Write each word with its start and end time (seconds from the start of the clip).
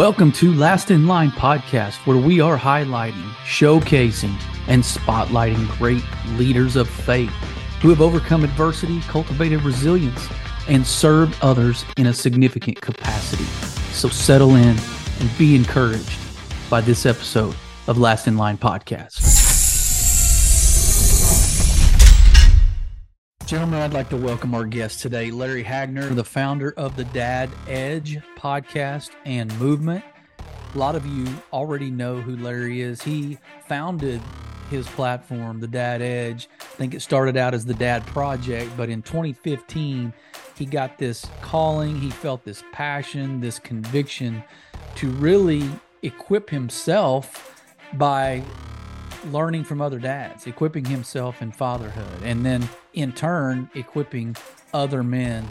Welcome 0.00 0.32
to 0.32 0.54
Last 0.54 0.90
in 0.90 1.06
Line 1.06 1.30
podcast, 1.30 1.96
where 2.06 2.16
we 2.16 2.40
are 2.40 2.56
highlighting, 2.56 3.22
showcasing, 3.44 4.34
and 4.66 4.82
spotlighting 4.82 5.68
great 5.76 6.02
leaders 6.38 6.74
of 6.74 6.88
faith 6.88 7.28
who 7.82 7.90
have 7.90 8.00
overcome 8.00 8.42
adversity, 8.42 9.00
cultivated 9.02 9.60
resilience, 9.60 10.26
and 10.68 10.86
served 10.86 11.36
others 11.42 11.84
in 11.98 12.06
a 12.06 12.14
significant 12.14 12.80
capacity. 12.80 13.44
So 13.92 14.08
settle 14.08 14.54
in 14.54 14.78
and 15.20 15.38
be 15.38 15.54
encouraged 15.54 16.18
by 16.70 16.80
this 16.80 17.04
episode 17.04 17.54
of 17.86 17.98
Last 17.98 18.26
in 18.26 18.38
Line 18.38 18.56
podcast. 18.56 19.39
Gentlemen, 23.50 23.80
I'd 23.80 23.92
like 23.92 24.08
to 24.10 24.16
welcome 24.16 24.54
our 24.54 24.64
guest 24.64 25.02
today, 25.02 25.32
Larry 25.32 25.64
Hagner, 25.64 26.08
the 26.14 26.22
founder 26.22 26.72
of 26.76 26.94
the 26.94 27.04
Dad 27.06 27.50
Edge 27.66 28.16
podcast 28.38 29.10
and 29.24 29.52
movement. 29.58 30.04
A 30.72 30.78
lot 30.78 30.94
of 30.94 31.04
you 31.04 31.26
already 31.52 31.90
know 31.90 32.20
who 32.20 32.36
Larry 32.36 32.80
is. 32.80 33.02
He 33.02 33.38
founded 33.66 34.22
his 34.70 34.86
platform, 34.86 35.58
the 35.58 35.66
Dad 35.66 36.00
Edge. 36.00 36.48
I 36.60 36.64
think 36.76 36.94
it 36.94 37.02
started 37.02 37.36
out 37.36 37.52
as 37.52 37.64
the 37.64 37.74
Dad 37.74 38.06
Project, 38.06 38.70
but 38.76 38.88
in 38.88 39.02
2015, 39.02 40.12
he 40.54 40.64
got 40.64 40.96
this 40.98 41.26
calling, 41.40 42.00
he 42.00 42.10
felt 42.10 42.44
this 42.44 42.62
passion, 42.70 43.40
this 43.40 43.58
conviction 43.58 44.44
to 44.94 45.10
really 45.10 45.68
equip 46.02 46.50
himself 46.50 47.66
by 47.94 48.44
learning 49.26 49.64
from 49.64 49.80
other 49.80 49.98
dads, 49.98 50.46
equipping 50.46 50.84
himself 50.84 51.42
in 51.42 51.52
fatherhood, 51.52 52.22
and 52.22 52.44
then 52.44 52.68
in 52.92 53.12
turn 53.12 53.70
equipping 53.74 54.36
other 54.72 55.02
men 55.02 55.46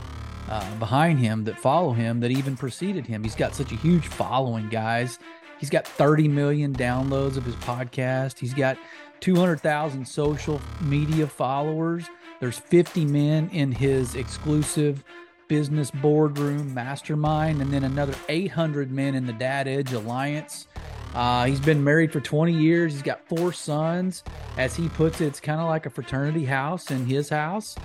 uh, 0.49 0.75
behind 0.77 1.19
him 1.19 1.43
that 1.43 1.57
follow 1.59 1.93
him 1.93 2.19
that 2.21 2.31
even 2.31 2.57
preceded 2.57 3.05
him. 3.05 3.23
He's 3.23 3.35
got 3.35 3.55
such 3.55 3.71
a 3.71 3.75
huge 3.75 4.07
following, 4.07 4.69
guys. 4.69 5.19
He's 5.59 5.69
got 5.69 5.87
30 5.87 6.27
million 6.27 6.73
downloads 6.73 7.37
of 7.37 7.45
his 7.45 7.55
podcast. 7.55 8.39
He's 8.39 8.53
got 8.53 8.77
200,000 9.19 10.07
social 10.07 10.61
media 10.81 11.27
followers. 11.27 12.09
There's 12.39 12.57
50 12.57 13.05
men 13.05 13.49
in 13.51 13.73
his 13.73 14.15
exclusive 14.15 15.03
business 15.49 15.91
boardroom 15.91 16.73
mastermind, 16.73 17.61
and 17.61 17.73
then 17.73 17.83
another 17.83 18.15
800 18.29 18.89
men 18.89 19.15
in 19.15 19.25
the 19.25 19.33
Dad 19.33 19.67
Edge 19.67 19.91
Alliance. 19.91 20.67
Uh, 21.13 21.45
he's 21.45 21.59
been 21.59 21.83
married 21.83 22.13
for 22.13 22.21
20 22.21 22.53
years. 22.53 22.93
He's 22.93 23.01
got 23.01 23.27
four 23.27 23.51
sons. 23.51 24.23
As 24.57 24.75
he 24.75 24.87
puts 24.89 25.19
it, 25.19 25.25
it's 25.25 25.39
kind 25.39 25.59
of 25.59 25.67
like 25.67 25.85
a 25.85 25.89
fraternity 25.89 26.45
house 26.45 26.91
in 26.91 27.05
his 27.05 27.29
house. 27.29 27.75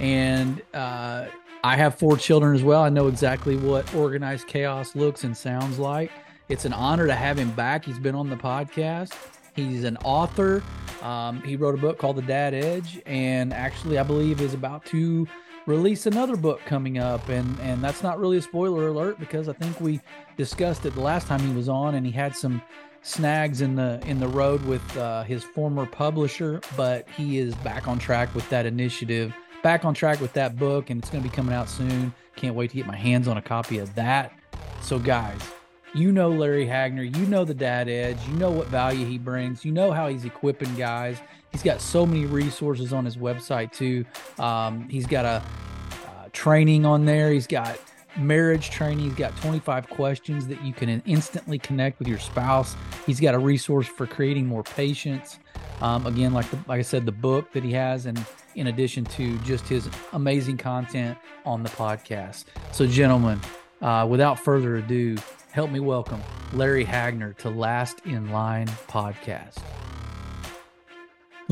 And 0.00 0.60
uh, 0.74 1.26
I 1.64 1.76
have 1.76 1.94
four 1.94 2.16
children 2.16 2.54
as 2.54 2.64
well. 2.64 2.82
I 2.82 2.88
know 2.88 3.06
exactly 3.06 3.56
what 3.56 3.94
organized 3.94 4.48
chaos 4.48 4.96
looks 4.96 5.24
and 5.24 5.36
sounds 5.36 5.78
like. 5.78 6.10
It's 6.48 6.64
an 6.64 6.72
honor 6.72 7.06
to 7.06 7.14
have 7.14 7.38
him 7.38 7.52
back. 7.52 7.84
He's 7.84 8.00
been 8.00 8.16
on 8.16 8.28
the 8.28 8.36
podcast. 8.36 9.14
He's 9.54 9.84
an 9.84 9.96
author. 9.98 10.62
Um, 11.02 11.40
he 11.42 11.56
wrote 11.56 11.74
a 11.74 11.78
book 11.78 11.98
called 11.98 12.16
The 12.16 12.22
Dad 12.22 12.54
Edge, 12.54 13.00
and 13.06 13.52
actually, 13.52 13.98
I 13.98 14.02
believe 14.02 14.40
is 14.40 14.54
about 14.54 14.84
to 14.86 15.26
release 15.66 16.06
another 16.06 16.36
book 16.36 16.60
coming 16.66 16.98
up 16.98 17.28
and 17.28 17.58
and 17.60 17.82
that's 17.82 18.02
not 18.02 18.18
really 18.18 18.38
a 18.38 18.42
spoiler 18.42 18.88
alert 18.88 19.18
because 19.20 19.48
I 19.48 19.52
think 19.52 19.80
we 19.80 20.00
discussed 20.36 20.84
it 20.86 20.94
the 20.94 21.00
last 21.00 21.26
time 21.26 21.40
he 21.40 21.54
was 21.54 21.68
on 21.68 21.94
and 21.94 22.04
he 22.04 22.12
had 22.12 22.34
some 22.34 22.62
snags 23.02 23.60
in 23.60 23.76
the 23.76 24.00
in 24.06 24.18
the 24.18 24.28
road 24.28 24.64
with 24.64 24.96
uh, 24.96 25.22
his 25.24 25.44
former 25.44 25.86
publisher 25.86 26.60
but 26.76 27.08
he 27.10 27.38
is 27.38 27.54
back 27.56 27.86
on 27.86 27.98
track 27.98 28.34
with 28.34 28.48
that 28.48 28.66
initiative 28.66 29.34
back 29.62 29.84
on 29.84 29.94
track 29.94 30.20
with 30.20 30.32
that 30.32 30.56
book 30.56 30.90
and 30.90 31.00
it's 31.00 31.10
going 31.10 31.22
to 31.22 31.28
be 31.28 31.34
coming 31.34 31.54
out 31.54 31.68
soon 31.68 32.12
can't 32.36 32.54
wait 32.54 32.70
to 32.70 32.76
get 32.76 32.86
my 32.86 32.96
hands 32.96 33.28
on 33.28 33.36
a 33.36 33.42
copy 33.42 33.78
of 33.78 33.92
that 33.94 34.32
so 34.80 34.98
guys 34.98 35.40
you 35.94 36.10
know 36.10 36.30
Larry 36.30 36.66
Hagner, 36.66 37.02
you 37.02 37.26
know 37.26 37.44
the 37.44 37.54
dad 37.54 37.88
edge, 37.88 38.16
you 38.26 38.34
know 38.34 38.50
what 38.50 38.68
value 38.68 39.04
he 39.04 39.18
brings, 39.18 39.62
you 39.62 39.72
know 39.72 39.92
how 39.92 40.08
he's 40.08 40.24
equipping 40.24 40.74
guys. 40.74 41.18
He's 41.52 41.62
got 41.62 41.80
so 41.80 42.04
many 42.06 42.26
resources 42.26 42.92
on 42.92 43.04
his 43.04 43.16
website 43.16 43.72
too. 43.72 44.04
Um, 44.38 44.88
he's 44.88 45.06
got 45.06 45.24
a 45.24 45.28
uh, 46.08 46.28
training 46.32 46.86
on 46.86 47.04
there. 47.04 47.30
He's 47.30 47.46
got 47.46 47.78
marriage 48.16 48.70
training. 48.70 49.04
He's 49.04 49.14
got 49.14 49.36
25 49.36 49.88
questions 49.88 50.46
that 50.46 50.62
you 50.64 50.72
can 50.72 51.02
instantly 51.06 51.58
connect 51.58 51.98
with 51.98 52.08
your 52.08 52.18
spouse. 52.18 52.74
He's 53.06 53.20
got 53.20 53.34
a 53.34 53.38
resource 53.38 53.86
for 53.86 54.06
creating 54.06 54.46
more 54.46 54.62
patience. 54.62 55.38
Um, 55.80 56.06
again, 56.06 56.32
like 56.32 56.48
the, 56.50 56.58
like 56.68 56.78
I 56.78 56.82
said, 56.82 57.06
the 57.06 57.12
book 57.12 57.52
that 57.52 57.64
he 57.64 57.72
has, 57.72 58.06
and 58.06 58.24
in 58.54 58.68
addition 58.68 59.04
to 59.04 59.36
just 59.38 59.66
his 59.66 59.88
amazing 60.12 60.56
content 60.56 61.18
on 61.44 61.62
the 61.62 61.70
podcast. 61.70 62.44
So, 62.70 62.86
gentlemen, 62.86 63.40
uh, 63.80 64.06
without 64.08 64.38
further 64.38 64.76
ado, 64.76 65.16
help 65.50 65.70
me 65.70 65.80
welcome 65.80 66.22
Larry 66.52 66.84
Hagner 66.84 67.32
to 67.38 67.50
Last 67.50 68.00
in 68.04 68.30
Line 68.30 68.68
podcast. 68.88 69.58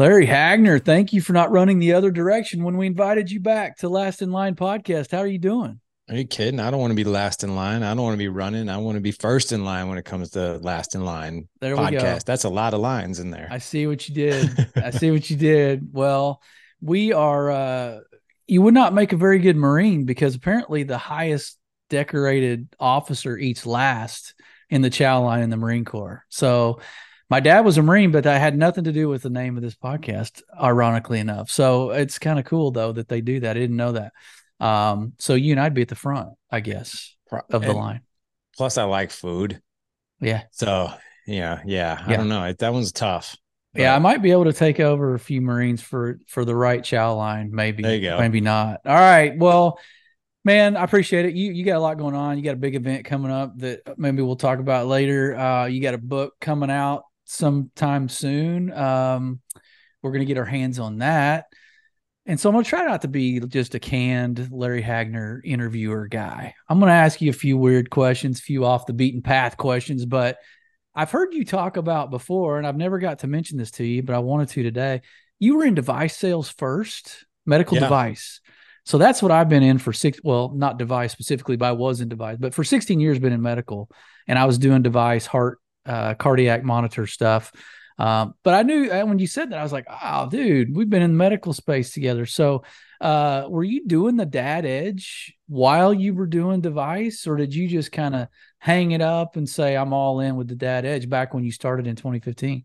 Larry 0.01 0.25
Hagner, 0.25 0.79
thank 0.79 1.13
you 1.13 1.21
for 1.21 1.35
not 1.35 1.51
running 1.51 1.79
the 1.79 1.93
other 1.93 2.11
direction 2.11 2.65
when 2.65 2.79
we 2.79 2.87
invited 2.87 3.31
you 3.31 3.39
back 3.39 3.77
to 3.81 3.91
Last 3.91 4.23
in 4.23 4.31
Line 4.31 4.55
podcast. 4.55 5.11
How 5.11 5.19
are 5.19 5.27
you 5.27 5.37
doing? 5.37 5.79
Are 6.09 6.17
you 6.17 6.25
kidding? 6.25 6.59
I 6.59 6.71
don't 6.71 6.81
want 6.81 6.93
to 6.93 6.95
be 6.95 7.05
last 7.05 7.45
in 7.45 7.55
line. 7.55 7.83
I 7.83 7.93
don't 7.93 8.05
want 8.05 8.15
to 8.15 8.19
be 8.19 8.29
running. 8.29 8.71
I 8.71 8.79
want 8.79 8.97
to 8.97 9.03
be 9.03 9.11
first 9.11 9.53
in 9.53 9.63
line 9.63 9.91
when 9.91 9.99
it 9.99 10.07
comes 10.07 10.31
to 10.31 10.57
last 10.57 10.95
in 10.95 11.05
line 11.05 11.49
there 11.61 11.77
podcast. 11.77 12.25
That's 12.25 12.45
a 12.45 12.49
lot 12.49 12.73
of 12.73 12.81
lines 12.81 13.21
in 13.21 13.31
there. 13.31 13.47
I 13.51 13.59
see 13.59 13.87
what 13.87 14.09
you 14.09 14.15
did. 14.15 14.69
I 14.75 14.89
see 14.89 15.11
what 15.11 15.29
you 15.29 15.37
did. 15.37 15.91
Well, 15.93 16.41
we 16.81 17.13
are 17.13 17.51
uh 17.51 17.99
you 18.47 18.63
would 18.63 18.73
not 18.73 18.95
make 18.95 19.13
a 19.13 19.19
very 19.19 19.39
good 19.39 19.57
Marine 19.57 20.07
because 20.07 20.35
apparently 20.35 20.83
the 20.83 20.97
highest 20.97 21.59
decorated 21.91 22.75
officer 22.81 23.37
eats 23.37 23.67
last 23.67 24.33
in 24.71 24.81
the 24.81 24.89
chow 24.89 25.23
line 25.25 25.43
in 25.43 25.51
the 25.51 25.59
Marine 25.59 25.85
Corps. 25.85 26.25
So 26.31 26.81
my 27.31 27.41
dad 27.41 27.61
was 27.61 27.79
a 27.79 27.83
Marine, 27.83 28.11
but 28.11 28.25
that 28.25 28.41
had 28.41 28.59
nothing 28.59 28.85
to 28.85 28.93
do 28.93 29.09
with 29.09 29.23
the 29.23 29.31
name 29.31 29.57
of 29.57 29.63
this 29.63 29.77
podcast, 29.77 30.43
ironically 30.61 31.21
enough. 31.21 31.51
So 31.51 31.91
it's 31.91 32.19
kind 32.19 32.39
of 32.39 32.45
cool 32.45 32.73
though 32.73 32.93
that 32.93 33.09
they 33.09 33.21
do 33.21 33.41
that. 33.41 33.57
I 33.57 33.61
didn't 33.61 33.77
know 33.77 33.93
that. 33.93 34.13
Um, 34.59 35.15
so 35.19 35.35
you 35.35 35.53
and 35.53 35.61
I'd 35.61 35.73
be 35.73 35.83
at 35.83 35.89
the 35.89 35.95
front, 35.95 36.31
I 36.51 36.61
guess, 36.61 37.17
of 37.33 37.63
the 37.63 37.71
And 37.71 37.79
line. 37.79 38.01
Plus, 38.57 38.77
I 38.77 38.83
like 38.85 39.11
food. 39.11 39.63
Yeah. 40.21 40.43
So 40.51 40.93
yeah, 41.27 41.61
yeah. 41.65 42.03
I 42.05 42.11
Yeah. 42.11 42.17
don't 42.19 42.29
know. 42.29 42.53
That 42.53 42.73
one's 42.73 42.93
tough. 42.93 43.37
Yeah, 43.75 43.95
I 43.95 44.01
might 44.01 44.21
be 44.21 44.33
able 44.33 44.47
to 44.47 44.53
take 44.53 44.81
over 44.81 45.15
a 45.15 45.19
few 45.19 45.41
Marines 45.41 45.81
for 45.81 46.19
for 46.27 46.45
the 46.45 46.57
right 46.57 46.83
chow 46.83 47.15
line. 47.15 47.51
Maybe. 47.53 47.85
There 47.85 47.95
you 47.95 48.03
go. 48.03 48.19
Maybe 48.19 48.41
not. 48.41 48.81
All 48.85 48.95
right. 48.97 49.39
Well, 49.39 49.79
man, 50.45 50.77
I 50.77 50.83
appreciate 50.83 51.25
it. 51.27 51.35
You 51.35 51.53
you 51.53 51.65
got 51.65 51.77
a 51.77 51.81
lot 51.81 51.97
going 51.97 52.17
on. 52.17 52.37
You 52.37 52.43
got 52.43 52.55
a 52.55 52.59
big 52.59 52.75
event 52.75 53.05
coming 53.05 53.31
up 53.31 53.57
that 53.59 53.97
maybe 53.97 54.23
we'll 54.23 54.35
talk 54.35 54.59
about 54.59 54.89
later. 54.89 55.37
Uh, 55.39 55.67
you 55.67 55.81
got 55.81 55.95
a 55.95 55.99
book 55.99 56.35
coming 56.41 56.69
out 56.71 57.05
sometime 57.31 58.09
soon. 58.09 58.73
Um, 58.73 59.41
we're 60.03 60.13
gonna 60.13 60.25
get 60.25 60.39
our 60.39 60.45
hands 60.45 60.79
on 60.79 60.99
that. 60.99 61.47
And 62.27 62.39
so 62.39 62.49
I'm 62.49 62.55
gonna 62.55 62.65
try 62.65 62.85
not 62.85 63.03
to 63.03 63.09
be 63.09 63.41
just 63.41 63.75
a 63.75 63.81
canned 63.81 64.49
Larry 64.51 64.83
Hagner 64.83 65.41
interviewer 65.45 66.09
guy. 66.09 66.55
I'm 66.69 66.81
gonna 66.81 66.93
ask 66.93 67.21
you 67.21 67.31
a 67.31 67.35
few 67.35 67.57
weird 67.57 67.91
questions, 67.91 68.39
a 68.39 68.43
few 68.43 68.65
off 68.65 68.87
the 68.87 68.93
beaten 68.93 69.23
path 69.23 69.57
questions, 69.57 70.05
but 70.05 70.39
I've 70.95 71.11
heard 71.11 71.33
you 71.35 71.45
talk 71.45 71.77
about 71.77 72.11
before, 72.11 72.59
and 72.59 72.67
I've 72.67 72.77
never 72.77 72.99
got 72.99 73.21
to 73.21 73.29
mention 73.29 73.59
this 73.59 73.71
to 73.73 73.85
you, 73.85 74.03
but 74.03 74.17
I 74.17 74.19
wanted 74.19 74.49
to 74.51 74.63
today. 74.65 75.03
You 75.39 75.57
were 75.57 75.65
in 75.65 75.75
device 75.75 76.17
sales 76.17 76.51
first, 76.51 77.27
medical 77.47 77.77
Yeah. 77.77 77.85
device. 77.85 78.41
So 78.85 78.99
that's 78.99 79.23
what 79.23 79.31
I've 79.31 79.49
been 79.49 79.63
in 79.63 79.79
for 79.79 79.93
six. 79.93 80.19
Well, 80.25 80.53
not 80.55 80.79
device 80.79 81.13
specifically, 81.13 81.57
but 81.57 81.67
I 81.67 81.73
was 81.73 82.01
in 82.01 82.09
device. 82.09 82.39
But 82.41 82.55
for 82.55 82.65
16 82.65 82.99
years, 82.99 83.21
been 83.21 83.33
in 83.33 83.41
medical, 83.41 83.89
and 84.27 84.37
I 84.37 84.47
was 84.47 84.59
doing 84.59 84.83
device, 84.83 85.27
heart, 85.27 85.60
uh, 85.87 86.15
cardiac 86.15 86.65
monitor 86.65 87.07
stuff. 87.07 87.53
Um, 87.99 88.35
but 88.43 88.55
I 88.55 88.63
knew 88.63 88.91
uh, 88.91 89.05
when 89.05 89.19
you 89.19 89.27
said 89.27 89.51
that, 89.51 89.59
I 89.59 89.63
was 89.63 89.73
like, 89.73 89.87
"Oh, 90.03 90.29
dude, 90.31 90.75
we've 90.75 90.89
been 90.89 91.03
in 91.03 91.13
the 91.13 91.17
medical 91.17 91.53
space 91.53 91.93
together." 91.93 92.25
So, 92.25 92.65
uh, 93.01 93.47
were 93.49 93.65
you 93.65 93.87
doing 93.87 94.17
the 94.17 94.25
Dad 94.25 94.65
Edge 94.65 95.37
while 95.49 95.93
you 95.93 96.15
were 96.15 96.27
doing 96.27 96.63
device, 96.63 97.27
or 97.27 97.37
did 97.37 97.55
you 97.55 97.69
just 97.69 97.93
kind 97.93 98.15
of 98.15 98.29
hang 98.59 98.93
it 98.93 99.03
up 99.03 99.37
and 99.37 99.47
say, 99.47 99.77
"I'm 99.77 99.93
all 99.93 100.21
in 100.21 100.37
with 100.37 100.49
the 100.49 100.55
Dad 100.55 100.87
Edge" 100.87 101.11
back 101.11 101.35
when 101.35 101.45
you 101.45 101.53
started 101.53 101.87
in 101.87 101.97
2015? 101.97 102.65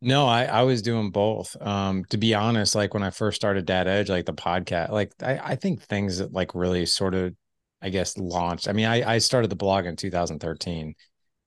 no, 0.00 0.26
I 0.26 0.44
I 0.44 0.62
was 0.62 0.82
doing 0.82 1.10
both. 1.10 1.56
Um, 1.60 2.04
to 2.10 2.18
be 2.18 2.34
honest, 2.34 2.74
like 2.74 2.94
when 2.94 3.02
I 3.02 3.10
first 3.10 3.36
started 3.36 3.66
Dad 3.66 3.88
Edge, 3.88 4.08
like 4.08 4.26
the 4.26 4.34
podcast, 4.34 4.90
like 4.90 5.12
I 5.22 5.38
I 5.38 5.56
think 5.56 5.82
things 5.82 6.18
that 6.18 6.32
like 6.32 6.54
really 6.54 6.86
sort 6.86 7.14
of, 7.14 7.34
I 7.82 7.88
guess, 7.90 8.16
launched. 8.16 8.68
I 8.68 8.72
mean, 8.72 8.86
I 8.86 9.14
I 9.14 9.18
started 9.18 9.50
the 9.50 9.56
blog 9.56 9.86
in 9.86 9.96
2013. 9.96 10.94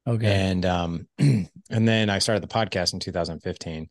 Okay. 0.07 0.27
and 0.33 0.65
um 0.65 1.07
and 1.19 1.48
then 1.69 2.09
i 2.09 2.19
started 2.19 2.42
the 2.44 2.48
podcast 2.48 2.94
in 2.94 3.00
2015 3.00 3.89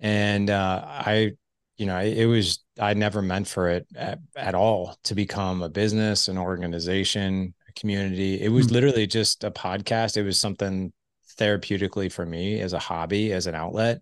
and 0.00 0.50
uh 0.50 0.82
i 0.84 1.32
you 1.76 1.86
know 1.86 1.98
it 1.98 2.24
was 2.26 2.64
i 2.80 2.92
never 2.94 3.22
meant 3.22 3.46
for 3.46 3.68
it 3.68 3.86
at, 3.96 4.18
at 4.36 4.54
all 4.54 4.96
to 5.04 5.14
become 5.14 5.62
a 5.62 5.68
business 5.68 6.28
an 6.28 6.38
organization 6.38 7.54
a 7.68 7.72
community. 7.72 8.40
It 8.40 8.48
was 8.50 8.66
Hmm. 8.66 8.72
literally 8.72 9.06
just 9.06 9.42
a 9.44 9.50
podcast. 9.50 10.16
It 10.16 10.22
was 10.22 10.38
something 10.40 10.92
therapeutically 11.38 12.12
for 12.12 12.24
me 12.26 12.60
as 12.60 12.72
a 12.72 12.78
hobby 12.78 13.32
as 13.32 13.46
an 13.46 13.54
outlet. 13.54 14.00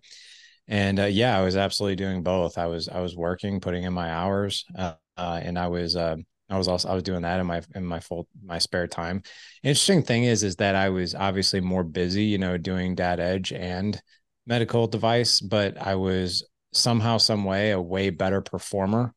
And 0.67 0.99
uh, 0.99 1.05
yeah 1.05 1.37
i 1.37 1.41
was 1.43 1.57
absolutely 1.57 1.95
doing 1.97 2.23
both. 2.23 2.57
I 2.57 2.67
was 2.67 2.89
i 2.89 2.99
was 3.01 3.15
working 3.15 3.59
putting 3.59 3.83
in 3.83 3.93
my 3.93 4.09
hours 4.11 4.65
uh, 4.77 4.93
uh, 5.17 5.39
and 5.43 5.57
i 5.59 5.67
was 5.67 5.95
uh, 5.95 6.15
I 6.53 6.57
was 6.57 6.67
also 6.67 6.89
I 6.89 6.93
was 6.93 7.03
doing 7.03 7.23
that 7.23 7.39
in 7.39 7.47
my 7.47 7.61
in 7.75 7.83
my 7.83 7.99
full 7.99 8.27
my 8.43 8.59
spare 8.59 8.87
time. 8.87 9.23
Interesting 9.63 10.03
thing 10.03 10.25
is 10.25 10.43
is 10.43 10.57
that 10.57 10.75
I 10.75 10.89
was 10.89 11.15
obviously 11.15 11.61
more 11.61 11.83
busy, 11.83 12.25
you 12.25 12.37
know, 12.37 12.57
doing 12.57 12.95
Dad 12.95 13.19
Edge 13.19 13.51
and 13.51 13.99
medical 14.45 14.87
device, 14.87 15.39
but 15.39 15.77
I 15.77 15.95
was 15.95 16.47
somehow, 16.73 17.17
some 17.17 17.43
way, 17.43 17.71
a 17.71 17.81
way 17.81 18.09
better 18.09 18.41
performer. 18.41 19.13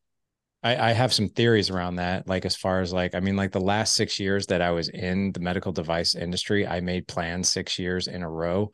I, 0.62 0.90
I 0.90 0.92
have 0.92 1.12
some 1.12 1.28
theories 1.28 1.70
around 1.70 1.96
that. 1.96 2.26
Like 2.26 2.44
as 2.44 2.56
far 2.56 2.80
as 2.80 2.92
like, 2.92 3.14
I 3.14 3.20
mean, 3.20 3.36
like 3.36 3.52
the 3.52 3.60
last 3.60 3.94
six 3.94 4.18
years 4.18 4.46
that 4.46 4.62
I 4.62 4.70
was 4.70 4.88
in 4.88 5.32
the 5.32 5.40
medical 5.40 5.72
device 5.72 6.14
industry, 6.14 6.66
I 6.66 6.80
made 6.80 7.06
plans 7.06 7.48
six 7.48 7.78
years 7.78 8.08
in 8.08 8.22
a 8.22 8.30
row 8.30 8.72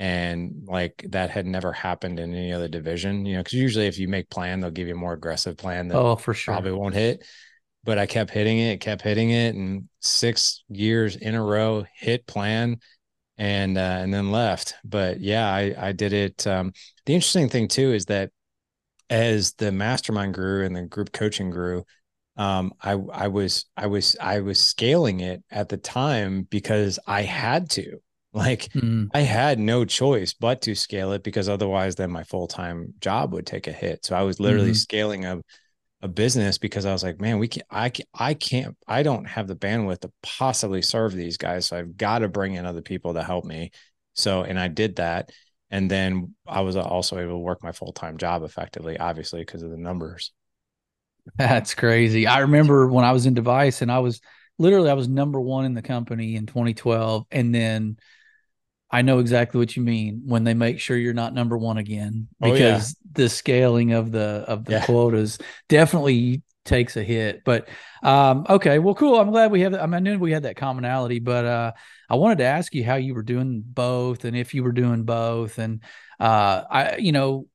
and 0.00 0.66
like 0.66 1.04
that 1.10 1.28
had 1.28 1.46
never 1.46 1.72
happened 1.72 2.18
in 2.18 2.34
any 2.34 2.52
other 2.52 2.68
division 2.68 3.26
you 3.26 3.34
know 3.34 3.40
because 3.40 3.52
usually 3.52 3.86
if 3.86 3.98
you 3.98 4.08
make 4.08 4.30
plan 4.30 4.58
they'll 4.58 4.70
give 4.70 4.88
you 4.88 4.94
a 4.94 4.96
more 4.96 5.12
aggressive 5.12 5.58
plan 5.58 5.88
that 5.88 5.98
oh 5.98 6.16
for 6.16 6.32
sure 6.32 6.54
probably 6.54 6.72
won't 6.72 6.94
hit 6.94 7.22
but 7.84 7.98
i 7.98 8.06
kept 8.06 8.30
hitting 8.30 8.58
it 8.58 8.80
kept 8.80 9.02
hitting 9.02 9.30
it 9.30 9.54
and 9.54 9.88
six 10.00 10.64
years 10.68 11.16
in 11.16 11.34
a 11.34 11.42
row 11.42 11.84
hit 11.94 12.26
plan 12.26 12.78
and 13.38 13.78
uh, 13.78 13.98
and 14.00 14.12
then 14.12 14.30
left 14.30 14.74
but 14.84 15.20
yeah 15.20 15.52
i 15.52 15.74
i 15.78 15.92
did 15.92 16.12
it 16.12 16.46
um, 16.46 16.72
the 17.06 17.14
interesting 17.14 17.48
thing 17.48 17.68
too 17.68 17.92
is 17.92 18.06
that 18.06 18.30
as 19.08 19.54
the 19.54 19.72
mastermind 19.72 20.34
grew 20.34 20.64
and 20.64 20.76
the 20.76 20.82
group 20.82 21.12
coaching 21.12 21.50
grew 21.50 21.84
um, 22.40 22.72
I 22.80 22.92
I 22.92 23.28
was 23.28 23.66
I 23.76 23.86
was 23.86 24.16
I 24.18 24.40
was 24.40 24.58
scaling 24.58 25.20
it 25.20 25.42
at 25.50 25.68
the 25.68 25.76
time 25.76 26.42
because 26.44 26.98
I 27.06 27.22
had 27.22 27.70
to. 27.70 27.98
Like 28.32 28.72
mm. 28.74 29.08
I 29.12 29.22
had 29.22 29.58
no 29.58 29.84
choice 29.84 30.34
but 30.34 30.62
to 30.62 30.76
scale 30.76 31.10
it 31.14 31.24
because 31.24 31.48
otherwise 31.48 31.96
then 31.96 32.12
my 32.12 32.22
full-time 32.22 32.94
job 33.00 33.32
would 33.32 33.44
take 33.44 33.66
a 33.66 33.72
hit. 33.72 34.06
So 34.06 34.14
I 34.14 34.22
was 34.22 34.38
literally 34.38 34.66
mm-hmm. 34.66 34.74
scaling 34.74 35.24
a 35.24 35.40
a 36.02 36.08
business 36.08 36.58
because 36.58 36.86
I 36.86 36.92
was 36.92 37.02
like, 37.02 37.20
man, 37.20 37.38
we 37.38 37.48
can't, 37.48 37.66
I 37.70 37.90
can't, 37.90 38.08
I 38.14 38.34
can't 38.34 38.76
I 38.86 39.02
don't 39.02 39.26
have 39.26 39.46
the 39.46 39.56
bandwidth 39.56 40.00
to 40.00 40.12
possibly 40.22 40.82
serve 40.82 41.12
these 41.12 41.36
guys. 41.36 41.66
So 41.66 41.76
I've 41.76 41.96
got 41.96 42.20
to 42.20 42.28
bring 42.28 42.54
in 42.54 42.66
other 42.66 42.82
people 42.82 43.14
to 43.14 43.22
help 43.22 43.44
me. 43.44 43.70
So 44.14 44.42
and 44.42 44.58
I 44.58 44.68
did 44.68 44.96
that. 44.96 45.30
And 45.70 45.90
then 45.90 46.34
I 46.46 46.62
was 46.62 46.76
also 46.76 47.18
able 47.18 47.34
to 47.34 47.38
work 47.38 47.62
my 47.62 47.70
full-time 47.70 48.16
job 48.18 48.42
effectively, 48.42 48.98
obviously, 48.98 49.40
because 49.40 49.62
of 49.62 49.70
the 49.70 49.76
numbers. 49.76 50.32
That's 51.36 51.74
crazy. 51.74 52.26
I 52.26 52.40
remember 52.40 52.88
when 52.88 53.04
I 53.04 53.12
was 53.12 53.26
in 53.26 53.34
device 53.34 53.82
and 53.82 53.92
I 53.92 54.00
was 54.00 54.20
literally 54.58 54.90
I 54.90 54.94
was 54.94 55.08
number 55.08 55.40
one 55.40 55.64
in 55.64 55.74
the 55.74 55.82
company 55.82 56.34
in 56.36 56.46
2012. 56.46 57.26
And 57.30 57.54
then 57.54 57.98
I 58.90 59.02
know 59.02 59.20
exactly 59.20 59.58
what 59.58 59.76
you 59.76 59.82
mean 59.82 60.22
when 60.26 60.44
they 60.44 60.54
make 60.54 60.80
sure 60.80 60.96
you're 60.96 61.14
not 61.14 61.32
number 61.32 61.56
one 61.56 61.78
again 61.78 62.28
because 62.40 62.60
oh, 62.60 63.00
yeah. 63.04 63.12
the 63.12 63.28
scaling 63.28 63.92
of 63.92 64.10
the 64.10 64.44
of 64.48 64.64
the 64.64 64.72
yeah. 64.72 64.84
quotas 64.84 65.38
definitely 65.68 66.42
takes 66.64 66.96
a 66.96 67.02
hit. 67.02 67.42
But 67.44 67.68
um, 68.02 68.46
okay, 68.48 68.78
well, 68.78 68.94
cool. 68.94 69.20
I'm 69.20 69.30
glad 69.30 69.50
we 69.50 69.60
have. 69.60 69.74
I, 69.74 69.86
mean, 69.86 69.94
I 69.94 69.98
knew 69.98 70.18
we 70.18 70.32
had 70.32 70.42
that 70.44 70.56
commonality, 70.56 71.20
but 71.20 71.44
uh, 71.44 71.72
I 72.08 72.16
wanted 72.16 72.38
to 72.38 72.44
ask 72.44 72.74
you 72.74 72.84
how 72.84 72.96
you 72.96 73.14
were 73.14 73.22
doing 73.22 73.62
both, 73.64 74.24
and 74.24 74.36
if 74.36 74.54
you 74.54 74.64
were 74.64 74.72
doing 74.72 75.04
both, 75.04 75.58
and 75.58 75.82
uh, 76.18 76.64
I, 76.70 76.96
you 76.96 77.12
know, 77.12 77.46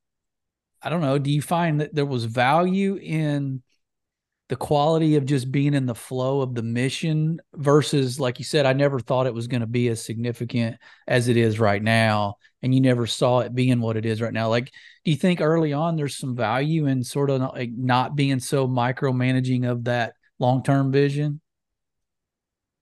I 0.81 0.89
don't 0.89 1.01
know. 1.01 1.17
Do 1.17 1.31
you 1.31 1.41
find 1.41 1.81
that 1.81 1.93
there 1.93 2.05
was 2.05 2.25
value 2.25 2.95
in 2.95 3.61
the 4.47 4.55
quality 4.55 5.15
of 5.15 5.25
just 5.25 5.51
being 5.51 5.73
in 5.73 5.85
the 5.85 5.95
flow 5.95 6.41
of 6.41 6.53
the 6.53 6.61
mission 6.61 7.39
versus 7.55 8.19
like 8.19 8.39
you 8.39 8.45
said 8.45 8.65
i 8.65 8.73
never 8.73 8.99
thought 8.99 9.27
it 9.27 9.33
was 9.33 9.47
going 9.47 9.61
to 9.61 9.67
be 9.67 9.87
as 9.89 10.03
significant 10.03 10.77
as 11.07 11.27
it 11.27 11.37
is 11.37 11.59
right 11.59 11.81
now 11.81 12.35
and 12.61 12.73
you 12.73 12.81
never 12.81 13.07
saw 13.07 13.39
it 13.39 13.55
being 13.55 13.79
what 13.79 13.97
it 13.97 14.05
is 14.05 14.21
right 14.21 14.33
now 14.33 14.49
like 14.49 14.71
do 15.03 15.11
you 15.11 15.17
think 15.17 15.41
early 15.41 15.73
on 15.73 15.95
there's 15.95 16.17
some 16.17 16.35
value 16.35 16.85
in 16.85 17.03
sort 17.03 17.29
of 17.29 17.41
like 17.41 17.71
not 17.75 18.15
being 18.15 18.39
so 18.39 18.67
micromanaging 18.67 19.69
of 19.69 19.85
that 19.85 20.13
long-term 20.39 20.91
vision 20.91 21.41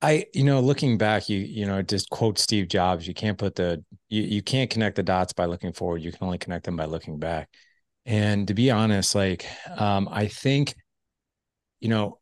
I, 0.03 0.25
you 0.33 0.43
know, 0.43 0.59
looking 0.59 0.97
back, 0.97 1.29
you, 1.29 1.39
you 1.39 1.65
know, 1.65 1.81
just 1.81 2.09
quote 2.09 2.37
Steve 2.37 2.67
Jobs, 2.67 3.07
you 3.07 3.13
can't 3.13 3.37
put 3.37 3.55
the, 3.55 3.81
you, 4.09 4.23
you 4.23 4.41
can't 4.41 4.69
connect 4.69 4.97
the 4.97 5.03
dots 5.03 5.31
by 5.31 5.45
looking 5.45 5.71
forward. 5.71 6.01
You 6.01 6.11
can 6.11 6.25
only 6.25 6.37
connect 6.37 6.65
them 6.65 6.75
by 6.75 6.83
looking 6.83 7.19
back. 7.19 7.47
And 8.05 8.45
to 8.49 8.53
be 8.53 8.69
honest, 8.69 9.15
like, 9.15 9.45
um, 9.77 10.09
I 10.11 10.27
think 10.27 10.75
you 11.83 11.89
know, 11.89 12.17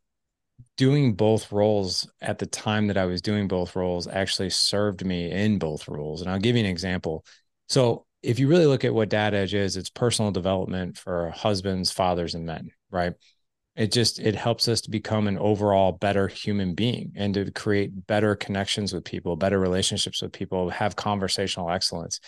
doing 0.75 1.13
both 1.13 1.51
roles 1.51 2.09
at 2.19 2.39
the 2.39 2.47
time 2.47 2.87
that 2.87 2.97
I 2.97 3.05
was 3.05 3.21
doing 3.21 3.47
both 3.47 3.75
roles 3.75 4.07
actually 4.07 4.49
served 4.49 5.05
me 5.05 5.29
in 5.29 5.59
both 5.59 5.87
roles. 5.87 6.21
And 6.21 6.29
I'll 6.29 6.39
give 6.39 6.55
you 6.55 6.63
an 6.63 6.69
example. 6.69 7.23
So, 7.69 8.05
if 8.23 8.39
you 8.39 8.47
really 8.47 8.65
look 8.65 8.83
at 8.83 8.93
what 8.93 9.09
Dad 9.09 9.33
Edge 9.33 9.53
is, 9.53 9.77
it's 9.77 9.89
personal 9.89 10.31
development 10.31 10.97
for 10.97 11.29
husbands, 11.29 11.91
fathers, 11.91 12.35
and 12.35 12.45
men, 12.45 12.71
right? 12.91 13.13
It 13.75 13.91
just 13.91 14.19
it 14.19 14.35
helps 14.35 14.67
us 14.67 14.81
to 14.81 14.89
become 14.89 15.27
an 15.27 15.37
overall 15.37 15.91
better 15.91 16.27
human 16.27 16.73
being 16.73 17.13
and 17.15 17.33
to 17.35 17.51
create 17.51 18.07
better 18.07 18.35
connections 18.35 18.93
with 18.93 19.05
people, 19.05 19.35
better 19.35 19.59
relationships 19.59 20.21
with 20.21 20.33
people, 20.33 20.71
have 20.71 20.95
conversational 20.95 21.69
excellence. 21.69 22.19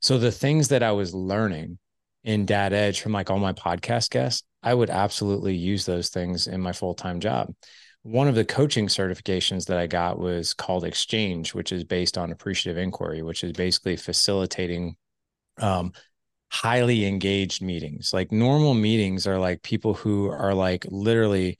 So 0.00 0.18
the 0.18 0.32
things 0.32 0.68
that 0.68 0.84
I 0.84 0.92
was 0.92 1.14
learning 1.14 1.78
in 2.26 2.44
Dad 2.44 2.72
Edge 2.72 3.00
from 3.00 3.12
like 3.12 3.30
all 3.30 3.38
my 3.38 3.52
podcast 3.52 4.10
guests, 4.10 4.42
I 4.62 4.74
would 4.74 4.90
absolutely 4.90 5.54
use 5.54 5.86
those 5.86 6.10
things 6.10 6.48
in 6.48 6.60
my 6.60 6.72
full 6.72 6.92
time 6.92 7.20
job. 7.20 7.54
One 8.02 8.28
of 8.28 8.34
the 8.34 8.44
coaching 8.44 8.88
certifications 8.88 9.66
that 9.66 9.78
I 9.78 9.86
got 9.86 10.18
was 10.18 10.52
called 10.52 10.84
Exchange, 10.84 11.54
which 11.54 11.72
is 11.72 11.84
based 11.84 12.18
on 12.18 12.32
appreciative 12.32 12.82
inquiry, 12.82 13.22
which 13.22 13.44
is 13.44 13.52
basically 13.52 13.96
facilitating 13.96 14.96
um, 15.58 15.92
highly 16.50 17.06
engaged 17.06 17.62
meetings. 17.62 18.12
Like 18.12 18.32
normal 18.32 18.74
meetings 18.74 19.26
are 19.28 19.38
like 19.38 19.62
people 19.62 19.94
who 19.94 20.28
are 20.28 20.54
like 20.54 20.84
literally 20.90 21.58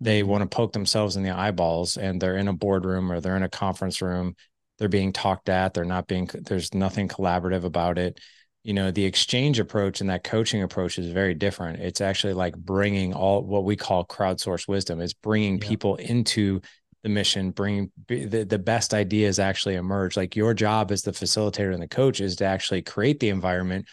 they 0.00 0.20
mm-hmm. 0.20 0.30
want 0.30 0.42
to 0.42 0.54
poke 0.54 0.72
themselves 0.72 1.16
in 1.16 1.22
the 1.22 1.30
eyeballs 1.30 1.96
and 1.96 2.20
they're 2.20 2.36
in 2.36 2.48
a 2.48 2.52
boardroom 2.52 3.10
or 3.10 3.20
they're 3.20 3.36
in 3.36 3.42
a 3.42 3.48
conference 3.48 4.02
room. 4.02 4.36
They're 4.78 4.88
being 4.88 5.12
talked 5.12 5.48
at. 5.48 5.72
They're 5.72 5.84
not 5.84 6.06
being, 6.06 6.28
there's 6.34 6.74
nothing 6.74 7.08
collaborative 7.08 7.64
about 7.64 7.98
it 7.98 8.18
you 8.64 8.72
know 8.72 8.90
the 8.90 9.04
exchange 9.04 9.58
approach 9.58 10.00
and 10.00 10.10
that 10.10 10.24
coaching 10.24 10.62
approach 10.62 10.98
is 10.98 11.10
very 11.10 11.34
different. 11.34 11.80
It's 11.80 12.00
actually 12.00 12.34
like 12.34 12.56
bringing 12.56 13.12
all 13.12 13.42
what 13.42 13.64
we 13.64 13.76
call 13.76 14.04
crowdsource 14.04 14.68
wisdom. 14.68 15.00
It's 15.00 15.14
bringing 15.14 15.58
yeah. 15.58 15.68
people 15.68 15.96
into 15.96 16.60
the 17.02 17.08
mission 17.08 17.50
bringing 17.50 17.90
the, 18.06 18.44
the 18.44 18.58
best 18.58 18.94
ideas 18.94 19.38
actually 19.38 19.74
emerge. 19.74 20.16
Like 20.16 20.36
your 20.36 20.54
job 20.54 20.92
as 20.92 21.02
the 21.02 21.10
facilitator 21.10 21.72
and 21.72 21.82
the 21.82 21.88
coach 21.88 22.20
is 22.20 22.36
to 22.36 22.44
actually 22.44 22.82
create 22.82 23.18
the 23.18 23.30
environment 23.30 23.86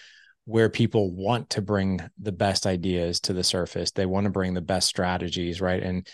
where 0.45 0.69
people 0.69 1.11
want 1.11 1.49
to 1.51 1.61
bring 1.61 2.01
the 2.19 2.31
best 2.31 2.65
ideas 2.65 3.19
to 3.21 3.33
the 3.33 3.43
surface. 3.43 3.91
They 3.91 4.05
want 4.05 4.25
to 4.25 4.31
bring 4.31 4.53
the 4.53 4.61
best 4.61 4.87
strategies 4.87 5.61
right? 5.61 5.81
And 5.81 6.07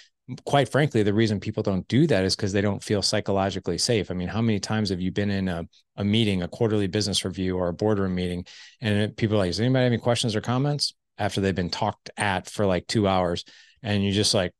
quite 0.45 0.69
frankly, 0.69 1.03
the 1.03 1.13
reason 1.13 1.39
people 1.39 1.61
don't 1.61 1.87
do 1.87 2.07
that 2.07 2.23
is 2.23 2.35
because 2.35 2.51
they 2.51 2.61
don't 2.61 2.83
feel 2.83 3.01
psychologically 3.01 3.77
safe. 3.77 4.09
I 4.09 4.15
mean, 4.15 4.27
how 4.27 4.41
many 4.41 4.59
times 4.59 4.89
have 4.89 5.01
you 5.01 5.11
been 5.11 5.29
in 5.29 5.47
a, 5.47 5.67
a 5.97 6.03
meeting, 6.03 6.41
a 6.41 6.47
quarterly 6.47 6.87
business 6.87 7.23
review, 7.23 7.57
or 7.57 7.67
a 7.67 7.73
boardroom 7.73 8.15
meeting, 8.15 8.45
and 8.81 9.15
people 9.15 9.35
are 9.35 9.39
like, 9.39 9.49
"Does 9.49 9.59
anybody 9.59 9.83
have 9.83 9.93
any 9.93 10.01
questions 10.01 10.35
or 10.35 10.41
comments?" 10.41 10.93
After 11.17 11.41
they've 11.41 11.55
been 11.55 11.69
talked 11.69 12.09
at 12.17 12.49
for 12.49 12.65
like 12.65 12.87
two 12.87 13.07
hours, 13.07 13.45
and 13.83 14.03
you're 14.03 14.13
just 14.13 14.33
like, 14.33 14.51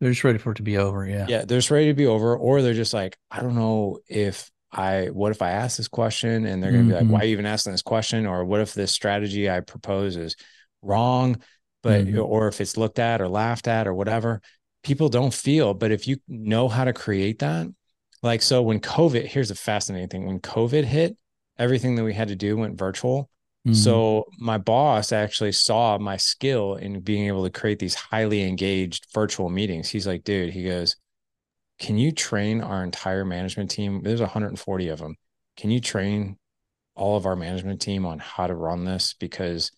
they're 0.00 0.10
just 0.10 0.24
ready 0.24 0.38
for 0.38 0.52
it 0.52 0.56
to 0.56 0.62
be 0.62 0.76
over. 0.76 1.06
Yeah, 1.06 1.26
yeah, 1.28 1.44
they're 1.44 1.58
just 1.58 1.70
ready 1.70 1.86
to 1.86 1.94
be 1.94 2.06
over, 2.06 2.36
or 2.36 2.60
they're 2.60 2.74
just 2.74 2.94
like, 2.94 3.16
I 3.30 3.40
don't 3.40 3.56
know 3.56 4.00
if 4.08 4.50
I, 4.70 5.06
what 5.06 5.32
if 5.32 5.40
I 5.40 5.52
ask 5.52 5.78
this 5.78 5.88
question, 5.88 6.44
and 6.44 6.62
they're 6.62 6.70
gonna 6.70 6.82
mm-hmm. 6.82 6.90
be 6.90 6.94
like, 6.94 7.04
mm-hmm. 7.04 7.12
"Why 7.12 7.20
are 7.20 7.24
you 7.24 7.32
even 7.32 7.46
asking 7.46 7.72
this 7.72 7.82
question?" 7.82 8.26
Or 8.26 8.44
what 8.44 8.60
if 8.60 8.74
this 8.74 8.92
strategy 8.92 9.48
I 9.48 9.60
propose 9.60 10.16
is 10.16 10.36
wrong? 10.82 11.40
But 11.82 12.06
mm-hmm. 12.06 12.18
or 12.18 12.48
if 12.48 12.60
it's 12.60 12.76
looked 12.76 12.98
at 12.98 13.20
or 13.20 13.28
laughed 13.28 13.68
at 13.68 13.86
or 13.86 13.94
whatever 13.94 14.42
people 14.86 15.08
don't 15.08 15.34
feel. 15.34 15.74
But 15.74 15.90
if 15.90 16.06
you 16.06 16.18
know 16.28 16.68
how 16.68 16.84
to 16.84 16.92
create 16.92 17.40
that, 17.40 17.66
like, 18.22 18.40
so 18.40 18.62
when 18.62 18.80
COVID, 18.80 19.26
here's 19.26 19.50
a 19.50 19.56
fascinating 19.56 20.08
thing 20.08 20.26
when 20.26 20.38
COVID 20.38 20.84
hit, 20.84 21.16
everything 21.58 21.96
that 21.96 22.04
we 22.04 22.14
had 22.14 22.28
to 22.28 22.36
do 22.36 22.56
went 22.56 22.78
virtual. 22.78 23.28
Mm-hmm. 23.66 23.74
So 23.74 24.26
my 24.38 24.58
boss 24.58 25.10
actually 25.10 25.52
saw 25.52 25.98
my 25.98 26.16
skill 26.16 26.76
in 26.76 27.00
being 27.00 27.26
able 27.26 27.42
to 27.42 27.50
create 27.50 27.80
these 27.80 27.96
highly 27.96 28.44
engaged 28.44 29.08
virtual 29.12 29.50
meetings. 29.50 29.88
He's 29.88 30.06
like, 30.06 30.22
dude, 30.22 30.52
he 30.52 30.64
goes, 30.64 30.94
can 31.80 31.98
you 31.98 32.12
train 32.12 32.60
our 32.60 32.84
entire 32.84 33.24
management 33.24 33.70
team? 33.72 34.02
There's 34.02 34.20
140 34.20 34.88
of 34.88 35.00
them. 35.00 35.16
Can 35.56 35.70
you 35.70 35.80
train 35.80 36.38
all 36.94 37.16
of 37.16 37.26
our 37.26 37.36
management 37.36 37.80
team 37.80 38.06
on 38.06 38.20
how 38.20 38.46
to 38.46 38.54
run 38.54 38.84
this? 38.84 39.14
Because 39.18 39.72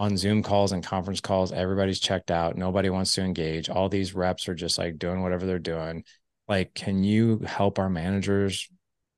on 0.00 0.16
Zoom 0.16 0.42
calls 0.42 0.72
and 0.72 0.82
conference 0.82 1.20
calls, 1.20 1.52
everybody's 1.52 2.00
checked 2.00 2.30
out. 2.30 2.56
Nobody 2.56 2.88
wants 2.88 3.14
to 3.16 3.22
engage. 3.22 3.68
All 3.68 3.90
these 3.90 4.14
reps 4.14 4.48
are 4.48 4.54
just 4.54 4.78
like 4.78 4.98
doing 4.98 5.20
whatever 5.20 5.44
they're 5.44 5.58
doing. 5.58 6.04
Like, 6.48 6.72
can 6.72 7.04
you 7.04 7.40
help 7.40 7.78
our 7.78 7.90
managers 7.90 8.66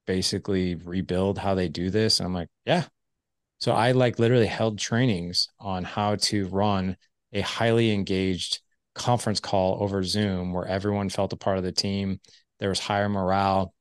basically 0.08 0.74
rebuild 0.74 1.38
how 1.38 1.54
they 1.54 1.68
do 1.68 1.88
this? 1.88 2.18
And 2.18 2.26
I'm 2.26 2.34
like, 2.34 2.48
yeah. 2.66 2.86
So 3.60 3.70
I 3.70 3.92
like 3.92 4.18
literally 4.18 4.46
held 4.46 4.76
trainings 4.76 5.48
on 5.60 5.84
how 5.84 6.16
to 6.16 6.48
run 6.48 6.96
a 7.32 7.42
highly 7.42 7.92
engaged 7.92 8.58
conference 8.96 9.38
call 9.38 9.80
over 9.84 10.02
Zoom 10.02 10.52
where 10.52 10.66
everyone 10.66 11.10
felt 11.10 11.32
a 11.32 11.36
part 11.36 11.58
of 11.58 11.64
the 11.64 11.70
team. 11.70 12.18
There 12.58 12.70
was 12.70 12.80
higher 12.80 13.08
morale, 13.08 13.72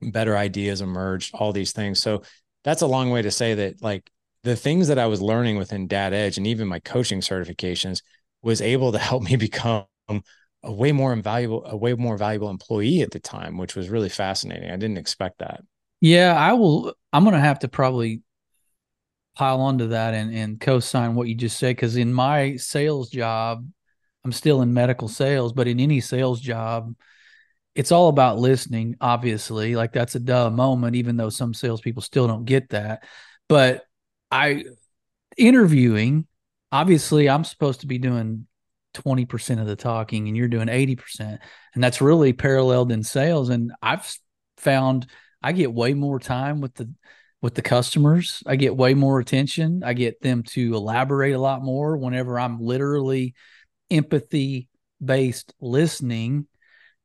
better 0.00 0.36
ideas 0.36 0.82
emerged, 0.82 1.34
all 1.34 1.52
these 1.52 1.72
things. 1.72 1.98
So 1.98 2.22
that's 2.62 2.82
a 2.82 2.86
long 2.86 3.10
way 3.10 3.22
to 3.22 3.32
say 3.32 3.54
that 3.54 3.82
like 3.82 4.08
the 4.44 4.56
things 4.56 4.88
that 4.88 4.98
I 4.98 5.06
was 5.06 5.22
learning 5.22 5.56
within 5.56 5.86
Dad 5.86 6.12
Edge 6.12 6.36
and 6.36 6.46
even 6.46 6.68
my 6.68 6.78
coaching 6.78 7.20
certifications 7.20 8.02
was 8.42 8.60
able 8.60 8.92
to 8.92 8.98
help 8.98 9.22
me 9.28 9.36
become 9.36 9.86
a 10.62 10.72
way 10.72 10.92
more 10.92 11.12
invaluable, 11.12 11.64
a 11.66 11.76
way 11.76 11.94
more 11.94 12.16
valuable 12.16 12.50
employee 12.50 13.00
at 13.00 13.10
the 13.10 13.20
time, 13.20 13.56
which 13.56 13.74
was 13.74 13.88
really 13.88 14.08
fascinating. 14.08 14.70
I 14.70 14.76
didn't 14.76 14.98
expect 14.98 15.38
that. 15.38 15.62
Yeah, 16.00 16.34
I 16.36 16.52
will. 16.52 16.94
I'm 17.12 17.24
going 17.24 17.34
to 17.34 17.40
have 17.40 17.60
to 17.60 17.68
probably 17.68 18.22
pile 19.34 19.60
onto 19.60 19.88
that 19.88 20.14
and, 20.14 20.32
and 20.34 20.60
co-sign 20.60 21.14
what 21.14 21.26
you 21.26 21.34
just 21.34 21.58
said 21.58 21.74
because 21.74 21.96
in 21.96 22.12
my 22.12 22.56
sales 22.56 23.10
job, 23.10 23.66
I'm 24.24 24.32
still 24.32 24.62
in 24.62 24.72
medical 24.72 25.08
sales, 25.08 25.52
but 25.52 25.66
in 25.66 25.80
any 25.80 26.00
sales 26.00 26.40
job, 26.40 26.94
it's 27.74 27.92
all 27.92 28.08
about 28.08 28.38
listening. 28.38 28.96
Obviously, 29.00 29.74
like 29.74 29.92
that's 29.92 30.14
a 30.14 30.20
duh 30.20 30.50
moment, 30.50 30.96
even 30.96 31.16
though 31.16 31.30
some 31.30 31.52
salespeople 31.52 32.02
still 32.02 32.26
don't 32.26 32.44
get 32.44 32.70
that. 32.70 33.04
But 33.48 33.84
I 34.34 34.64
interviewing, 35.36 36.26
obviously, 36.72 37.28
I'm 37.28 37.44
supposed 37.44 37.80
to 37.80 37.86
be 37.86 37.98
doing 37.98 38.46
20% 38.94 39.60
of 39.60 39.66
the 39.66 39.76
talking 39.76 40.26
and 40.26 40.36
you're 40.36 40.48
doing 40.48 40.66
80%. 40.68 41.38
And 41.74 41.82
that's 41.84 42.00
really 42.00 42.32
paralleled 42.32 42.90
in 42.90 43.04
sales. 43.04 43.48
And 43.48 43.72
I've 43.80 44.12
found 44.56 45.06
I 45.40 45.52
get 45.52 45.72
way 45.72 45.94
more 45.94 46.18
time 46.18 46.60
with 46.60 46.74
the 46.74 46.92
with 47.42 47.54
the 47.54 47.62
customers. 47.62 48.42
I 48.46 48.56
get 48.56 48.76
way 48.76 48.94
more 48.94 49.20
attention. 49.20 49.82
I 49.84 49.92
get 49.92 50.20
them 50.20 50.42
to 50.44 50.74
elaborate 50.74 51.34
a 51.34 51.38
lot 51.38 51.62
more 51.62 51.96
whenever 51.96 52.40
I'm 52.40 52.58
literally 52.58 53.34
empathy 53.90 54.68
based 55.04 55.52
listening 55.60 56.46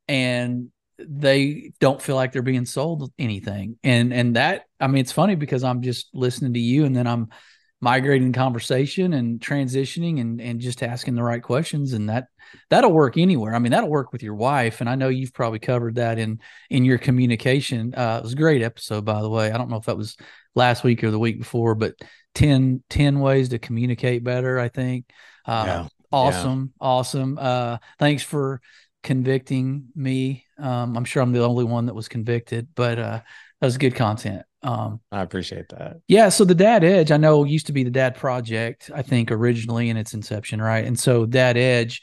and 0.08 0.72
they 1.08 1.72
don't 1.80 2.02
feel 2.02 2.16
like 2.16 2.32
they're 2.32 2.42
being 2.42 2.66
sold 2.66 3.12
anything. 3.18 3.78
And 3.84 4.14
and 4.14 4.36
that 4.36 4.66
I 4.80 4.88
mean 4.88 5.02
it's 5.02 5.12
funny 5.12 5.36
because 5.36 5.64
I'm 5.64 5.82
just 5.82 6.10
listening 6.14 6.54
to 6.54 6.60
you 6.60 6.86
and 6.86 6.96
then 6.96 7.08
I'm 7.08 7.30
migrating 7.82 8.34
conversation 8.34 9.14
and 9.14 9.40
transitioning 9.40 10.20
and 10.20 10.42
and 10.42 10.60
just 10.60 10.84
asking 10.84 11.16
the 11.16 11.24
right 11.24 11.42
questions 11.42 11.94
and 11.94 12.10
that 12.10 12.28
that'll 12.70 12.92
work 12.92 13.18
anywhere. 13.18 13.56
I 13.56 13.60
mean 13.60 13.72
that'll 13.72 13.90
work 13.90 14.12
with 14.12 14.24
your 14.24 14.36
wife. 14.36 14.82
And 14.82 14.90
i 14.90 14.96
know 14.96 15.10
you've 15.10 15.34
probably 15.34 15.60
covered 15.60 15.96
that 15.96 16.20
in 16.20 16.40
in 16.70 16.84
your 16.84 16.98
communication. 16.98 17.94
Uh 17.96 18.18
it 18.20 18.24
was 18.24 18.34
a 18.34 18.38
great 18.38 18.62
episode 18.62 19.06
by 19.06 19.22
the 19.22 19.30
way. 19.30 19.52
I 19.52 19.58
don't 19.58 19.70
know 19.70 19.78
if 19.78 19.86
that 19.86 19.98
was 19.98 20.18
last 20.56 20.84
week 20.84 21.04
or 21.04 21.12
the 21.12 21.20
week 21.20 21.40
before 21.40 21.76
but 21.76 21.96
10 22.36 22.84
10 22.90 23.20
ways 23.20 23.50
to 23.50 23.60
communicate 23.60 24.24
better 24.24 24.60
i 24.60 24.68
think. 24.68 25.06
Uh 25.46 25.64
yeah. 25.66 25.88
awesome. 26.12 26.74
Yeah. 26.82 26.88
awesome. 26.88 27.38
Uh 27.40 27.78
thanks 27.98 28.24
for 28.24 28.62
convicting 29.04 29.88
me 29.96 30.46
um 30.58 30.98
i'm 30.98 31.06
sure 31.06 31.22
i'm 31.22 31.32
the 31.32 31.44
only 31.44 31.64
one 31.64 31.86
that 31.86 31.96
was 31.96 32.08
convicted 32.08 32.68
but 32.76 33.00
uh 33.00 33.22
that 33.62 33.66
was 33.66 33.78
good 33.78 33.96
content 33.96 34.44
um, 34.62 35.00
I 35.12 35.22
appreciate 35.22 35.70
that. 35.70 36.02
Yeah. 36.08 36.30
So 36.30 36.44
the 36.44 36.56
Dad 36.56 36.84
Edge, 36.84 37.12
I 37.12 37.18
know 37.18 37.44
used 37.44 37.68
to 37.68 37.74
be 37.74 37.84
the 37.84 37.90
Dad 37.90 38.16
Project, 38.16 38.92
I 38.94 39.02
think 39.02 39.32
originally 39.32 39.90
in 39.90 39.98
its 39.98 40.14
inception, 40.14 40.62
right? 40.62 40.86
And 40.86 41.00
so 41.00 41.26
Dad 41.26 41.56
Edge, 41.56 42.02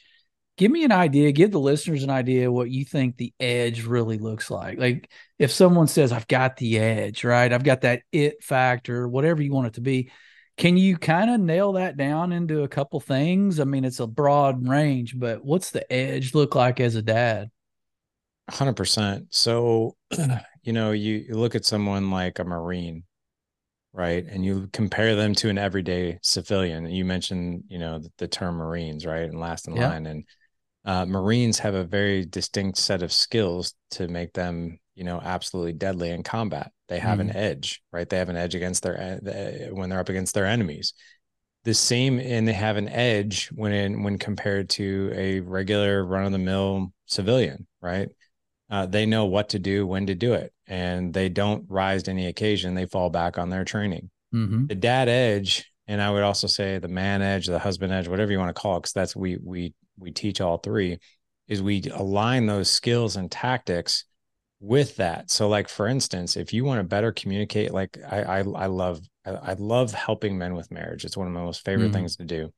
give 0.56 0.70
me 0.70 0.84
an 0.84 0.92
idea, 0.92 1.32
give 1.32 1.50
the 1.50 1.60
listeners 1.60 2.02
an 2.02 2.10
idea 2.10 2.50
what 2.50 2.70
you 2.70 2.84
think 2.84 3.16
the 3.16 3.34
edge 3.38 3.84
really 3.84 4.18
looks 4.18 4.50
like. 4.50 4.78
Like 4.78 5.10
if 5.38 5.50
someone 5.50 5.86
says, 5.86 6.12
I've 6.12 6.28
got 6.28 6.56
the 6.56 6.78
edge, 6.78 7.24
right? 7.24 7.52
I've 7.52 7.64
got 7.64 7.82
that 7.82 8.02
it 8.10 8.42
factor, 8.42 9.06
whatever 9.06 9.42
you 9.42 9.52
want 9.52 9.68
it 9.68 9.74
to 9.74 9.82
be. 9.82 10.10
Can 10.56 10.76
you 10.76 10.96
kind 10.96 11.30
of 11.30 11.40
nail 11.40 11.72
that 11.72 11.96
down 11.96 12.32
into 12.32 12.62
a 12.62 12.68
couple 12.68 12.98
things? 13.00 13.60
I 13.60 13.64
mean, 13.64 13.84
it's 13.84 14.00
a 14.00 14.06
broad 14.06 14.66
range, 14.66 15.18
but 15.18 15.44
what's 15.44 15.70
the 15.70 15.90
edge 15.92 16.34
look 16.34 16.54
like 16.54 16.80
as 16.80 16.94
a 16.94 17.02
dad? 17.02 17.50
100%. 18.50 19.26
So 19.30 19.96
you 20.66 20.72
know, 20.72 20.90
you, 20.90 21.24
you 21.28 21.34
look 21.36 21.54
at 21.54 21.64
someone 21.64 22.10
like 22.10 22.40
a 22.40 22.44
Marine, 22.44 23.04
right? 23.92 24.24
And 24.24 24.44
you 24.44 24.68
compare 24.72 25.14
them 25.14 25.32
to 25.36 25.48
an 25.48 25.58
everyday 25.58 26.18
civilian. 26.22 26.86
You 26.90 27.04
mentioned, 27.04 27.64
you 27.68 27.78
know, 27.78 28.00
the, 28.00 28.10
the 28.18 28.28
term 28.28 28.56
Marines, 28.56 29.06
right? 29.06 29.22
And 29.22 29.38
last 29.38 29.68
in 29.68 29.76
yeah. 29.76 29.88
line. 29.88 30.06
And 30.06 30.24
uh, 30.84 31.06
Marines 31.06 31.60
have 31.60 31.74
a 31.74 31.84
very 31.84 32.24
distinct 32.24 32.78
set 32.78 33.02
of 33.02 33.12
skills 33.12 33.74
to 33.92 34.08
make 34.08 34.32
them, 34.32 34.80
you 34.96 35.04
know, 35.04 35.20
absolutely 35.22 35.72
deadly 35.72 36.10
in 36.10 36.24
combat. 36.24 36.72
They 36.88 36.98
have 36.98 37.18
mm. 37.18 37.22
an 37.22 37.36
edge, 37.36 37.82
right? 37.92 38.08
They 38.08 38.18
have 38.18 38.28
an 38.28 38.36
edge 38.36 38.54
against 38.54 38.82
their 38.82 39.20
when 39.72 39.90
they're 39.90 40.00
up 40.00 40.08
against 40.08 40.34
their 40.34 40.46
enemies. 40.46 40.94
The 41.64 41.74
same, 41.74 42.20
and 42.20 42.46
they 42.46 42.52
have 42.52 42.76
an 42.76 42.88
edge 42.88 43.48
when 43.48 43.72
in, 43.72 44.02
when 44.04 44.18
compared 44.18 44.70
to 44.70 45.12
a 45.14 45.40
regular 45.40 46.04
run 46.04 46.24
of 46.24 46.32
the 46.32 46.38
mill 46.38 46.92
civilian, 47.06 47.66
right? 47.80 48.08
uh, 48.70 48.86
they 48.86 49.06
know 49.06 49.26
what 49.26 49.50
to 49.50 49.58
do, 49.58 49.86
when 49.86 50.06
to 50.06 50.14
do 50.14 50.34
it, 50.34 50.52
and 50.66 51.14
they 51.14 51.28
don't 51.28 51.64
rise 51.68 52.04
to 52.04 52.10
any 52.10 52.26
occasion. 52.26 52.74
They 52.74 52.86
fall 52.86 53.10
back 53.10 53.38
on 53.38 53.50
their 53.50 53.64
training. 53.64 54.10
Mm-hmm. 54.34 54.66
The 54.66 54.74
dad 54.74 55.08
edge, 55.08 55.70
and 55.86 56.02
I 56.02 56.10
would 56.10 56.22
also 56.22 56.46
say 56.46 56.78
the 56.78 56.88
man 56.88 57.22
edge, 57.22 57.46
the 57.46 57.58
husband 57.58 57.92
edge, 57.92 58.08
whatever 58.08 58.32
you 58.32 58.38
want 58.38 58.54
to 58.54 58.60
call 58.60 58.76
it, 58.76 58.80
because 58.80 58.92
that's 58.92 59.16
we 59.16 59.38
we 59.42 59.74
we 59.98 60.10
teach 60.10 60.40
all 60.40 60.58
three, 60.58 60.98
is 61.46 61.62
we 61.62 61.84
align 61.94 62.46
those 62.46 62.70
skills 62.70 63.16
and 63.16 63.30
tactics 63.30 64.04
with 64.60 64.96
that. 64.96 65.30
So, 65.30 65.48
like 65.48 65.68
for 65.68 65.86
instance, 65.86 66.36
if 66.36 66.52
you 66.52 66.64
want 66.64 66.80
to 66.80 66.84
better 66.84 67.12
communicate, 67.12 67.72
like 67.72 67.98
I 68.10 68.22
I, 68.22 68.38
I 68.38 68.66
love 68.66 69.00
I, 69.24 69.30
I, 69.30 69.52
love 69.54 69.92
helping 69.92 70.38
men 70.38 70.54
with 70.54 70.70
marriage. 70.70 71.04
It's 71.04 71.16
one 71.16 71.26
of 71.26 71.32
my 71.32 71.42
most 71.42 71.64
favorite 71.64 71.86
mm-hmm. 71.86 71.94
things 71.94 72.16
to 72.16 72.24
do. 72.24 72.52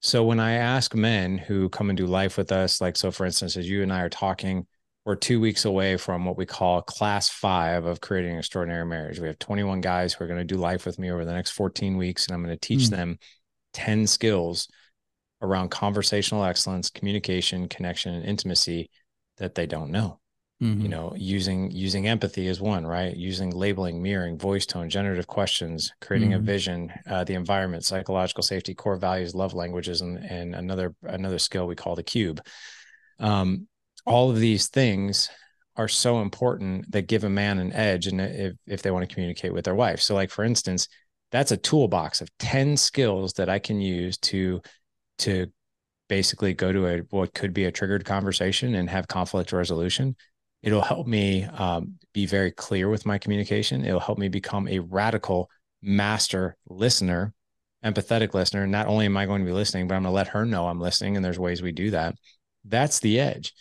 So 0.00 0.24
when 0.24 0.40
I 0.40 0.52
ask 0.52 0.94
men 0.94 1.38
who 1.38 1.68
come 1.68 1.90
and 1.90 1.96
do 1.96 2.06
life 2.06 2.36
with 2.36 2.52
us, 2.52 2.80
like 2.80 2.96
so, 2.96 3.10
for 3.10 3.26
instance, 3.26 3.56
as 3.56 3.68
you 3.68 3.82
and 3.82 3.92
I 3.92 4.02
are 4.02 4.08
talking 4.08 4.66
we're 5.06 5.14
two 5.14 5.38
weeks 5.38 5.64
away 5.64 5.96
from 5.96 6.24
what 6.24 6.36
we 6.36 6.44
call 6.44 6.82
class 6.82 7.28
five 7.28 7.86
of 7.86 8.00
creating 8.00 8.32
an 8.32 8.38
extraordinary 8.38 8.84
marriage. 8.84 9.20
We 9.20 9.28
have 9.28 9.38
21 9.38 9.80
guys 9.80 10.12
who 10.12 10.24
are 10.24 10.26
going 10.26 10.40
to 10.40 10.44
do 10.44 10.56
life 10.56 10.84
with 10.84 10.98
me 10.98 11.12
over 11.12 11.24
the 11.24 11.32
next 11.32 11.52
14 11.52 11.96
weeks, 11.96 12.26
and 12.26 12.34
I'm 12.34 12.42
going 12.42 12.52
to 12.54 12.60
teach 12.60 12.88
mm. 12.88 12.90
them 12.90 13.18
10 13.74 14.08
skills 14.08 14.68
around 15.40 15.68
conversational 15.68 16.42
excellence, 16.42 16.90
communication, 16.90 17.68
connection, 17.68 18.14
and 18.14 18.24
intimacy 18.24 18.90
that 19.36 19.54
they 19.54 19.66
don't 19.66 19.92
know. 19.92 20.18
Mm-hmm. 20.62 20.80
You 20.80 20.88
know, 20.88 21.12
using 21.16 21.70
using 21.70 22.08
empathy 22.08 22.46
is 22.46 22.62
one, 22.62 22.86
right? 22.86 23.14
Using 23.14 23.50
labeling, 23.50 24.02
mirroring, 24.02 24.38
voice 24.38 24.64
tone, 24.64 24.88
generative 24.88 25.26
questions, 25.26 25.92
creating 26.00 26.30
mm-hmm. 26.30 26.40
a 26.40 26.44
vision, 26.44 26.92
uh, 27.06 27.24
the 27.24 27.34
environment, 27.34 27.84
psychological 27.84 28.42
safety, 28.42 28.74
core 28.74 28.96
values, 28.96 29.34
love 29.34 29.52
languages, 29.52 30.00
and 30.00 30.16
and 30.16 30.54
another 30.54 30.94
another 31.02 31.38
skill 31.38 31.66
we 31.66 31.74
call 31.74 31.94
the 31.94 32.02
cube. 32.02 32.40
Um, 33.18 33.68
all 34.06 34.30
of 34.30 34.38
these 34.38 34.68
things 34.68 35.28
are 35.76 35.88
so 35.88 36.22
important 36.22 36.90
that 36.90 37.08
give 37.08 37.24
a 37.24 37.28
man 37.28 37.58
an 37.58 37.72
edge 37.72 38.06
and 38.06 38.20
if, 38.20 38.54
if 38.66 38.82
they 38.82 38.90
want 38.90 39.06
to 39.06 39.12
communicate 39.12 39.52
with 39.52 39.64
their 39.64 39.74
wife 39.74 40.00
so 40.00 40.14
like 40.14 40.30
for 40.30 40.44
instance 40.44 40.88
that's 41.30 41.52
a 41.52 41.56
toolbox 41.56 42.20
of 42.20 42.28
10 42.38 42.76
skills 42.76 43.34
that 43.34 43.48
i 43.48 43.58
can 43.58 43.80
use 43.80 44.16
to 44.16 44.60
to 45.18 45.46
basically 46.08 46.54
go 46.54 46.72
to 46.72 46.86
a 46.86 46.98
what 47.10 47.34
could 47.34 47.52
be 47.52 47.64
a 47.64 47.72
triggered 47.72 48.04
conversation 48.04 48.74
and 48.74 48.88
have 48.88 49.08
conflict 49.08 49.52
resolution 49.52 50.16
it'll 50.66 50.82
help 50.82 51.06
me 51.06 51.44
um, 51.44 51.94
be 52.12 52.26
very 52.26 52.50
clear 52.50 52.90
with 52.90 53.06
my 53.06 53.16
communication 53.16 53.84
it'll 53.84 54.00
help 54.00 54.18
me 54.18 54.28
become 54.28 54.68
a 54.68 54.78
radical 54.78 55.48
master 55.80 56.56
listener 56.68 57.32
empathetic 57.84 58.34
listener 58.34 58.66
not 58.66 58.86
only 58.86 59.06
am 59.06 59.16
i 59.16 59.24
going 59.24 59.40
to 59.40 59.46
be 59.46 59.52
listening 59.52 59.88
but 59.88 59.94
i'm 59.94 60.02
going 60.02 60.12
to 60.12 60.14
let 60.14 60.28
her 60.28 60.44
know 60.44 60.66
i'm 60.66 60.80
listening 60.80 61.16
and 61.16 61.24
there's 61.24 61.38
ways 61.38 61.62
we 61.62 61.72
do 61.72 61.90
that 61.90 62.14
that's 62.64 63.00
the 63.00 63.18
edge 63.18 63.54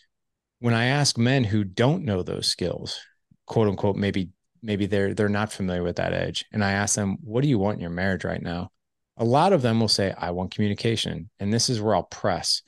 when 0.59 0.73
I 0.73 0.85
ask 0.85 1.17
men 1.17 1.43
who 1.43 1.63
don't 1.63 2.05
know 2.05 2.23
those 2.23 2.47
skills, 2.47 2.99
quote 3.45 3.67
unquote, 3.67 3.95
maybe 3.95 4.29
maybe 4.61 4.85
they're 4.85 5.13
they're 5.13 5.29
not 5.29 5.51
familiar 5.51 5.83
with 5.83 5.97
that 5.97 6.13
edge, 6.13 6.45
and 6.51 6.63
I 6.63 6.71
ask 6.71 6.95
them, 6.95 7.17
"What 7.21 7.41
do 7.41 7.47
you 7.47 7.59
want 7.59 7.75
in 7.75 7.81
your 7.81 7.89
marriage 7.91 8.23
right 8.23 8.41
now?" 8.41 8.71
A 9.17 9.25
lot 9.25 9.53
of 9.53 9.61
them 9.61 9.79
will 9.79 9.87
say, 9.87 10.13
"I 10.17 10.31
want 10.31 10.53
communication," 10.55 11.29
and 11.39 11.53
this 11.53 11.69
is 11.69 11.81
where 11.81 11.95
I'll 11.95 12.03
press. 12.03 12.61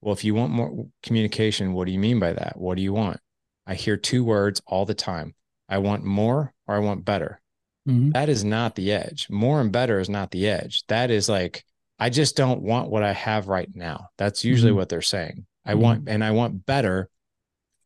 Well, 0.00 0.14
if 0.14 0.24
you 0.24 0.34
want 0.34 0.52
more 0.52 0.86
communication, 1.02 1.72
what 1.72 1.86
do 1.86 1.92
you 1.92 1.98
mean 1.98 2.18
by 2.20 2.32
that? 2.32 2.56
What 2.58 2.76
do 2.76 2.82
you 2.82 2.92
want? 2.92 3.20
I 3.66 3.74
hear 3.74 3.96
two 3.96 4.24
words 4.24 4.60
all 4.66 4.84
the 4.84 4.94
time. 4.94 5.34
I 5.68 5.78
want 5.78 6.04
more 6.04 6.52
or 6.66 6.74
I 6.74 6.78
want 6.80 7.04
better. 7.04 7.40
Mm-hmm. 7.88 8.10
That 8.10 8.28
is 8.28 8.44
not 8.44 8.74
the 8.74 8.92
edge. 8.92 9.28
More 9.30 9.60
and 9.60 9.72
better 9.72 10.00
is 10.00 10.08
not 10.08 10.30
the 10.30 10.48
edge. 10.48 10.84
That 10.88 11.10
is 11.10 11.28
like, 11.28 11.64
I 11.98 12.10
just 12.10 12.36
don't 12.36 12.62
want 12.62 12.90
what 12.90 13.02
I 13.02 13.12
have 13.12 13.48
right 13.48 13.68
now. 13.74 14.08
That's 14.18 14.44
usually 14.44 14.70
mm-hmm. 14.70 14.78
what 14.78 14.88
they're 14.88 15.02
saying. 15.02 15.46
I 15.64 15.72
mm-hmm. 15.72 15.80
want, 15.80 16.08
and 16.08 16.24
I 16.24 16.32
want 16.32 16.66
better 16.66 17.08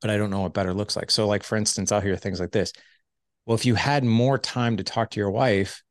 but 0.01 0.11
I 0.11 0.19
don't 0.19 0.31
know 0.31 0.43
what 0.43 0.55
better 0.55 0.75
looks 0.75 0.97
like. 0.97 1.11
So, 1.11 1.27
like 1.27 1.43
for 1.43 1.57
instance, 1.57 1.93
I'll 1.93 2.01
hear 2.01 2.17
things 2.17 2.41
like 2.41 2.53
this. 2.53 2.73
Well, 3.45 3.55
if 3.55 3.65
you 3.65 3.75
had 3.75 4.05
more 4.05 4.39
time 4.39 4.77
to 4.77 4.85
talk 4.85 5.11
to 5.11 5.21
your 5.21 5.31
wife, 5.31 5.83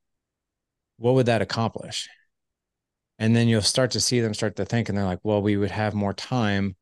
what 0.98 1.15
would 1.15 1.25
that 1.27 1.42
accomplish? 1.42 2.08
And 3.18 3.36
then 3.36 3.48
you'll 3.48 3.62
start 3.62 3.92
to 3.92 4.00
see 4.00 4.20
them 4.20 4.34
start 4.34 4.58
to 4.58 4.65
think, 4.65 4.89
and 4.89 4.98
they're 4.98 5.06
like, 5.06 5.20
well, 5.24 5.42
we 5.42 5.58
would 5.58 5.72
have 5.72 5.94
more 5.94 6.13
time 6.13 6.75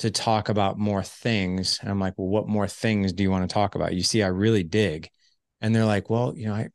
to 0.00 0.10
talk 0.10 0.48
about 0.48 0.78
more 0.78 1.02
things. 1.02 1.78
And 1.80 1.90
I'm 1.90 2.00
like, 2.00 2.14
well, 2.16 2.28
what 2.28 2.48
more 2.48 2.66
things 2.66 3.12
do 3.12 3.22
you 3.22 3.30
want 3.30 3.48
to 3.48 3.52
talk 3.52 3.74
about? 3.74 3.94
You 3.94 4.02
see, 4.02 4.22
I 4.22 4.28
really 4.28 4.62
dig. 4.62 5.10
And 5.60 5.74
they're 5.74 5.84
like, 5.84 6.08
well, 6.08 6.32
you 6.34 6.46
know, 6.46 6.54
I, 6.54 6.70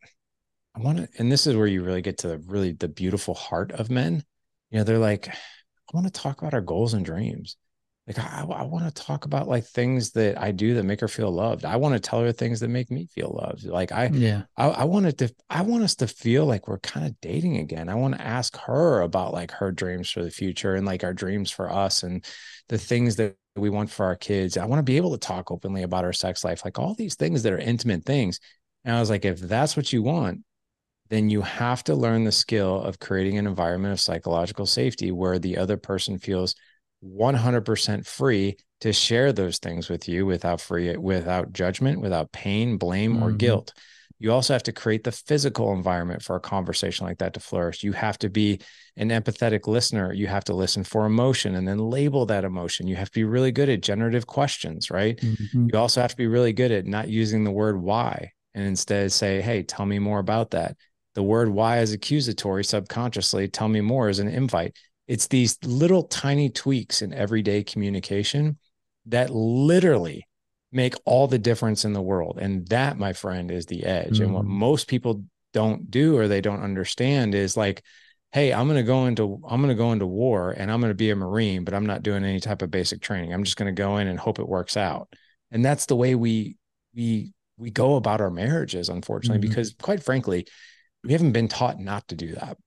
I 0.75 0.79
want 0.79 0.99
to, 0.99 1.09
and 1.17 1.31
this 1.31 1.47
is 1.47 1.55
where 1.55 1.65
you 1.65 1.83
really 1.83 2.03
get 2.03 2.19
to 2.19 2.27
the 2.27 2.37
really 2.37 2.73
the 2.73 2.87
beautiful 2.87 3.33
heart 3.33 3.71
of 3.71 3.89
men. 3.89 4.23
You 4.69 4.77
know, 4.77 4.83
they're 4.83 4.99
like, 4.99 5.27
I 5.29 5.91
want 5.93 6.05
to 6.05 6.13
talk 6.13 6.41
about 6.41 6.53
our 6.53 6.61
goals 6.61 6.93
and 6.93 7.03
dreams. 7.03 7.57
Like 8.07 8.19
I, 8.19 8.45
I 8.47 8.63
want 8.63 8.85
to 8.85 9.03
talk 9.03 9.25
about 9.25 9.47
like 9.47 9.65
things 9.65 10.11
that 10.11 10.39
I 10.39 10.51
do 10.51 10.75
that 10.75 10.83
make 10.83 11.01
her 11.01 11.07
feel 11.07 11.31
loved. 11.31 11.65
I 11.65 11.75
want 11.77 11.95
to 11.95 11.99
tell 11.99 12.21
her 12.21 12.31
things 12.31 12.59
that 12.59 12.67
make 12.67 12.91
me 12.91 13.07
feel 13.07 13.35
loved. 13.41 13.65
Like 13.65 13.91
I, 13.91 14.07
yeah, 14.13 14.43
I, 14.55 14.67
I 14.67 14.83
wanted 14.83 15.17
to, 15.19 15.33
I 15.49 15.63
want 15.63 15.83
us 15.83 15.95
to 15.95 16.07
feel 16.07 16.45
like 16.45 16.67
we're 16.67 16.79
kind 16.79 17.07
of 17.07 17.19
dating 17.19 17.57
again. 17.57 17.89
I 17.89 17.95
want 17.95 18.13
to 18.15 18.21
ask 18.21 18.55
her 18.57 19.01
about 19.01 19.33
like 19.33 19.49
her 19.51 19.71
dreams 19.71 20.11
for 20.11 20.23
the 20.23 20.29
future 20.29 20.75
and 20.75 20.85
like 20.85 21.03
our 21.03 21.13
dreams 21.13 21.49
for 21.49 21.71
us 21.71 22.03
and 22.03 22.23
the 22.69 22.77
things 22.77 23.15
that 23.15 23.37
we 23.55 23.71
want 23.71 23.89
for 23.89 24.05
our 24.05 24.15
kids. 24.15 24.55
I 24.55 24.65
want 24.65 24.79
to 24.79 24.83
be 24.83 24.97
able 24.97 25.11
to 25.11 25.17
talk 25.17 25.49
openly 25.49 25.81
about 25.81 26.05
our 26.05 26.13
sex 26.13 26.43
life, 26.43 26.63
like 26.63 26.77
all 26.77 26.93
these 26.93 27.15
things 27.15 27.41
that 27.41 27.53
are 27.53 27.57
intimate 27.57 28.05
things. 28.05 28.39
And 28.83 28.95
I 28.95 28.99
was 28.99 29.09
like, 29.09 29.25
if 29.25 29.39
that's 29.39 29.75
what 29.75 29.91
you 29.91 30.03
want, 30.03 30.41
then 31.09 31.29
you 31.31 31.41
have 31.41 31.83
to 31.85 31.95
learn 31.95 32.23
the 32.23 32.31
skill 32.31 32.81
of 32.81 32.99
creating 32.99 33.39
an 33.39 33.47
environment 33.47 33.93
of 33.93 33.99
psychological 33.99 34.67
safety 34.67 35.11
where 35.11 35.39
the 35.39 35.57
other 35.57 35.77
person 35.77 36.19
feels 36.19 36.55
100% 37.05 38.05
free 38.05 38.57
to 38.81 38.93
share 38.93 39.31
those 39.31 39.57
things 39.59 39.89
with 39.89 40.07
you 40.07 40.25
without 40.25 40.59
free 40.61 40.95
without 40.97 41.53
judgment 41.53 42.01
without 42.01 42.31
pain 42.31 42.77
blame 42.77 43.15
mm-hmm. 43.15 43.23
or 43.23 43.31
guilt. 43.31 43.73
You 44.17 44.31
also 44.31 44.53
have 44.53 44.63
to 44.63 44.71
create 44.71 45.03
the 45.03 45.11
physical 45.11 45.73
environment 45.73 46.21
for 46.21 46.37
a 46.37 46.41
conversation 46.41 47.05
like 47.05 47.17
that 47.17 47.33
to 47.33 47.41
flourish. 47.41 47.83
You 47.83 47.91
have 47.91 48.17
to 48.19 48.29
be 48.29 48.61
an 48.95 49.09
empathetic 49.09 49.67
listener. 49.67 50.13
You 50.13 50.27
have 50.27 50.45
to 50.45 50.53
listen 50.53 50.85
for 50.85 51.05
emotion 51.05 51.55
and 51.55 51.67
then 51.67 51.79
label 51.79 52.25
that 52.27 52.45
emotion. 52.45 52.87
You 52.87 52.95
have 52.95 53.09
to 53.09 53.19
be 53.19 53.25
really 53.25 53.51
good 53.51 53.69
at 53.69 53.81
generative 53.81 54.25
questions 54.25 54.89
right? 54.89 55.17
Mm-hmm. 55.17 55.67
you 55.71 55.79
also 55.79 56.01
have 56.01 56.11
to 56.11 56.17
be 56.17 56.27
really 56.27 56.53
good 56.53 56.71
at 56.71 56.85
not 56.85 57.09
using 57.09 57.43
the 57.43 57.51
word 57.51 57.81
why 57.81 58.31
and 58.53 58.65
instead 58.65 59.11
say 59.11 59.41
hey 59.41 59.63
tell 59.63 59.85
me 59.85 59.99
more 59.99 60.19
about 60.19 60.51
that. 60.51 60.77
The 61.13 61.23
word 61.23 61.49
why 61.49 61.79
is 61.79 61.93
accusatory 61.93 62.63
subconsciously. 62.63 63.47
Tell 63.47 63.69
me 63.69 63.81
more 63.81 64.09
is 64.09 64.19
an 64.19 64.27
invite 64.27 64.75
it's 65.07 65.27
these 65.27 65.57
little 65.63 66.03
tiny 66.03 66.49
tweaks 66.49 67.01
in 67.01 67.13
everyday 67.13 67.63
communication 67.63 68.57
that 69.07 69.29
literally 69.29 70.27
make 70.71 70.95
all 71.05 71.27
the 71.27 71.39
difference 71.39 71.85
in 71.85 71.93
the 71.93 72.01
world. 72.01 72.37
And 72.39 72.67
that, 72.67 72.97
my 72.97 73.13
friend, 73.13 73.51
is 73.51 73.65
the 73.65 73.85
edge. 73.85 74.15
Mm-hmm. 74.15 74.23
And 74.23 74.33
what 74.33 74.43
mm-hmm. 74.43 74.59
most 74.59 74.87
people 74.87 75.23
don't 75.53 75.89
do 75.89 76.17
or 76.17 76.27
they 76.27 76.41
don't 76.41 76.63
understand 76.63 77.33
is 77.33 77.55
like, 77.55 77.83
hey, 78.31 78.51
I'm 78.51 78.67
going 78.67 78.77
to 78.77 78.83
go 78.83 79.05
into 79.05 79.41
I'm 79.47 79.61
going 79.61 79.73
to 79.73 79.81
go 79.81 79.93
into 79.93 80.05
war 80.05 80.51
and 80.51 80.69
I'm 80.69 80.81
going 80.81 80.91
to 80.91 80.95
be 80.95 81.11
a 81.11 81.15
marine, 81.15 81.63
but 81.63 81.73
I'm 81.73 81.85
not 81.85 82.03
doing 82.03 82.25
any 82.25 82.41
type 82.41 82.61
of 82.61 82.71
basic 82.71 83.01
training. 83.01 83.33
I'm 83.33 83.45
just 83.45 83.55
going 83.55 83.73
to 83.73 83.81
go 83.81 83.97
in 83.97 84.07
and 84.07 84.19
hope 84.19 84.39
it 84.39 84.47
works 84.47 84.75
out. 84.75 85.07
And 85.51 85.63
that's 85.63 85.85
the 85.85 85.95
way 85.95 86.15
we 86.15 86.57
we 86.93 87.31
we 87.57 87.71
go 87.71 87.95
about 87.95 88.19
our 88.19 88.29
marriages 88.29 88.89
unfortunately 88.89 89.39
mm-hmm. 89.39 89.49
because 89.49 89.73
quite 89.81 90.03
frankly, 90.03 90.45
we 91.05 91.13
haven't 91.13 91.31
been 91.31 91.47
taught 91.47 91.79
not 91.79 92.05
to 92.09 92.15
do 92.15 92.33
that. 92.33 92.57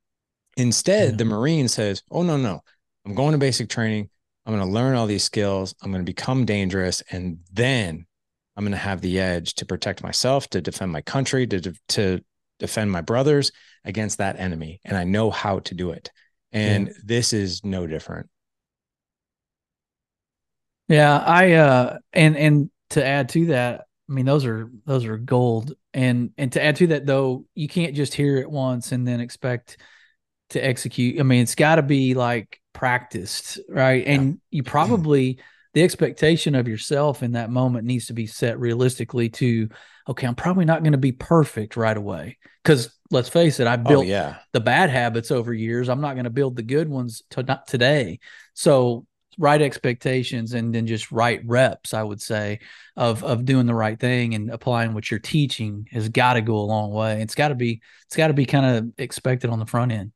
Instead, 0.59 1.11
yeah. 1.11 1.17
the 1.17 1.25
Marine 1.25 1.69
says, 1.69 2.03
Oh, 2.11 2.23
no, 2.23 2.37
no, 2.37 2.61
I'm 3.07 3.15
going 3.15 3.33
to 3.33 3.38
basic 3.38 3.71
training. 3.71 4.11
I'm 4.45 4.55
going 4.55 4.67
to 4.67 4.73
learn 4.73 4.97
all 4.97 5.07
these 5.07 5.23
skills. 5.23 5.75
I'm 5.81 5.93
going 5.93 6.05
to 6.05 6.11
become 6.11 6.45
dangerous. 6.45 7.03
And 7.11 7.38
then 7.53 8.07
I'm 8.57 8.65
going 8.65 8.73
to 8.73 8.79
have 8.79 9.00
the 9.00 9.21
edge 9.21 9.55
to 9.55 9.67
protect 9.67 10.03
myself, 10.03 10.49
to 10.50 10.61
defend 10.61 10.91
my 10.91 11.00
country, 11.00 11.47
to, 11.47 11.73
to 11.91 12.21
defend 12.59 12.91
my 12.91 13.03
brothers 13.03 13.53
against 13.85 14.19
that 14.19 14.41
enemy. 14.41 14.81
And 14.85 14.97
I 14.97 15.05
know 15.05 15.31
how 15.31 15.61
to 15.61 15.75
do 15.75 15.91
it. 15.91 16.11
And 16.50 16.88
yeah. 16.88 16.93
this 17.05 17.33
is 17.33 17.65
no 17.65 17.87
different. 17.87 18.29
Yeah. 20.88 21.19
I, 21.19 21.53
uh, 21.53 21.99
and, 22.12 22.37
and 22.37 22.71
to 22.91 23.07
add 23.07 23.29
to 23.31 23.47
that, 23.47 23.85
I 24.11 24.12
mean, 24.12 24.25
those 24.27 24.45
are, 24.45 24.71
those 24.87 25.05
are 25.05 25.19
gold. 25.19 25.75
And, 25.95 26.31
and 26.37 26.50
to 26.53 26.65
add 26.65 26.77
to 26.77 26.88
that 26.88 27.07
though, 27.07 27.45
you 27.55 27.69
can't 27.69 27.95
just 27.95 28.15
hear 28.15 28.38
it 28.38 28.50
once 28.50 28.91
and 28.91 29.07
then 29.07 29.21
expect, 29.21 29.77
to 30.50 30.61
execute. 30.61 31.21
I 31.21 31.23
mean, 31.23 31.43
it's 31.43 31.55
got 31.55 31.76
to 31.76 31.83
be 31.83 32.14
like 32.14 32.61
practiced, 32.73 33.59
right? 33.69 34.07
Yeah. 34.07 34.12
And 34.12 34.40
you 34.50 34.62
mm-hmm. 34.62 34.71
probably 34.71 35.38
the 35.75 35.83
expectation 35.83 36.55
of 36.55 36.67
yourself 36.67 37.23
in 37.23 37.33
that 37.33 37.50
moment 37.50 37.87
needs 37.87 38.07
to 38.07 38.12
be 38.12 38.26
set 38.26 38.59
realistically 38.59 39.28
to 39.31 39.69
okay, 40.09 40.26
I'm 40.26 40.35
probably 40.35 40.64
not 40.64 40.83
going 40.83 40.93
to 40.93 40.99
be 40.99 41.12
perfect 41.12 41.76
right 41.76 41.97
away 41.97 42.38
cuz 42.64 42.90
let's 43.11 43.28
face 43.28 43.61
it, 43.61 43.67
I 43.67 43.75
oh, 43.75 43.76
built 43.76 44.05
oh, 44.05 44.09
yeah. 44.09 44.37
the 44.52 44.61
bad 44.61 44.90
habits 44.90 45.31
over 45.31 45.52
years. 45.52 45.88
I'm 45.88 46.00
not 46.00 46.14
going 46.14 46.25
to 46.25 46.31
build 46.31 46.57
the 46.57 46.62
good 46.62 46.88
ones 46.88 47.23
to 47.31 47.43
not 47.43 47.67
today. 47.67 48.19
So 48.54 49.06
right 49.39 49.63
expectations 49.63 50.52
and 50.52 50.75
then 50.75 50.87
just 50.87 51.13
right 51.13 51.41
reps 51.47 51.95
i 51.95 52.02
would 52.02 52.21
say 52.21 52.58
of 52.97 53.23
of 53.23 53.45
doing 53.45 53.67
the 53.67 53.75
right 53.75 53.99
thing 54.00 54.34
and 54.34 54.50
applying 54.50 54.93
what 54.93 55.11
you're 55.11 55.21
teaching 55.21 55.87
has 55.93 56.08
got 56.08 56.34
to 56.34 56.43
go 56.43 56.56
a 56.56 56.61
long 56.61 56.91
way 56.91 57.23
it's 57.23 57.37
got 57.37 57.49
to 57.49 57.54
be 57.54 57.80
it's 58.06 58.17
got 58.17 58.28
to 58.28 58.34
be 58.34 58.45
kind 58.45 58.67
of 58.67 58.93
expected 58.99 59.49
on 59.49 59.61
the 59.61 59.67
front 59.67 59.93
end 59.93 60.11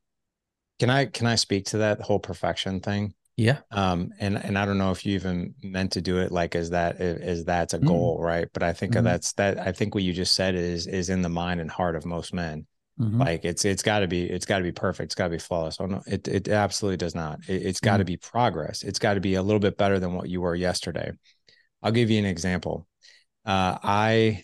can 0.83 0.89
I 0.89 1.05
can 1.05 1.27
I 1.27 1.35
speak 1.35 1.67
to 1.67 1.77
that 1.77 2.01
whole 2.01 2.19
perfection 2.19 2.81
thing? 2.81 3.13
Yeah. 3.37 3.59
Um, 3.71 4.11
and 4.19 4.35
and 4.35 4.57
I 4.57 4.65
don't 4.65 4.77
know 4.77 4.91
if 4.91 5.05
you 5.05 5.15
even 5.15 5.55
meant 5.63 5.93
to 5.93 6.01
do 6.01 6.17
it 6.17 6.29
like 6.29 6.55
as 6.55 6.71
that 6.71 6.99
as 6.99 7.45
that's 7.45 7.73
a 7.73 7.77
mm-hmm. 7.77 7.87
goal, 7.87 8.19
mm 8.19 8.23
right? 8.25 8.49
But 8.51 8.63
I 8.63 8.73
think 8.73 8.95
mm-hmm. 8.95 9.05
that's 9.05 9.31
that. 9.33 9.59
I 9.59 9.71
think 9.71 9.95
what 9.95 10.03
you 10.03 10.11
just 10.11 10.33
said 10.33 10.55
is 10.55 10.87
is 10.87 11.07
in 11.07 11.21
the 11.21 11.29
mind 11.29 11.61
and 11.61 11.71
heart 11.71 11.95
of 11.95 12.05
most 12.05 12.33
men. 12.33 12.67
Mm-hmm. 12.99 13.21
Like 13.21 13.45
it's 13.45 13.63
it's 13.63 13.81
got 13.81 13.99
to 13.99 14.07
be 14.07 14.29
it's 14.29 14.45
got 14.45 14.57
to 14.57 14.63
be 14.65 14.73
perfect. 14.73 15.05
It's 15.05 15.15
got 15.15 15.25
to 15.25 15.29
be 15.29 15.39
flawless. 15.39 15.77
Oh 15.79 15.85
no, 15.85 16.01
it 16.05 16.27
it 16.27 16.49
absolutely 16.49 16.97
does 16.97 17.15
not. 17.15 17.39
It, 17.47 17.61
has 17.61 17.79
got 17.79 17.97
to 17.97 18.05
be 18.05 18.17
progress. 18.17 18.83
It's 18.83 18.99
got 18.99 19.13
to 19.13 19.21
be 19.21 19.35
a 19.35 19.41
little 19.41 19.61
bit 19.61 19.77
better 19.77 19.99
than 19.99 20.15
what 20.15 20.27
you 20.27 20.41
were 20.41 20.53
yesterday. 20.53 21.13
I'll 21.81 21.93
give 21.93 22.09
you 22.09 22.19
an 22.19 22.25
example. 22.25 22.87
Uh, 23.45 23.77
I 23.81 24.43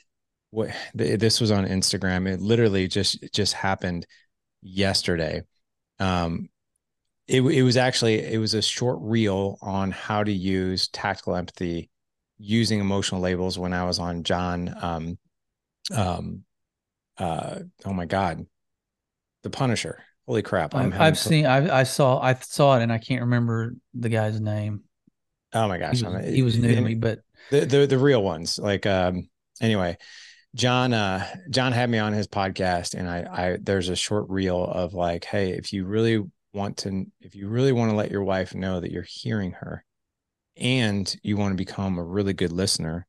what 0.52 0.70
this 0.94 1.42
was 1.42 1.52
on 1.52 1.66
Instagram. 1.66 2.30
It 2.30 2.40
literally 2.40 2.88
just 2.88 3.26
just 3.34 3.56
happened 3.56 4.08
yesterday 4.62 5.44
um, 6.00 6.50
it, 7.28 7.42
it 7.42 7.62
was 7.64 7.78
actually 7.78 8.20
it 8.20 8.40
was 8.40 8.54
a 8.56 8.62
short 8.62 8.98
reel 9.02 9.58
on 9.62 9.92
how 9.92 10.24
to 10.24 10.32
use 10.32 10.88
tactical 10.88 11.36
empathy 11.36 11.90
using 12.40 12.80
emotional 12.80 13.22
labels 13.22 13.60
when 13.60 13.74
I 13.74 13.84
was 13.84 14.00
on 14.00 14.24
John 14.24 14.76
um 14.82 15.18
um 15.94 16.44
uh 17.18 17.60
oh 17.86 17.94
my 17.94 18.06
god 18.06 18.46
the 19.44 19.50
Punisher. 19.50 20.04
Holy 20.28 20.42
crap 20.44 20.76
i 20.76 20.88
have 20.90 21.18
seen 21.18 21.48
I, 21.48 21.80
I 21.80 21.84
saw 21.84 22.20
I 22.20 22.36
saw 22.36 22.78
it 22.78 22.84
and 22.84 22.94
I 22.94 23.00
can't 23.00 23.22
remember 23.22 23.74
the 23.96 24.10
guy's 24.10 24.40
name. 24.40 24.84
Oh 25.54 25.68
my 25.68 25.80
gosh 25.80 25.98
he 26.00 26.06
was, 26.06 26.26
he 26.28 26.42
was 26.44 26.58
new 26.60 26.76
to 26.76 26.82
me 26.82 26.94
but 26.94 27.20
the, 27.50 27.62
the 27.62 27.88
the 27.88 27.98
real 27.98 28.22
ones 28.22 28.60
like 28.60 28.86
um 28.86 29.28
anyway 29.60 29.98
John 30.56 30.94
uh 30.94 31.28
John 31.50 31.72
had 31.72 31.90
me 31.90 32.00
on 32.00 32.14
his 32.14 32.28
podcast 32.28 32.96
and 32.96 33.10
I 33.10 33.26
I 33.32 33.58
there's 33.62 33.90
a 33.90 33.96
short 33.96 34.30
reel 34.30 34.64
of 34.64 34.94
like 34.94 35.26
hey 35.26 35.52
if 35.52 35.72
you 35.72 35.86
really 35.86 36.24
want 36.54 36.78
to 36.78 37.06
if 37.22 37.36
you 37.36 37.48
really 37.48 37.72
want 37.72 37.92
to 37.92 37.96
let 37.96 38.12
your 38.12 38.24
wife 38.24 38.56
know 38.56 38.80
that 38.80 38.92
you're 38.92 39.06
hearing 39.08 39.52
her 39.52 39.84
and 40.58 41.16
you 41.22 41.38
want 41.38 41.52
to 41.52 41.58
become 41.58 41.98
a 41.98 42.04
really 42.04 42.34
good 42.34 42.52
listener 42.52 43.06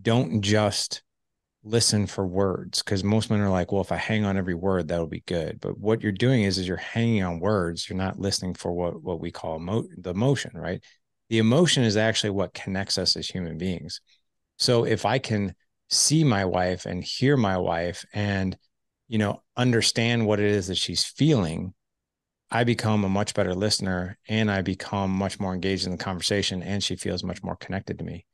don't 0.00 0.40
just 0.40 1.02
listen 1.62 2.06
for 2.06 2.26
words. 2.26 2.82
Because 2.82 3.04
most 3.04 3.30
men 3.30 3.40
are 3.40 3.50
like 3.50 3.72
well 3.72 3.82
if 3.82 3.92
i 3.92 3.96
hang 3.96 4.24
on 4.24 4.36
every 4.36 4.54
word 4.54 4.88
that'll 4.88 5.06
be 5.06 5.22
good. 5.26 5.60
But 5.60 5.78
what 5.78 6.02
you're 6.02 6.12
doing 6.12 6.42
is 6.42 6.58
is 6.58 6.66
you're 6.66 6.76
hanging 6.76 7.22
on 7.22 7.40
words. 7.40 7.88
You're 7.88 7.98
not 7.98 8.18
listening 8.18 8.54
for 8.54 8.72
what 8.72 9.02
what 9.02 9.20
we 9.20 9.30
call 9.30 9.56
emo- 9.56 9.88
the 9.96 10.10
emotion 10.10 10.52
right? 10.54 10.82
The 11.28 11.38
emotion 11.38 11.84
is 11.84 11.96
actually 11.96 12.30
what 12.30 12.54
connects 12.54 12.98
us 12.98 13.16
as 13.16 13.28
human 13.28 13.58
beings. 13.58 14.00
So 14.58 14.84
if 14.84 15.04
i 15.04 15.18
can 15.18 15.54
see 15.90 16.24
my 16.24 16.44
wife 16.44 16.86
and 16.86 17.02
hear 17.02 17.36
my 17.36 17.56
wife 17.56 18.04
and 18.14 18.56
you 19.08 19.18
know 19.18 19.42
understand 19.56 20.26
what 20.26 20.38
it 20.38 20.46
is 20.46 20.68
that 20.68 20.76
she's 20.76 21.04
feeling 21.04 21.74
i 22.50 22.62
become 22.62 23.04
a 23.04 23.08
much 23.08 23.34
better 23.34 23.54
listener 23.54 24.16
and 24.28 24.50
i 24.50 24.62
become 24.62 25.10
much 25.10 25.40
more 25.40 25.52
engaged 25.52 25.86
in 25.86 25.92
the 25.92 25.98
conversation 25.98 26.62
and 26.62 26.82
she 26.82 26.94
feels 26.94 27.24
much 27.24 27.42
more 27.42 27.56
connected 27.56 27.98
to 27.98 28.04
me. 28.04 28.24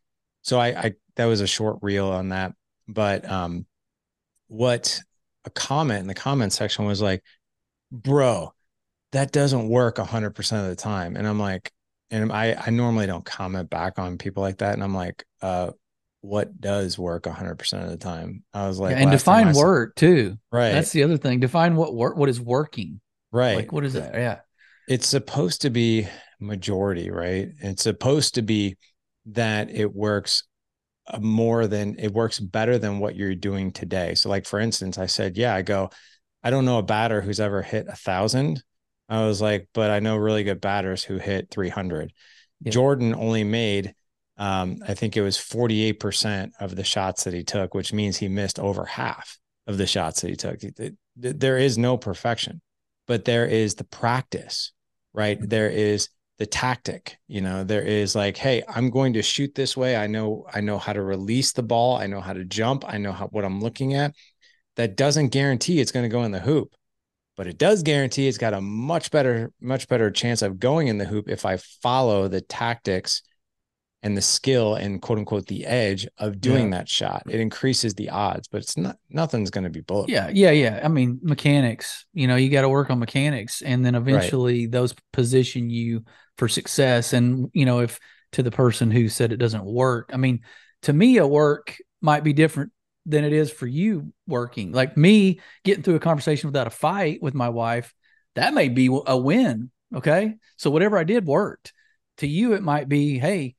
So 0.42 0.59
i, 0.59 0.69
I 0.69 0.95
that 1.16 1.25
was 1.25 1.40
a 1.40 1.47
short 1.47 1.79
reel 1.83 2.09
on 2.09 2.29
that 2.29 2.53
but 2.87 3.29
um 3.31 3.66
what 4.49 5.01
a 5.45 5.51
comment 5.51 6.01
in 6.01 6.07
the 6.07 6.14
comment 6.14 6.53
section 6.53 6.85
was 6.85 7.01
like 7.01 7.23
bro 7.90 8.53
that 9.12 9.33
doesn't 9.33 9.69
work 9.69 9.97
100% 9.97 10.61
of 10.61 10.69
the 10.69 10.77
time. 10.77 11.16
And 11.16 11.27
i'm 11.27 11.38
like 11.38 11.73
and 12.11 12.31
i 12.31 12.55
i 12.66 12.71
normally 12.71 13.07
don't 13.07 13.25
comment 13.25 13.71
back 13.71 13.99
on 13.99 14.19
people 14.19 14.42
like 14.42 14.59
that 14.59 14.75
and 14.75 14.85
i'm 14.85 14.95
like 14.95 15.25
uh 15.42 15.71
what 16.27 16.61
does 16.61 16.99
work 16.99 17.23
100% 17.25 17.85
of 17.85 17.91
the 17.91 17.97
time. 17.97 18.43
I 18.53 18.67
was 18.67 18.79
like, 18.79 18.97
yeah, 18.97 19.03
and 19.03 19.11
define 19.11 19.53
work 19.53 19.95
too. 19.95 20.37
Right. 20.51 20.73
That's 20.73 20.91
the 20.91 21.05
other 21.05 21.17
thing. 21.17 21.41
Define 21.41 21.77
what 21.77 21.95
work, 21.95 22.17
what 22.17 22.29
is 22.29 22.41
working. 22.41 23.01
Right. 23.31 23.57
Like, 23.57 23.73
what 23.73 23.85
is 23.85 23.93
that? 23.93 24.15
Yeah. 24.15 24.41
It's 24.89 25.07
supposed 25.07 25.62
to 25.62 25.71
be 25.71 26.09
majority, 26.41 27.11
right? 27.11 27.49
It's 27.61 27.83
supposed 27.83 28.35
to 28.35 28.43
be 28.43 28.77
that 29.27 29.71
it 29.71 29.95
works 29.95 30.45
uh, 31.07 31.19
more 31.21 31.67
than 31.67 31.97
it 31.99 32.12
works 32.12 32.41
better 32.41 32.79
than 32.79 32.99
what 32.99 33.17
you're 33.17 33.35
doing 33.35 33.73
today. 33.73 34.15
So, 34.15 34.29
like, 34.29 34.47
for 34.47 34.59
instance, 34.59 34.99
I 34.99 35.07
said, 35.07 35.37
yeah, 35.37 35.55
I 35.55 35.62
go, 35.62 35.91
I 36.43 36.51
don't 36.51 36.65
know 36.65 36.79
a 36.79 36.83
batter 36.83 37.21
who's 37.21 37.41
ever 37.41 37.62
hit 37.62 37.87
a 37.89 37.97
thousand. 37.97 38.62
I 39.09 39.25
was 39.27 39.41
like, 39.41 39.69
but 39.73 39.91
I 39.91 40.01
know 40.01 40.17
really 40.17 40.43
good 40.43 40.61
batters 40.61 41.05
who 41.05 41.19
hit 41.19 41.51
300. 41.51 42.12
Yeah. 42.62 42.73
Jordan 42.73 43.15
only 43.15 43.45
made 43.45 43.95
um, 44.38 44.79
I 44.87 44.94
think 44.94 45.16
it 45.16 45.22
was 45.22 45.37
48% 45.37 46.53
of 46.61 46.77
the 46.77 46.85
shots 46.85 47.25
that 47.25 47.35
he 47.35 47.44
took, 47.44 47.75
which 47.75 47.92
means 47.92 48.16
he 48.16 48.29
missed 48.29 48.59
over 48.59 48.85
half 48.85 49.38
of 49.66 49.79
the 49.79 49.87
shots 49.87 50.20
that 50.20 50.29
he 50.29 50.37
took. 50.37 50.61
There 51.16 51.59
is 51.59 51.79
no 51.79 51.96
perfection, 51.96 52.61
but 53.07 53.25
there 53.25 53.46
is 53.46 53.75
the 53.75 53.85
practice, 53.85 54.72
right? 55.14 55.38
There 55.40 55.70
is 55.70 56.09
the 56.38 56.46
tactic 56.46 57.16
you 57.29 57.40
know? 57.40 57.64
There 57.64 57.81
is 57.81 58.14
like 58.14 58.37
hey 58.37 58.62
i'm 58.68 58.90
going 58.90 59.14
to 59.14 59.22
shoot 59.22 59.55
this 59.55 59.75
way. 59.75 59.96
I 59.96 60.07
know 60.07 60.44
i 60.53 60.61
know 60.61 60.77
how 60.77 60.92
to 60.92 61.03
release 61.03 61.53
the 61.53 61.62
ball. 61.62 61.96
I 61.96 62.07
know 62.07 62.20
how 62.20 62.35
to 62.35 62.44
jump. 62.44 62.85
I 62.87 62.99
know 62.99 63.12
how, 63.12 63.29
what 63.29 63.46
i'm 63.46 63.62
looking 63.62 63.94
at. 63.94 64.14
That 64.77 64.96
doesn't 64.96 65.29
guarantee 65.29 65.81
it's 65.81 65.92
going 65.92 66.05
to 66.05 66.11
go 66.14 66.25
in 66.25 66.33
the 66.33 66.40
hoop 66.40 66.75
but 67.37 67.46
it 67.46 67.59
does 67.59 67.83
guarantee 67.83 68.29
it's 68.29 68.38
got 68.38 68.55
a 68.55 68.61
much 68.61 69.11
better 69.11 69.53
much 69.61 69.88
better 69.88 70.11
chance 70.11 70.42
of 70.42 70.59
going 70.59 70.88
in 70.88 70.99
the 70.99 71.05
hoop 71.05 71.29
if 71.29 71.46
i 71.46 71.57
follow 71.83 72.29
the 72.29 72.40
tactics 72.40 73.22
and 74.07 74.16
the 74.16 74.23
skill 74.23 74.77
and 74.77 75.03
quote 75.03 75.19
unquote 75.19 75.47
the 75.47 75.66
edge 75.66 76.07
of 76.19 76.40
doing 76.40 76.71
yeah. 76.71 76.79
that 76.79 76.88
shot. 76.88 77.25
It 77.29 77.40
increases 77.40 77.92
the 77.95 78.11
odds, 78.11 78.47
but 78.47 78.59
it's 78.62 78.77
not 78.77 78.99
nothing's 79.11 79.51
going 79.51 79.64
to 79.64 79.71
be 79.71 79.81
bulletproof. 79.81 80.14
Yeah, 80.14 80.29
yeah, 80.29 80.53
yeah. 80.53 80.81
I 80.85 80.87
mean, 80.87 81.19
mechanics. 81.23 82.07
You 82.14 82.29
know, 82.29 82.37
you 82.37 82.49
got 82.49 82.62
to 82.62 82.69
work 82.69 82.88
on 82.88 83.01
mechanics, 83.01 83.62
and 83.62 83.85
then 83.85 83.97
eventually 83.97 84.66
right. 84.66 84.71
those 84.71 84.95
position 85.12 85.71
you 85.71 86.05
for 86.38 86.47
success. 86.47 87.14
And 87.14 87.51
you 87.53 87.64
know, 87.64 87.81
if 87.81 87.99
to 88.33 88.45
the 88.45 88.53
person 88.53 88.92
who 88.92 89.09
said 89.09 89.33
it 89.33 89.38
doesn't 89.38 89.64
work, 89.64 90.11
I 90.12 90.19
mean, 90.19 90.42
to 90.83 90.92
me, 90.92 91.16
a 91.16 91.27
work 91.27 91.77
might 92.01 92.23
be 92.23 92.33
different 92.33 92.71
than 93.07 93.25
it 93.25 93.33
is 93.33 93.51
for 93.51 93.66
you 93.66 94.12
working. 94.29 94.71
Like 94.71 94.97
me 94.97 95.40
getting 95.64 95.83
through 95.83 95.97
a 95.97 96.01
conversation 96.01 96.47
without 96.47 96.69
a 96.69 96.71
fight 96.71 97.21
with 97.21 97.35
my 97.35 97.49
wife, 97.49 97.92
that 98.37 98.55
may 98.55 98.69
be 98.69 98.88
a 99.05 99.16
win. 99.16 99.73
Okay, 99.92 100.37
so 100.57 100.71
whatever 100.71 100.97
I 100.97 101.03
did 101.03 101.27
worked. 101.27 101.73
To 102.21 102.27
you, 102.27 102.55
it 102.55 102.62
might 102.62 102.88
be, 102.88 103.19
hey, 103.19 103.57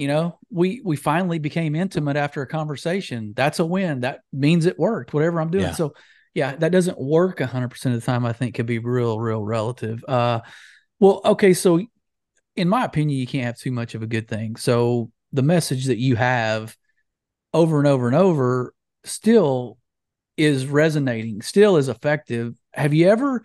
you 0.00 0.08
know 0.08 0.38
we 0.50 0.80
we 0.82 0.96
finally 0.96 1.38
became 1.38 1.76
intimate 1.76 2.16
after 2.16 2.40
a 2.40 2.46
conversation. 2.46 3.34
That's 3.36 3.58
a 3.58 3.66
win. 3.66 4.00
That 4.00 4.20
means 4.32 4.64
it 4.64 4.78
worked 4.78 5.12
whatever 5.12 5.42
i'm 5.42 5.50
doing. 5.50 5.64
Yeah. 5.64 5.72
so 5.72 5.92
yeah 6.32 6.56
that 6.56 6.72
doesn't 6.72 6.98
work 6.98 7.38
100% 7.38 7.86
of 7.86 7.92
the 7.92 8.00
time 8.00 8.24
i 8.24 8.32
think 8.32 8.54
could 8.54 8.64
be 8.64 8.78
real 8.78 9.20
real 9.20 9.44
relative. 9.44 10.02
Uh 10.08 10.40
well 11.00 11.20
okay 11.26 11.52
so 11.52 11.80
in 12.56 12.68
my 12.68 12.86
opinion 12.86 13.20
you 13.20 13.26
can't 13.26 13.44
have 13.44 13.58
too 13.58 13.72
much 13.72 13.94
of 13.94 14.02
a 14.02 14.06
good 14.06 14.26
thing. 14.26 14.56
So 14.56 15.10
the 15.32 15.42
message 15.42 15.84
that 15.86 15.98
you 15.98 16.16
have 16.16 16.74
over 17.52 17.78
and 17.78 17.86
over 17.86 18.06
and 18.06 18.16
over 18.16 18.72
still 19.04 19.76
is 20.38 20.66
resonating 20.66 21.42
still 21.42 21.76
is 21.76 21.90
effective. 21.90 22.54
Have 22.72 22.94
you 22.94 23.10
ever 23.10 23.42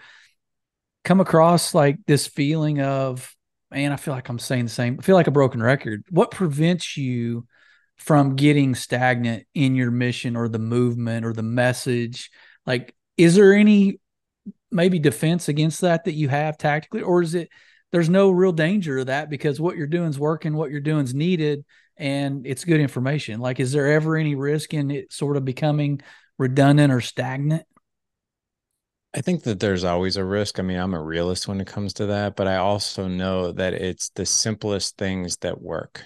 come 1.04 1.20
across 1.20 1.74
like 1.74 1.98
this 2.08 2.28
feeling 2.28 2.80
of 2.80 3.35
man, 3.76 3.92
I 3.92 3.98
feel 3.98 4.14
like 4.14 4.30
I'm 4.30 4.40
saying 4.40 4.64
the 4.64 4.72
same. 4.72 4.96
I 4.98 5.04
feel 5.04 5.18
like 5.18 5.28
a 5.28 5.32
broken 5.32 5.62
record. 5.62 6.06
What 6.10 6.32
prevents 6.32 6.96
you 6.96 7.46
from 7.98 8.38
getting 8.38 8.74
stagnant 8.74 9.46
in 9.54 9.76
your 9.76 9.92
mission 9.92 10.38
or 10.38 10.48
the 10.48 10.60
movement 10.60 11.26
or 11.26 11.34
the 11.34 11.44
message? 11.44 12.32
Like, 12.66 12.96
is 13.18 13.36
there 13.36 13.54
any 13.54 14.00
maybe 14.72 14.98
defense 14.98 15.50
against 15.50 15.82
that 15.82 16.06
that 16.06 16.14
you 16.14 16.30
have 16.30 16.58
tactically, 16.58 17.02
or 17.02 17.22
is 17.22 17.36
it 17.36 17.50
there's 17.92 18.10
no 18.10 18.32
real 18.32 18.54
danger 18.54 19.00
of 19.00 19.08
that 19.08 19.30
because 19.30 19.60
what 19.60 19.76
you're 19.76 19.88
doing 19.88 20.10
is 20.10 20.20
working, 20.20 20.56
what 20.56 20.72
you're 20.72 20.80
doing 20.80 21.04
is 21.04 21.14
needed, 21.14 21.66
and 21.98 22.48
it's 22.48 22.64
good 22.64 22.80
information? 22.80 23.42
Like, 23.42 23.60
is 23.60 23.74
there 23.74 23.92
ever 23.92 24.16
any 24.16 24.36
risk 24.36 24.74
in 24.74 24.90
it 24.90 25.12
sort 25.12 25.36
of 25.36 25.44
becoming 25.44 26.02
redundant 26.38 26.94
or 26.94 27.02
stagnant? 27.02 27.66
I 29.16 29.22
think 29.22 29.44
that 29.44 29.62
there's 29.62 29.86
always 29.86 30.18
a 30.18 30.26
risk. 30.26 30.60
I 30.60 30.62
mean, 30.62 30.78
I'm 30.78 30.94
a 30.94 31.02
realist 31.02 31.48
when 31.48 31.62
it 31.62 31.68
comes 31.68 31.94
to 31.94 32.08
that, 32.08 32.36
but 32.36 32.48
I 32.48 32.58
also 32.58 33.08
know 33.08 33.54
that 33.54 33.74
it's 33.74 34.10
the 34.10 34.26
simplest 34.26 34.98
things 34.98 35.38
that 35.38 35.62
work. 35.62 36.04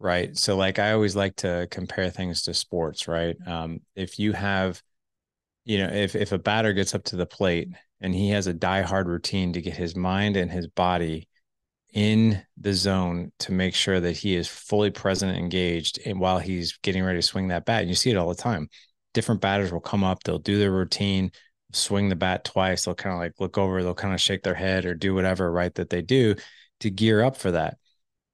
Right. 0.00 0.36
So, 0.36 0.56
like, 0.56 0.80
I 0.80 0.90
always 0.90 1.14
like 1.14 1.36
to 1.36 1.68
compare 1.70 2.10
things 2.10 2.42
to 2.42 2.54
sports, 2.54 3.06
right? 3.06 3.36
Um, 3.46 3.82
if 3.94 4.18
you 4.18 4.32
have, 4.32 4.82
you 5.64 5.78
know, 5.78 5.86
if, 5.86 6.16
if 6.16 6.32
a 6.32 6.38
batter 6.38 6.72
gets 6.72 6.96
up 6.96 7.04
to 7.04 7.16
the 7.16 7.26
plate 7.26 7.68
and 8.00 8.12
he 8.12 8.30
has 8.30 8.48
a 8.48 8.52
die-hard 8.52 9.06
routine 9.06 9.52
to 9.52 9.62
get 9.62 9.76
his 9.76 9.94
mind 9.94 10.36
and 10.36 10.50
his 10.50 10.66
body 10.66 11.28
in 11.94 12.42
the 12.56 12.72
zone 12.72 13.30
to 13.38 13.52
make 13.52 13.76
sure 13.76 14.00
that 14.00 14.16
he 14.16 14.34
is 14.34 14.48
fully 14.48 14.90
present 14.90 15.30
and 15.30 15.40
engaged 15.40 16.00
and 16.04 16.18
while 16.18 16.40
he's 16.40 16.76
getting 16.78 17.04
ready 17.04 17.18
to 17.18 17.22
swing 17.22 17.48
that 17.48 17.66
bat, 17.66 17.82
and 17.82 17.88
you 17.88 17.94
see 17.94 18.10
it 18.10 18.16
all 18.16 18.28
the 18.28 18.34
time. 18.34 18.68
Different 19.14 19.40
batters 19.40 19.70
will 19.70 19.78
come 19.78 20.02
up, 20.02 20.24
they'll 20.24 20.38
do 20.38 20.58
their 20.58 20.72
routine 20.72 21.30
swing 21.72 22.08
the 22.08 22.16
bat 22.16 22.44
twice, 22.44 22.84
they'll 22.84 22.94
kind 22.94 23.14
of 23.14 23.20
like 23.20 23.34
look 23.38 23.58
over, 23.58 23.82
they'll 23.82 23.94
kind 23.94 24.14
of 24.14 24.20
shake 24.20 24.42
their 24.42 24.54
head 24.54 24.84
or 24.84 24.94
do 24.94 25.14
whatever, 25.14 25.50
right, 25.50 25.74
that 25.74 25.90
they 25.90 26.02
do 26.02 26.34
to 26.80 26.90
gear 26.90 27.22
up 27.22 27.36
for 27.36 27.52
that. 27.52 27.78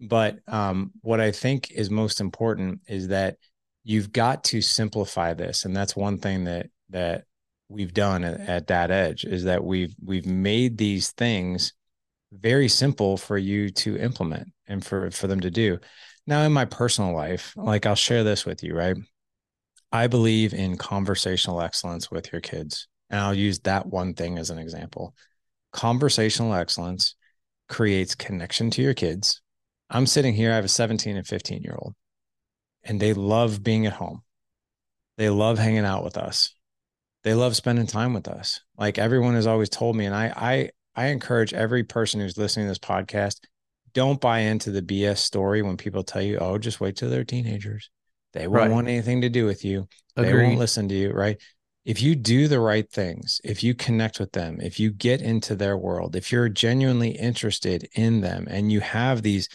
But 0.00 0.38
um, 0.46 0.92
what 1.02 1.20
I 1.20 1.32
think 1.32 1.70
is 1.72 1.90
most 1.90 2.20
important 2.20 2.80
is 2.88 3.08
that 3.08 3.36
you've 3.84 4.12
got 4.12 4.44
to 4.44 4.60
simplify 4.60 5.34
this. 5.34 5.64
And 5.64 5.74
that's 5.74 5.96
one 5.96 6.18
thing 6.18 6.44
that 6.44 6.66
that 6.90 7.24
we've 7.68 7.92
done 7.92 8.24
at, 8.24 8.40
at 8.40 8.66
Dad 8.66 8.90
Edge 8.90 9.24
is 9.24 9.44
that 9.44 9.64
we've 9.64 9.94
we've 10.04 10.26
made 10.26 10.78
these 10.78 11.10
things 11.12 11.72
very 12.32 12.68
simple 12.68 13.16
for 13.16 13.38
you 13.38 13.70
to 13.70 13.96
implement 13.96 14.48
and 14.66 14.84
for 14.84 15.10
for 15.10 15.26
them 15.26 15.40
to 15.40 15.50
do. 15.50 15.78
Now 16.26 16.42
in 16.42 16.52
my 16.52 16.66
personal 16.66 17.14
life, 17.14 17.54
like 17.56 17.86
I'll 17.86 17.94
share 17.94 18.24
this 18.24 18.44
with 18.44 18.62
you, 18.62 18.74
right? 18.74 18.96
I 19.90 20.06
believe 20.06 20.52
in 20.52 20.76
conversational 20.76 21.62
excellence 21.62 22.10
with 22.10 22.30
your 22.30 22.42
kids. 22.42 22.86
And 23.10 23.20
I'll 23.20 23.34
use 23.34 23.60
that 23.60 23.86
one 23.86 24.14
thing 24.14 24.38
as 24.38 24.50
an 24.50 24.58
example. 24.58 25.14
Conversational 25.72 26.54
excellence 26.54 27.14
creates 27.68 28.14
connection 28.14 28.70
to 28.70 28.82
your 28.82 28.94
kids. 28.94 29.40
I'm 29.90 30.06
sitting 30.06 30.34
here, 30.34 30.52
I 30.52 30.56
have 30.56 30.64
a 30.64 30.68
17 30.68 31.16
and 31.16 31.26
15 31.26 31.62
year 31.62 31.76
old, 31.78 31.94
and 32.82 33.00
they 33.00 33.14
love 33.14 33.62
being 33.62 33.86
at 33.86 33.94
home. 33.94 34.22
They 35.16 35.30
love 35.30 35.58
hanging 35.58 35.84
out 35.84 36.04
with 36.04 36.16
us. 36.16 36.54
They 37.24 37.34
love 37.34 37.56
spending 37.56 37.86
time 37.86 38.14
with 38.14 38.28
us. 38.28 38.60
Like 38.76 38.98
everyone 38.98 39.34
has 39.34 39.46
always 39.46 39.68
told 39.68 39.96
me, 39.96 40.06
and 40.06 40.14
I 40.14 40.32
I 40.36 40.70
I 40.94 41.06
encourage 41.06 41.52
every 41.52 41.84
person 41.84 42.20
who's 42.20 42.38
listening 42.38 42.66
to 42.66 42.70
this 42.70 42.78
podcast, 42.78 43.40
don't 43.94 44.20
buy 44.20 44.40
into 44.40 44.70
the 44.70 44.82
BS 44.82 45.18
story 45.18 45.62
when 45.62 45.76
people 45.76 46.04
tell 46.04 46.22
you, 46.22 46.38
oh, 46.38 46.58
just 46.58 46.80
wait 46.80 46.96
till 46.96 47.10
they're 47.10 47.24
teenagers. 47.24 47.90
They 48.32 48.46
won't 48.46 48.58
right. 48.58 48.70
want 48.70 48.88
anything 48.88 49.22
to 49.22 49.28
do 49.28 49.46
with 49.46 49.64
you. 49.64 49.88
Agreed. 50.16 50.32
They 50.32 50.42
won't 50.44 50.58
listen 50.58 50.88
to 50.88 50.94
you, 50.94 51.10
right? 51.10 51.40
If 51.88 52.02
you 52.02 52.14
do 52.14 52.48
the 52.48 52.60
right 52.60 52.86
things, 52.92 53.40
if 53.44 53.64
you 53.64 53.74
connect 53.74 54.20
with 54.20 54.32
them, 54.32 54.60
if 54.60 54.78
you 54.78 54.90
get 54.90 55.22
into 55.22 55.56
their 55.56 55.78
world, 55.78 56.16
if 56.16 56.30
you're 56.30 56.50
genuinely 56.50 57.12
interested 57.12 57.88
in 57.94 58.20
them 58.20 58.46
and 58.50 58.70
you 58.70 58.80
have 58.80 59.22
these, 59.22 59.48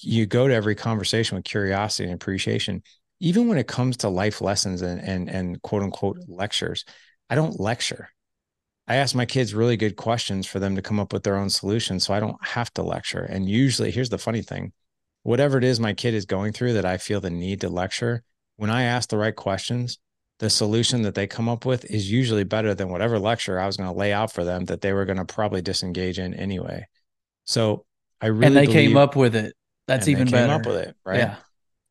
you 0.00 0.26
go 0.26 0.48
to 0.48 0.54
every 0.54 0.74
conversation 0.74 1.36
with 1.36 1.44
curiosity 1.44 2.02
and 2.02 2.14
appreciation, 2.14 2.82
even 3.20 3.46
when 3.46 3.58
it 3.58 3.68
comes 3.68 3.98
to 3.98 4.08
life 4.08 4.40
lessons 4.40 4.82
and, 4.82 5.00
and, 5.02 5.30
and 5.30 5.62
quote 5.62 5.84
unquote 5.84 6.18
mm-hmm. 6.18 6.32
lectures, 6.32 6.84
I 7.30 7.36
don't 7.36 7.60
lecture. 7.60 8.08
I 8.88 8.96
ask 8.96 9.14
my 9.14 9.24
kids 9.24 9.54
really 9.54 9.76
good 9.76 9.94
questions 9.94 10.48
for 10.48 10.58
them 10.58 10.74
to 10.74 10.82
come 10.82 10.98
up 10.98 11.12
with 11.12 11.22
their 11.22 11.36
own 11.36 11.48
solutions. 11.48 12.04
So 12.04 12.12
I 12.12 12.18
don't 12.18 12.44
have 12.44 12.74
to 12.74 12.82
lecture. 12.82 13.22
And 13.22 13.48
usually, 13.48 13.92
here's 13.92 14.10
the 14.10 14.18
funny 14.18 14.42
thing 14.42 14.72
whatever 15.22 15.58
it 15.58 15.64
is 15.64 15.78
my 15.78 15.92
kid 15.92 16.14
is 16.14 16.26
going 16.26 16.54
through 16.54 16.72
that 16.72 16.84
I 16.84 16.98
feel 16.98 17.20
the 17.20 17.30
need 17.30 17.60
to 17.60 17.68
lecture, 17.68 18.24
when 18.56 18.68
I 18.68 18.82
ask 18.82 19.08
the 19.08 19.16
right 19.16 19.36
questions, 19.36 20.00
the 20.42 20.50
solution 20.50 21.02
that 21.02 21.14
they 21.14 21.28
come 21.28 21.48
up 21.48 21.64
with 21.64 21.84
is 21.84 22.10
usually 22.10 22.42
better 22.42 22.74
than 22.74 22.88
whatever 22.88 23.16
lecture 23.16 23.60
I 23.60 23.66
was 23.66 23.76
going 23.76 23.88
to 23.88 23.96
lay 23.96 24.12
out 24.12 24.32
for 24.32 24.42
them 24.42 24.64
that 24.64 24.80
they 24.80 24.92
were 24.92 25.04
going 25.04 25.18
to 25.18 25.24
probably 25.24 25.62
disengage 25.62 26.18
in 26.18 26.34
anyway. 26.34 26.88
So 27.44 27.84
I 28.20 28.26
really 28.26 28.46
and 28.46 28.56
they 28.56 28.66
came 28.66 28.96
up 28.96 29.14
with 29.14 29.36
it. 29.36 29.54
That's 29.86 30.08
even 30.08 30.28
better. 30.28 30.48
Came 30.48 30.60
up 30.60 30.66
with 30.66 30.78
it, 30.78 30.96
right? 31.04 31.18
Yeah. 31.18 31.36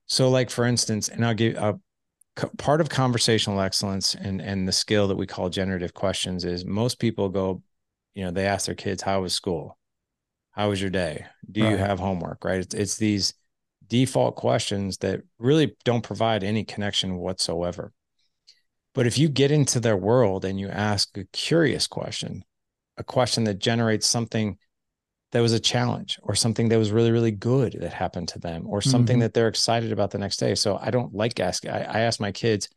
So, 0.07 0.29
like 0.29 0.49
for 0.49 0.65
instance, 0.65 1.07
and 1.07 1.25
I'll 1.25 1.33
give 1.33 1.55
uh, 1.55 1.75
a 2.41 2.47
part 2.57 2.81
of 2.81 2.89
conversational 2.89 3.61
excellence 3.61 4.15
and 4.15 4.41
and 4.41 4.67
the 4.67 4.73
skill 4.73 5.07
that 5.07 5.15
we 5.15 5.27
call 5.27 5.49
generative 5.49 5.93
questions 5.93 6.43
is 6.43 6.65
most 6.65 6.99
people 6.99 7.29
go, 7.29 7.63
you 8.15 8.25
know, 8.25 8.31
they 8.31 8.47
ask 8.47 8.65
their 8.65 8.75
kids, 8.75 9.01
"How 9.01 9.21
was 9.21 9.33
school? 9.33 9.77
How 10.51 10.67
was 10.67 10.81
your 10.81 10.89
day? 10.89 11.25
Do 11.49 11.63
right. 11.63 11.71
you 11.71 11.77
have 11.77 11.99
homework?" 11.99 12.43
Right? 12.43 12.59
It's, 12.59 12.75
it's 12.75 12.97
these 12.97 13.33
default 13.87 14.35
questions 14.35 14.97
that 14.97 15.21
really 15.39 15.77
don't 15.85 16.03
provide 16.03 16.43
any 16.43 16.65
connection 16.65 17.15
whatsoever. 17.15 17.93
But 18.93 19.07
if 19.07 19.17
you 19.17 19.29
get 19.29 19.51
into 19.51 19.79
their 19.79 19.97
world 19.97 20.43
and 20.43 20.59
you 20.59 20.67
ask 20.67 21.17
a 21.17 21.23
curious 21.25 21.87
question, 21.87 22.43
a 22.97 23.03
question 23.03 23.45
that 23.45 23.59
generates 23.59 24.07
something 24.07 24.57
that 25.31 25.39
was 25.39 25.53
a 25.53 25.59
challenge 25.59 26.19
or 26.23 26.35
something 26.35 26.69
that 26.69 26.77
was 26.77 26.91
really, 26.91 27.11
really 27.11 27.31
good 27.31 27.77
that 27.79 27.93
happened 27.93 28.27
to 28.29 28.39
them 28.39 28.67
or 28.67 28.81
something 28.81 29.15
mm-hmm. 29.15 29.21
that 29.21 29.33
they're 29.33 29.47
excited 29.47 29.91
about 29.91 30.11
the 30.11 30.17
next 30.17 30.37
day. 30.37 30.55
So 30.55 30.77
I 30.81 30.91
don't 30.91 31.13
like 31.13 31.39
asking, 31.39 31.71
I, 31.71 31.83
I 31.83 31.99
ask 32.01 32.19
my 32.19 32.33
kids, 32.33 32.67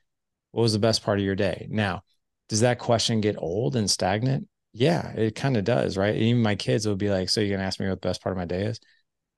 what 0.52 0.62
was 0.62 0.72
the 0.72 0.78
best 0.78 1.02
part 1.02 1.18
of 1.18 1.24
your 1.24 1.34
day? 1.34 1.66
Now, 1.68 2.02
does 2.48 2.60
that 2.60 2.78
question 2.78 3.20
get 3.20 3.36
old 3.38 3.74
and 3.74 3.90
stagnant? 3.90 4.46
Yeah, 4.72 5.08
it 5.12 5.34
kind 5.34 5.56
of 5.56 5.64
does, 5.64 5.96
right? 5.96 6.14
Even 6.14 6.42
my 6.42 6.54
kids 6.54 6.86
will 6.86 6.96
be 6.96 7.10
like, 7.10 7.28
So 7.28 7.40
you're 7.40 7.56
gonna 7.56 7.66
ask 7.66 7.80
me 7.80 7.88
what 7.88 8.00
the 8.00 8.08
best 8.08 8.22
part 8.22 8.32
of 8.32 8.38
my 8.38 8.44
day 8.44 8.64
is? 8.64 8.78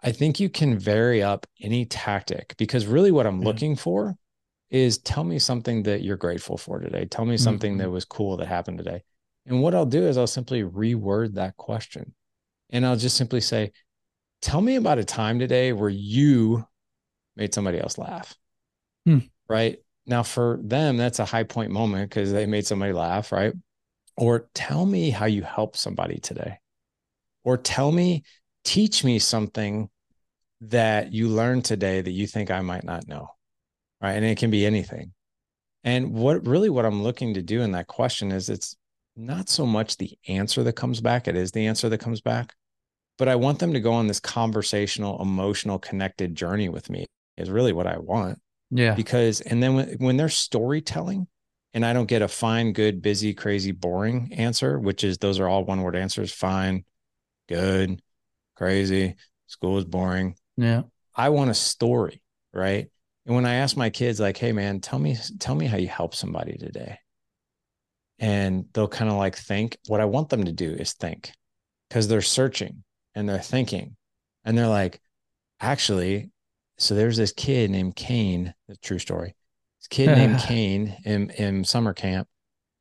I 0.03 0.12
think 0.12 0.39
you 0.39 0.51
can 0.51 0.79
vary 0.79 1.23
up 1.23 1.47
any 1.61 1.87
tactic 1.87 2.55
because 2.59 2.87
really 2.87 3.11
what 3.11 3.27
I'm 3.27 3.41
looking 3.41 3.77
for 3.77 4.15
is 4.70 4.98
tell 4.98 5.24
me 5.24 5.38
something 5.38 5.85
that 5.85 6.02
you're 6.02 6.16
grateful 6.16 6.57
for 6.57 6.81
today. 6.81 7.05
Tell 7.05 7.24
me 7.24 7.37
something 7.37 7.72
mm-hmm. 7.72 7.83
that 7.83 7.90
was 7.90 8.05
cool 8.05 8.37
that 8.38 8.48
happened 8.48 8.79
today. 8.79 9.02
And 9.46 9.62
what 9.62 9.74
I'll 9.74 9.87
do 9.87 10.07
is 10.07 10.18
I'll 10.18 10.26
simply 10.26 10.62
reword 10.62 11.35
that 11.35 11.57
question. 11.57 12.14
And 12.70 12.85
I'll 12.85 12.96
just 12.96 13.16
simply 13.16 13.40
say, 13.40 13.72
tell 14.42 14.61
me 14.61 14.76
about 14.76 14.98
a 14.98 15.05
time 15.05 15.38
today 15.38 15.72
where 15.72 15.90
you 15.90 16.66
made 17.37 17.55
somebody 17.55 17.79
else 17.79 17.96
laugh. 17.96 18.37
Hmm. 19.05 19.18
Right. 19.48 19.79
Now, 20.05 20.24
for 20.24 20.59
them, 20.62 20.96
that's 20.96 21.20
a 21.20 21.24
high 21.24 21.44
point 21.44 21.70
moment 21.70 22.11
because 22.11 22.33
they 22.33 22.46
made 22.46 22.66
somebody 22.66 22.92
laugh. 22.92 23.31
Right. 23.31 23.52
Or 24.16 24.48
tell 24.55 24.85
me 24.85 25.11
how 25.11 25.26
you 25.26 25.42
helped 25.42 25.76
somebody 25.76 26.18
today. 26.18 26.59
Or 27.44 27.57
tell 27.57 27.92
me 27.92 28.24
teach 28.64 29.05
me 29.05 29.20
something 29.20 29.88
that 30.62 31.12
you 31.12 31.29
learned 31.29 31.64
today 31.64 32.00
that 32.00 32.11
you 32.11 32.26
think 32.26 32.50
I 32.50 32.62
might 32.62 32.83
not 32.83 33.07
know. 33.07 33.29
Right. 34.00 34.12
And 34.12 34.24
it 34.24 34.38
can 34.38 34.50
be 34.50 34.66
anything. 34.66 35.12
And 35.85 36.12
what 36.12 36.46
really 36.46 36.68
what 36.68 36.85
I'm 36.85 37.02
looking 37.02 37.35
to 37.35 37.42
do 37.42 37.62
in 37.62 37.72
that 37.72 37.87
question 37.87 38.32
is 38.32 38.48
it's 38.48 38.76
not 39.16 39.48
so 39.48 39.64
much 39.64 39.96
the 39.96 40.18
answer 40.28 40.62
that 40.64 40.74
comes 40.74 41.00
back, 41.00 41.28
it 41.28 41.37
is 41.37 41.52
the 41.52 41.66
answer 41.66 41.88
that 41.88 41.98
comes 41.98 42.20
back. 42.20 42.54
But 43.18 43.28
I 43.28 43.37
want 43.37 43.59
them 43.59 43.72
to 43.72 43.80
go 43.80 43.92
on 43.92 44.06
this 44.06 44.20
conversational, 44.20 45.22
emotional, 45.22 45.78
connected 45.78 46.35
journey 46.35 46.68
with 46.68 46.90
me, 46.90 47.06
is 47.38 47.48
really 47.48 47.72
what 47.72 47.87
I 47.87 47.98
want. 47.98 48.38
Yeah. 48.70 48.94
Because, 48.94 49.40
and 49.40 49.62
then 49.62 49.74
when, 49.74 49.88
when 49.98 50.16
they're 50.16 50.28
storytelling, 50.28 51.26
and 51.72 51.85
I 51.85 51.92
don't 51.92 52.06
get 52.06 52.22
a 52.22 52.28
fine, 52.28 52.72
good, 52.72 53.02
busy, 53.02 53.35
crazy, 53.35 53.70
boring 53.70 54.32
answer, 54.32 54.78
which 54.78 55.04
is 55.04 55.18
those 55.18 55.38
are 55.38 55.48
all 55.48 55.64
one 55.64 55.82
word 55.82 55.96
answers 55.96 56.32
fine, 56.32 56.85
good, 57.48 58.00
crazy, 58.54 59.16
school 59.46 59.78
is 59.78 59.85
boring. 59.85 60.37
Yeah. 60.56 60.82
I 61.14 61.28
want 61.28 61.50
a 61.50 61.54
story, 61.54 62.22
right? 62.52 62.88
And 63.27 63.35
when 63.35 63.45
I 63.45 63.55
ask 63.55 63.77
my 63.77 63.91
kids, 63.91 64.21
like, 64.21 64.37
hey 64.37 64.53
man, 64.53 64.81
tell 64.81 65.01
me, 65.01 65.17
tell 65.41 65.57
me 65.57 65.67
how 65.67 65.77
you 65.77 65.89
help 65.89 66.15
somebody 66.15 66.57
today. 66.57 66.99
And 68.21 68.67
they'll 68.73 68.89
kind 68.89 69.11
of 69.11 69.17
like 69.17 69.37
think, 69.37 69.77
what 69.89 70.01
I 70.01 70.05
want 70.05 70.29
them 70.29 70.45
to 70.45 70.53
do 70.53 70.71
is 70.71 70.93
think 70.93 71.33
because 71.89 72.07
they're 72.07 72.23
searching 72.23 72.85
and 73.15 73.29
they're 73.29 73.39
thinking. 73.39 73.97
And 74.45 74.57
they're 74.57 74.69
like, 74.69 75.01
actually, 75.61 76.31
so 76.79 76.95
there's 76.95 77.17
this 77.17 77.33
kid 77.33 77.71
named 77.71 77.97
Kane, 77.97 78.55
the 78.69 78.77
true 78.77 79.01
story. 79.01 79.35
This 79.81 79.89
kid 79.89 80.17
named 80.17 80.39
Kane 80.47 80.97
in, 81.05 81.31
in 81.31 81.65
summer 81.65 81.93
camp. 81.93 82.29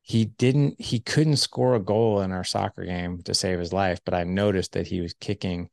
He 0.02 0.26
didn't, 0.26 0.80
he 0.80 1.00
couldn't 1.00 1.38
score 1.38 1.74
a 1.74 1.80
goal 1.80 2.20
in 2.20 2.30
our 2.30 2.44
soccer 2.44 2.84
game 2.84 3.20
to 3.24 3.34
save 3.34 3.58
his 3.58 3.72
life, 3.72 3.98
but 4.04 4.14
I 4.14 4.22
noticed 4.22 4.72
that 4.72 4.86
he 4.86 5.00
was 5.00 5.14
kicking 5.14 5.68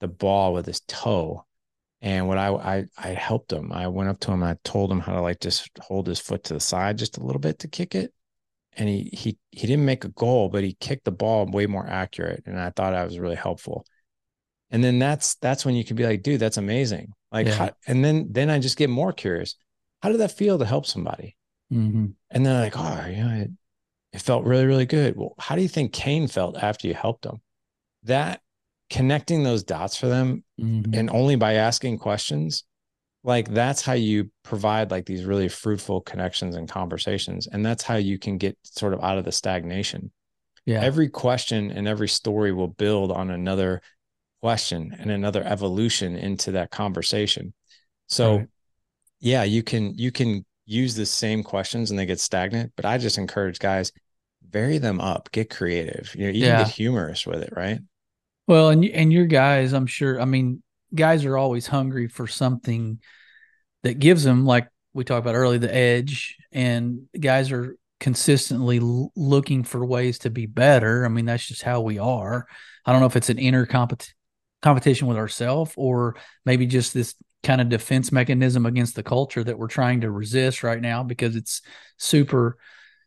the 0.00 0.08
ball 0.08 0.52
with 0.52 0.66
his 0.66 0.80
toe 0.80 1.46
and 2.00 2.28
what 2.28 2.38
I, 2.38 2.48
I 2.48 2.84
I 2.98 3.08
helped 3.10 3.52
him. 3.52 3.72
I 3.72 3.88
went 3.88 4.08
up 4.10 4.20
to 4.20 4.32
him. 4.32 4.42
I 4.42 4.56
told 4.64 4.90
him 4.92 5.00
how 5.00 5.14
to 5.14 5.20
like 5.22 5.40
just 5.40 5.70
hold 5.80 6.06
his 6.06 6.20
foot 6.20 6.44
to 6.44 6.54
the 6.54 6.60
side 6.60 6.98
just 6.98 7.18
a 7.18 7.24
little 7.24 7.40
bit 7.40 7.58
to 7.60 7.68
kick 7.68 7.94
it. 7.94 8.12
And 8.74 8.88
he 8.88 9.10
he 9.12 9.38
he 9.50 9.66
didn't 9.66 9.84
make 9.86 10.04
a 10.04 10.08
goal, 10.10 10.48
but 10.48 10.64
he 10.64 10.74
kicked 10.80 11.04
the 11.04 11.12
ball 11.12 11.46
way 11.50 11.66
more 11.66 11.86
accurate. 11.86 12.44
And 12.46 12.58
I 12.60 12.70
thought 12.70 12.94
I 12.94 13.04
was 13.04 13.18
really 13.18 13.36
helpful. 13.36 13.84
And 14.70 14.84
then 14.84 14.98
that's 14.98 15.36
that's 15.36 15.64
when 15.64 15.74
you 15.74 15.84
can 15.84 15.96
be 15.96 16.04
like, 16.06 16.22
dude, 16.22 16.40
that's 16.40 16.56
amazing. 16.58 17.12
Like, 17.32 17.46
Yeah. 17.46 17.54
how, 17.54 17.70
and 17.86 18.04
then 18.04 18.28
then 18.30 18.50
I 18.50 18.58
just 18.58 18.76
get 18.76 18.90
more 18.90 19.12
curious. 19.12 19.56
How 20.02 20.10
did 20.10 20.18
that 20.20 20.32
feel 20.32 20.58
to 20.58 20.66
help 20.66 20.86
somebody? 20.86 21.36
hmm 21.70 22.06
And 22.30 22.44
they're 22.46 22.60
like, 22.60 22.76
oh, 22.76 23.06
yeah, 23.08 23.34
it, 23.36 23.50
it 24.12 24.22
felt 24.22 24.44
really, 24.44 24.66
really 24.66 24.86
good. 24.86 25.16
Well, 25.16 25.34
how 25.38 25.56
do 25.56 25.62
you 25.62 25.68
think 25.68 25.92
Kane 25.92 26.28
felt 26.28 26.56
after 26.56 26.86
you 26.88 26.94
helped 26.94 27.26
him? 27.26 27.40
That 28.04 28.40
connecting 28.90 29.42
those 29.42 29.62
dots 29.62 29.96
for 29.96 30.08
them 30.08 30.42
hmm 30.58 30.82
and 30.92 31.10
only 31.10 31.36
by 31.36 31.54
asking 31.54 31.98
questions 31.98 32.64
like 33.24 33.48
that's 33.52 33.82
how 33.82 33.92
you 33.94 34.30
provide 34.44 34.90
like 34.90 35.04
these 35.06 35.24
really 35.24 35.48
fruitful 35.48 36.00
connections 36.00 36.56
and 36.56 36.68
conversations 36.68 37.46
and 37.46 37.64
that's 37.66 37.82
how 37.82 37.96
you 37.96 38.18
can 38.18 38.38
get 38.38 38.56
sort 38.62 38.94
of 38.94 39.02
out 39.02 39.18
of 39.18 39.24
the 39.24 39.32
stagnation 39.32 40.10
yeah. 40.66 40.80
every 40.82 41.08
question 41.08 41.70
and 41.70 41.88
every 41.88 42.08
story 42.08 42.52
will 42.52 42.68
build 42.68 43.10
on 43.12 43.30
another 43.30 43.80
question 44.40 44.94
and 44.98 45.10
another 45.10 45.42
evolution 45.44 46.16
into 46.16 46.52
that 46.52 46.70
conversation 46.70 47.52
so 48.06 48.36
Right. 48.38 48.48
yeah 49.20 49.42
you 49.42 49.62
can 49.62 49.94
you 49.96 50.12
can 50.12 50.44
use 50.66 50.94
the 50.94 51.06
same 51.06 51.42
questions 51.42 51.90
and 51.90 51.98
they 51.98 52.06
get 52.06 52.20
stagnant 52.20 52.72
but 52.76 52.84
i 52.84 52.98
just 52.98 53.18
encourage 53.18 53.58
guys 53.58 53.92
vary 54.50 54.78
them 54.78 55.00
up 55.00 55.30
get 55.32 55.50
creative 55.50 56.14
you 56.14 56.26
know 56.26 56.30
even 56.32 56.40
Yeah. 56.40 56.56
get 56.56 56.68
humorous 56.68 57.26
with 57.26 57.42
it 57.42 57.52
right 57.56 57.80
Well, 58.48 58.70
and 58.70 58.84
and 58.84 59.12
your 59.12 59.26
guys, 59.26 59.72
I'm 59.74 59.86
sure. 59.86 60.20
I 60.20 60.24
mean, 60.24 60.62
guys 60.94 61.24
are 61.26 61.36
always 61.36 61.66
hungry 61.66 62.08
for 62.08 62.26
something 62.26 62.98
that 63.84 63.98
gives 64.00 64.24
them, 64.24 64.46
like 64.46 64.68
we 64.94 65.04
talked 65.04 65.20
about 65.24 65.36
earlier, 65.36 65.58
the 65.58 65.74
edge. 65.74 66.36
And 66.50 67.02
guys 67.18 67.52
are 67.52 67.76
consistently 68.00 68.78
l- 68.78 69.12
looking 69.14 69.64
for 69.64 69.84
ways 69.84 70.20
to 70.20 70.30
be 70.30 70.46
better. 70.46 71.04
I 71.04 71.08
mean, 71.08 71.26
that's 71.26 71.46
just 71.46 71.62
how 71.62 71.82
we 71.82 71.98
are. 71.98 72.46
I 72.86 72.92
don't 72.92 73.00
know 73.00 73.06
if 73.06 73.16
it's 73.16 73.28
an 73.28 73.38
inner 73.38 73.66
compet- 73.66 74.12
competition 74.62 75.08
with 75.08 75.18
ourselves 75.18 75.74
or 75.76 76.16
maybe 76.46 76.66
just 76.66 76.94
this 76.94 77.14
kind 77.42 77.60
of 77.60 77.68
defense 77.68 78.10
mechanism 78.10 78.64
against 78.64 78.96
the 78.96 79.02
culture 79.02 79.44
that 79.44 79.58
we're 79.58 79.68
trying 79.68 80.00
to 80.00 80.10
resist 80.10 80.62
right 80.62 80.80
now 80.80 81.02
because 81.02 81.36
it's 81.36 81.60
super 81.98 82.56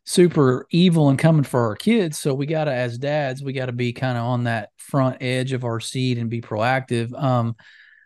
super 0.04 0.66
evil 0.72 1.10
and 1.10 1.20
coming 1.20 1.44
for 1.44 1.68
our 1.68 1.76
kids. 1.76 2.18
So 2.18 2.34
we 2.34 2.46
got 2.46 2.66
to, 2.66 2.74
as 2.74 2.98
dads, 2.98 3.44
we 3.44 3.54
got 3.54 3.68
to 3.68 3.72
be 3.72 3.94
kind 3.94 4.18
of 4.18 4.24
on 4.24 4.46
that 4.46 4.70
front 4.78 5.18
edge 5.22 5.54
of 5.54 5.64
our 5.64 5.80
seat 5.80 6.18
and 6.18 6.30
be 6.30 6.42
proactive. 6.42 7.14
Um, 7.22 7.56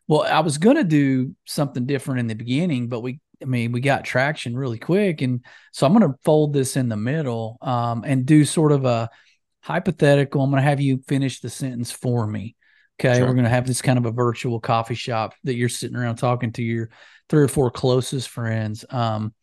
well, 0.07 0.21
I 0.21 0.41
was 0.41 0.57
going 0.57 0.75
to 0.75 0.83
do 0.83 1.35
something 1.45 1.85
different 1.85 2.19
in 2.19 2.27
the 2.27 2.35
beginning, 2.35 2.89
but 2.89 2.99
we, 2.99 3.19
I 3.41 3.45
mean, 3.45 3.71
we 3.71 3.81
got 3.81 4.05
traction 4.05 4.55
really 4.55 4.77
quick. 4.77 5.21
And 5.21 5.43
so 5.71 5.85
I'm 5.87 5.97
going 5.97 6.09
to 6.09 6.17
fold 6.23 6.53
this 6.53 6.77
in 6.77 6.89
the 6.89 6.97
middle 6.97 7.57
um, 7.61 8.03
and 8.05 8.25
do 8.25 8.45
sort 8.45 8.71
of 8.71 8.85
a 8.85 9.09
hypothetical. 9.61 10.41
I'm 10.41 10.51
going 10.51 10.61
to 10.61 10.69
have 10.69 10.81
you 10.81 11.01
finish 11.07 11.39
the 11.39 11.49
sentence 11.49 11.91
for 11.91 12.27
me. 12.27 12.55
Okay. 12.99 13.17
Sure. 13.17 13.27
We're 13.27 13.33
going 13.33 13.45
to 13.45 13.49
have 13.49 13.67
this 13.67 13.81
kind 13.81 13.97
of 13.97 14.05
a 14.05 14.11
virtual 14.11 14.59
coffee 14.59 14.95
shop 14.95 15.33
that 15.43 15.55
you're 15.55 15.69
sitting 15.69 15.97
around 15.97 16.17
talking 16.17 16.51
to 16.53 16.63
your 16.63 16.89
three 17.29 17.43
or 17.43 17.47
four 17.47 17.71
closest 17.71 18.29
friends. 18.29 18.85
Um, 18.89 19.33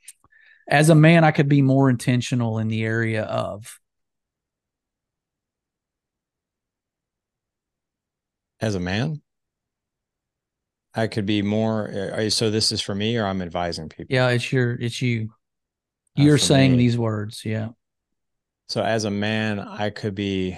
as 0.69 0.89
a 0.89 0.95
man, 0.95 1.25
I 1.25 1.31
could 1.33 1.49
be 1.49 1.63
more 1.63 1.91
intentional 1.91 2.59
in 2.59 2.69
the 2.69 2.83
area 2.85 3.23
of. 3.25 3.79
as 8.61 8.77
a 8.77 8.81
man 8.81 9.21
i 10.95 11.09
could 11.09 11.27
be 11.27 11.43
more 11.43 11.91
uh, 12.17 12.31
so 12.31 12.49
this 12.49 12.71
is 12.71 12.81
for 12.81 12.95
me 12.95 13.17
or 13.17 13.27
i'm 13.27 13.43
advising 13.43 13.89
people 13.89 14.07
Yeah, 14.15 14.29
it's 14.29 14.53
your, 14.53 14.75
it's 14.75 15.03
you. 15.03 15.31
Uh, 16.17 16.23
You're 16.23 16.39
for 16.39 16.45
saying 16.45 16.73
me. 16.73 16.79
these 16.79 16.97
words. 16.97 17.45
Yeah. 17.45 17.71
so 18.69 18.83
as 18.83 19.05
a 19.05 19.11
man 19.11 19.59
i 19.59 19.91
could 19.91 20.15
be 20.15 20.53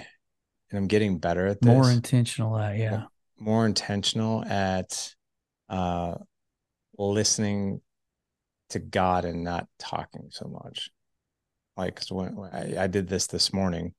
and 0.69 0.77
i'm 0.77 0.85
getting 0.87 1.17
better 1.17 1.47
at 1.47 1.59
this 1.61 1.67
More 1.67 1.89
intentional 1.89 2.55
at, 2.57 2.77
yeah. 2.77 3.05
more 3.39 3.65
intentional 3.65 4.43
at 4.45 5.13
uh 5.69 6.13
listening 6.97 7.81
to 8.75 8.79
god 8.79 9.25
and 9.25 9.43
not 9.43 9.67
talking 9.79 10.29
so 10.31 10.47
much. 10.47 10.89
Like 11.77 12.01
when, 12.09 12.35
when 12.35 12.51
I, 12.53 12.83
I 12.83 12.87
did 12.87 13.07
this 13.09 13.27
this 13.27 13.51
morning 13.53 13.93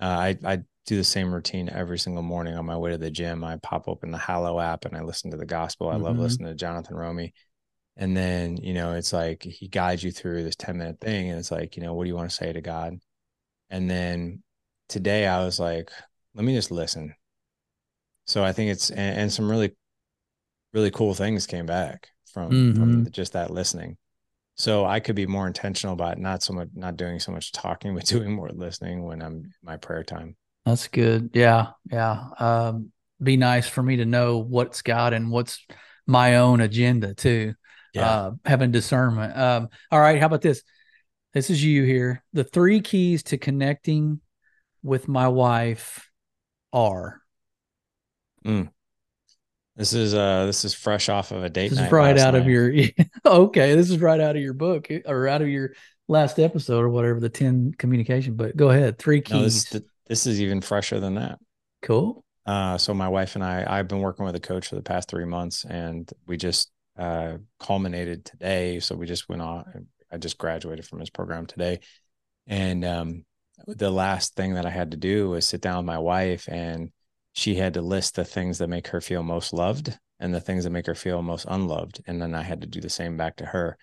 uh, 0.00 0.06
i 0.06 0.38
i 0.44 0.58
do 0.86 0.96
the 0.96 1.04
same 1.04 1.32
routine 1.32 1.68
every 1.68 1.98
single 1.98 2.24
morning 2.24 2.56
on 2.56 2.66
my 2.66 2.76
way 2.76 2.90
to 2.90 2.98
the 2.98 3.10
gym. 3.10 3.44
I 3.44 3.56
pop 3.58 3.86
open 3.86 4.10
the 4.10 4.18
hallow 4.18 4.58
app 4.58 4.84
and 4.84 4.96
i 4.96 5.02
listen 5.02 5.30
to 5.30 5.36
the 5.36 5.46
gospel. 5.46 5.88
I 5.88 5.96
love 5.96 6.16
Mhm. 6.16 6.20
listening 6.20 6.48
to 6.48 6.56
Jonathan 6.56 6.96
Roumie. 6.96 7.32
And 7.96 8.16
then 8.16 8.56
you 8.56 8.74
know 8.74 8.94
it's 8.94 9.12
like 9.12 9.44
he 9.44 9.68
guides 9.68 10.02
you 10.02 10.10
through 10.10 10.42
this 10.42 10.56
10 10.56 10.78
minute 10.78 11.00
thing 11.00 11.30
and 11.30 11.38
it's 11.38 11.52
like 11.52 11.76
you 11.76 11.82
know 11.84 11.94
what 11.94 12.04
do 12.04 12.08
you 12.08 12.16
want 12.16 12.30
to 12.30 12.36
say 12.36 12.52
to 12.52 12.60
god? 12.60 12.98
And 13.70 13.88
then 13.90 14.42
today 14.88 15.26
i 15.26 15.44
was 15.44 15.60
like 15.60 15.90
let 16.34 16.44
me 16.44 16.54
just 16.54 16.70
listen. 16.72 17.14
So 18.26 18.42
i 18.44 18.52
think 18.52 18.70
it's 18.72 18.90
and, 18.90 19.20
and 19.20 19.32
some 19.32 19.50
really 19.50 19.76
really 20.72 20.90
cool 20.90 21.14
things 21.14 21.46
came 21.46 21.66
back 21.66 22.08
from 22.32 22.50
from 22.74 23.04
Mhm. 23.04 23.10
just 23.12 23.34
that 23.34 23.50
listening 23.50 23.96
so 24.54 24.84
i 24.84 25.00
could 25.00 25.16
be 25.16 25.26
more 25.26 25.46
intentional 25.46 25.94
about 25.94 26.18
not 26.18 26.42
so 26.42 26.52
much 26.52 26.68
not 26.74 26.96
doing 26.96 27.18
so 27.18 27.32
much 27.32 27.52
talking 27.52 27.94
but 27.96 28.04
doing 28.04 28.32
more 28.32 28.50
listening 28.50 29.02
when 29.02 29.22
i'm 29.22 29.32
in 29.32 29.52
my 29.62 29.76
prayer 29.76 30.02
time 30.02 30.36
That's 30.64 30.88
good. 30.88 31.30
Yeah. 31.34 31.68
Yeah. 31.90 32.28
Um, 32.38 32.92
be 33.22 33.36
nice 33.36 33.68
for 33.68 33.82
me 33.82 33.96
to 33.96 34.04
know 34.04 34.38
what's 34.38 34.82
God 34.82 35.12
and 35.12 35.30
what's 35.30 35.64
my 36.06 36.36
own 36.36 36.60
agenda 36.60 37.14
too. 37.14 37.54
Uh, 38.04 38.32
having 38.44 38.70
discernment. 38.70 39.36
Um, 39.36 39.68
all 39.90 40.00
right. 40.00 40.18
How 40.18 40.26
about 40.26 40.42
this? 40.42 40.62
This 41.34 41.50
is 41.50 41.62
you 41.62 41.84
here. 41.84 42.22
The 42.32 42.44
three 42.44 42.80
keys 42.80 43.22
to 43.24 43.38
connecting 43.38 44.20
with 44.82 45.08
my 45.08 45.28
wife 45.28 46.08
are. 46.72 47.20
This 49.76 49.94
is 49.94 50.14
uh 50.14 50.46
this 50.46 50.64
is 50.64 50.74
fresh 50.74 51.08
off 51.08 51.30
of 51.30 51.42
a 51.44 51.50
date 51.50 51.70
This 51.70 51.78
night 51.78 51.86
is 51.86 51.92
right 51.92 52.18
out 52.18 52.34
of 52.34 52.46
your 52.46 52.72
okay. 53.26 53.74
This 53.74 53.90
is 53.90 53.98
right 53.98 54.20
out 54.20 54.36
of 54.36 54.42
your 54.42 54.54
book 54.54 54.88
or 55.06 55.28
out 55.28 55.42
of 55.42 55.48
your 55.48 55.72
last 56.08 56.38
episode 56.38 56.80
or 56.80 56.88
whatever 56.88 57.20
the 57.20 57.28
ten 57.28 57.72
communication. 57.76 58.34
But 58.34 58.56
go 58.56 58.70
ahead. 58.70 58.98
Three 58.98 59.22
no 59.30 59.42
this 59.42 59.64
keys. 59.64 59.80
is 59.80 59.88
this 60.06 60.26
is 60.26 60.40
even 60.40 60.60
fresher 60.60 61.00
than 61.00 61.14
that 61.14 61.38
cool. 61.82 62.24
Uh, 62.46 62.78
so 62.78 62.94
my 62.94 63.08
wife 63.08 63.34
and 63.34 63.44
I, 63.44 63.64
I've 63.68 63.88
been 63.88 64.00
working 64.00 64.24
with 64.24 64.34
a 64.34 64.40
coach 64.40 64.68
for 64.68 64.76
the 64.76 64.82
past 64.82 65.08
three 65.08 65.24
months, 65.24 65.64
and 65.64 66.10
we 66.26 66.36
just 66.36 66.70
uh, 66.98 67.36
culminated 67.60 68.24
today. 68.24 68.80
So 68.80 68.96
we 68.96 69.06
just 69.06 69.28
went 69.28 69.42
on. 69.42 69.86
I 70.10 70.16
just 70.18 70.38
graduated 70.38 70.86
from 70.86 71.00
his 71.00 71.10
program 71.10 71.46
today, 71.46 71.80
and 72.46 72.84
um, 72.84 73.24
the 73.66 73.90
last 73.90 74.34
thing 74.34 74.54
that 74.54 74.66
I 74.66 74.70
had 74.70 74.92
to 74.92 74.96
do 74.96 75.30
was 75.30 75.46
sit 75.46 75.60
down 75.60 75.78
with 75.78 75.86
my 75.86 75.98
wife, 75.98 76.48
and 76.48 76.90
she 77.32 77.54
had 77.56 77.74
to 77.74 77.82
list 77.82 78.14
the 78.14 78.24
things 78.24 78.58
that 78.58 78.68
make 78.68 78.88
her 78.88 79.00
feel 79.00 79.22
most 79.22 79.52
loved 79.52 79.98
and 80.20 80.34
the 80.34 80.40
things 80.40 80.64
that 80.64 80.70
make 80.70 80.86
her 80.86 80.94
feel 80.94 81.22
most 81.22 81.46
unloved, 81.48 82.02
and 82.06 82.20
then 82.20 82.34
I 82.34 82.42
had 82.42 82.60
to 82.60 82.66
do 82.66 82.80
the 82.80 82.90
same 82.90 83.16
back 83.16 83.36
to 83.36 83.46
her. 83.46 83.76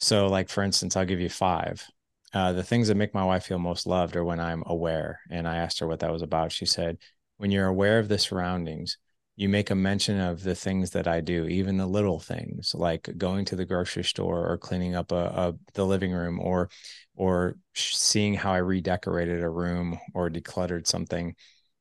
So, 0.00 0.26
like 0.26 0.48
for 0.48 0.62
instance, 0.62 0.96
I'll 0.96 1.04
give 1.04 1.20
you 1.20 1.28
five. 1.28 1.86
Uh, 2.32 2.52
the 2.52 2.62
things 2.62 2.88
that 2.88 2.96
make 2.96 3.14
my 3.14 3.24
wife 3.24 3.44
feel 3.46 3.58
most 3.58 3.86
loved 3.86 4.16
are 4.16 4.24
when 4.24 4.40
I'm 4.40 4.62
aware. 4.66 5.20
And 5.30 5.46
I 5.46 5.56
asked 5.56 5.78
her 5.80 5.86
what 5.86 6.00
that 6.00 6.12
was 6.12 6.22
about. 6.22 6.52
She 6.52 6.66
said, 6.66 6.98
when 7.38 7.50
you're 7.50 7.68
aware 7.68 7.98
of 7.98 8.08
the 8.08 8.18
surroundings, 8.18 8.98
you 9.36 9.48
make 9.48 9.70
a 9.70 9.74
mention 9.74 10.18
of 10.18 10.42
the 10.42 10.54
things 10.54 10.90
that 10.90 11.06
I 11.06 11.20
do, 11.20 11.46
even 11.46 11.76
the 11.76 11.86
little 11.86 12.18
things 12.18 12.74
like 12.74 13.08
going 13.18 13.44
to 13.46 13.56
the 13.56 13.66
grocery 13.66 14.04
store 14.04 14.50
or 14.50 14.56
cleaning 14.56 14.94
up 14.94 15.12
a, 15.12 15.14
a 15.14 15.54
the 15.74 15.84
living 15.84 16.12
room 16.12 16.40
or 16.40 16.70
or 17.14 17.56
seeing 17.74 18.34
how 18.34 18.52
I 18.52 18.58
redecorated 18.58 19.42
a 19.42 19.48
room 19.48 19.98
or 20.14 20.30
decluttered 20.30 20.86
something. 20.86 21.34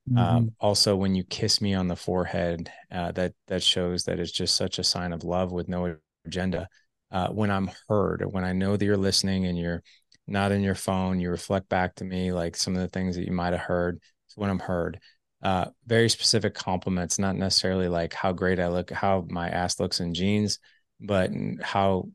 Mm-hmm. 0.10 0.18
Um, 0.18 0.52
also, 0.60 0.96
when 0.96 1.15
you 1.15 1.24
kiss 1.24 1.62
me 1.62 1.74
on 1.74 1.88
the 1.88 1.96
forehead, 1.96 2.72
uh, 2.91 3.12
that 3.13 3.34
that 3.48 3.63
shows 3.63 4.04
that 4.06 4.20
it's 4.20 4.32
just 4.32 4.56
such 4.56 4.78
a 4.78 4.84
sign 4.84 5.13
of 5.13 5.24
love 5.24 5.52
with 5.52 5.68
no 5.68 5.96
agenda. 6.26 6.68
Uh, 7.12 7.30
when 7.30 7.50
I'm 7.50 7.72
heard, 7.88 8.24
when 8.30 8.44
I 8.44 8.54
know 8.54 8.78
that 8.78 8.86
you're 8.86 8.98
listening 8.98 9.46
and 9.46 9.58
you're 9.58 9.82
not 10.28 10.52
in 10.52 10.62
your 10.62 10.76
phone, 10.76 11.20
you 11.20 11.30
reflect 11.30 11.70
back 11.70 11.96
to 11.96 12.04
me 12.04 12.32
like 12.32 12.56
some 12.56 12.76
of 12.76 12.82
the 12.82 12.88
things 12.88 13.15
that 13.15 13.26
you 13.26 13.32
might 13.32 13.54
have 13.54 13.62
heard. 13.62 14.00
So 14.28 14.41
when 14.41 14.50
I'm 14.50 14.60
heard, 14.60 15.00
uh, 15.41 15.65
very 15.86 16.10
specific 16.10 16.56
compliments, 16.56 17.20
not 17.20 17.36
necessarily 17.36 17.88
like 17.88 18.13
how 18.13 18.32
great 18.32 18.60
I 18.60 18.68
look, 18.68 18.91
how 18.91 19.26
my 19.30 19.50
ass 19.50 19.80
looks 19.80 20.00
in 20.00 20.13
jeans, 20.13 20.60
but 21.00 21.30
how 21.62 22.10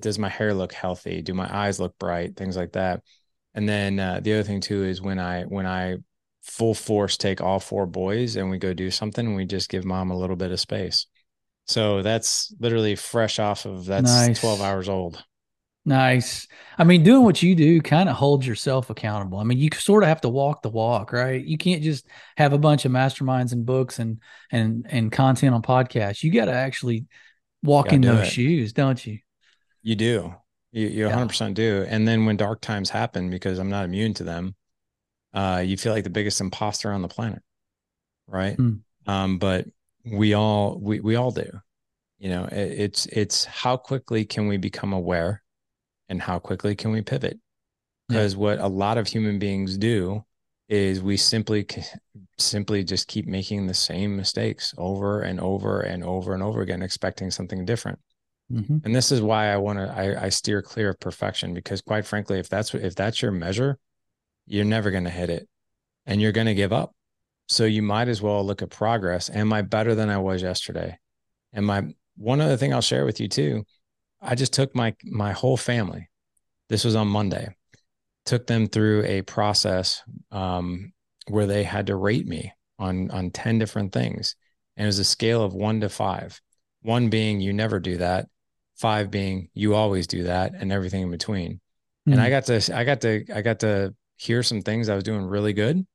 does 0.00 0.18
my 0.18 0.28
hair 0.28 0.52
look 0.52 0.72
healthy? 0.72 1.22
Do 1.22 1.34
my 1.34 1.48
eyes 1.54 1.78
look 1.78 1.96
bright? 1.98 2.36
Things 2.36 2.56
like 2.56 2.72
that. 2.72 3.02
And 3.54 3.68
then 3.68 3.98
uh, 3.98 4.20
the 4.20 4.34
other 4.34 4.42
thing 4.42 4.60
too 4.60 4.84
is 4.84 5.00
when 5.00 5.18
I 5.18 5.44
when 5.44 5.66
I 5.66 5.96
full 6.46 6.74
force 6.74 7.16
take 7.16 7.40
all 7.40 7.60
four 7.60 7.86
boys 7.86 8.36
and 8.36 8.48
we 8.48 8.58
go 8.58 8.72
do 8.72 8.90
something, 8.90 9.34
we 9.34 9.44
just 9.44 9.68
give 9.68 9.84
mom 9.84 10.10
a 10.10 10.16
little 10.16 10.36
bit 10.36 10.52
of 10.52 10.60
space. 10.60 11.06
So 11.66 12.02
that's 12.02 12.54
literally 12.60 12.94
fresh 12.94 13.38
off 13.38 13.66
of 13.66 13.86
that's 13.86 14.10
nice. 14.10 14.40
12 14.40 14.60
hours 14.60 14.88
old. 14.88 15.22
Nice. 15.84 16.46
I 16.78 16.84
mean, 16.84 17.02
doing 17.02 17.24
what 17.24 17.42
you 17.42 17.54
do 17.54 17.80
kind 17.80 18.08
of 18.08 18.16
holds 18.16 18.46
yourself 18.46 18.90
accountable. 18.90 19.38
I 19.38 19.44
mean, 19.44 19.58
you 19.58 19.68
sort 19.72 20.02
of 20.02 20.08
have 20.08 20.20
to 20.22 20.28
walk 20.28 20.62
the 20.62 20.68
walk, 20.68 21.12
right? 21.12 21.44
You 21.44 21.58
can't 21.58 21.82
just 21.82 22.06
have 22.36 22.52
a 22.52 22.58
bunch 22.58 22.84
of 22.84 22.92
masterminds 22.92 23.52
and 23.52 23.66
books 23.66 23.98
and 23.98 24.20
and 24.50 24.86
and 24.88 25.12
content 25.12 25.54
on 25.54 25.62
podcasts. 25.62 26.22
You 26.22 26.32
got 26.32 26.46
to 26.46 26.52
actually 26.52 27.06
walk 27.62 27.92
in 27.92 28.00
those 28.00 28.26
it. 28.26 28.30
shoes, 28.30 28.72
don't 28.72 29.04
you? 29.04 29.18
You 29.82 29.94
do. 29.94 30.34
You 30.72 30.88
you 30.88 31.06
yeah. 31.06 31.16
100% 31.16 31.54
do. 31.54 31.86
And 31.88 32.06
then 32.06 32.26
when 32.26 32.36
dark 32.36 32.60
times 32.60 32.90
happen 32.90 33.30
because 33.30 33.58
I'm 33.58 33.70
not 33.70 33.84
immune 33.84 34.14
to 34.14 34.24
them, 34.24 34.56
uh 35.36 35.62
you 35.64 35.76
feel 35.76 35.92
like 35.92 36.04
the 36.04 36.10
biggest 36.10 36.40
imposter 36.40 36.90
on 36.90 37.02
the 37.02 37.08
planet. 37.08 37.42
Right? 38.26 38.56
Mm. 38.56 38.80
Um 39.06 39.38
but 39.38 39.66
we 40.04 40.34
all 40.34 40.78
we 40.80 40.98
we 40.98 41.14
all 41.14 41.30
do. 41.30 41.48
You 42.18 42.30
know, 42.30 42.44
it, 42.46 42.56
it's 42.56 43.06
it's 43.06 43.44
how 43.44 43.76
quickly 43.76 44.24
can 44.24 44.48
we 44.48 44.56
become 44.56 44.92
aware 44.92 45.42
and 46.08 46.20
how 46.20 46.40
quickly 46.40 46.74
can 46.74 46.90
we 46.90 47.02
pivot 47.02 47.38
because 48.08 48.34
yeah. 48.34 48.40
what 48.40 48.58
a 48.58 48.66
lot 48.66 48.98
of 48.98 49.06
human 49.06 49.38
beings 49.38 49.76
do 49.76 50.24
is 50.68 51.00
we 51.00 51.16
simply 51.16 51.66
simply 52.38 52.82
just 52.82 53.06
keep 53.06 53.26
making 53.26 53.66
the 53.66 53.74
same 53.74 54.16
mistakes 54.16 54.74
over 54.78 55.22
and 55.22 55.40
over 55.40 55.80
and 55.80 56.02
over 56.02 56.34
and 56.34 56.42
over 56.42 56.60
again 56.60 56.82
expecting 56.82 57.30
something 57.30 57.64
different 57.64 57.98
mm-hmm. 58.52 58.78
and 58.84 58.94
this 58.94 59.12
is 59.12 59.22
why 59.22 59.52
i 59.52 59.56
want 59.56 59.78
to 59.78 59.86
I, 59.86 60.24
I 60.24 60.28
steer 60.28 60.62
clear 60.62 60.90
of 60.90 61.00
perfection 61.00 61.54
because 61.54 61.80
quite 61.80 62.04
frankly 62.04 62.38
if 62.38 62.48
that's 62.48 62.74
if 62.74 62.94
that's 62.94 63.22
your 63.22 63.30
measure 63.30 63.78
you're 64.46 64.64
never 64.64 64.90
going 64.90 65.04
to 65.04 65.10
hit 65.10 65.30
it 65.30 65.48
and 66.06 66.20
you're 66.20 66.32
going 66.32 66.46
to 66.46 66.54
give 66.54 66.72
up 66.72 66.94
so 67.48 67.64
you 67.64 67.82
might 67.82 68.08
as 68.08 68.20
well 68.20 68.44
look 68.44 68.62
at 68.62 68.70
progress 68.70 69.30
am 69.30 69.52
i 69.52 69.62
better 69.62 69.94
than 69.94 70.10
i 70.10 70.18
was 70.18 70.42
yesterday 70.42 70.98
Am 71.54 71.70
I 71.70 71.94
one 72.16 72.40
other 72.40 72.56
thing 72.56 72.74
i'll 72.74 72.80
share 72.82 73.06
with 73.06 73.18
you 73.18 73.28
too 73.28 73.64
I 74.20 74.34
just 74.34 74.52
took 74.52 74.74
my 74.74 74.94
my 75.04 75.32
whole 75.32 75.56
family. 75.56 76.08
This 76.68 76.84
was 76.84 76.96
on 76.96 77.08
Monday. 77.08 77.54
Took 78.24 78.46
them 78.46 78.66
through 78.66 79.04
a 79.04 79.22
process 79.22 80.02
um, 80.32 80.92
where 81.28 81.46
they 81.46 81.62
had 81.62 81.86
to 81.86 81.96
rate 81.96 82.26
me 82.26 82.52
on 82.78 83.10
on 83.10 83.30
ten 83.30 83.58
different 83.58 83.92
things, 83.92 84.36
and 84.76 84.84
it 84.84 84.88
was 84.88 84.98
a 84.98 85.04
scale 85.04 85.42
of 85.42 85.54
one 85.54 85.80
to 85.80 85.88
five. 85.88 86.40
One 86.82 87.08
being 87.08 87.40
you 87.40 87.52
never 87.52 87.78
do 87.78 87.98
that, 87.98 88.28
five 88.76 89.10
being 89.10 89.48
you 89.54 89.74
always 89.74 90.06
do 90.06 90.24
that, 90.24 90.54
and 90.54 90.72
everything 90.72 91.02
in 91.02 91.10
between. 91.10 91.54
Mm-hmm. 91.54 92.12
And 92.12 92.20
I 92.20 92.26
hmm. 92.26 92.30
got 92.30 92.44
to 92.46 92.76
I 92.76 92.84
got 92.84 93.00
to 93.02 93.24
I 93.34 93.42
got 93.42 93.60
to 93.60 93.94
hear 94.16 94.42
some 94.42 94.62
things 94.62 94.88
I 94.88 94.94
was 94.94 95.04
doing 95.04 95.22
really 95.22 95.52
good, 95.52 95.86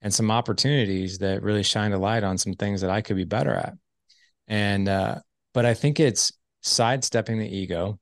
and 0.00 0.12
some 0.12 0.30
opportunities 0.30 1.18
that 1.18 1.42
really 1.42 1.62
shined 1.62 1.94
a 1.94 1.98
light 1.98 2.24
on 2.24 2.38
some 2.38 2.54
things 2.54 2.80
that 2.80 2.90
I 2.90 3.00
could 3.00 3.16
be 3.16 3.24
better 3.24 3.54
at. 3.54 3.74
And 4.48 4.88
uh, 4.88 5.20
but 5.54 5.64
I 5.64 5.74
think 5.74 6.00
it's 6.00 6.32
sidestepping 6.62 7.38
the 7.38 7.48
ego 7.48 7.98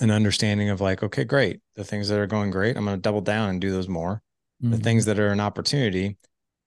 and 0.00 0.10
understanding 0.10 0.70
of 0.70 0.80
like, 0.80 1.02
okay, 1.02 1.24
great. 1.24 1.60
The 1.76 1.84
things 1.84 2.08
that 2.08 2.18
are 2.18 2.26
going 2.26 2.50
great, 2.50 2.76
I'm 2.76 2.84
going 2.84 2.96
to 2.96 3.00
double 3.00 3.20
down 3.20 3.50
and 3.50 3.60
do 3.60 3.70
those 3.70 3.88
more. 3.88 4.22
Mm-hmm. 4.62 4.72
The 4.72 4.78
things 4.78 5.04
that 5.06 5.18
are 5.18 5.28
an 5.28 5.40
opportunity, 5.40 6.16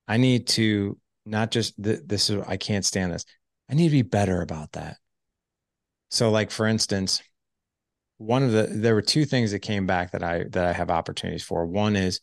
I 0.08 0.18
need 0.18 0.48
to 0.50 0.98
not 1.26 1.52
just 1.52 1.82
th- 1.82 2.02
this 2.06 2.30
is 2.30 2.44
I 2.48 2.58
can't 2.58 2.86
stand 2.86 3.12
this. 3.12 3.26
I 3.70 3.74
need 3.74 3.90
to 3.90 3.92
be 3.92 4.04
better 4.04 4.42
about 4.42 4.74
that. 4.74 4.98
So, 6.12 6.30
like 6.30 6.52
for 6.52 6.68
instance, 6.68 7.22
one 8.18 8.44
of 8.44 8.52
the 8.52 8.68
there 8.70 8.96
were 8.96 9.02
two 9.02 9.26
things 9.26 9.52
that 9.52 9.60
came 9.60 9.86
back 9.86 10.12
that 10.12 10.24
I 10.24 10.46
that 10.52 10.66
I 10.66 10.74
have 10.74 10.90
opportunities 10.90 11.44
for. 11.44 11.66
One 11.66 11.96
is 11.96 12.20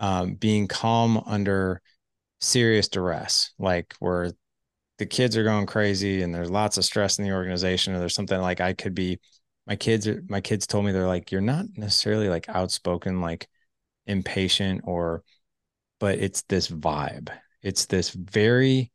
um, 0.00 0.34
being 0.34 0.68
calm 0.68 1.22
under 1.26 1.80
serious 2.40 2.88
duress, 2.88 3.52
like 3.58 3.94
where 4.00 4.32
the 4.98 5.06
kids 5.06 5.36
are 5.36 5.44
going 5.44 5.66
crazy 5.66 6.22
and 6.22 6.34
there's 6.34 6.50
lots 6.50 6.76
of 6.76 6.84
stress 6.84 7.18
in 7.18 7.24
the 7.24 7.32
organization 7.32 7.94
or 7.94 7.98
there's 8.00 8.14
something 8.14 8.40
like 8.40 8.60
I 8.60 8.72
could 8.74 8.94
be 8.94 9.20
my 9.66 9.76
kids 9.76 10.08
my 10.28 10.40
kids 10.40 10.66
told 10.66 10.84
me 10.84 10.92
they're 10.92 11.06
like 11.06 11.32
you're 11.32 11.40
not 11.40 11.66
necessarily 11.76 12.28
like 12.28 12.48
outspoken 12.48 13.20
like 13.20 13.48
impatient 14.06 14.82
or 14.84 15.22
but 16.00 16.18
it's 16.18 16.42
this 16.42 16.68
vibe 16.68 17.30
it's 17.62 17.86
this 17.86 18.10
very 18.10 18.90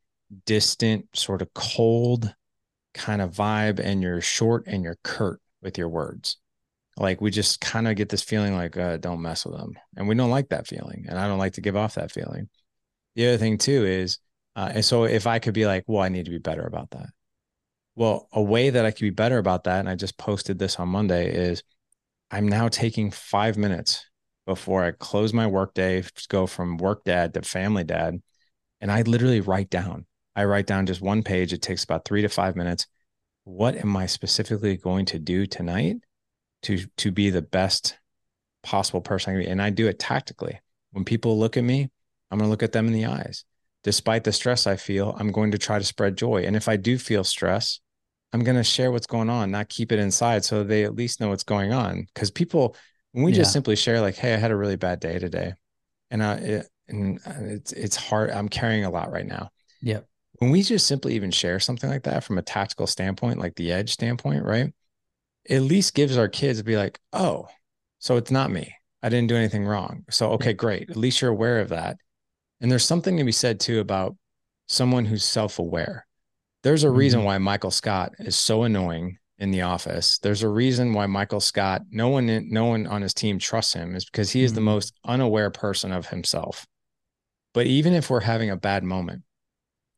distant 0.46 1.06
sort 1.14 1.42
of 1.42 1.54
cold 1.54 2.34
kind 2.94 3.22
of 3.22 3.32
vibe 3.32 3.80
and 3.80 4.02
you're 4.02 4.22
short 4.22 4.66
and 4.68 4.84
you're 4.84 4.98
curt 5.04 5.40
with 5.64 5.78
your 5.78 5.90
words 5.90 6.38
like 6.98 7.22
we 7.22 7.32
just 7.32 7.60
kind 7.60 7.88
of 7.88 7.96
get 7.96 8.10
this 8.10 8.22
feeling 8.22 8.56
like 8.56 8.78
uh, 8.78 8.98
don't 8.98 9.22
mess 9.22 9.46
with 9.46 9.58
them 9.58 9.74
and 9.98 10.08
we 10.08 10.16
don't 10.16 10.30
like 10.30 10.50
that 10.50 10.68
feeling 10.68 11.06
and 11.10 11.18
i 11.18 11.28
don't 11.28 11.40
like 11.40 11.54
to 11.54 11.62
give 11.62 11.76
off 11.76 11.96
that 11.96 12.12
feeling 12.12 12.50
the 13.16 13.28
other 13.28 13.38
thing 13.38 13.58
too 13.58 13.86
is 13.86 14.20
uh, 14.56 14.72
and 14.76 14.86
so 14.86 15.06
if 15.06 15.26
I 15.26 15.40
could 15.40 15.54
be 15.54 15.66
like, 15.66 15.84
well, 15.88 16.02
I 16.02 16.10
need 16.10 16.26
to 16.26 16.32
be 16.32 16.38
better 16.38 16.64
about 16.64 16.92
that. 16.92 17.08
Well, 17.96 18.28
a 18.32 18.42
way 18.42 18.70
that 18.70 18.86
I 18.86 18.92
could 18.92 19.02
be 19.02 19.10
better 19.10 19.38
about 19.38 19.66
that, 19.66 19.80
and 19.80 19.90
I 19.90 19.96
just 19.96 20.18
posted 20.18 20.60
this 20.60 20.80
on 20.80 20.90
Monday, 20.90 21.32
is 21.32 21.64
I'm 22.32 22.48
now 22.48 22.68
taking 22.68 23.12
five 23.12 23.58
minutes 23.58 24.06
before 24.46 24.84
I 24.84 24.92
close 24.92 25.34
my 25.34 25.48
workday, 25.48 26.02
to 26.02 26.28
go 26.30 26.48
from 26.48 26.78
work 26.78 27.04
dad 27.04 27.34
to 27.34 27.42
family 27.44 27.84
dad. 27.84 28.22
And 28.82 28.92
I 28.92 29.04
literally 29.04 29.42
write 29.42 29.70
down, 29.70 30.06
I 30.36 30.46
write 30.46 30.68
down 30.68 30.86
just 30.86 31.02
one 31.02 31.24
page. 31.24 31.54
It 31.54 31.62
takes 31.62 31.84
about 31.84 32.06
three 32.06 32.22
to 32.24 32.30
five 32.30 32.56
minutes. 32.56 32.88
What 33.46 33.76
am 33.76 33.96
I 33.98 34.06
specifically 34.06 34.78
going 34.78 35.06
to 35.08 35.20
do 35.20 35.46
tonight 35.46 35.98
to, 36.64 36.86
to 36.98 37.12
be 37.12 37.30
the 37.30 37.42
best 37.42 37.98
possible 38.62 39.02
person 39.02 39.32
I 39.32 39.34
can 39.34 39.44
be? 39.44 39.50
And 39.50 39.62
I 39.62 39.70
do 39.70 39.88
it 39.88 40.00
tactically. 40.00 40.60
When 40.92 41.06
people 41.06 41.38
look 41.38 41.58
at 41.58 41.64
me, 41.64 41.90
I'm 42.32 42.38
going 42.38 42.48
to 42.48 42.52
look 42.52 42.64
at 42.64 42.72
them 42.72 42.88
in 42.88 42.94
the 42.94 43.06
eyes 43.06 43.46
despite 43.84 44.24
the 44.24 44.32
stress 44.32 44.66
I 44.66 44.78
feel, 44.78 45.16
I'm 45.20 45.32
going 45.32 45.52
to 45.52 45.58
try 45.58 45.78
to 45.78 45.86
spread 45.86 46.18
joy. 46.18 46.44
And 46.46 46.56
if 46.56 46.68
I 46.68 46.78
do 46.78 46.98
feel 46.98 47.24
stress, 47.24 47.80
I'm 48.32 48.44
going 48.44 48.56
to 48.58 48.64
share 48.64 48.92
what's 48.92 49.06
going 49.06 49.30
on, 49.30 49.52
not 49.52 49.70
keep 49.70 49.92
it 49.92 50.00
inside 50.00 50.44
so 50.44 50.64
they 50.64 50.86
at 50.86 50.96
least 50.96 51.20
know 51.20 51.30
what's 51.30 51.44
going 51.44 51.74
on. 51.74 52.08
Because 52.14 52.32
people, 52.32 52.76
when 53.12 53.24
we 53.24 53.32
yeah. 53.32 53.40
just 53.40 53.54
simply 53.54 53.76
share, 53.76 54.02
like, 54.02 54.16
hey, 54.16 54.34
I 54.34 54.38
had 54.38 54.52
a 54.52 54.56
really 54.56 54.78
bad 54.78 55.00
day 55.00 55.20
today. 55.20 55.54
And, 56.10 56.24
I, 56.24 56.34
it, 56.36 56.68
and 56.88 57.20
uh, 57.28 57.34
it's, 57.42 57.74
it's 57.74 57.96
hard. 57.96 58.32
I'm 58.32 58.50
carrying 58.50 58.86
a 58.86 58.90
lot 58.90 59.12
right 59.12 59.26
now. 59.26 59.50
Yeah. 59.82 60.00
When 60.44 60.52
we 60.52 60.62
just 60.62 60.88
simply 60.88 61.16
even 61.16 61.32
share 61.32 61.58
something 61.62 61.90
like 61.90 62.04
that 62.04 62.22
from 62.26 62.38
a 62.38 62.42
tactical 62.42 62.86
standpoint, 62.86 63.40
like 63.40 63.56
the 63.56 63.72
edge 63.72 63.94
standpoint, 63.94 64.44
right? 64.44 64.74
It 65.46 65.56
At 65.56 65.62
least 65.62 65.94
gives 65.94 66.18
our 66.18 66.28
kids 66.28 66.60
to 66.60 66.66
be 66.66 66.76
like, 66.76 67.00
oh, 67.14 67.48
so 68.00 68.18
it's 68.18 68.30
not 68.30 68.52
me. 68.52 68.76
I 69.02 69.08
didn't 69.08 69.30
do 69.30 69.38
anything 69.38 69.64
wrong. 69.64 70.04
So, 70.10 70.32
okay, 70.32 70.52
great. 70.52 70.90
At 70.90 70.98
least 70.98 71.22
you're 71.22 71.32
aware 71.32 71.62
of 71.62 71.70
that. 71.70 71.96
And 72.60 72.70
there's 72.70 72.84
something 72.84 73.16
to 73.16 73.24
be 73.24 73.32
said 73.32 73.62
too 73.62 73.80
about 73.80 74.18
someone 74.68 75.06
who's 75.06 75.24
self 75.24 75.60
aware. 75.60 76.06
There's 76.62 76.84
a 76.84 76.88
mm-hmm. 76.88 76.98
reason 76.98 77.24
why 77.24 77.38
Michael 77.38 77.72
Scott 77.72 78.12
is 78.20 78.36
so 78.36 78.64
annoying 78.64 79.20
in 79.38 79.52
the 79.52 79.62
office. 79.62 80.20
There's 80.20 80.44
a 80.44 80.50
reason 80.50 80.92
why 80.92 81.06
Michael 81.06 81.40
Scott, 81.40 81.84
no 81.90 82.10
one, 82.10 82.50
no 82.50 82.66
one 82.66 82.86
on 82.86 83.02
his 83.02 83.14
team 83.14 83.40
trusts 83.40 83.72
him, 83.72 83.96
is 83.96 84.04
because 84.04 84.32
he 84.32 84.44
is 84.44 84.52
mm-hmm. 84.52 84.56
the 84.56 84.62
most 84.62 84.94
unaware 85.06 85.52
person 85.52 85.94
of 85.94 86.08
himself. 86.08 86.68
But 87.54 87.66
even 87.66 87.94
if 87.94 88.10
we're 88.10 88.20
having 88.20 88.50
a 88.50 88.58
bad 88.58 88.84
moment 88.84 89.24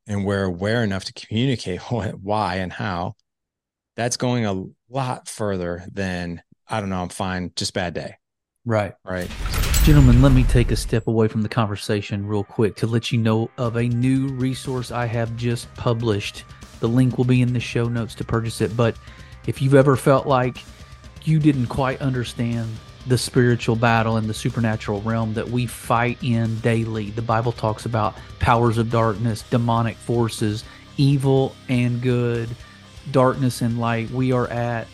and 0.08 0.26
we're 0.26 0.44
aware 0.44 0.84
enough 0.84 1.06
to 1.06 1.14
communicate 1.14 1.82
what, 1.92 2.20
why 2.20 2.56
and 2.56 2.72
how, 2.72 3.16
that's 3.96 4.18
going 4.18 4.46
a 4.46 4.66
lot 4.90 5.28
further 5.28 5.84
than 5.92 6.42
I 6.68 6.80
don't 6.80 6.90
know, 6.90 7.02
I'm 7.02 7.10
fine, 7.10 7.52
just 7.56 7.74
bad 7.74 7.94
day. 7.94 8.16
Right. 8.66 8.94
Right. 9.04 9.30
Gentlemen, 9.84 10.24
let 10.24 10.32
me 10.32 10.44
take 10.44 10.72
a 10.72 10.76
step 10.76 11.08
away 11.08 11.28
from 11.28 11.44
the 11.44 11.50
conversation 11.50 12.26
real 12.26 12.44
quick 12.44 12.76
to 12.78 12.88
let 12.88 13.12
you 13.12 13.20
know 13.20 13.52
of 13.60 13.76
a 13.76 13.84
new 13.84 14.30
resource 14.30 14.92
I 14.92 15.06
have 15.06 15.36
just 15.36 15.72
published. 15.76 16.44
The 16.80 16.88
link 16.88 17.20
will 17.20 17.26
be 17.26 17.44
in 17.44 17.54
the 17.54 17.60
show 17.60 17.88
notes 17.88 18.16
to 18.16 18.24
purchase 18.24 18.62
it. 18.62 18.76
But 18.76 18.98
if 19.46 19.62
you've 19.62 19.76
ever 19.76 19.96
felt 19.96 20.26
like 20.26 20.58
you 21.24 21.38
didn't 21.38 21.68
quite 21.68 22.02
understand 22.02 22.68
the 23.08 23.18
spiritual 23.18 23.76
battle 23.76 24.18
and 24.18 24.28
the 24.28 24.34
supernatural 24.34 25.02
realm 25.02 25.34
that 25.36 25.50
we 25.50 25.66
fight 25.68 26.18
in 26.24 26.60
daily, 26.60 27.12
the 27.12 27.22
Bible 27.22 27.52
talks 27.52 27.86
about 27.86 28.16
powers 28.40 28.78
of 28.78 28.90
darkness, 28.90 29.44
demonic 29.50 29.96
forces, 29.98 30.64
evil 30.98 31.56
and 31.70 32.02
good, 32.02 32.50
darkness 33.12 33.62
and 33.62 33.80
light. 33.80 34.10
We 34.10 34.32
are 34.32 34.48
at 34.48 34.88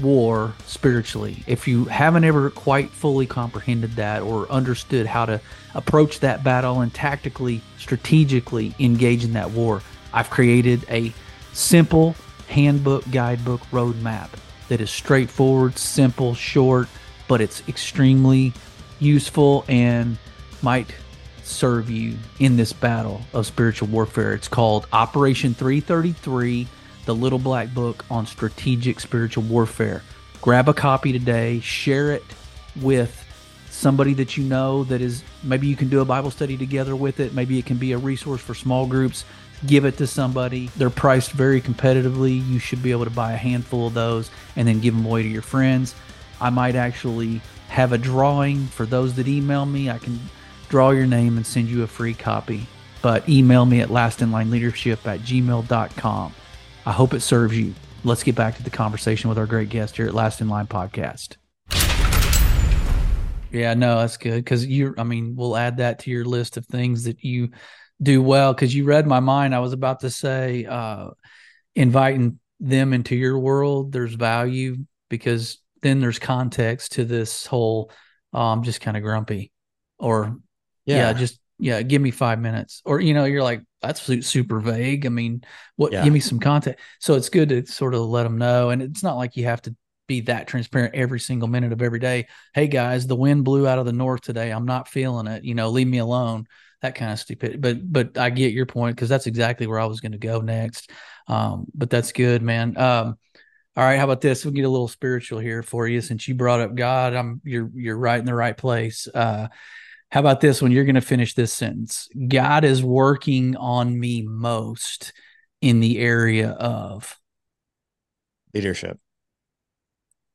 war 0.00 0.54
spiritually. 0.66 1.42
If 1.46 1.66
you 1.66 1.86
haven't 1.86 2.24
ever 2.24 2.50
quite 2.50 2.90
fully 2.90 3.26
comprehended 3.26 3.92
that 3.96 4.22
or 4.22 4.50
understood 4.50 5.06
how 5.06 5.26
to 5.26 5.40
approach 5.74 6.20
that 6.20 6.44
battle 6.44 6.80
and 6.80 6.92
tactically, 6.92 7.62
strategically 7.78 8.74
engage 8.78 9.24
in 9.24 9.32
that 9.34 9.50
war, 9.50 9.82
I've 10.12 10.30
created 10.30 10.84
a 10.90 11.12
simple 11.52 12.14
handbook, 12.48 13.10
guidebook, 13.10 13.60
roadmap 13.72 14.28
that 14.68 14.80
is 14.80 14.90
straightforward, 14.90 15.78
simple, 15.78 16.34
short, 16.34 16.88
but 17.28 17.40
it's 17.40 17.62
extremely 17.68 18.52
useful 18.98 19.64
and 19.68 20.18
might 20.62 20.94
serve 21.42 21.90
you 21.90 22.16
in 22.40 22.56
this 22.56 22.72
battle 22.72 23.20
of 23.32 23.46
spiritual 23.46 23.88
warfare. 23.88 24.34
It's 24.34 24.48
called 24.48 24.86
Operation 24.92 25.54
333 25.54 26.66
The 27.04 27.14
Little 27.14 27.38
Black 27.38 27.72
Book 27.72 28.04
on 28.10 28.26
Strategic 28.26 29.00
Spiritual 29.00 29.44
Warfare. 29.44 30.02
Grab 30.42 30.68
a 30.68 30.74
copy 30.74 31.12
today, 31.12 31.60
share 31.60 32.12
it 32.12 32.24
with 32.80 33.24
somebody 33.70 34.14
that 34.14 34.36
you 34.36 34.44
know 34.44 34.84
that 34.84 35.00
is 35.00 35.22
maybe 35.42 35.66
you 35.66 35.76
can 35.76 35.88
do 35.88 36.00
a 36.00 36.04
Bible 36.04 36.30
study 36.30 36.56
together 36.56 36.96
with 36.96 37.20
it. 37.20 37.34
Maybe 37.34 37.58
it 37.58 37.66
can 37.66 37.76
be 37.76 37.92
a 37.92 37.98
resource 37.98 38.40
for 38.40 38.54
small 38.54 38.86
groups. 38.86 39.24
Give 39.66 39.84
it 39.84 39.96
to 39.98 40.06
somebody. 40.06 40.70
They're 40.76 40.90
priced 40.90 41.32
very 41.32 41.60
competitively. 41.60 42.46
You 42.46 42.58
should 42.58 42.82
be 42.82 42.90
able 42.90 43.04
to 43.04 43.10
buy 43.10 43.32
a 43.32 43.36
handful 43.36 43.86
of 43.86 43.94
those 43.94 44.30
and 44.54 44.66
then 44.66 44.80
give 44.80 44.94
them 44.94 45.06
away 45.06 45.22
to 45.22 45.28
your 45.28 45.42
friends. 45.42 45.94
I 46.40 46.50
might 46.50 46.74
actually 46.74 47.40
have 47.68 47.92
a 47.92 47.98
drawing 47.98 48.66
for 48.66 48.86
those 48.86 49.14
that 49.14 49.28
email 49.28 49.66
me. 49.66 49.90
I 49.90 49.98
can 49.98 50.20
draw 50.68 50.90
your 50.90 51.06
name 51.06 51.36
and 51.36 51.46
send 51.46 51.68
you 51.68 51.82
a 51.82 51.86
free 51.86 52.14
copy. 52.14 52.66
But 53.02 53.28
email 53.28 53.66
me 53.66 53.80
at 53.80 53.88
lastinlineleadership 53.88 55.06
at 55.06 55.20
gmail.com. 55.20 56.34
I 56.84 56.92
hope 56.92 57.14
it 57.14 57.20
serves 57.20 57.58
you. 57.58 57.74
Let's 58.04 58.22
get 58.22 58.34
back 58.34 58.56
to 58.56 58.62
the 58.62 58.70
conversation 58.70 59.28
with 59.28 59.38
our 59.38 59.46
great 59.46 59.68
guest 59.68 59.96
here 59.96 60.06
at 60.06 60.14
Last 60.14 60.40
in 60.40 60.48
Line 60.48 60.66
Podcast. 60.66 61.36
Yeah, 63.50 63.74
no, 63.74 64.00
that's 64.00 64.16
good 64.16 64.36
because 64.36 64.66
you. 64.66 64.94
I 64.98 65.04
mean, 65.04 65.34
we'll 65.36 65.56
add 65.56 65.78
that 65.78 66.00
to 66.00 66.10
your 66.10 66.24
list 66.24 66.56
of 66.56 66.66
things 66.66 67.04
that 67.04 67.24
you 67.24 67.50
do 68.02 68.22
well. 68.22 68.52
Because 68.52 68.74
you 68.74 68.84
read 68.84 69.06
my 69.06 69.20
mind. 69.20 69.54
I 69.54 69.60
was 69.60 69.72
about 69.72 70.00
to 70.00 70.10
say, 70.10 70.66
uh, 70.66 71.08
inviting 71.74 72.38
them 72.60 72.92
into 72.92 73.16
your 73.16 73.38
world. 73.38 73.92
There's 73.92 74.14
value 74.14 74.78
because 75.08 75.58
then 75.86 76.00
there's 76.00 76.18
context 76.18 76.92
to 76.92 77.04
this 77.04 77.46
whole. 77.46 77.90
Oh, 78.32 78.40
I'm 78.40 78.62
just 78.62 78.80
kind 78.80 78.96
of 78.96 79.02
grumpy, 79.02 79.52
or 79.98 80.36
yeah. 80.84 80.96
yeah. 80.96 81.12
just 81.12 81.38
yeah, 81.58 81.80
give 81.82 82.02
me 82.02 82.10
five 82.10 82.40
minutes, 82.40 82.82
or 82.84 83.00
you 83.00 83.14
know, 83.14 83.24
you're 83.24 83.42
like 83.42 83.62
that's 83.80 84.02
super 84.26 84.60
vague. 84.60 85.06
I 85.06 85.10
mean, 85.10 85.42
what? 85.76 85.92
Yeah. 85.92 86.04
Give 86.04 86.12
me 86.12 86.20
some 86.20 86.40
context. 86.40 86.84
So 87.00 87.14
it's 87.14 87.28
good 87.28 87.48
to 87.50 87.66
sort 87.66 87.94
of 87.94 88.00
let 88.02 88.24
them 88.24 88.38
know, 88.38 88.70
and 88.70 88.82
it's 88.82 89.02
not 89.02 89.16
like 89.16 89.36
you 89.36 89.44
have 89.44 89.62
to 89.62 89.76
be 90.06 90.20
that 90.22 90.46
transparent 90.46 90.94
every 90.94 91.20
single 91.20 91.48
minute 91.48 91.72
of 91.72 91.82
every 91.82 91.98
day. 91.98 92.26
Hey 92.54 92.68
guys, 92.68 93.06
the 93.06 93.16
wind 93.16 93.44
blew 93.44 93.66
out 93.66 93.78
of 93.78 93.86
the 93.86 93.92
north 93.92 94.20
today. 94.20 94.50
I'm 94.50 94.66
not 94.66 94.88
feeling 94.88 95.26
it. 95.26 95.44
You 95.44 95.54
know, 95.54 95.70
leave 95.70 95.88
me 95.88 95.98
alone. 95.98 96.46
That 96.82 96.94
kind 96.94 97.12
of 97.12 97.18
stupid. 97.18 97.60
But 97.60 97.90
but 97.90 98.18
I 98.18 98.30
get 98.30 98.52
your 98.52 98.66
point 98.66 98.96
because 98.96 99.08
that's 99.08 99.26
exactly 99.26 99.66
where 99.66 99.80
I 99.80 99.86
was 99.86 100.00
going 100.00 100.12
to 100.12 100.18
go 100.18 100.40
next. 100.40 100.90
Um, 101.26 101.66
but 101.74 101.90
that's 101.90 102.12
good, 102.12 102.42
man. 102.42 102.76
Um, 102.76 103.18
all 103.76 103.84
right, 103.84 103.98
how 103.98 104.04
about 104.04 104.22
this? 104.22 104.44
We'll 104.44 104.54
get 104.54 104.64
a 104.64 104.70
little 104.70 104.88
spiritual 104.88 105.38
here 105.38 105.62
for 105.62 105.86
you 105.86 106.00
since 106.00 106.26
you 106.26 106.34
brought 106.34 106.60
up 106.60 106.74
God. 106.74 107.14
I'm 107.14 107.40
you're 107.44 107.70
you're 107.74 107.98
right 107.98 108.18
in 108.18 108.24
the 108.24 108.34
right 108.34 108.56
place. 108.56 109.06
Uh, 109.12 109.48
how 110.10 110.20
about 110.20 110.40
this 110.40 110.62
when 110.62 110.72
you're 110.72 110.84
going 110.84 110.94
to 110.94 111.00
finish 111.00 111.34
this 111.34 111.52
sentence? 111.52 112.08
God 112.28 112.64
is 112.64 112.82
working 112.82 113.56
on 113.56 113.98
me 113.98 114.22
most 114.22 115.12
in 115.60 115.80
the 115.80 115.98
area 115.98 116.50
of 116.50 117.18
leadership 118.54 118.98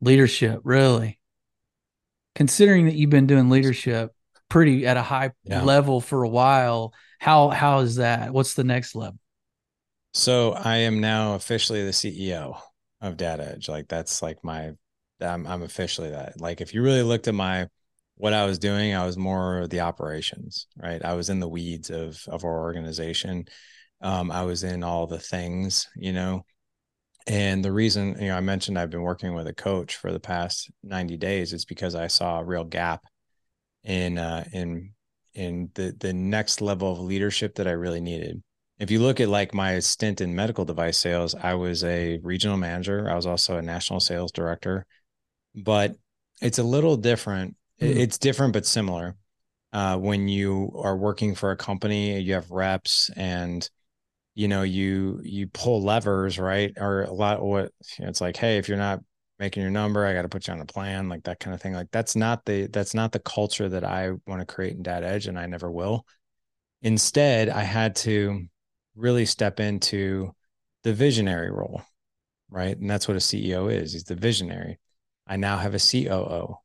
leadership 0.02 0.60
really 0.64 1.20
considering 2.36 2.86
that 2.86 2.96
you've 2.96 3.10
been 3.10 3.28
doing 3.28 3.50
leadership 3.50 4.12
pretty 4.50 4.86
at 4.86 4.98
a 4.98 5.02
high 5.02 5.32
yeah. 5.44 5.64
level 5.64 6.02
for 6.02 6.24
a 6.24 6.30
while 6.30 6.94
how 7.20 7.50
how 7.50 7.80
is 7.80 7.96
that 7.96 8.34
what's 8.34 8.56
the 8.56 8.64
next 8.64 8.96
level 8.96 9.20
so 10.14 10.52
i 10.54 10.78
am 10.78 11.00
now 11.00 11.36
officially 11.36 11.84
the 11.86 11.92
ceo 11.92 12.60
of 13.02 13.18
dad 13.18 13.40
edge. 13.40 13.68
Like 13.70 13.88
that's 13.88 14.22
like 14.22 14.44
my 14.44 14.72
I'm, 15.20 15.46
I'm 15.46 15.62
officially 15.64 16.12
that. 16.12 16.40
Like 16.40 16.62
if 16.62 16.74
you 16.74 16.82
really 16.82 17.04
looked 17.04 17.28
at 17.28 17.36
my 17.36 17.68
what 18.16 18.34
i 18.34 18.46
was 18.46 18.60
doing 18.60 18.94
i 18.94 19.06
was 19.06 19.18
more 19.18 19.68
the 19.68 19.80
operations 19.80 20.68
right? 20.78 21.04
I 21.04 21.14
was 21.14 21.30
in 21.30 21.40
the 21.40 21.50
weeds 21.50 21.90
of 21.90 22.24
of 22.28 22.44
our 22.46 22.60
organization. 22.62 23.46
Um, 24.02 24.32
i 24.32 24.44
was 24.44 24.64
in 24.64 24.84
all 24.84 25.08
the 25.08 25.20
things 25.20 25.88
you 25.96 26.14
know? 26.14 26.46
And 27.28 27.64
the 27.64 27.72
reason, 27.72 28.16
you 28.20 28.30
know, 28.30 28.38
I 28.38 28.42
mentioned 28.42 28.80
I've 28.80 28.90
been 28.90 29.04
working 29.04 29.34
with 29.36 29.48
a 29.48 29.54
coach 29.54 29.96
for 29.96 30.12
the 30.12 30.20
past 30.20 30.72
90 30.84 31.18
days 31.18 31.54
is 31.54 31.66
because 31.66 31.94
I 31.96 32.08
saw 32.08 32.40
a 32.40 32.44
real 32.44 32.64
gap 32.64 33.04
in 33.84 34.18
uh 34.18 34.44
in 34.54 34.94
in 35.34 35.70
the 35.76 35.96
the 36.00 36.14
next 36.14 36.62
level 36.62 36.92
of 36.92 37.00
leadership 37.00 37.56
that 37.56 37.68
I 37.68 37.72
really 37.72 38.02
needed. 38.02 38.42
If 38.82 38.90
you 38.90 39.00
look 39.00 39.20
at 39.20 39.30
like 39.30 39.54
my 39.54 39.78
stint 39.78 40.22
in 40.22 40.34
medical 40.34 40.66
device 40.66 40.98
sales, 40.98 41.36
I 41.36 41.54
was 41.54 41.84
a 41.84 42.18
regional 42.24 42.58
manager. 42.58 43.08
I 43.08 43.16
was 43.16 43.28
also 43.28 43.58
a 43.58 43.62
national 43.62 44.00
sales 44.00 44.32
director. 44.32 44.88
But 45.54 45.96
it's 46.42 46.58
a 46.58 46.64
little 46.64 46.98
different. 46.98 47.56
Mm-hmm. 47.80 48.00
It's 48.00 48.18
different 48.18 48.54
but 48.54 48.66
similar. 48.66 49.16
Uh, 49.72 49.98
when 49.98 50.28
you 50.28 50.72
are 50.82 50.98
working 50.98 51.36
for 51.36 51.52
a 51.52 51.56
company, 51.56 52.20
you 52.22 52.34
have 52.34 52.50
reps 52.50 53.12
and 53.16 53.70
you 54.34 54.48
know 54.48 54.64
you 54.64 55.22
you 55.24 55.46
pull 55.46 55.84
levers 55.84 56.40
right 56.40 56.74
or 56.78 57.04
a 57.04 57.14
lot 57.14 57.38
of 57.38 57.44
what 57.44 57.72
it's 58.00 58.22
like 58.22 58.38
hey 58.38 58.58
if 58.58 58.70
you're 58.70 58.78
not 58.78 59.02
making 59.40 59.62
your 59.62 59.70
number 59.72 60.06
i 60.06 60.14
got 60.14 60.22
to 60.22 60.30
put 60.30 60.48
you 60.48 60.54
on 60.54 60.62
a 60.62 60.66
plan 60.66 61.10
like 61.10 61.24
that 61.24 61.38
kind 61.38 61.54
of 61.54 61.62
thing 61.62 61.74
like 61.74 61.92
that's 61.92 62.16
not 62.16 62.46
the 62.46 62.68
that's 62.68 62.94
not 62.94 63.12
the 63.12 63.20
culture 63.20 63.68
that 63.68 63.84
i 63.84 64.10
want 64.26 64.40
to 64.40 64.46
create 64.46 64.74
in 64.74 64.82
dad 64.82 65.04
edge 65.04 65.28
and 65.28 65.38
i 65.38 65.46
never 65.46 65.70
will 65.70 66.06
instead 66.82 67.50
i 67.50 67.62
had 67.62 67.94
to 67.94 68.48
really 68.96 69.26
step 69.26 69.60
into 69.60 70.32
the 70.84 70.94
visionary 70.94 71.52
role 71.52 71.82
right 72.50 72.78
and 72.78 72.90
that's 72.90 73.08
what 73.08 73.18
a 73.18 73.22
ceo 73.22 73.72
is 73.72 73.94
he's 73.94 74.04
the 74.04 74.16
visionary 74.16 74.80
i 75.28 75.36
now 75.36 75.58
have 75.58 75.76
a 75.76 75.80
coo 75.80 76.56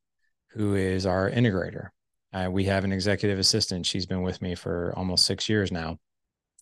who 0.51 0.75
is 0.75 1.07
our 1.07 1.31
integrator 1.31 1.89
uh, 2.33 2.49
we 2.51 2.65
have 2.65 2.85
an 2.85 2.93
executive 2.93 3.39
assistant 3.39 3.87
she's 3.87 4.07
been 4.07 4.23
with 4.23 4.43
me 4.43 4.55
for 4.55 4.93
almost 4.97 5.25
six 5.25 5.49
years 5.49 5.71
now 5.71 5.99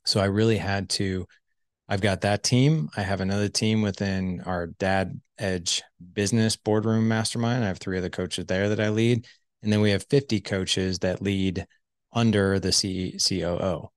so 0.04 0.20
I 0.20 0.26
really 0.26 0.58
had 0.58 0.88
to, 0.90 1.26
I've 1.88 2.00
got 2.00 2.22
that 2.22 2.42
team. 2.42 2.88
I 2.96 3.02
have 3.02 3.20
another 3.20 3.48
team 3.48 3.82
within 3.82 4.42
our 4.42 4.66
Dad 4.66 5.20
Edge 5.38 5.82
business 6.12 6.56
boardroom 6.56 7.08
mastermind. 7.08 7.64
I 7.64 7.68
have 7.68 7.78
three 7.78 7.98
other 7.98 8.10
coaches 8.10 8.46
there 8.46 8.68
that 8.68 8.80
I 8.80 8.90
lead. 8.90 9.26
And 9.62 9.72
then 9.72 9.80
we 9.80 9.90
have 9.90 10.04
50 10.10 10.40
coaches 10.40 10.98
that 11.00 11.22
lead 11.22 11.66
under 12.12 12.60
the 12.60 12.72
C- 12.72 13.18
COO. 13.18 13.90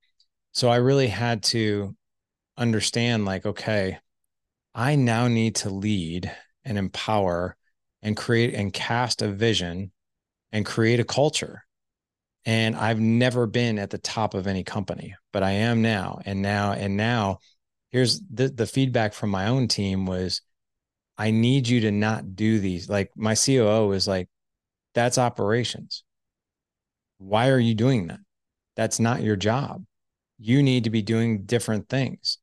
So 0.58 0.70
I 0.70 0.78
really 0.78 1.06
had 1.06 1.44
to 1.44 1.96
understand 2.58 3.26
like, 3.26 3.46
okay, 3.46 4.00
I 4.74 4.96
now 4.96 5.28
need 5.28 5.58
to 5.58 5.70
lead 5.70 6.36
and 6.66 6.80
empower 6.80 7.56
and 8.02 8.18
create 8.18 8.56
and 8.56 8.74
cast 8.74 9.22
a 9.22 9.28
vision 9.28 9.92
and 10.52 10.66
create 10.66 11.00
a 11.00 11.04
culture 11.04 11.64
and 12.44 12.76
I've 12.76 13.00
never 13.00 13.46
been 13.46 13.78
at 13.78 13.92
the 13.92 14.00
top 14.00 14.34
of 14.34 14.48
any 14.48 14.64
company, 14.64 15.14
but 15.32 15.44
I 15.44 15.52
am 15.52 15.84
now. 15.84 16.22
And 16.26 16.42
now, 16.42 16.72
and 16.72 16.98
now, 16.98 17.38
here's 17.90 18.20
the 18.22 18.48
the 18.48 18.66
feedback 18.66 19.14
from 19.14 19.30
my 19.30 19.50
own 19.50 19.68
team 19.68 20.08
was, 20.08 20.42
I 21.20 21.30
need 21.30 21.68
you 21.68 21.82
to 21.82 21.92
not 21.92 22.36
do 22.36 22.60
these. 22.60 22.90
Like 22.90 23.12
my 23.16 23.36
COO 23.36 23.92
is 23.92 24.08
like, 24.08 24.28
that's 24.96 25.20
operations. 25.20 26.04
Why 27.20 27.50
are 27.50 27.60
you 27.60 27.76
doing 27.76 28.08
that? 28.08 28.22
That's 28.76 29.00
not 29.00 29.22
your 29.22 29.36
job. 29.36 29.84
You 30.40 30.62
need 30.62 30.84
to 30.86 30.90
be 30.90 31.02
doing 31.02 31.44
different 31.44 31.90
things. 31.90 32.38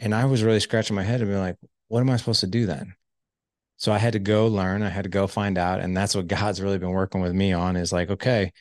And 0.00 0.14
I 0.14 0.24
was 0.24 0.42
really 0.42 0.60
scratching 0.60 0.96
my 0.96 1.02
head 1.02 1.20
and 1.20 1.30
being 1.30 1.40
like, 1.40 1.56
what 1.88 2.00
am 2.00 2.10
I 2.10 2.16
supposed 2.16 2.40
to 2.40 2.46
do 2.46 2.66
then? 2.66 2.94
So 3.76 3.92
I 3.92 3.98
had 3.98 4.14
to 4.14 4.18
go 4.18 4.46
learn. 4.46 4.82
I 4.82 4.88
had 4.88 5.04
to 5.04 5.10
go 5.10 5.26
find 5.26 5.58
out. 5.58 5.80
And 5.80 5.96
that's 5.96 6.14
what 6.14 6.26
God's 6.28 6.60
really 6.60 6.78
been 6.78 6.90
working 6.90 7.20
with 7.20 7.32
me 7.32 7.52
on 7.52 7.76
is 7.76 7.92
like, 7.92 8.10
okay, 8.10 8.52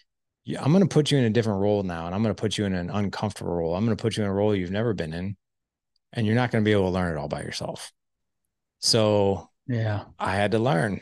I'm 0.60 0.72
going 0.72 0.84
to 0.84 0.93
put 0.93 1.12
you 1.12 1.18
in 1.18 1.24
a 1.24 1.30
different 1.30 1.62
role 1.62 1.84
now, 1.84 2.06
and 2.06 2.14
I'm 2.14 2.22
going 2.22 2.36
to 2.36 2.41
put 2.41 2.58
you 2.58 2.66
in 2.66 2.74
an 2.74 2.89
uncomfortable 2.89 3.54
role. 3.54 3.76
I'm 3.76 3.86
going 3.86 3.95
to 3.95 4.01
put 4.01 4.18
you 4.18 4.24
in 4.24 4.30
a 4.30 4.34
role 4.34 4.54
you've 4.54 4.72
never 4.72 4.93
been 4.93 5.14
in, 5.14 5.38
and 6.12 6.26
you're 6.26 6.36
not 6.36 6.51
going 6.51 6.64
to 6.64 6.68
be 6.68 6.74
able 6.74 6.86
to 6.86 6.89
learn 6.89 7.16
it 7.16 7.20
all 7.20 7.30
by 7.30 7.41
yourself. 7.41 7.93
So, 8.80 9.49
yeah, 9.68 10.04
I 10.20 10.36
had 10.36 10.51
to 10.51 10.60
learn. 10.60 10.99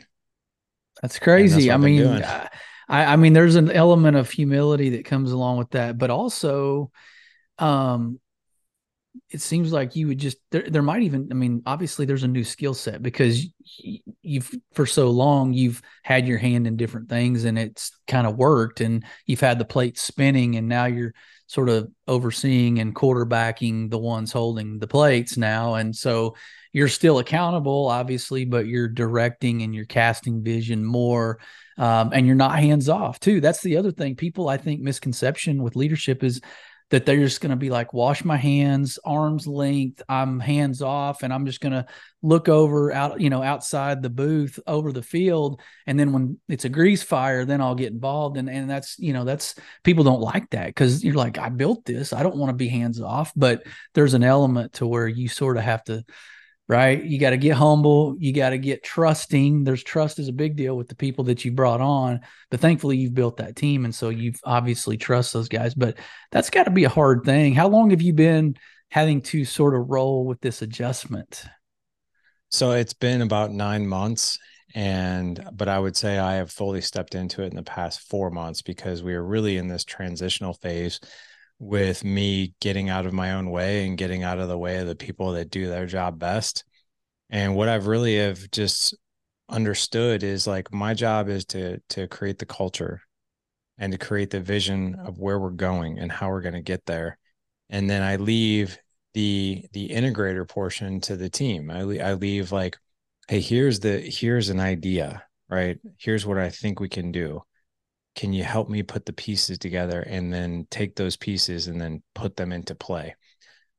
That's 1.00 1.18
crazy. 1.18 1.72
I 1.72 1.76
mean, 1.76 2.06
I, 2.06 2.48
I 2.88 3.16
mean, 3.16 3.32
there's 3.32 3.56
an 3.56 3.70
element 3.70 4.16
of 4.16 4.30
humility 4.30 4.90
that 4.90 5.06
comes 5.06 5.32
along 5.32 5.58
with 5.58 5.70
that, 5.70 5.98
but 5.98 6.10
also, 6.10 6.92
um, 7.62 8.18
it 9.30 9.40
seems 9.40 9.72
like 9.72 9.94
you 9.94 10.08
would 10.08 10.18
just 10.18 10.38
there, 10.50 10.68
there 10.68 10.82
might 10.82 11.02
even 11.02 11.28
i 11.30 11.34
mean 11.34 11.62
obviously 11.66 12.06
there's 12.06 12.22
a 12.22 12.28
new 12.28 12.44
skill 12.44 12.72
set 12.72 13.02
because 13.02 13.46
you've 14.22 14.50
for 14.72 14.86
so 14.86 15.10
long 15.10 15.52
you've 15.52 15.82
had 16.02 16.26
your 16.26 16.38
hand 16.38 16.66
in 16.66 16.76
different 16.76 17.10
things 17.10 17.44
and 17.44 17.58
it's 17.58 17.92
kind 18.06 18.26
of 18.26 18.36
worked 18.36 18.80
and 18.80 19.04
you've 19.26 19.40
had 19.40 19.58
the 19.58 19.64
plate 19.66 19.98
spinning 19.98 20.56
and 20.56 20.66
now 20.66 20.86
you're 20.86 21.12
sort 21.52 21.68
of 21.68 21.90
overseeing 22.08 22.78
and 22.78 22.94
quarterbacking 22.94 23.90
the 23.90 23.98
ones 23.98 24.32
holding 24.32 24.78
the 24.78 24.86
plates 24.86 25.36
now. 25.36 25.74
And 25.74 25.94
so 25.94 26.34
you're 26.72 26.88
still 26.88 27.18
accountable 27.18 27.88
obviously 27.88 28.46
but 28.46 28.66
you're 28.66 28.88
directing 28.88 29.60
and 29.60 29.74
you're 29.74 29.84
casting 29.84 30.42
vision 30.42 30.82
more 30.82 31.38
um, 31.76 32.10
and 32.14 32.26
you're 32.26 32.36
not 32.36 32.58
hands 32.58 32.88
off 32.88 33.20
too. 33.20 33.42
That's 33.42 33.60
the 33.60 33.76
other 33.76 33.92
thing. 33.92 34.16
People 34.16 34.48
i 34.48 34.56
think 34.56 34.80
misconception 34.80 35.62
with 35.62 35.76
leadership 35.76 36.24
is 36.24 36.40
that 36.92 37.04
they're 37.04 37.16
just 37.16 37.40
going 37.40 37.50
to 37.50 37.56
be 37.56 37.70
like 37.70 37.92
wash 37.92 38.24
my 38.24 38.36
hands 38.36 38.98
arms 39.04 39.46
length 39.46 40.00
i'm 40.08 40.38
hands 40.38 40.80
off 40.80 41.22
and 41.22 41.32
i'm 41.32 41.44
just 41.44 41.60
going 41.60 41.72
to 41.72 41.84
look 42.22 42.48
over 42.48 42.92
out 42.92 43.20
you 43.20 43.30
know 43.30 43.42
outside 43.42 44.00
the 44.00 44.10
booth 44.10 44.60
over 44.66 44.92
the 44.92 45.02
field 45.02 45.60
and 45.86 45.98
then 45.98 46.12
when 46.12 46.38
it's 46.48 46.64
a 46.64 46.68
grease 46.68 47.02
fire 47.02 47.44
then 47.44 47.60
i'll 47.60 47.74
get 47.74 47.92
involved. 47.92 48.36
And 48.36 48.48
and 48.48 48.68
that's 48.68 48.98
you 48.98 49.12
know 49.12 49.24
that's 49.24 49.54
people 49.82 50.04
don't 50.04 50.20
like 50.20 50.50
that 50.50 50.66
because 50.66 51.04
you're 51.04 51.14
like 51.14 51.38
i 51.38 51.48
built 51.48 51.84
this. 51.84 52.12
I 52.12 52.22
don't 52.22 52.36
want 52.36 52.50
to 52.50 52.56
be 52.56 52.68
hands 52.68 53.00
off. 53.00 53.32
But 53.36 53.64
there's 53.94 54.14
an 54.14 54.24
element 54.24 54.74
to 54.74 54.86
where 54.86 55.08
you 55.08 55.28
sort 55.28 55.56
of 55.56 55.62
have 55.64 55.84
to 55.84 56.04
right? 56.72 57.04
You 57.04 57.18
got 57.18 57.30
to 57.30 57.36
get 57.36 57.54
humble. 57.54 58.16
You 58.18 58.32
got 58.32 58.50
to 58.50 58.58
get 58.58 58.82
trusting. 58.82 59.62
There's 59.62 59.82
trust 59.82 60.18
is 60.18 60.28
a 60.28 60.32
big 60.32 60.56
deal 60.56 60.74
with 60.74 60.88
the 60.88 60.94
people 60.94 61.24
that 61.24 61.44
you 61.44 61.52
brought 61.52 61.82
on, 61.82 62.20
but 62.50 62.60
thankfully 62.60 62.96
you've 62.96 63.14
built 63.14 63.36
that 63.36 63.56
team. 63.56 63.84
And 63.84 63.94
so 63.94 64.08
you've 64.08 64.40
obviously 64.42 64.96
trust 64.96 65.34
those 65.34 65.48
guys, 65.48 65.74
but 65.74 65.98
that's 66.30 66.48
got 66.48 66.64
to 66.64 66.70
be 66.70 66.84
a 66.84 66.88
hard 66.88 67.24
thing. 67.24 67.54
How 67.54 67.68
long 67.68 67.90
have 67.90 68.00
you 68.00 68.14
been 68.14 68.56
having 68.90 69.20
to 69.22 69.44
sort 69.44 69.74
of 69.74 69.90
roll 69.90 70.24
with 70.24 70.40
this 70.40 70.62
adjustment? 70.62 71.44
So 72.48 72.72
it's 72.72 72.94
been 72.94 73.20
about 73.20 73.52
nine 73.52 73.86
months. 73.86 74.38
And, 74.74 75.46
but 75.52 75.68
I 75.68 75.78
would 75.78 75.96
say 75.96 76.18
I 76.18 76.36
have 76.36 76.50
fully 76.50 76.80
stepped 76.80 77.14
into 77.14 77.42
it 77.42 77.48
in 77.48 77.56
the 77.56 77.62
past 77.62 78.08
four 78.08 78.30
months 78.30 78.62
because 78.62 79.02
we 79.02 79.12
are 79.12 79.22
really 79.22 79.58
in 79.58 79.68
this 79.68 79.84
transitional 79.84 80.54
phase 80.54 80.98
with 81.62 82.02
me 82.02 82.54
getting 82.60 82.88
out 82.88 83.06
of 83.06 83.12
my 83.12 83.34
own 83.34 83.48
way 83.48 83.86
and 83.86 83.96
getting 83.96 84.24
out 84.24 84.40
of 84.40 84.48
the 84.48 84.58
way 84.58 84.78
of 84.78 84.88
the 84.88 84.96
people 84.96 85.32
that 85.32 85.48
do 85.48 85.68
their 85.68 85.86
job 85.86 86.18
best. 86.18 86.64
And 87.30 87.54
what 87.54 87.68
I've 87.68 87.86
really 87.86 88.18
have 88.18 88.50
just 88.50 88.96
understood 89.48 90.24
is 90.24 90.44
like 90.44 90.72
my 90.72 90.92
job 90.92 91.28
is 91.28 91.44
to 91.44 91.78
to 91.90 92.08
create 92.08 92.40
the 92.40 92.46
culture 92.46 93.00
and 93.78 93.92
to 93.92 93.98
create 93.98 94.30
the 94.30 94.40
vision 94.40 94.94
mm-hmm. 94.94 95.06
of 95.06 95.20
where 95.20 95.38
we're 95.38 95.50
going 95.50 96.00
and 96.00 96.10
how 96.10 96.30
we're 96.30 96.40
going 96.40 96.54
to 96.54 96.62
get 96.62 96.84
there. 96.86 97.16
And 97.70 97.88
then 97.88 98.02
I 98.02 98.16
leave 98.16 98.76
the 99.14 99.64
the 99.72 99.88
integrator 99.90 100.48
portion 100.48 101.00
to 101.02 101.16
the 101.16 101.30
team. 101.30 101.70
I 101.70 101.82
I 102.00 102.14
leave 102.14 102.50
like 102.50 102.76
hey, 103.28 103.40
here's 103.40 103.78
the 103.78 103.98
here's 104.00 104.48
an 104.48 104.58
idea, 104.58 105.22
right? 105.48 105.78
Here's 105.96 106.26
what 106.26 106.38
I 106.38 106.50
think 106.50 106.80
we 106.80 106.88
can 106.88 107.12
do 107.12 107.44
can 108.14 108.32
you 108.32 108.44
help 108.44 108.68
me 108.68 108.82
put 108.82 109.06
the 109.06 109.12
pieces 109.12 109.58
together 109.58 110.00
and 110.00 110.32
then 110.32 110.66
take 110.70 110.96
those 110.96 111.16
pieces 111.16 111.68
and 111.68 111.80
then 111.80 112.02
put 112.14 112.36
them 112.36 112.52
into 112.52 112.74
play? 112.74 113.14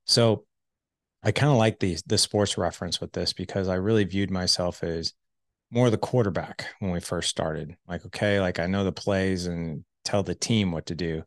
So 0.06 0.46
i 1.24 1.32
kind 1.32 1.52
of 1.52 1.58
like 1.58 1.80
the 1.80 1.98
the 2.06 2.18
sports 2.18 2.58
reference 2.58 3.00
with 3.00 3.14
this 3.14 3.32
because 3.34 3.70
i 3.70 3.76
really 3.76 4.04
viewed 4.04 4.30
myself 4.30 4.84
as 4.84 5.14
more 5.72 5.90
the 5.90 5.98
quarterback 5.98 6.68
when 6.80 6.92
we 6.92 7.00
first 7.00 7.30
started. 7.30 7.76
Like 7.88 8.06
okay 8.08 8.40
like 8.40 8.60
i 8.60 8.68
know 8.68 8.84
the 8.84 8.92
plays 8.92 9.48
and 9.48 9.84
tell 10.06 10.22
the 10.22 10.36
team 10.36 10.72
what 10.72 10.86
to 10.88 10.96
do. 10.96 11.24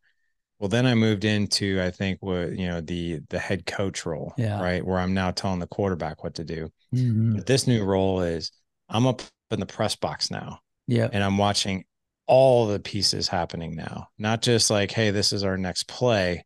Well 0.59 0.68
then 0.68 0.86
i 0.86 0.94
moved 0.94 1.24
into 1.24 1.82
i 1.82 1.90
think 1.90 2.18
what 2.20 2.57
you 2.57 2.66
know 2.66 2.80
the 2.80 3.20
the 3.28 3.38
head 3.38 3.66
coach 3.66 4.07
role 4.07 4.32
yeah. 4.38 4.62
right 4.62 4.84
where 4.84 4.98
i'm 4.98 5.12
now 5.14 5.30
telling 5.30 5.59
the 5.59 5.66
quarterback 5.66 6.22
what 6.22 6.34
to 6.36 6.44
do. 6.44 6.70
Mm-hmm. 6.94 7.36
but 7.36 7.46
this 7.46 7.66
new 7.66 7.84
role 7.84 8.20
is 8.20 8.52
i'm 8.88 9.07
up 9.07 9.20
in 9.50 9.61
the 9.61 9.66
press 9.66 9.96
box 9.96 10.30
now 10.30 10.61
yeah 10.86 11.09
and 11.12 11.22
i'm 11.22 11.36
watching 11.36 11.84
all 12.27 12.66
the 12.66 12.81
pieces 12.81 13.29
happening 13.29 13.74
now, 13.74 14.09
not 14.18 14.43
just 14.43 14.70
like, 14.70 14.91
hey, 14.91 15.11
this 15.11 15.33
is 15.33 15.45
our 15.45 15.57
next 15.57 15.89
play, 15.89 16.45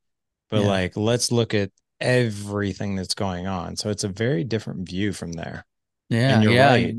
but 0.50 0.60
yeah. 0.60 0.68
like, 0.68 0.96
let's 0.96 1.32
look 1.32 1.54
at 1.54 1.70
everything 2.00 2.96
that's 2.96 3.14
going 3.14 3.46
on. 3.46 3.76
So 3.76 3.90
it's 3.90 4.04
a 4.04 4.08
very 4.08 4.44
different 4.44 4.88
view 4.88 5.12
from 5.12 5.32
there. 5.32 5.66
Yeah. 6.08 6.34
And 6.34 6.42
you're 6.42 6.52
yeah. 6.52 6.68
right. 6.68 6.94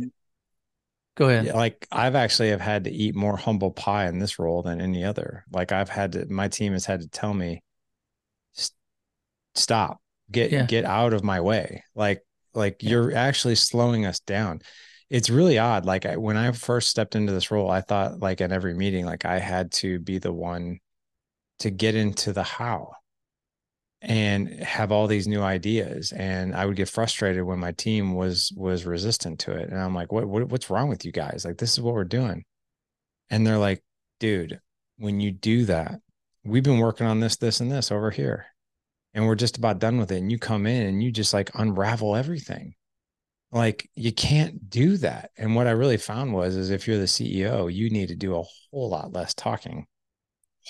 Go 1.15 1.29
ahead. 1.29 1.53
Like 1.53 1.87
I've 1.91 2.15
actually 2.15 2.49
have 2.49 2.61
had 2.61 2.85
to 2.85 2.91
eat 2.91 3.15
more 3.15 3.37
humble 3.37 3.71
pie 3.71 4.07
in 4.07 4.19
this 4.19 4.39
role 4.39 4.63
than 4.63 4.81
any 4.81 5.03
other. 5.03 5.45
Like 5.51 5.71
I've 5.71 5.89
had 5.89 6.13
to, 6.13 6.25
my 6.27 6.47
team 6.47 6.73
has 6.73 6.85
had 6.85 7.01
to 7.01 7.07
tell 7.07 7.33
me, 7.33 7.61
stop, 9.53 10.01
get, 10.31 10.51
yeah. 10.51 10.65
get 10.65 10.85
out 10.85 11.13
of 11.13 11.23
my 11.23 11.41
way. 11.41 11.83
Like, 11.93 12.21
like 12.53 12.83
you're 12.83 13.13
actually 13.15 13.55
slowing 13.55 14.05
us 14.05 14.19
down 14.19 14.61
it's 15.11 15.29
really 15.29 15.59
odd. 15.59 15.85
Like 15.85 16.05
I, 16.05 16.15
when 16.15 16.37
I 16.37 16.53
first 16.53 16.87
stepped 16.87 17.15
into 17.15 17.33
this 17.33 17.51
role, 17.51 17.69
I 17.69 17.81
thought 17.81 18.21
like 18.21 18.39
at 18.39 18.53
every 18.53 18.73
meeting, 18.73 19.05
like 19.05 19.25
I 19.25 19.39
had 19.39 19.73
to 19.73 19.99
be 19.99 20.19
the 20.19 20.31
one 20.31 20.79
to 21.59 21.69
get 21.69 21.95
into 21.95 22.31
the 22.31 22.43
how 22.43 22.93
and 24.01 24.47
have 24.63 24.93
all 24.93 25.07
these 25.07 25.27
new 25.27 25.41
ideas. 25.41 26.13
And 26.13 26.55
I 26.55 26.65
would 26.65 26.77
get 26.77 26.87
frustrated 26.87 27.43
when 27.43 27.59
my 27.59 27.73
team 27.73 28.15
was 28.15 28.53
was 28.55 28.85
resistant 28.85 29.39
to 29.39 29.51
it. 29.51 29.69
And 29.69 29.77
I'm 29.77 29.93
like, 29.93 30.13
what, 30.13 30.27
what 30.27 30.47
what's 30.47 30.69
wrong 30.69 30.87
with 30.87 31.03
you 31.03 31.11
guys? 31.11 31.43
Like 31.43 31.57
this 31.57 31.73
is 31.73 31.81
what 31.81 31.93
we're 31.93 32.05
doing. 32.05 32.45
And 33.29 33.45
they're 33.45 33.57
like, 33.57 33.83
dude, 34.21 34.61
when 34.97 35.19
you 35.19 35.31
do 35.31 35.65
that, 35.65 35.99
we've 36.45 36.63
been 36.63 36.79
working 36.79 37.05
on 37.05 37.19
this, 37.19 37.35
this, 37.35 37.59
and 37.59 37.69
this 37.69 37.91
over 37.91 38.11
here. 38.11 38.45
And 39.13 39.27
we're 39.27 39.35
just 39.35 39.57
about 39.57 39.79
done 39.79 39.97
with 39.97 40.09
it. 40.09 40.19
And 40.19 40.31
you 40.31 40.39
come 40.39 40.65
in 40.65 40.87
and 40.87 41.03
you 41.03 41.11
just 41.11 41.33
like 41.33 41.51
unravel 41.53 42.15
everything 42.15 42.75
like 43.51 43.89
you 43.95 44.11
can't 44.13 44.69
do 44.69 44.97
that. 44.97 45.31
And 45.37 45.55
what 45.55 45.67
i 45.67 45.71
really 45.71 45.97
found 45.97 46.33
was 46.33 46.55
is 46.55 46.69
if 46.69 46.87
you're 46.87 46.97
the 46.97 47.05
ceo 47.05 47.73
you 47.73 47.89
need 47.89 48.07
to 48.09 48.15
do 48.15 48.35
a 48.35 48.43
whole 48.71 48.89
lot 48.89 49.13
less 49.13 49.33
talking 49.33 49.85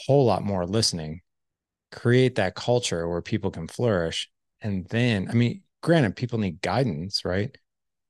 whole 0.07 0.25
lot 0.25 0.43
more 0.43 0.65
listening 0.65 1.21
create 1.91 2.35
that 2.35 2.55
culture 2.55 3.07
where 3.07 3.21
people 3.21 3.51
can 3.51 3.67
flourish. 3.67 4.29
And 4.61 4.87
then 4.89 5.27
i 5.29 5.33
mean 5.33 5.61
granted 5.81 6.15
people 6.15 6.39
need 6.39 6.61
guidance 6.61 7.25
right? 7.25 7.55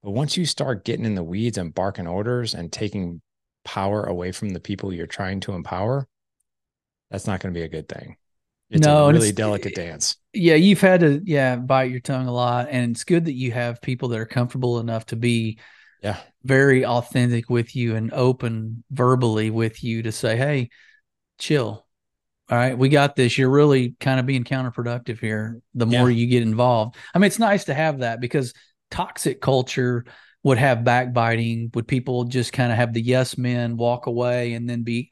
But 0.03 0.11
once 0.11 0.35
you 0.35 0.45
start 0.45 0.85
getting 0.85 1.05
in 1.05 1.15
the 1.15 1.23
weeds 1.23 1.57
and 1.59 1.73
barking 1.73 2.07
orders 2.07 2.55
and 2.55 2.71
taking 2.71 3.21
power 3.63 4.03
away 4.03 4.31
from 4.31 4.49
the 4.49 4.59
people 4.59 4.91
you're 4.93 5.07
trying 5.07 5.39
to 5.41 5.53
empower 5.53 6.07
that's 7.11 7.27
not 7.27 7.39
going 7.39 7.53
to 7.53 7.59
be 7.59 7.63
a 7.63 7.69
good 7.69 7.87
thing 7.87 8.15
it's 8.71 8.87
no, 8.87 9.09
a 9.09 9.13
really 9.13 9.33
delicate 9.33 9.75
dance. 9.75 10.15
Yeah, 10.33 10.55
you've 10.55 10.79
had 10.79 11.01
to 11.01 11.21
yeah 11.25 11.57
bite 11.57 11.91
your 11.91 11.99
tongue 11.99 12.27
a 12.27 12.33
lot, 12.33 12.69
and 12.69 12.91
it's 12.91 13.03
good 13.03 13.25
that 13.25 13.33
you 13.33 13.51
have 13.51 13.81
people 13.81 14.09
that 14.09 14.19
are 14.19 14.25
comfortable 14.25 14.79
enough 14.79 15.05
to 15.07 15.17
be 15.17 15.59
yeah 16.01 16.17
very 16.43 16.85
authentic 16.85 17.49
with 17.49 17.75
you 17.75 17.95
and 17.95 18.13
open 18.13 18.83
verbally 18.89 19.51
with 19.51 19.83
you 19.83 20.03
to 20.03 20.11
say, 20.11 20.37
hey, 20.37 20.69
chill. 21.37 21.85
All 22.49 22.57
right, 22.57 22.77
we 22.77 22.89
got 22.89 23.15
this. 23.15 23.37
You're 23.37 23.49
really 23.49 23.95
kind 23.99 24.19
of 24.19 24.25
being 24.25 24.43
counterproductive 24.43 25.19
here. 25.19 25.61
The 25.73 25.85
more 25.85 26.09
yeah. 26.09 26.17
you 26.17 26.27
get 26.27 26.41
involved, 26.41 26.95
I 27.13 27.19
mean, 27.19 27.27
it's 27.27 27.39
nice 27.39 27.65
to 27.65 27.73
have 27.73 27.99
that 27.99 28.19
because 28.21 28.53
toxic 28.89 29.41
culture 29.41 30.05
would 30.43 30.57
have 30.57 30.83
backbiting. 30.83 31.71
Would 31.73 31.87
people 31.87 32.23
just 32.23 32.53
kind 32.53 32.71
of 32.71 32.77
have 32.77 32.93
the 32.93 33.01
yes 33.01 33.37
men 33.37 33.77
walk 33.77 34.05
away 34.05 34.53
and 34.53 34.69
then 34.69 34.83
be 34.83 35.11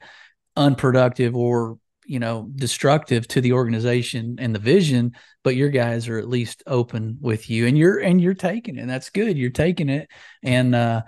unproductive 0.56 1.36
or 1.36 1.78
you 2.10 2.18
know 2.18 2.48
destructive 2.56 3.28
to 3.28 3.40
the 3.40 3.52
organization 3.52 4.36
and 4.40 4.52
the 4.52 4.58
vision 4.58 5.12
but 5.44 5.54
your 5.54 5.68
guys 5.68 6.08
are 6.08 6.18
at 6.18 6.28
least 6.28 6.62
open 6.66 7.18
with 7.20 7.48
you 7.48 7.66
and 7.66 7.78
you're 7.78 7.98
and 7.98 8.20
you're 8.20 8.34
taking 8.34 8.76
it. 8.76 8.80
And 8.80 8.90
that's 8.90 9.10
good. 9.10 9.38
You're 9.38 9.50
taking 9.50 9.88
it. 9.88 10.08
And 10.42 10.74
uh 10.74 11.02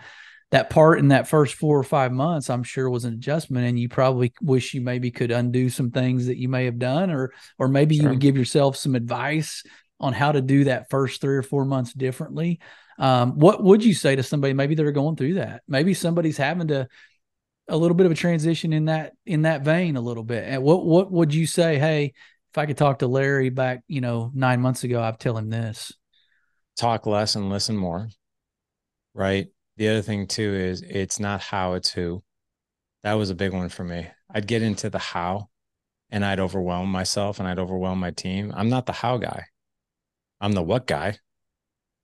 that 0.52 0.70
part 0.70 0.98
in 0.98 1.08
that 1.08 1.28
first 1.28 1.54
four 1.54 1.78
or 1.78 1.82
five 1.82 2.12
months 2.12 2.50
i'm 2.50 2.62
sure 2.62 2.90
was 2.90 3.06
an 3.06 3.14
adjustment 3.14 3.66
and 3.66 3.78
you 3.78 3.88
probably 3.88 4.34
wish 4.42 4.74
you 4.74 4.82
maybe 4.82 5.10
could 5.10 5.30
undo 5.30 5.70
some 5.70 5.90
things 5.90 6.26
that 6.26 6.36
you 6.36 6.46
may 6.46 6.66
have 6.66 6.78
done 6.78 7.10
or 7.10 7.32
or 7.58 7.68
maybe 7.68 7.96
sure. 7.96 8.02
you 8.04 8.10
would 8.10 8.20
give 8.20 8.36
yourself 8.36 8.76
some 8.76 8.94
advice 8.94 9.62
on 9.98 10.12
how 10.12 10.32
to 10.32 10.42
do 10.42 10.64
that 10.64 10.90
first 10.90 11.20
three 11.20 11.36
or 11.36 11.42
four 11.42 11.64
months 11.64 11.92
differently. 11.92 12.60
Um, 12.98 13.38
what 13.38 13.62
would 13.62 13.84
you 13.84 13.94
say 13.94 14.16
to 14.16 14.22
somebody 14.22 14.52
maybe 14.52 14.74
they're 14.74 14.92
going 14.92 15.16
through 15.16 15.34
that? 15.34 15.62
Maybe 15.68 15.94
somebody's 15.94 16.36
having 16.36 16.68
to 16.68 16.88
a 17.68 17.76
little 17.76 17.96
bit 17.96 18.06
of 18.06 18.12
a 18.12 18.16
transition 18.16 18.72
in 18.72 18.86
that 18.86 19.12
in 19.24 19.42
that 19.42 19.62
vein 19.62 19.96
a 19.96 20.00
little 20.00 20.24
bit. 20.24 20.44
And 20.46 20.62
what 20.62 20.84
what 20.84 21.10
would 21.10 21.34
you 21.34 21.46
say? 21.46 21.78
Hey, 21.78 22.12
if 22.52 22.58
I 22.58 22.66
could 22.66 22.76
talk 22.76 22.98
to 22.98 23.06
Larry 23.06 23.50
back, 23.50 23.82
you 23.88 24.00
know, 24.00 24.30
nine 24.34 24.60
months 24.60 24.84
ago, 24.84 25.02
I'd 25.02 25.18
tell 25.18 25.38
him 25.38 25.48
this. 25.48 25.92
Talk 26.76 27.06
less 27.06 27.34
and 27.34 27.48
listen 27.48 27.76
more. 27.76 28.08
Right. 29.14 29.48
The 29.76 29.88
other 29.88 30.02
thing 30.02 30.26
too 30.26 30.54
is 30.54 30.82
it's 30.82 31.18
not 31.18 31.40
how, 31.40 31.74
it's 31.74 31.90
who. 31.90 32.22
That 33.02 33.14
was 33.14 33.30
a 33.30 33.34
big 33.34 33.52
one 33.52 33.68
for 33.68 33.84
me. 33.84 34.06
I'd 34.30 34.46
get 34.46 34.62
into 34.62 34.90
the 34.90 34.98
how 34.98 35.48
and 36.10 36.24
I'd 36.24 36.40
overwhelm 36.40 36.90
myself 36.90 37.38
and 37.38 37.48
I'd 37.48 37.58
overwhelm 37.58 37.98
my 37.98 38.10
team. 38.10 38.52
I'm 38.54 38.68
not 38.68 38.86
the 38.86 38.92
how 38.92 39.16
guy. 39.16 39.46
I'm 40.40 40.52
the 40.52 40.62
what 40.62 40.86
guy. 40.86 41.16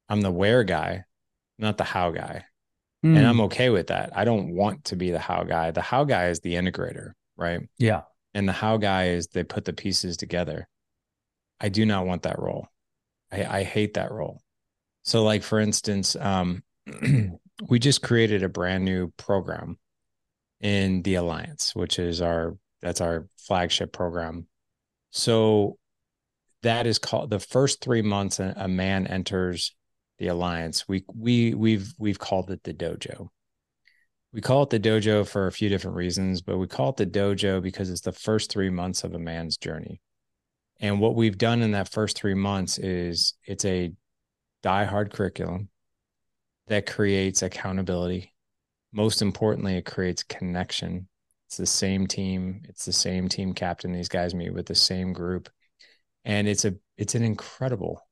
I'm 0.09 0.23
the 0.23 0.31
where 0.31 0.65
guy, 0.65 1.05
not 1.59 1.77
the 1.77 1.85
how 1.85 2.11
guy. 2.11 2.47
Mm. 3.05 3.17
And 3.17 3.27
I'm 3.27 3.37
hmm. 3.37 3.43
okay 3.43 3.71
with 3.71 3.89
that. 3.89 4.11
I 4.17 4.25
don't 4.25 4.55
want 4.55 4.87
to 4.87 4.97
be 4.97 5.11
the 5.11 5.21
how 5.21 5.45
guy. 5.45 5.71
The 5.71 5.83
how 5.83 6.05
guy 6.05 6.29
is 6.29 6.41
the 6.41 6.55
integrator, 6.55 7.13
right? 7.37 7.61
Yeah. 7.79 8.03
And 8.35 8.49
the 8.49 8.53
how 8.53 8.77
guy 8.77 9.09
is 9.11 9.29
they 9.29 9.45
put 9.45 9.65
the 9.65 9.73
pieces 9.73 10.17
together. 10.17 10.69
I 11.61 11.69
do 11.69 11.87
not 11.87 12.07
want 12.07 12.23
that 12.23 12.39
role. 12.39 12.69
I, 13.31 13.45
I 13.45 13.63
hate 13.63 13.95
that 13.95 14.11
role. 14.11 14.41
So, 15.03 15.23
like 15.23 15.43
for 15.43 15.61
instance, 15.61 16.17
um, 16.17 16.63
we 17.69 17.79
just 17.79 18.03
created 18.03 18.43
a 18.43 18.49
brand 18.49 18.85
new 18.85 19.13
program 19.17 19.79
in 20.61 21.03
the 21.03 21.15
Alliance, 21.17 21.75
which 21.75 21.99
is 21.99 22.21
our 22.21 22.57
that's 22.81 23.01
our 23.01 23.29
flagship 23.37 23.93
program. 23.93 24.47
So 25.11 25.79
that 26.63 26.87
is 26.87 26.99
called 26.99 27.31
the 27.31 27.39
first 27.39 27.81
three 27.81 28.03
months 28.03 28.41
a 28.41 28.69
man 28.69 29.07
enters 29.07 29.75
the 30.19 30.29
Alliance. 30.29 30.89
We 30.89 31.05
we 31.15 31.55
we've 31.55 31.93
we've 31.99 32.19
called 32.19 32.51
it 32.51 32.63
the 32.65 32.75
dojo. 32.75 33.29
We 34.33 34.41
call 34.41 34.63
it 34.65 34.71
the 34.71 34.81
dojo 34.81 35.27
for 35.27 35.47
a 35.47 35.53
few 35.53 35.69
different 35.69 35.97
reasons, 35.97 36.43
but 36.43 36.59
we 36.59 36.67
call 36.67 36.91
it 36.91 36.97
the 36.97 37.07
dojo 37.07 37.63
because 37.63 37.91
it's 37.91 38.03
the 38.03 38.13
first 38.13 38.51
three 38.51 38.71
months 38.71 39.05
of 39.05 39.15
a 39.15 39.19
man's 39.19 39.57
journey. 39.57 40.01
And 40.81 41.01
what 41.01 41.15
we've 41.15 41.39
done 41.39 41.63
in 41.63 41.73
that 41.73 41.89
first 41.89 42.17
three 42.17 42.35
months 42.35 42.79
is 42.79 43.35
it's 43.45 43.65
a 43.65 43.93
die-hard 44.63 45.13
curriculum 45.13 45.71
that 46.69 46.87
creates 46.87 47.43
accountability. 47.43 48.35
Most 48.93 49.23
importantly, 49.23 49.77
it 49.77 49.87
creates 49.87 50.23
connection. 50.23 51.09
It's 51.47 51.57
the 51.57 51.67
same 51.67 52.07
team. 52.07 52.63
It's 52.69 52.85
the 52.85 52.93
same 52.93 53.29
team 53.29 53.55
captain. 53.55 53.93
These 53.93 54.09
guys 54.09 54.35
meet 54.35 54.53
with 54.53 54.67
the 54.67 54.75
same 54.75 55.13
group. 55.13 55.49
And 56.25 56.47
it's 56.47 56.65
a 56.65 56.75
it's 56.97 57.15
an 57.15 57.23
incredible, 57.23 58.07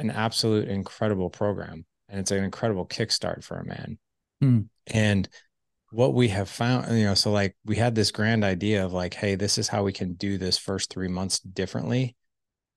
an 0.00 0.10
absolute 0.10 0.68
incredible 0.68 1.30
program. 1.30 1.84
And 2.08 2.18
it's 2.18 2.30
an 2.30 2.42
incredible 2.42 2.86
kickstart 2.86 3.44
for 3.44 3.58
a 3.58 3.64
man. 3.64 3.98
Hmm. 4.40 4.60
And 4.88 5.28
what 5.92 6.14
we 6.14 6.28
have 6.28 6.48
found, 6.48 6.96
you 6.96 7.04
know, 7.04 7.14
so 7.14 7.30
like 7.30 7.56
we 7.64 7.76
had 7.76 7.94
this 7.94 8.10
grand 8.10 8.44
idea 8.44 8.84
of 8.84 8.92
like, 8.92 9.14
hey, 9.14 9.34
this 9.34 9.58
is 9.58 9.68
how 9.68 9.82
we 9.82 9.92
can 9.92 10.14
do 10.14 10.38
this 10.38 10.58
first 10.58 10.90
three 10.90 11.08
months 11.08 11.40
differently 11.40 12.16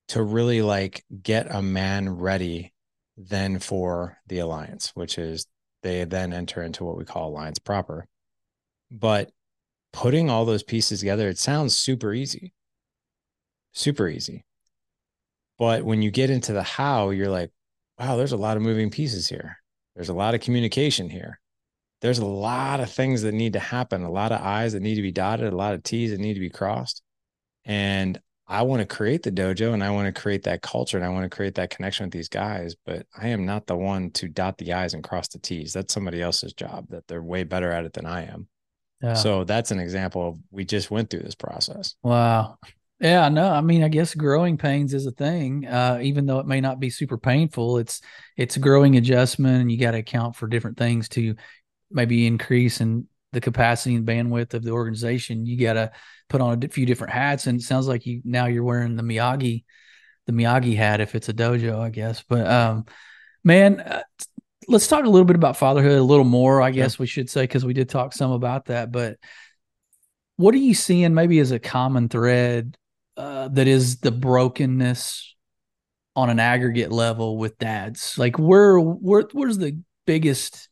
to 0.10 0.22
really 0.22 0.62
like 0.62 1.06
get 1.22 1.54
a 1.54 1.62
man 1.62 2.10
ready 2.10 2.74
then 3.18 3.60
for 3.60 4.18
the 4.28 4.40
alliance, 4.40 4.92
which 4.96 5.18
is 5.18 5.46
they 5.84 6.04
then 6.06 6.34
enter 6.34 6.64
into 6.64 6.84
what 6.84 6.98
we 6.98 7.06
call 7.06 7.30
alliance 7.30 7.60
proper. 7.60 8.08
But 8.92 9.32
putting 9.92 10.30
all 10.30 10.46
those 10.46 10.64
pieces 10.64 11.00
together, 11.00 11.30
it 11.30 11.38
sounds 11.38 11.78
super 11.78 12.14
easy, 12.14 12.54
super 13.74 14.08
easy. 14.08 14.44
But 15.58 15.84
when 15.84 16.02
you 16.02 16.12
get 16.12 16.30
into 16.30 16.54
the 16.54 16.64
how, 16.64 17.12
you're 17.12 17.30
like, 17.30 17.52
wow, 18.00 18.16
there's 18.16 18.32
a 18.32 18.38
lot 18.38 18.58
of 18.58 18.64
moving 18.64 18.90
pieces 18.90 19.28
here. 19.28 19.58
There's 19.96 20.10
a 20.10 20.14
lot 20.14 20.34
of 20.34 20.42
communication 20.42 21.10
here 21.10 21.40
there's 22.04 22.20
a 22.20 22.26
lot 22.26 22.82
of 22.82 22.92
things 22.92 23.22
that 23.22 23.34
need 23.34 23.54
to 23.54 23.60
happen, 23.60 24.04
a 24.04 24.12
lot 24.12 24.34
of 24.34 24.42
I's 24.42 24.74
that 24.74 24.82
need 24.82 24.96
to 24.96 25.02
be 25.02 25.14
dotted, 25.14 25.54
a 25.54 25.56
lot 25.56 25.74
of 25.74 25.84
T's 25.84 26.12
that 26.12 26.20
need 26.20 26.34
to 26.34 26.42
be 26.42 26.50
crossed. 26.50 27.02
And 27.64 28.20
I 28.46 28.64
want 28.64 28.82
to 28.82 28.86
create 28.86 29.24
the 29.24 29.32
dojo 29.32 29.74
and 29.74 29.82
I 29.82 29.90
want 29.90 30.14
to 30.14 30.22
create 30.22 30.44
that 30.44 30.62
culture 30.62 30.98
and 30.98 31.06
I 31.06 31.10
want 31.10 31.24
to 31.24 31.34
create 31.34 31.56
that 31.56 31.70
connection 31.70 32.06
with 32.06 32.12
these 32.12 32.28
guys, 32.28 32.76
but 32.86 33.08
I 33.18 33.30
am 33.30 33.46
not 33.46 33.68
the 33.68 33.78
one 33.78 34.12
to 34.12 34.28
dot 34.28 34.58
the 34.58 34.74
I's 34.74 34.94
and 34.94 35.02
cross 35.02 35.30
the 35.30 35.40
T's. 35.40 35.72
That's 35.72 35.94
somebody 35.94 36.22
else's 36.22 36.52
job 36.52 36.88
that 36.90 37.08
they're 37.08 37.24
way 37.24 37.46
better 37.46 37.72
at 37.72 37.86
it 37.86 37.94
than 37.94 38.06
I 38.06 38.26
am. 38.26 38.50
Yeah. 39.02 39.14
So 39.14 39.46
that's 39.46 39.72
an 39.72 39.80
example 39.80 40.28
of 40.28 40.38
we 40.52 40.66
just 40.66 40.92
went 40.92 41.10
through 41.10 41.22
this 41.22 41.36
process. 41.36 41.96
Wow. 42.04 42.58
Yeah, 43.04 43.28
no, 43.28 43.50
I 43.50 43.60
mean, 43.60 43.84
I 43.84 43.90
guess 43.90 44.16
growing 44.16 44.58
pains 44.58 44.94
is 44.94 45.06
a 45.06 45.12
thing. 45.12 45.68
Uh, 45.68 46.00
even 46.02 46.26
though 46.26 46.40
it 46.40 46.48
may 46.48 46.62
not 46.62 46.80
be 46.80 46.90
super 46.90 47.18
painful, 47.18 47.78
it's 47.78 48.00
it's 48.38 48.56
growing 48.56 48.96
adjustment, 48.96 49.62
and 49.62 49.70
you 49.70 49.78
got 49.78 49.92
to 49.92 49.98
account 49.98 50.38
for 50.38 50.48
different 50.48 50.78
things 50.78 51.10
to 51.10 51.36
maybe 51.92 52.26
increase 52.26 52.80
in 52.80 53.06
the 53.34 53.42
capacity 53.42 53.96
and 53.96 54.08
bandwidth 54.08 54.54
of 54.54 54.64
the 54.64 54.72
organization, 54.72 55.46
you 55.46 55.58
got 55.58 55.74
to 55.74 55.92
put 56.30 56.40
on 56.40 56.64
a 56.64 56.68
few 56.70 56.86
different 56.86 57.12
hats. 57.12 57.46
And 57.46 57.60
it 57.60 57.64
sounds 57.64 57.88
like 57.88 58.06
you 58.06 58.22
now 58.24 58.46
you're 58.46 58.64
wearing 58.64 58.96
the 58.96 59.04
Miyagi, 59.04 59.66
the 60.28 60.34
Miyagi 60.34 60.76
hat 60.78 61.02
if 61.02 61.14
it's 61.14 61.28
a 61.28 61.34
dojo, 61.34 61.80
I 61.80 61.90
guess. 61.90 62.24
But 62.24 62.48
um, 62.48 62.86
man, 63.44 63.82
uh, 63.82 64.04
let's 64.70 64.88
talk 64.88 65.04
a 65.04 65.10
little 65.10 65.26
bit 65.26 65.36
about 65.36 65.58
fatherhood 65.58 66.00
a 66.00 66.04
little 66.04 66.24
more. 66.24 66.62
I 66.62 66.72
guess 66.72 66.98
we 66.98 67.08
should 67.08 67.30
say 67.30 67.42
because 67.42 67.66
we 67.66 67.74
did 67.74 67.90
talk 67.90 68.14
some 68.14 68.32
about 68.32 68.66
that. 68.66 68.92
But 68.92 69.18
what 70.38 70.54
are 70.54 70.60
you 70.60 70.74
seeing 70.74 71.14
maybe 71.14 71.40
as 71.40 71.52
a 71.52 71.60
common 71.60 72.08
thread 72.08 72.78
uh, 73.18 73.48
that 73.50 73.68
is 73.68 74.00
the 74.00 74.12
brokenness 74.12 75.36
on 76.16 76.30
an 76.30 76.40
aggregate 76.40 76.92
level 76.92 77.38
with 77.38 77.58
dads? 77.58 78.18
Like 78.18 78.38
where 78.38 78.80
where 78.80 79.28
where's 79.32 79.58
the 79.58 79.80
biggest 80.06 80.70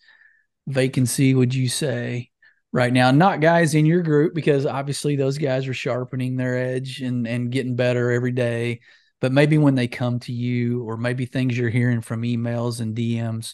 vacancy 0.68 1.34
would 1.34 1.54
you 1.54 1.70
say 1.70 2.30
right 2.72 2.94
now? 2.94 3.12
Not 3.12 3.42
guys 3.42 3.76
in 3.76 3.86
your 3.86 4.02
group 4.02 4.34
because 4.34 4.66
obviously 4.66 5.16
those 5.16 5.38
guys 5.38 5.68
are 5.68 5.74
sharpening 5.74 6.36
their 6.36 6.58
edge 6.58 7.02
and 7.02 7.28
and 7.28 7.52
getting 7.52 7.76
better 7.76 8.12
every 8.12 8.32
day. 8.32 8.82
But 9.20 9.32
maybe 9.32 9.60
when 9.60 9.76
they 9.76 9.88
come 9.88 10.20
to 10.22 10.34
you, 10.34 10.84
or 10.84 10.98
maybe 10.98 11.28
things 11.28 11.56
you're 11.56 11.70
hearing 11.70 12.02
from 12.02 12.24
emails 12.24 12.82
and 12.82 12.96
DMs, 12.96 13.54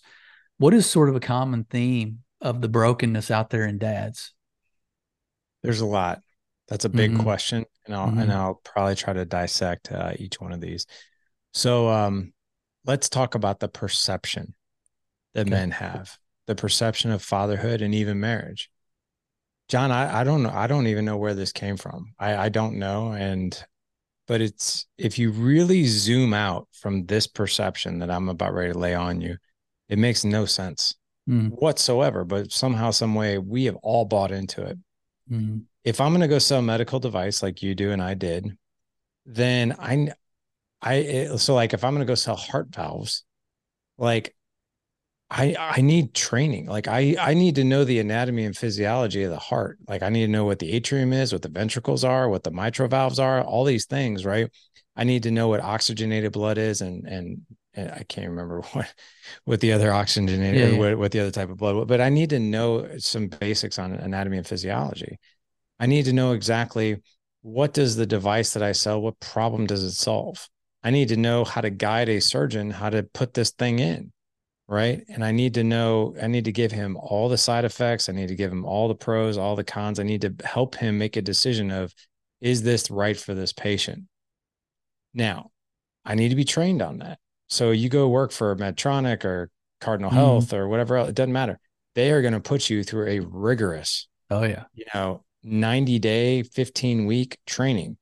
what 0.57 0.73
is 0.73 0.89
sort 0.89 1.09
of 1.09 1.15
a 1.17 1.19
common 1.19 1.65
theme 1.65 2.19
of 2.39 2.61
the 2.61 2.69
brokenness 2.69 3.29
out 3.29 3.49
there 3.49 3.65
in 3.65 3.77
dads? 3.77 4.33
There's 5.63 5.81
a 5.81 5.85
lot. 5.85 6.21
That's 6.69 6.85
a 6.85 6.89
big 6.89 7.11
mm-hmm. 7.11 7.23
question, 7.23 7.65
and 7.87 7.95
I'll 7.95 8.07
mm-hmm. 8.07 8.19
and 8.19 8.31
I'll 8.31 8.61
probably 8.63 8.95
try 8.95 9.13
to 9.13 9.25
dissect 9.25 9.91
uh, 9.91 10.13
each 10.19 10.39
one 10.39 10.51
of 10.51 10.61
these. 10.61 10.85
So, 11.53 11.89
um, 11.89 12.33
let's 12.85 13.09
talk 13.09 13.35
about 13.35 13.59
the 13.59 13.67
perception 13.67 14.53
that 15.33 15.41
okay. 15.41 15.49
men 15.49 15.71
have 15.71 16.17
the 16.47 16.55
perception 16.55 17.11
of 17.11 17.21
fatherhood 17.21 17.81
and 17.81 17.93
even 17.93 18.19
marriage. 18.19 18.71
John, 19.67 19.91
I, 19.91 20.21
I 20.21 20.23
don't 20.23 20.43
know. 20.43 20.51
I 20.51 20.67
don't 20.67 20.87
even 20.87 21.05
know 21.05 21.17
where 21.17 21.33
this 21.33 21.51
came 21.51 21.75
from. 21.77 22.13
I, 22.17 22.35
I 22.37 22.49
don't 22.49 22.79
know. 22.79 23.11
And, 23.11 23.61
but 24.25 24.39
it's, 24.39 24.87
if 24.97 25.19
you 25.19 25.31
really 25.31 25.85
zoom 25.85 26.33
out 26.33 26.69
from 26.71 27.05
this 27.05 27.27
perception 27.27 27.99
that 27.99 28.09
I'm 28.09 28.29
about 28.29 28.53
ready 28.53 28.71
to 28.71 28.79
lay 28.79 28.95
on 28.95 29.19
you, 29.19 29.37
it 29.89 29.99
makes 29.99 30.23
no 30.23 30.45
sense 30.45 30.95
mm. 31.29 31.49
whatsoever. 31.49 32.23
But 32.23 32.53
somehow, 32.53 32.91
some 32.91 33.13
way, 33.13 33.37
we 33.37 33.65
have 33.65 33.75
all 33.77 34.05
bought 34.05 34.31
into 34.31 34.63
it. 34.63 34.77
Mm. 35.29 35.63
If 35.87 36.01
I'm 36.01 36.11
going 36.11 36.19
to 36.19 36.27
go 36.27 36.37
sell 36.37 36.59
a 36.59 36.61
medical 36.61 36.99
device 36.99 37.41
like 37.41 37.63
you 37.63 37.73
do 37.73 37.91
and 37.91 38.01
I 38.01 38.13
did, 38.13 38.57
then 39.25 39.73
I, 39.79 40.09
I, 40.81 40.97
eh, 40.97 41.37
so 41.37 41.55
like 41.55 41.73
if 41.73 41.85
I'm 41.85 41.93
going 41.93 42.05
to 42.05 42.11
go 42.11 42.15
sell 42.15 42.35
heart 42.35 42.75
valves, 42.75 43.23
like 43.97 44.35
I 45.29 45.55
I 45.57 45.79
need 45.79 46.13
training. 46.13 46.65
Like 46.65 46.89
I 46.89 47.15
I 47.17 47.33
need 47.35 47.55
to 47.55 47.63
know 47.63 47.85
the 47.85 47.99
anatomy 47.99 48.43
and 48.43 48.55
physiology 48.55 49.23
of 49.23 49.31
the 49.31 49.39
heart. 49.39 49.77
Like 49.87 50.03
I 50.03 50.09
need 50.09 50.25
to 50.25 50.31
know 50.31 50.43
what 50.43 50.59
the 50.59 50.73
atrium 50.73 51.13
is, 51.13 51.31
what 51.31 51.41
the 51.41 51.49
ventricles 51.49 52.03
are, 52.03 52.27
what 52.27 52.43
the 52.43 52.51
mitral 52.51 52.89
valves 52.89 53.17
are, 53.17 53.41
all 53.41 53.63
these 53.63 53.85
things, 53.85 54.25
right? 54.25 54.49
I 54.95 55.05
need 55.05 55.23
to 55.23 55.31
know 55.31 55.47
what 55.47 55.61
oxygenated 55.61 56.33
blood 56.33 56.57
is 56.57 56.81
and 56.81 57.05
and, 57.07 57.41
and 57.73 57.91
I 57.91 58.03
can't 58.09 58.29
remember 58.29 58.61
what 58.73 58.93
what 59.45 59.61
the 59.61 59.71
other 59.71 59.93
oxygenated 59.93 60.59
yeah, 60.59 60.67
yeah. 60.67 60.77
What, 60.79 60.97
what 60.97 61.11
the 61.13 61.21
other 61.21 61.31
type 61.31 61.49
of 61.49 61.57
blood, 61.57 61.87
but 61.87 62.01
I 62.01 62.09
need 62.09 62.29
to 62.31 62.39
know 62.39 62.97
some 62.97 63.27
basics 63.27 63.79
on 63.79 63.93
anatomy 63.93 64.37
and 64.37 64.47
physiology. 64.47 65.17
I 65.79 65.85
need 65.85 66.05
to 66.05 66.13
know 66.13 66.33
exactly 66.33 67.01
what 67.41 67.73
does 67.73 67.95
the 67.95 68.05
device 68.05 68.53
that 68.53 68.63
I 68.63 68.71
sell, 68.71 69.01
what 69.01 69.19
problem 69.19 69.67
does 69.67 69.83
it 69.83 69.91
solve? 69.91 70.47
I 70.83 70.89
need 70.89 71.09
to 71.09 71.17
know 71.17 71.43
how 71.43 71.61
to 71.61 71.69
guide 71.69 72.09
a 72.09 72.19
surgeon 72.19 72.71
how 72.71 72.89
to 72.89 73.03
put 73.03 73.33
this 73.33 73.51
thing 73.51 73.79
in 73.79 74.11
right? 74.67 75.03
And 75.07 75.23
I 75.23 75.31
need 75.31 75.53
to 75.55 75.63
know, 75.63 76.15
I 76.21 76.27
need 76.27 76.45
to 76.45 76.51
give 76.51 76.71
him 76.71 76.97
all 76.97 77.29
the 77.29 77.37
side 77.37 77.65
effects. 77.65 78.09
I 78.09 78.11
need 78.11 78.27
to 78.27 78.35
give 78.35 78.51
him 78.51 78.65
all 78.65 78.87
the 78.87 78.95
pros, 78.95 79.37
all 79.37 79.55
the 79.55 79.63
cons. 79.63 79.99
I 79.99 80.03
need 80.03 80.21
to 80.21 80.35
help 80.45 80.75
him 80.75 80.97
make 80.97 81.15
a 81.15 81.21
decision 81.21 81.71
of, 81.71 81.93
is 82.41 82.63
this 82.63 82.91
right 82.91 83.17
for 83.17 83.33
this 83.33 83.53
patient? 83.53 84.03
Now, 85.13 85.51
I 86.05 86.15
need 86.15 86.29
to 86.29 86.35
be 86.35 86.43
trained 86.43 86.81
on 86.81 86.99
that. 86.99 87.19
So 87.47 87.71
you 87.71 87.89
go 87.89 88.09
work 88.09 88.31
for 88.31 88.55
Medtronic 88.55 89.23
or 89.23 89.49
Cardinal 89.79 90.09
mm-hmm. 90.09 90.19
Health 90.19 90.53
or 90.53 90.67
whatever 90.67 90.97
else, 90.97 91.09
it 91.09 91.15
doesn't 91.15 91.33
matter. 91.33 91.59
They 91.95 92.11
are 92.11 92.21
going 92.21 92.33
to 92.33 92.39
put 92.39 92.69
you 92.69 92.83
through 92.83 93.07
a 93.07 93.19
rigorous, 93.19 94.07
oh 94.29 94.43
yeah, 94.43 94.65
you 94.73 94.85
know, 94.93 95.23
90 95.47 95.99
day, 95.99 96.43
15 96.43 97.05
week 97.05 97.37
training 97.45 97.97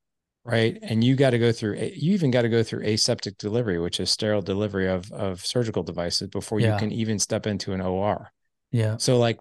right? 0.45 0.75
Mm-hmm. 0.75 0.85
And 0.87 1.03
you 1.03 1.15
got 1.15 1.31
to 1.31 1.39
go 1.39 1.51
through, 1.51 1.75
you 1.77 2.13
even 2.13 2.31
got 2.31 2.43
to 2.43 2.49
go 2.49 2.63
through 2.63 2.85
aseptic 2.85 3.37
delivery, 3.37 3.79
which 3.79 3.99
is 3.99 4.09
sterile 4.09 4.41
delivery 4.41 4.87
of 4.87 5.11
of 5.11 5.45
surgical 5.45 5.83
devices 5.83 6.29
before 6.29 6.59
yeah. 6.59 6.73
you 6.73 6.79
can 6.79 6.91
even 6.91 7.19
step 7.19 7.47
into 7.47 7.73
an 7.73 7.81
OR. 7.81 8.31
Yeah. 8.71 8.97
So 8.97 9.17
like, 9.17 9.39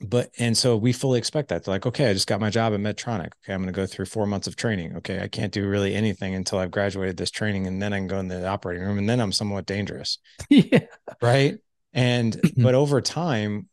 but 0.00 0.30
and 0.38 0.56
so 0.56 0.76
we 0.76 0.92
fully 0.92 1.18
expect 1.18 1.48
that. 1.48 1.64
They're 1.64 1.74
like, 1.74 1.86
okay, 1.86 2.10
I 2.10 2.12
just 2.12 2.28
got 2.28 2.38
my 2.38 2.50
job 2.50 2.74
at 2.74 2.80
Medtronic. 2.80 3.30
Okay, 3.42 3.54
I'm 3.54 3.62
going 3.62 3.66
to 3.66 3.72
go 3.72 3.86
through 3.86 4.04
four 4.04 4.26
months 4.26 4.46
of 4.46 4.54
training. 4.54 4.96
Okay, 4.98 5.22
I 5.22 5.28
can't 5.28 5.52
do 5.52 5.66
really 5.66 5.94
anything 5.94 6.34
until 6.34 6.58
I've 6.58 6.70
graduated 6.70 7.16
this 7.16 7.30
training, 7.30 7.66
and 7.66 7.80
then 7.80 7.94
I 7.94 7.98
can 7.98 8.06
go 8.06 8.18
in 8.18 8.28
the 8.28 8.46
operating 8.46 8.84
room, 8.84 8.98
and 8.98 9.08
then 9.08 9.20
I'm 9.20 9.32
somewhat 9.32 9.64
dangerous. 9.64 10.18
yeah. 10.50 10.80
Right. 11.22 11.56
And 11.94 12.38
but 12.58 12.74
over 12.74 13.00
time, 13.00 13.68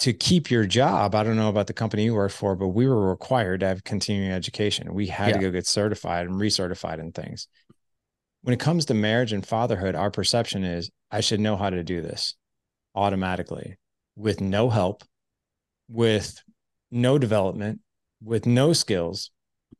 to 0.00 0.12
keep 0.12 0.50
your 0.50 0.66
job, 0.66 1.14
I 1.14 1.22
don't 1.22 1.36
know 1.36 1.48
about 1.48 1.68
the 1.68 1.72
company 1.72 2.04
you 2.04 2.14
worked 2.14 2.34
for, 2.34 2.56
but 2.56 2.68
we 2.68 2.86
were 2.86 3.10
required 3.10 3.60
to 3.60 3.66
have 3.66 3.84
continuing 3.84 4.32
education. 4.32 4.92
We 4.94 5.06
had 5.06 5.28
yeah. 5.28 5.34
to 5.34 5.40
go 5.40 5.50
get 5.50 5.66
certified 5.66 6.26
and 6.26 6.34
recertified 6.36 6.98
in 6.98 7.12
things. 7.12 7.46
When 8.42 8.52
it 8.52 8.60
comes 8.60 8.86
to 8.86 8.94
marriage 8.94 9.32
and 9.32 9.46
fatherhood, 9.46 9.94
our 9.94 10.10
perception 10.10 10.64
is 10.64 10.90
I 11.10 11.20
should 11.20 11.38
know 11.38 11.56
how 11.56 11.70
to 11.70 11.84
do 11.84 12.02
this 12.02 12.34
automatically 12.94 13.78
with 14.16 14.40
no 14.40 14.70
help, 14.70 15.04
with 15.88 16.42
no 16.90 17.18
development, 17.18 17.80
with 18.22 18.46
no 18.46 18.72
skills. 18.72 19.30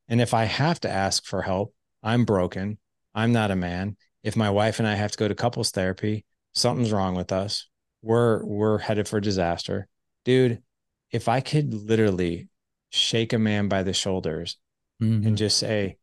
And 0.09 0.21
if 0.21 0.35
I 0.35 0.45
have 0.45 0.81
to 0.81 0.91
ask 0.91 1.25
for 1.25 1.43
help, 1.43 1.75
I'm 2.03 2.25
broken. 2.25 2.79
I'm 3.15 3.33
not 3.33 3.51
a 3.51 3.57
man. 3.57 3.97
If 4.23 4.37
my 4.37 4.51
wife 4.51 4.79
and 4.79 4.89
I 4.89 4.95
have 4.95 5.11
to 5.13 5.19
go 5.19 5.29
to 5.29 5.35
couples 5.35 5.71
therapy, 5.71 6.25
something's 6.55 6.93
wrong 6.93 7.15
with 7.15 7.33
us. 7.33 7.69
We're 8.03 8.45
we're 8.45 8.79
headed 8.79 9.09
for 9.09 9.21
disaster. 9.21 9.89
Dude, 10.25 10.63
if 11.11 11.29
I 11.29 11.41
could 11.41 11.75
literally 11.75 12.49
shake 12.91 13.33
a 13.33 13.39
man 13.39 13.69
by 13.69 13.83
the 13.83 13.93
shoulders 13.93 14.59
mm-hmm. 15.03 15.27
and 15.27 15.37
just 15.37 15.59
say, 15.59 15.97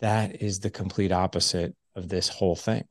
that 0.00 0.42
is 0.42 0.60
the 0.60 0.70
complete 0.70 1.12
opposite 1.12 1.74
of 1.94 2.08
this 2.08 2.28
whole 2.28 2.56
thing. 2.56 2.84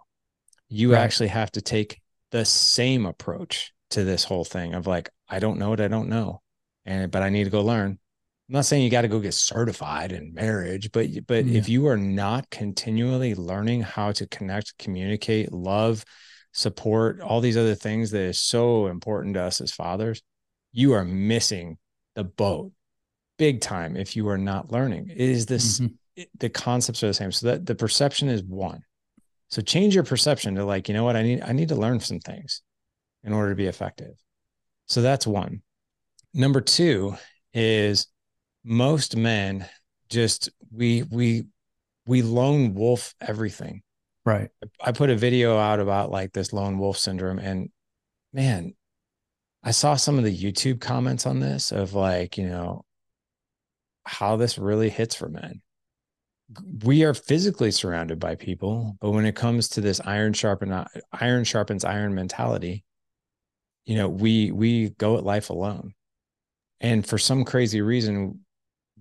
You 0.69 0.93
right. 0.93 1.01
actually 1.01 1.29
have 1.29 1.51
to 1.51 1.61
take 1.61 2.01
the 2.31 2.45
same 2.45 3.05
approach 3.05 3.73
to 3.91 4.03
this 4.03 4.23
whole 4.23 4.45
thing 4.45 4.73
of 4.73 4.87
like, 4.87 5.09
I 5.29 5.39
don't 5.39 5.59
know 5.59 5.69
what 5.69 5.81
I 5.81 5.87
don't 5.87 6.09
know. 6.09 6.41
And 6.85 7.11
but 7.11 7.21
I 7.21 7.29
need 7.29 7.45
to 7.45 7.49
go 7.49 7.61
learn. 7.61 7.91
I'm 8.49 8.53
not 8.53 8.65
saying 8.65 8.83
you 8.83 8.89
got 8.89 9.03
to 9.03 9.07
go 9.07 9.19
get 9.19 9.33
certified 9.33 10.11
in 10.11 10.33
marriage, 10.33 10.91
but 10.91 11.07
but 11.27 11.45
yeah. 11.45 11.59
if 11.59 11.69
you 11.69 11.87
are 11.87 11.97
not 11.97 12.49
continually 12.49 13.35
learning 13.35 13.81
how 13.81 14.11
to 14.13 14.27
connect, 14.27 14.77
communicate, 14.77 15.53
love, 15.53 16.03
support, 16.51 17.21
all 17.21 17.39
these 17.39 17.57
other 17.57 17.75
things 17.75 18.11
that 18.11 18.21
is 18.21 18.39
so 18.39 18.87
important 18.87 19.35
to 19.35 19.43
us 19.43 19.61
as 19.61 19.71
fathers, 19.71 20.21
you 20.73 20.93
are 20.93 21.05
missing 21.05 21.77
the 22.15 22.23
boat 22.23 22.71
big 23.37 23.61
time 23.61 23.95
if 23.95 24.15
you 24.15 24.27
are 24.27 24.37
not 24.37 24.71
learning. 24.71 25.09
It 25.09 25.29
is 25.29 25.45
this 25.45 25.79
mm-hmm. 25.79 26.23
the 26.39 26.49
concepts 26.49 27.03
are 27.03 27.07
the 27.07 27.13
same. 27.13 27.31
So 27.31 27.47
that 27.47 27.65
the 27.65 27.75
perception 27.75 28.29
is 28.29 28.43
one. 28.43 28.81
So 29.49 29.61
change 29.61 29.95
your 29.95 30.03
perception 30.03 30.55
to 30.55 30.65
like, 30.65 30.87
you 30.87 30.93
know 30.93 31.03
what, 31.03 31.15
I 31.15 31.23
need 31.23 31.41
I 31.41 31.53
need 31.53 31.69
to 31.69 31.75
learn 31.75 31.99
some 31.99 32.19
things 32.19 32.61
in 33.23 33.33
order 33.33 33.49
to 33.49 33.55
be 33.55 33.67
effective. 33.67 34.15
So 34.87 35.01
that's 35.01 35.27
one. 35.27 35.61
Number 36.33 36.61
two 36.61 37.15
is 37.53 38.07
most 38.63 39.15
men 39.15 39.67
just 40.09 40.49
we 40.71 41.03
we 41.03 41.45
we 42.05 42.21
lone 42.21 42.73
wolf 42.73 43.13
everything. 43.21 43.81
Right. 44.25 44.49
I 44.81 44.93
put 44.93 45.09
a 45.09 45.15
video 45.15 45.57
out 45.57 45.79
about 45.79 46.11
like 46.11 46.31
this 46.33 46.53
lone 46.53 46.77
wolf 46.77 46.97
syndrome 46.97 47.39
and 47.39 47.69
man, 48.31 48.73
I 49.63 49.71
saw 49.71 49.95
some 49.95 50.17
of 50.17 50.23
the 50.23 50.37
YouTube 50.37 50.81
comments 50.81 51.25
on 51.25 51.39
this 51.39 51.71
of 51.71 51.93
like, 51.93 52.37
you 52.37 52.47
know, 52.47 52.83
how 54.05 54.35
this 54.35 54.57
really 54.57 54.89
hits 54.89 55.15
for 55.15 55.29
men. 55.29 55.61
We 56.83 57.03
are 57.03 57.13
physically 57.13 57.71
surrounded 57.71 58.19
by 58.19 58.35
people, 58.35 58.97
but 58.99 59.11
when 59.11 59.25
it 59.25 59.35
comes 59.35 59.69
to 59.69 59.81
this 59.81 60.01
iron 60.03 60.33
sharpen 60.33 60.85
iron 61.13 61.43
sharpens 61.45 61.85
iron 61.85 62.13
mentality, 62.13 62.83
you 63.85 63.95
know, 63.95 64.09
we 64.09 64.51
we 64.51 64.89
go 64.89 65.17
at 65.17 65.23
life 65.23 65.49
alone. 65.49 65.93
And 66.79 67.07
for 67.07 67.17
some 67.17 67.45
crazy 67.45 67.81
reason, 67.81 68.41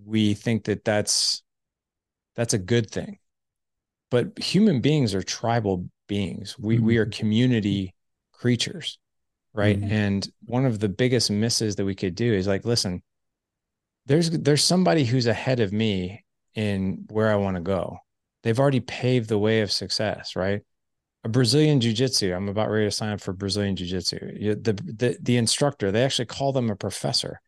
we 0.04 0.34
think 0.34 0.64
that 0.64 0.84
that's 0.84 1.42
that's 2.36 2.54
a 2.54 2.58
good 2.58 2.90
thing. 2.90 3.18
But 4.10 4.38
human 4.38 4.80
beings 4.80 5.14
are 5.14 5.22
tribal 5.22 5.88
beings. 6.06 6.56
We 6.58 6.76
mm-hmm. 6.76 6.86
we 6.86 6.98
are 6.98 7.06
mm-hmm. 7.06 7.18
community 7.18 7.94
creatures, 8.32 8.98
right? 9.54 9.78
Mm-hmm. 9.78 9.92
And 9.92 10.32
one 10.44 10.66
of 10.66 10.78
the 10.78 10.88
biggest 10.88 11.30
misses 11.30 11.76
that 11.76 11.84
we 11.84 11.94
could 11.94 12.14
do 12.14 12.32
is 12.32 12.46
like, 12.46 12.64
listen, 12.64 13.02
there's 14.06 14.30
there's 14.30 14.64
somebody 14.64 15.04
who's 15.04 15.26
ahead 15.26 15.60
of 15.60 15.72
me 15.72 16.24
in 16.54 17.04
where 17.10 17.30
I 17.30 17.36
want 17.36 17.56
to 17.56 17.62
go. 17.62 17.98
They've 18.42 18.58
already 18.58 18.80
paved 18.80 19.28
the 19.28 19.38
way 19.38 19.60
of 19.60 19.70
success, 19.70 20.34
right? 20.34 20.62
A 21.24 21.28
Brazilian 21.28 21.80
jiu-jitsu. 21.80 22.34
I'm 22.34 22.48
about 22.48 22.68
ready 22.68 22.86
to 22.86 22.90
sign 22.90 23.12
up 23.12 23.20
for 23.20 23.32
Brazilian 23.32 23.76
jiu-jitsu. 23.76 24.56
The, 24.60 24.72
the 24.72 25.16
the 25.20 25.36
instructor, 25.36 25.92
they 25.92 26.02
actually 26.02 26.26
call 26.26 26.52
them 26.52 26.68
a 26.68 26.76
professor. 26.76 27.40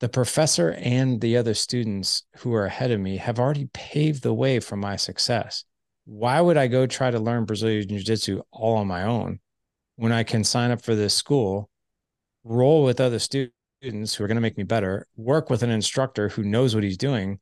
The 0.00 0.08
professor 0.08 0.76
and 0.78 1.20
the 1.20 1.36
other 1.36 1.54
students 1.54 2.22
who 2.36 2.54
are 2.54 2.66
ahead 2.66 2.92
of 2.92 3.00
me 3.00 3.16
have 3.16 3.40
already 3.40 3.68
paved 3.72 4.22
the 4.22 4.32
way 4.32 4.60
for 4.60 4.76
my 4.76 4.94
success. 4.94 5.64
Why 6.04 6.40
would 6.40 6.56
I 6.56 6.68
go 6.68 6.86
try 6.86 7.10
to 7.10 7.18
learn 7.18 7.46
Brazilian 7.46 7.88
jiu-jitsu 7.88 8.42
all 8.52 8.76
on 8.76 8.86
my 8.86 9.02
own 9.02 9.40
when 9.98 10.12
I 10.12 10.22
can 10.22 10.44
sign 10.44 10.70
up 10.70 10.80
for 10.80 10.94
this 10.94 11.12
school, 11.12 11.68
roll 12.44 12.84
with 12.84 13.00
other 13.00 13.18
students 13.18 14.14
who 14.14 14.22
are 14.22 14.28
going 14.28 14.36
to 14.36 14.40
make 14.40 14.56
me 14.56 14.62
better, 14.62 15.08
work 15.16 15.50
with 15.50 15.64
an 15.64 15.70
instructor 15.70 16.28
who 16.28 16.44
knows 16.44 16.72
what 16.72 16.84
he's 16.84 16.96
doing 16.96 17.40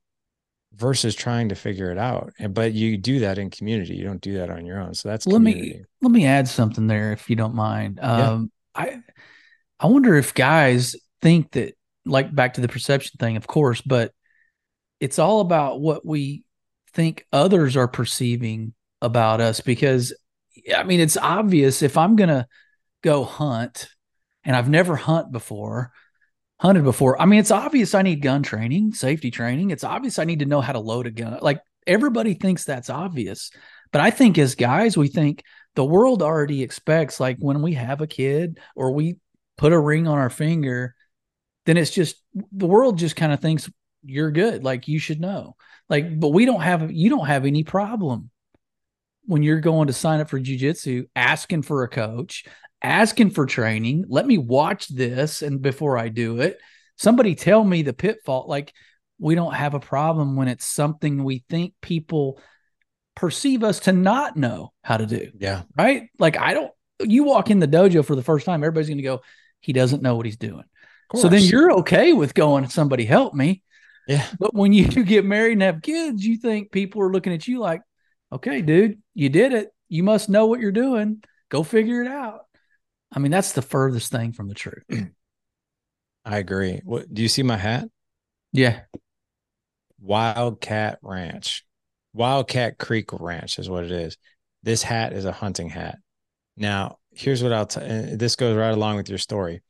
versus 0.75 1.15
trying 1.15 1.51
to 1.51 1.55
figure 1.55 1.91
it 1.93 1.99
out. 1.99 2.33
And 2.39 2.55
but 2.55 2.73
you 2.73 2.97
do 2.97 3.21
that 3.21 3.37
in 3.37 3.51
community. 3.51 3.95
You 3.95 4.05
don't 4.05 4.23
do 4.23 4.39
that 4.39 4.49
on 4.49 4.65
your 4.65 4.81
own. 4.81 4.95
So 4.95 5.11
that's 5.11 5.27
let 5.27 5.35
community. 5.35 5.79
me 5.79 5.85
let 6.01 6.11
me 6.11 6.25
add 6.25 6.49
something 6.49 6.87
there 6.87 7.13
if 7.13 7.29
you 7.29 7.37
don't 7.37 7.55
mind. 7.55 8.01
Um 8.01 8.51
yeah. 8.75 8.83
I 8.83 8.99
I 9.79 9.87
wonder 9.89 10.17
if 10.17 10.33
guys 10.33 10.97
think 11.21 11.53
that 11.53 11.75
like 12.07 12.35
back 12.35 12.55
to 12.55 12.63
the 12.63 12.69
perception 12.69 13.19
thing, 13.19 13.37
of 13.37 13.47
course, 13.47 13.83
but 13.83 14.13
it's 14.99 15.19
all 15.19 15.41
about 15.41 15.79
what 15.79 16.07
we 16.07 16.45
think 16.95 17.27
others 17.35 17.77
are 17.77 17.89
perceiving 17.89 18.73
about 19.03 19.43
us 19.43 19.61
because 19.61 20.15
I 20.75 20.83
mean 20.85 21.01
it's 21.01 21.17
obvious 21.17 21.83
if 21.83 21.97
I'm 21.97 22.17
gonna 22.17 22.47
go 23.03 23.25
hunt 23.25 23.89
and 24.45 24.57
I've 24.57 24.69
never 24.69 24.97
hunt 24.97 25.33
before 25.33 25.93
hunted 26.59 26.85
before. 26.85 27.21
I 27.21 27.27
mean, 27.27 27.41
it's 27.41 27.51
obvious 27.51 27.95
I 27.95 28.03
need 28.03 28.23
gun 28.23 28.43
training, 28.43 28.93
safety 28.95 29.31
training. 29.31 29.71
It's 29.71 29.85
obvious 29.85 30.19
I 30.19 30.25
need 30.25 30.41
to 30.41 30.47
know 30.47 30.61
how 30.61 30.73
to 30.73 30.81
load 30.81 31.07
a 31.07 31.11
gun. 31.11 31.39
Like 31.43 31.61
everybody 31.87 32.35
thinks 32.35 32.65
that's 32.65 32.91
obvious. 32.91 33.51
But 33.93 34.01
I 34.01 34.11
think 34.11 34.39
as 34.39 34.55
guys, 34.55 34.97
we 34.97 35.09
think 35.09 35.43
the 35.75 35.85
world 35.85 36.23
already 36.23 36.63
expects, 36.63 37.21
like 37.21 37.37
when 37.39 37.63
we 37.63 37.75
have 37.75 38.01
a 38.01 38.07
kid 38.07 38.59
or 38.75 38.93
we 38.93 39.17
put 39.59 39.73
a 39.73 39.79
ring 39.79 40.09
on 40.09 40.19
our 40.19 40.31
finger, 40.31 40.95
then 41.67 41.77
it's 41.77 41.91
just 41.91 42.17
the 42.53 42.67
world 42.67 42.99
just 42.99 43.17
kind 43.17 43.33
of 43.33 43.41
thinks 43.41 43.71
you're 44.03 44.31
good. 44.31 44.65
Like 44.65 44.89
you 44.89 44.99
should 44.99 45.21
know. 45.21 45.57
Like, 45.89 46.19
but 46.19 46.29
we 46.29 46.47
don't 46.47 46.63
have, 46.63 46.91
you 46.91 47.11
don't 47.11 47.27
have 47.27 47.45
any 47.45 47.65
problem 47.65 48.31
when 49.27 49.43
you're 49.43 49.61
going 49.61 49.89
to 49.89 49.93
sign 49.93 50.21
up 50.21 50.29
for 50.29 50.41
jujitsu, 50.41 51.07
asking 51.15 51.63
for 51.63 51.83
a 51.83 51.89
coach, 51.89 52.45
asking 52.83 53.31
for 53.31 53.47
training. 53.47 54.05
Let 54.09 54.27
me 54.27 54.39
watch 54.39 54.89
this 54.89 55.43
and 55.43 55.61
before 55.61 55.99
I 55.99 56.09
do 56.09 56.41
it. 56.41 56.59
Somebody 56.97 57.35
tell 57.35 57.63
me 57.63 57.83
the 57.83 57.93
pitfall. 57.93 58.47
Like 58.49 58.73
we 59.19 59.35
don't 59.35 59.55
have 59.55 59.75
a 59.75 59.81
problem 59.81 60.37
when 60.37 60.49
it's 60.49 60.67
something 60.67 61.25
we 61.25 61.45
think 61.51 61.75
people 61.83 62.41
perceive 63.15 63.65
us 63.65 63.81
to 63.81 63.93
not 63.93 64.37
know 64.37 64.73
how 64.83 64.97
to 64.97 65.07
do. 65.07 65.31
Yeah. 65.39 65.63
Right? 65.77 66.09
Like 66.19 66.39
I 66.39 66.55
don't 66.55 66.71
you 67.01 67.25
walk 67.25 67.51
in 67.51 67.59
the 67.59 67.69
dojo 67.69 68.05
for 68.05 68.15
the 68.15 68.23
first 68.23 68.47
time, 68.47 68.63
everybody's 68.63 68.89
going 68.89 68.99
to 68.99 69.03
go, 69.03 69.21
he 69.61 69.73
doesn't 69.73 70.03
know 70.03 70.17
what 70.17 70.27
he's 70.27 70.37
doing. 70.37 70.65
So 71.15 71.29
then 71.29 71.43
you're 71.43 71.73
okay 71.79 72.13
with 72.13 72.35
going, 72.35 72.69
somebody 72.69 73.05
help 73.05 73.33
me. 73.33 73.63
Yeah. 74.09 74.27
But 74.39 74.55
when 74.55 74.73
you 74.73 75.05
get 75.05 75.25
married 75.25 75.53
and 75.53 75.63
have 75.63 75.83
kids, 75.83 76.25
you 76.25 76.37
think 76.37 76.71
people 76.71 77.03
are 77.03 77.13
looking 77.13 77.33
at 77.33 77.47
you 77.47 77.59
like, 77.61 77.83
okay, 78.33 78.63
dude, 78.63 79.01
you 79.15 79.29
did 79.29 79.53
it. 79.53 79.71
You 79.89 80.03
must 80.03 80.29
know 80.29 80.47
what 80.47 80.61
you're 80.61 80.73
doing. 80.73 81.23
Go 81.49 81.63
figure 81.63 82.03
it 82.03 82.09
out. 82.09 82.41
I 83.13 83.19
mean, 83.19 83.31
that's 83.31 83.53
the 83.53 83.63
furthest 83.63 84.11
thing 84.11 84.33
from 84.33 84.49
the 84.49 84.55
truth. 84.55 84.85
I 86.25 86.39
agree. 86.39 86.81
What 86.85 87.13
do 87.13 87.23
you 87.23 87.29
see 87.29 87.43
my 87.43 87.57
hat? 87.57 87.89
Yeah. 88.53 88.81
Wildcat 90.01 90.99
Ranch. 91.03 91.65
Wildcat 92.13 92.79
Creek 92.79 93.13
Ranch 93.13 93.59
is 93.59 93.69
what 93.69 93.85
it 93.85 93.93
is. 93.93 94.17
This 94.63 94.83
hat 94.83 95.13
is 95.13 95.25
a 95.25 95.33
hunting 95.33 95.69
hat. 95.69 95.99
Now, 96.57 96.99
here's 97.13 97.43
what 97.43 97.53
I'll 97.53 97.67
tell 97.67 97.87
this 98.17 98.37
goes 98.37 98.57
right 98.57 98.73
along 98.73 98.97
with 98.97 99.09
your 99.09 99.19
story. 99.19 99.63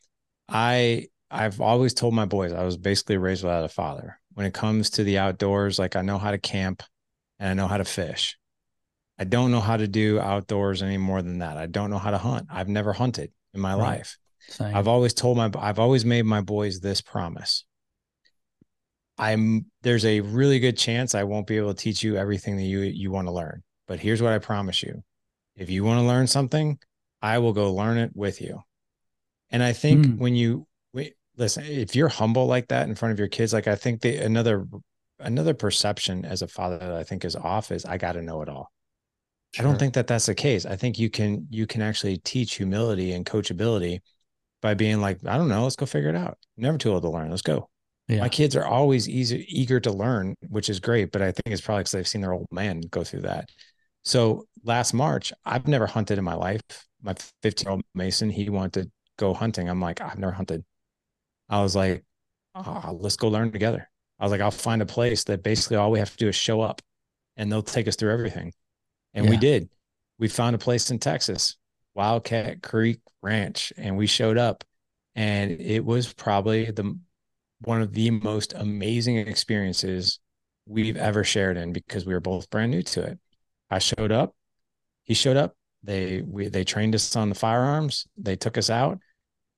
I 0.48 1.09
I've 1.30 1.61
always 1.61 1.92
told 1.92 2.14
my 2.14 2.24
boys 2.24 2.52
I 2.52 2.64
was 2.64 2.76
basically 2.76 3.18
raised 3.18 3.42
without 3.42 3.64
a 3.64 3.68
father. 3.68 4.18
When 4.34 4.46
it 4.46 4.54
comes 4.54 4.90
to 4.90 5.04
the 5.04 5.18
outdoors, 5.18 5.78
like 5.78 5.96
I 5.96 6.02
know 6.02 6.18
how 6.18 6.30
to 6.30 6.38
camp 6.38 6.82
and 7.38 7.50
I 7.50 7.54
know 7.54 7.68
how 7.68 7.78
to 7.78 7.84
fish. 7.84 8.38
I 9.19 9.25
don't 9.25 9.51
know 9.51 9.61
how 9.61 9.77
to 9.77 9.89
do 9.89 10.21
outdoors 10.21 10.83
any 10.83 10.99
more 10.99 11.23
than 11.23 11.39
that. 11.39 11.57
I 11.57 11.67
don't 11.67 11.91
know 11.91 11.99
how 11.99 12.11
to 12.11 12.19
hunt. 12.19 12.49
I've 12.51 12.69
never 12.69 12.93
hunted 12.93 13.33
in 13.55 13.61
my 13.61 13.73
right. 13.73 13.99
life. 13.99 14.19
Same. 14.49 14.75
I've 14.75 14.89
always 14.89 15.14
told 15.14 15.37
my 15.37 15.51
I've 15.59 15.79
always 15.79 16.05
made 16.05 16.23
my 16.23 16.41
boys 16.41 16.81
this 16.81 17.01
promise. 17.01 17.64
I'm 19.19 19.67
there's 19.83 20.05
a 20.05 20.21
really 20.21 20.59
good 20.59 20.77
chance 20.77 21.14
I 21.14 21.25
won't 21.25 21.47
be 21.47 21.57
able 21.57 21.73
to 21.73 21.83
teach 21.83 22.03
you 22.03 22.17
everything 22.17 22.57
that 22.57 22.62
you 22.62 22.81
you 22.81 23.11
want 23.11 23.29
to 23.29 23.33
learn. 23.33 23.62
But 23.89 23.99
here's 23.99 24.23
what 24.23 24.33
I 24.33 24.39
promise 24.39 24.83
you. 24.83 25.03
If 25.57 25.71
you 25.71 25.85
want 25.85 26.01
to 26.01 26.07
learn 26.07 26.27
something, 26.27 26.79
I 27.23 27.39
will 27.39 27.53
go 27.53 27.73
learn 27.73 27.97
it 27.97 28.11
with 28.14 28.41
you. 28.41 28.62
And 29.51 29.62
I 29.62 29.73
think 29.73 30.07
mm. 30.07 30.19
when 30.19 30.35
you 30.37 30.67
listen, 31.37 31.64
if 31.64 31.95
you're 31.95 32.09
humble 32.09 32.47
like 32.47 32.69
that 32.69 32.89
in 32.89 32.95
front 32.95 33.12
of 33.12 33.19
your 33.19 33.29
kids, 33.29 33.53
like 33.53 33.69
I 33.69 33.75
think 33.75 34.01
the 34.01 34.17
another 34.17 34.67
another 35.19 35.55
perception 35.55 36.25
as 36.25 36.43
a 36.43 36.49
father 36.49 36.79
that 36.79 36.93
I 36.93 37.05
think 37.05 37.25
is 37.25 37.37
off 37.37 37.71
is 37.71 37.85
I 37.85 37.99
got 37.99 38.12
to 38.12 38.23
know 38.23 38.43
it 38.43 38.49
all. 38.49 38.71
Sure. 39.57 39.66
I 39.66 39.70
don't 39.70 39.78
think 39.78 39.94
that 39.94 40.07
that's 40.07 40.26
the 40.26 40.34
case. 40.34 40.66
I 40.66 40.76
think 40.76 40.98
you 40.98 41.09
can 41.09 41.46
you 41.48 41.66
can 41.66 41.80
actually 41.80 42.18
teach 42.18 42.57
humility 42.57 43.12
and 43.12 43.24
coachability 43.24 44.00
by 44.61 44.74
being 44.74 45.00
like, 45.00 45.18
I 45.26 45.38
don't 45.38 45.48
know, 45.48 45.62
let's 45.62 45.76
go 45.76 45.86
figure 45.86 46.11
it 46.11 46.14
out. 46.14 46.36
Never 46.59 46.76
too 46.76 46.92
old 46.92 47.04
to 47.04 47.09
learn. 47.09 47.30
Let's 47.30 47.40
go. 47.40 47.70
Yeah. 48.07 48.20
My 48.20 48.28
kids 48.28 48.54
are 48.54 48.66
always 48.66 49.09
easy, 49.09 49.46
eager 49.48 49.80
to 49.80 49.90
learn, 49.90 50.34
which 50.46 50.68
is 50.68 50.78
great. 50.78 51.11
But 51.11 51.22
I 51.22 51.32
think 51.32 51.46
it's 51.46 51.62
probably 51.62 51.80
because 51.80 51.92
they've 51.92 52.07
seen 52.07 52.20
their 52.20 52.34
old 52.34 52.48
man 52.50 52.82
go 52.90 53.02
through 53.02 53.22
that. 53.22 53.48
So 54.04 54.44
last 54.62 54.92
March, 54.92 55.32
I've 55.46 55.66
never 55.66 55.86
hunted 55.86 56.18
in 56.18 56.24
my 56.24 56.34
life. 56.34 56.61
My 57.02 57.14
15 57.42 57.64
year 57.64 57.72
old 57.72 57.82
Mason, 57.94 58.28
he 58.28 58.50
wanted 58.50 58.82
to 58.82 58.90
go 59.18 59.32
hunting. 59.32 59.70
I'm 59.70 59.80
like, 59.80 60.02
I've 60.02 60.18
never 60.18 60.32
hunted. 60.32 60.66
I 61.48 61.62
was 61.62 61.74
like, 61.74 62.04
oh, 62.54 62.98
let's 63.00 63.16
go 63.16 63.28
learn 63.28 63.52
together. 63.52 63.88
I 64.20 64.24
was 64.24 64.32
like, 64.32 64.42
I'll 64.42 64.50
find 64.50 64.82
a 64.82 64.86
place 64.86 65.24
that 65.24 65.42
basically 65.42 65.78
all 65.78 65.90
we 65.90 65.98
have 65.98 66.11
to 66.11 66.16
do 66.18 66.28
is 66.28 66.36
show 66.36 66.61
up 66.61 66.82
and 67.38 67.50
they'll 67.50 67.62
take 67.62 67.88
us 67.88 67.96
through 67.96 68.12
everything. 68.12 68.52
And 69.17 69.25
yeah. 69.25 69.31
we 69.31 69.37
did. 69.39 69.69
we 70.19 70.29
found 70.29 70.55
a 70.55 70.59
place 70.59 70.91
in 70.91 70.99
Texas, 70.99 71.57
Wildcat 71.95 72.62
Creek 72.62 73.01
Ranch, 73.23 73.73
and 73.77 73.97
we 73.97 74.07
showed 74.07 74.37
up, 74.37 74.62
and 75.17 75.51
it 75.51 75.85
was 75.85 76.12
probably 76.12 76.71
the 76.71 76.97
one 77.62 77.81
of 77.81 77.95
the 77.95 78.11
most 78.11 78.53
amazing 78.55 79.17
experiences 79.17 80.21
we've 80.67 80.99
ever 80.99 81.25
shared 81.25 81.57
in 81.57 81.73
because 81.73 82.05
we 82.05 82.12
were 82.12 82.21
both 82.21 82.51
brand 82.51 82.71
new 82.71 82.83
to 82.83 83.03
it. 83.03 83.19
I 83.71 83.79
showed 83.79 84.12
up, 84.12 84.37
he 85.05 85.14
showed 85.14 85.39
up. 85.39 85.57
They 85.83 86.21
we 86.21 86.49
they 86.49 86.64
trained 86.64 86.95
us 86.95 87.17
on 87.17 87.31
the 87.31 87.35
firearms. 87.35 88.07
They 88.19 88.37
took 88.37 88.59
us 88.59 88.69
out. 88.69 88.99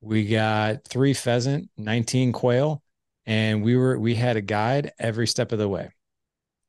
We 0.01 0.29
got 0.29 0.85
three 0.85 1.15
pheasant, 1.15 1.69
19 1.77 2.33
quail, 2.33 2.81
and 3.27 3.65
we 3.65 3.77
were 3.77 3.99
we 3.99 4.15
had 4.15 4.37
a 4.37 4.41
guide 4.41 4.93
every 5.01 5.27
step 5.27 5.51
of 5.51 5.59
the 5.59 5.69
way. 5.69 5.91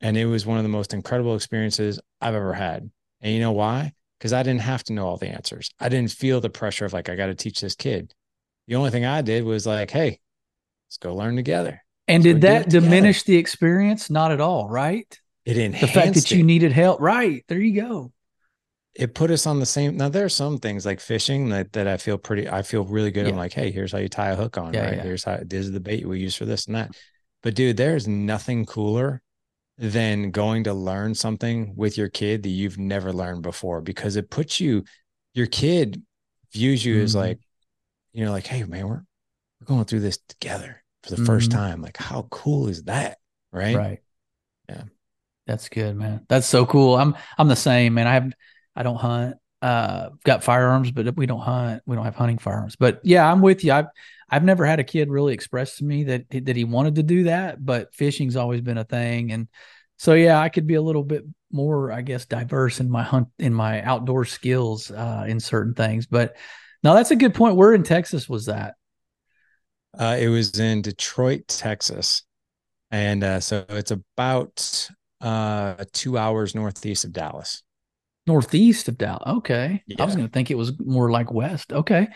And 0.01 0.17
it 0.17 0.25
was 0.25 0.45
one 0.45 0.57
of 0.57 0.63
the 0.63 0.69
most 0.69 0.93
incredible 0.93 1.35
experiences 1.35 1.99
I've 2.21 2.35
ever 2.35 2.53
had. 2.53 2.89
And 3.21 3.33
you 3.33 3.39
know 3.39 3.51
why? 3.51 3.93
Because 4.17 4.33
I 4.33 4.43
didn't 4.43 4.61
have 4.61 4.83
to 4.85 4.93
know 4.93 5.05
all 5.07 5.17
the 5.17 5.27
answers. 5.29 5.71
I 5.79 5.89
didn't 5.89 6.11
feel 6.11 6.39
the 6.41 6.49
pressure 6.49 6.85
of 6.85 6.93
like, 6.93 7.09
I 7.09 7.15
got 7.15 7.27
to 7.27 7.35
teach 7.35 7.59
this 7.61 7.75
kid. 7.75 8.13
The 8.67 8.75
only 8.75 8.91
thing 8.91 9.05
I 9.05 9.21
did 9.21 9.43
was 9.43 9.65
like, 9.65 9.91
hey, 9.91 10.19
let's 10.87 10.97
go 10.97 11.15
learn 11.15 11.35
together. 11.35 11.81
And 12.07 12.23
did 12.23 12.41
that 12.41 12.69
diminish 12.69 13.23
the 13.23 13.35
experience? 13.37 14.09
Not 14.09 14.31
at 14.31 14.41
all, 14.41 14.67
right? 14.69 15.19
It 15.45 15.57
enhanced 15.57 15.93
The 15.93 15.99
fact 16.01 16.13
that 16.15 16.31
you 16.31 16.43
needed 16.43 16.71
help. 16.71 17.01
Right. 17.01 17.43
There 17.47 17.59
you 17.59 17.81
go. 17.81 18.11
it 18.95 19.13
put 19.13 19.31
us 19.31 19.45
on 19.47 19.59
the 19.59 19.65
same 19.65 19.95
now 19.97 20.09
there 20.09 20.25
are 20.25 20.29
some 20.29 20.57
things 20.57 20.85
like 20.85 20.99
fishing 20.99 21.49
that 21.49 21.71
that 21.73 21.87
I 21.87 21.97
feel 21.97 22.17
pretty 22.17 22.49
I 22.49 22.61
feel 22.63 22.83
really 22.83 23.11
good. 23.11 23.27
I'm 23.27 23.35
like, 23.35 23.53
hey, 23.53 23.71
here's 23.71 23.91
how 23.91 23.99
you 23.99 24.09
tie 24.09 24.29
a 24.31 24.35
hook 24.35 24.57
on, 24.57 24.73
Yeah, 24.73 24.85
right? 24.85 24.97
yeah. 24.97 25.03
Here's 25.03 25.23
how 25.23 25.37
this 25.45 25.65
is 25.65 25.71
the 25.71 25.79
bait 25.79 26.07
we 26.07 26.19
use 26.19 26.35
for 26.35 26.45
this 26.45 26.65
and 26.65 26.75
that. 26.75 26.91
But 27.43 27.55
dude, 27.55 27.77
there's 27.77 28.07
nothing 28.07 28.65
cooler 28.65 29.21
than 29.79 30.31
going 30.31 30.65
to 30.65 30.73
learn 30.73 31.15
something 31.15 31.73
with 31.75 31.97
your 31.97 32.09
kid 32.09 32.43
that 32.43 32.49
you've 32.49 32.77
never 32.77 33.13
learned 33.13 33.41
before 33.43 33.81
because 33.81 34.17
it 34.17 34.29
puts 34.29 34.59
you 34.59 34.83
your 35.33 35.47
kid 35.47 36.03
views 36.51 36.83
you 36.83 37.01
as 37.01 37.13
Mhm. 37.13 37.19
like, 37.19 37.39
you 38.11 38.25
know, 38.25 38.31
like, 38.31 38.45
hey 38.47 38.63
man, 38.65 38.87
we're 38.87 39.03
we're 39.61 39.65
going 39.65 39.85
through 39.85 40.01
this 40.01 40.17
together 40.27 40.83
for 41.03 41.15
the 41.15 41.23
first 41.25 41.49
Mhm. 41.49 41.53
time. 41.53 41.81
Like, 41.81 41.97
how 41.97 42.27
cool 42.29 42.67
is 42.67 42.83
that? 42.83 43.17
Right. 43.51 43.75
Right. 43.75 43.99
Yeah. 44.67 44.83
That's 45.47 45.69
good, 45.69 45.95
man. 45.95 46.25
That's 46.29 46.47
so 46.47 46.65
cool. 46.65 46.95
I'm 46.97 47.15
I'm 47.37 47.47
the 47.47 47.55
same, 47.55 47.93
man. 47.95 48.07
I 48.07 48.13
have 48.15 48.31
I 48.75 48.83
don't 48.83 48.97
hunt. 48.97 49.37
Uh 49.61 50.09
got 50.23 50.43
firearms, 50.43 50.91
but 50.91 51.15
we 51.17 51.25
don't 51.25 51.39
hunt. 51.39 51.83
We 51.85 51.95
don't 51.95 52.05
have 52.05 52.15
hunting 52.15 52.37
firearms. 52.37 52.75
But 52.75 52.99
yeah, 53.03 53.29
I'm 53.29 53.41
with 53.41 53.63
you. 53.63 53.71
I've 53.73 53.87
I've 54.29 54.43
never 54.43 54.65
had 54.65 54.79
a 54.79 54.83
kid 54.83 55.09
really 55.09 55.33
express 55.33 55.77
to 55.77 55.83
me 55.83 56.03
that 56.05 56.25
that 56.29 56.55
he 56.55 56.63
wanted 56.63 56.95
to 56.95 57.03
do 57.03 57.23
that, 57.23 57.63
but 57.63 57.93
fishing's 57.93 58.35
always 58.35 58.61
been 58.61 58.77
a 58.77 58.83
thing. 58.83 59.31
And 59.31 59.47
so 59.97 60.13
yeah, 60.13 60.39
I 60.39 60.49
could 60.49 60.67
be 60.67 60.75
a 60.75 60.81
little 60.81 61.03
bit 61.03 61.23
more, 61.51 61.91
I 61.91 62.01
guess, 62.01 62.25
diverse 62.25 62.79
in 62.79 62.89
my 62.89 63.03
hunt 63.03 63.27
in 63.39 63.53
my 63.53 63.81
outdoor 63.81 64.25
skills 64.25 64.91
uh 64.91 65.25
in 65.27 65.39
certain 65.39 65.73
things. 65.73 66.05
But 66.05 66.35
no, 66.83 66.93
that's 66.93 67.11
a 67.11 67.15
good 67.15 67.33
point. 67.33 67.55
Where 67.55 67.73
in 67.73 67.83
Texas 67.83 68.29
was 68.29 68.45
that? 68.45 68.75
Uh, 69.97 70.17
it 70.19 70.29
was 70.29 70.59
in 70.59 70.81
Detroit, 70.81 71.47
Texas, 71.47 72.23
and 72.91 73.23
uh, 73.23 73.39
so 73.39 73.65
it's 73.69 73.91
about 73.91 74.89
uh, 75.19 75.83
two 75.91 76.17
hours 76.17 76.55
northeast 76.55 77.05
of 77.05 77.11
Dallas. 77.11 77.63
Northeast 78.27 78.87
of 78.87 78.97
Dallas. 78.97 79.23
Okay. 79.25 79.83
I 79.97 80.05
was 80.05 80.15
going 80.15 80.27
to 80.27 80.31
think 80.31 80.51
it 80.51 80.57
was 80.57 80.79
more 80.79 81.09
like 81.09 81.31
west. 81.31 81.73
Okay. 81.73 82.07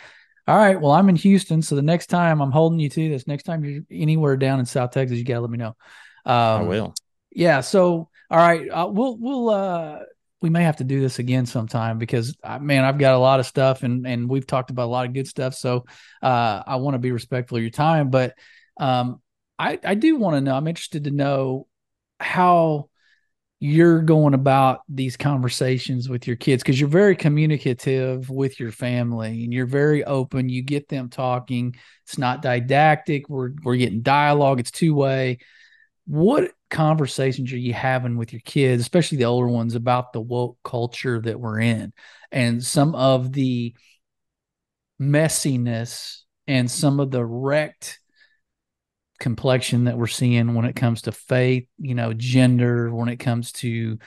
All 0.45 0.57
right. 0.57 0.79
Well, 0.79 0.91
I'm 0.91 1.07
in 1.09 1.15
Houston. 1.15 1.61
So 1.61 1.75
the 1.75 1.81
next 1.81 2.07
time 2.07 2.41
I'm 2.41 2.51
holding 2.51 2.79
you 2.79 2.89
to 2.89 3.09
this, 3.09 3.27
next 3.27 3.43
time 3.43 3.63
you're 3.63 3.83
anywhere 3.89 4.35
down 4.35 4.59
in 4.59 4.65
South 4.65 4.91
Texas, 4.91 5.17
you 5.17 5.23
got 5.23 5.35
to 5.35 5.41
let 5.41 5.49
me 5.49 5.57
know. 5.57 5.75
Um, 6.25 6.35
I 6.35 6.61
will. 6.63 6.95
Yeah. 7.31 7.61
So, 7.61 8.09
all 8.29 8.37
right. 8.37 8.67
Uh, 8.69 8.89
we'll, 8.91 9.17
we'll, 9.17 9.49
uh, 9.49 9.99
we 10.41 10.49
may 10.49 10.63
have 10.63 10.77
to 10.77 10.83
do 10.83 10.99
this 10.99 11.19
again 11.19 11.45
sometime 11.45 11.97
because 11.97 12.35
uh, 12.43 12.59
man, 12.59 12.83
I've 12.83 12.97
got 12.97 13.15
a 13.15 13.17
lot 13.17 13.39
of 13.39 13.45
stuff 13.45 13.83
and, 13.83 14.05
and 14.05 14.29
we've 14.29 14.45
talked 14.45 14.69
about 14.69 14.85
a 14.85 14.91
lot 14.91 15.05
of 15.05 15.13
good 15.13 15.27
stuff. 15.27 15.55
So, 15.55 15.85
uh, 16.21 16.63
I 16.67 16.75
want 16.75 16.95
to 16.95 16.99
be 16.99 17.11
respectful 17.11 17.57
of 17.57 17.63
your 17.63 17.71
time, 17.71 18.09
but, 18.09 18.35
um, 18.77 19.21
I, 19.57 19.79
I 19.83 19.95
do 19.95 20.17
want 20.17 20.35
to 20.35 20.41
know, 20.41 20.55
I'm 20.55 20.67
interested 20.67 21.05
to 21.05 21.11
know 21.11 21.67
how, 22.19 22.89
you're 23.63 24.01
going 24.01 24.33
about 24.33 24.81
these 24.89 25.15
conversations 25.15 26.09
with 26.09 26.27
your 26.27 26.35
kids 26.35 26.61
because 26.61 26.77
you're 26.77 26.89
very 26.89 27.15
communicative 27.15 28.29
with 28.29 28.59
your 28.59 28.73
family 28.73 29.45
and 29.45 29.53
you're 29.53 29.65
very 29.65 30.03
open. 30.03 30.49
You 30.49 30.61
get 30.61 30.89
them 30.89 31.07
talking. 31.07 31.73
It's 32.05 32.17
not 32.17 32.41
didactic. 32.41 33.29
We're 33.29 33.51
we're 33.63 33.77
getting 33.77 34.01
dialogue. 34.01 34.59
It's 34.59 34.69
two 34.69 34.93
way. 34.93 35.37
What 36.05 36.51
conversations 36.69 37.53
are 37.53 37.57
you 37.57 37.71
having 37.71 38.17
with 38.17 38.33
your 38.33 38.41
kids, 38.43 38.81
especially 38.81 39.19
the 39.19 39.25
older 39.25 39.47
ones, 39.47 39.75
about 39.75 40.11
the 40.11 40.19
woke 40.19 40.57
culture 40.65 41.21
that 41.21 41.39
we're 41.39 41.61
in 41.61 41.93
and 42.33 42.61
some 42.61 42.95
of 42.95 43.31
the 43.31 43.73
messiness 45.01 46.23
and 46.47 46.69
some 46.69 46.99
of 46.99 47.11
the 47.11 47.23
wrecked 47.23 48.01
complexion 49.23 49.85
that 49.85 49.97
we're 49.97 50.07
seeing 50.07 50.53
when 50.53 50.65
it 50.65 50.75
comes 50.75 51.03
to 51.03 51.11
faith, 51.11 51.65
you 51.79 51.95
know, 51.95 52.13
gender, 52.13 52.93
when 52.93 53.09
it 53.09 53.17
comes 53.17 53.51
to 53.53 53.97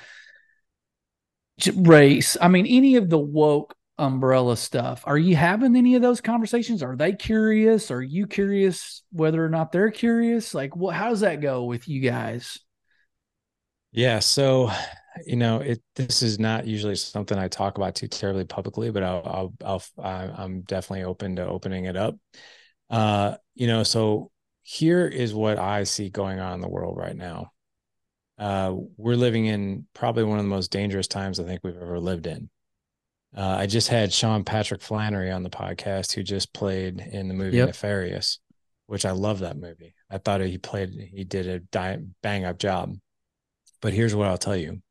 race. 1.75 2.37
I 2.41 2.49
mean, 2.49 2.67
any 2.67 2.97
of 2.97 3.11
the 3.11 3.19
woke 3.19 3.75
umbrella 3.99 4.59
stuff. 4.59 5.03
Are 5.07 5.17
you 5.17 5.35
having 5.37 5.75
any 5.75 5.95
of 5.95 6.03
those 6.03 6.21
conversations? 6.21 6.83
Are 6.83 6.97
they 6.97 7.15
curious? 7.15 7.91
Are 7.91 8.03
you 8.03 8.27
curious 8.27 9.03
whether 9.11 9.43
or 9.43 9.49
not 9.49 9.73
they're 9.73 9.91
curious? 9.91 10.55
Like, 10.55 10.77
what? 10.77 10.95
How 10.95 11.09
does 11.09 11.21
that 11.21 11.41
go 11.41 11.65
with 11.65 11.89
you 11.89 12.01
guys? 12.01 12.59
Yeah. 13.93 14.19
So, 14.19 14.71
you 15.25 15.37
know, 15.37 15.61
it 15.61 15.83
this 15.95 16.23
is 16.23 16.39
not 16.39 16.67
usually 16.67 16.97
something 16.97 17.39
I 17.39 17.49
talk 17.49 17.79
about 17.79 17.95
too 17.95 18.09
terribly 18.09 18.45
publicly, 18.45 18.91
but 18.91 19.03
I'll 19.03 19.55
I'll, 19.63 19.83
I'll 19.99 20.35
I'm 20.37 20.61
definitely 20.61 21.05
open 21.05 21.37
to 21.37 21.47
opening 21.47 21.87
it 21.87 21.97
up. 21.97 22.17
Uh, 22.91 23.37
you 23.55 23.67
know, 23.67 23.83
so 23.83 24.31
here 24.69 25.07
is 25.07 25.33
what 25.33 25.61
I 25.61 25.85
see 25.85 26.11
going 26.11 26.41
on 26.41 26.55
in 26.55 26.61
the 26.61 26.69
world 26.69 26.97
right 26.97 27.15
now. 27.15 27.53
Uh, 28.37 28.75
we're 28.97 29.15
living 29.15 29.47
in 29.47 29.87
probably 29.95 30.25
one 30.25 30.41
of 30.41 30.45
the 30.45 30.51
most 30.51 30.73
dangerous 30.73 31.07
times 31.07 31.39
I 31.39 31.45
think 31.45 31.61
we've 31.63 31.81
ever 31.81 32.01
lived 32.01 32.27
in. 32.27 32.51
Uh, 33.37 33.59
I 33.61 33.67
just 33.67 33.87
had 33.87 34.13
Sean 34.13 34.43
Patrick 34.43 34.83
Flanery 34.83 35.31
on 35.31 35.45
the 35.45 35.51
podcast, 35.51 36.13
who 36.13 36.25
just 36.25 36.53
played 36.53 36.99
in 36.99 37.29
the 37.29 37.35
movie 37.35 37.59
Yep. 37.59 37.69
Nefarious, 37.69 38.41
which 38.89 39.05
I 39.07 39.13
love 39.13 39.39
that 39.39 39.57
movie. 39.57 39.95
I 40.11 40.19
thought 40.19 40.41
he 40.41 40.59
played, 40.59 40.91
he 41.15 41.23
did 41.23 41.47
a 41.47 41.61
di- 41.61 42.03
bang 42.21 42.45
up 42.45 42.59
job. 42.59 42.97
But 43.81 43.93
here's 43.93 44.17
what 44.17 44.27
I'll 44.27 44.37
tell 44.37 44.57
you 44.57 44.83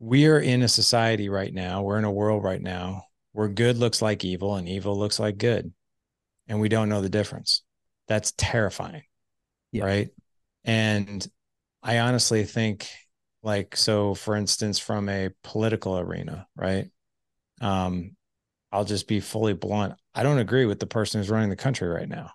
we 0.00 0.26
are 0.26 0.40
in 0.40 0.62
a 0.62 0.68
society 0.68 1.28
right 1.28 1.54
now, 1.54 1.82
we're 1.82 1.98
in 1.98 2.04
a 2.04 2.10
world 2.10 2.42
right 2.42 2.60
now 2.60 3.04
where 3.30 3.46
good 3.46 3.78
looks 3.78 4.02
like 4.02 4.24
evil 4.24 4.56
and 4.56 4.68
evil 4.68 4.98
looks 4.98 5.20
like 5.20 5.38
good. 5.38 5.72
And 6.48 6.60
we 6.60 6.68
don't 6.68 6.88
know 6.88 7.02
the 7.02 7.08
difference. 7.08 7.62
That's 8.08 8.32
terrifying. 8.36 9.02
Yeah. 9.72 9.84
Right. 9.84 10.08
And 10.64 11.26
I 11.82 11.98
honestly 11.98 12.44
think, 12.44 12.88
like, 13.42 13.76
so 13.76 14.14
for 14.14 14.36
instance, 14.36 14.78
from 14.78 15.08
a 15.08 15.30
political 15.42 15.98
arena, 15.98 16.46
right? 16.56 16.90
Um, 17.60 18.16
I'll 18.72 18.84
just 18.84 19.06
be 19.06 19.20
fully 19.20 19.52
blunt. 19.52 19.94
I 20.14 20.22
don't 20.22 20.38
agree 20.38 20.66
with 20.66 20.80
the 20.80 20.86
person 20.86 21.20
who's 21.20 21.30
running 21.30 21.50
the 21.50 21.56
country 21.56 21.88
right 21.88 22.08
now. 22.08 22.30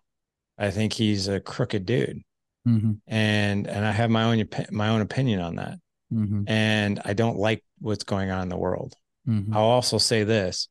I 0.58 0.72
think 0.72 0.94
he's 0.94 1.28
a 1.28 1.40
crooked 1.40 1.86
dude, 1.86 2.22
Mm-hmm. 2.68 2.92
and 3.08 3.68
and 3.68 3.86
I 3.86 3.92
have 3.92 4.10
my 4.10 4.24
own 4.26 4.48
my 4.70 4.90
own 4.90 5.02
opinion 5.02 5.40
on 5.40 5.56
that. 5.56 5.80
Mm-hmm. 6.14 6.44
And 6.48 7.02
I 7.06 7.14
don't 7.14 7.38
like 7.38 7.64
what's 7.80 8.04
going 8.04 8.32
on 8.32 8.44
in 8.44 8.50
the 8.50 8.58
world. 8.58 8.96
Mm-hmm. 9.28 9.56
I'll 9.56 9.64
also 9.64 9.98
say 9.98 10.26
this: 10.26 10.68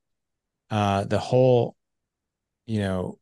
uh, 0.71 1.05
the 1.05 1.19
whole, 1.19 1.75
you 2.67 2.81
know, 2.81 3.19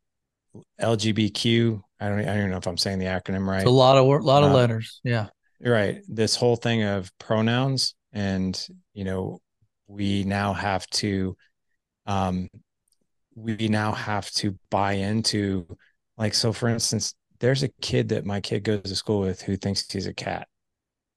LGBTQ. 0.79 1.81
I 1.99 2.09
don't. 2.09 2.19
I 2.19 2.23
don't 2.25 2.37
even 2.37 2.51
know 2.51 2.57
if 2.57 2.67
I'm 2.67 2.77
saying 2.77 2.99
the 2.99 3.05
acronym 3.05 3.47
right. 3.47 3.61
It's 3.61 3.67
a 3.67 3.71
lot 3.71 3.97
of 3.97 4.05
wor- 4.05 4.21
lot 4.21 4.43
of 4.43 4.51
Uh, 4.51 4.55
letters. 4.55 4.99
Yeah. 5.03 5.27
Right. 5.59 6.01
This 6.07 6.35
whole 6.35 6.55
thing 6.55 6.83
of 6.83 7.11
pronouns, 7.17 7.95
and 8.13 8.67
you 8.93 9.03
know, 9.03 9.39
we 9.87 10.23
now 10.23 10.53
have 10.53 10.85
to, 10.87 11.35
um, 12.05 12.49
we 13.35 13.67
now 13.67 13.91
have 13.93 14.29
to 14.31 14.57
buy 14.69 14.93
into, 14.93 15.65
like, 16.17 16.33
so 16.33 16.53
for 16.53 16.69
instance, 16.69 17.15
there's 17.39 17.63
a 17.63 17.69
kid 17.81 18.09
that 18.09 18.25
my 18.25 18.41
kid 18.41 18.63
goes 18.63 18.81
to 18.83 18.95
school 18.95 19.21
with 19.21 19.41
who 19.41 19.55
thinks 19.57 19.89
he's 19.91 20.07
a 20.07 20.13
cat, 20.13 20.47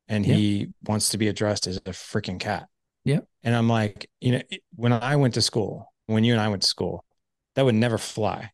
and 0.09 0.25
Yeah. 0.25 0.35
he 0.35 0.69
wants 0.87 1.11
to 1.11 1.19
be 1.19 1.29
addressed 1.29 1.67
as 1.67 1.77
a 1.79 1.81
freaking 1.91 2.41
cat. 2.41 2.69
Yeah. 3.05 3.21
And 3.43 3.55
I'm 3.55 3.69
like, 3.69 4.09
you 4.21 4.33
know, 4.33 4.43
when 4.75 4.93
I 4.93 5.17
went 5.17 5.35
to 5.35 5.43
school, 5.43 5.93
when 6.07 6.25
you 6.25 6.33
and 6.33 6.41
I 6.41 6.49
went 6.49 6.63
to 6.63 6.69
school, 6.69 7.05
that 7.55 7.65
would 7.65 7.75
never 7.75 7.99
fly. 7.99 8.53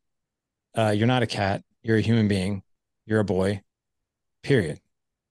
Uh, 0.77 0.91
you're 0.91 1.07
not 1.07 1.23
a 1.23 1.27
cat. 1.27 1.63
You're 1.83 1.97
a 1.97 2.03
human 2.03 2.29
being. 2.29 2.63
You're 3.07 3.21
a 3.21 3.25
boy. 3.25 3.63
Period. 4.43 4.81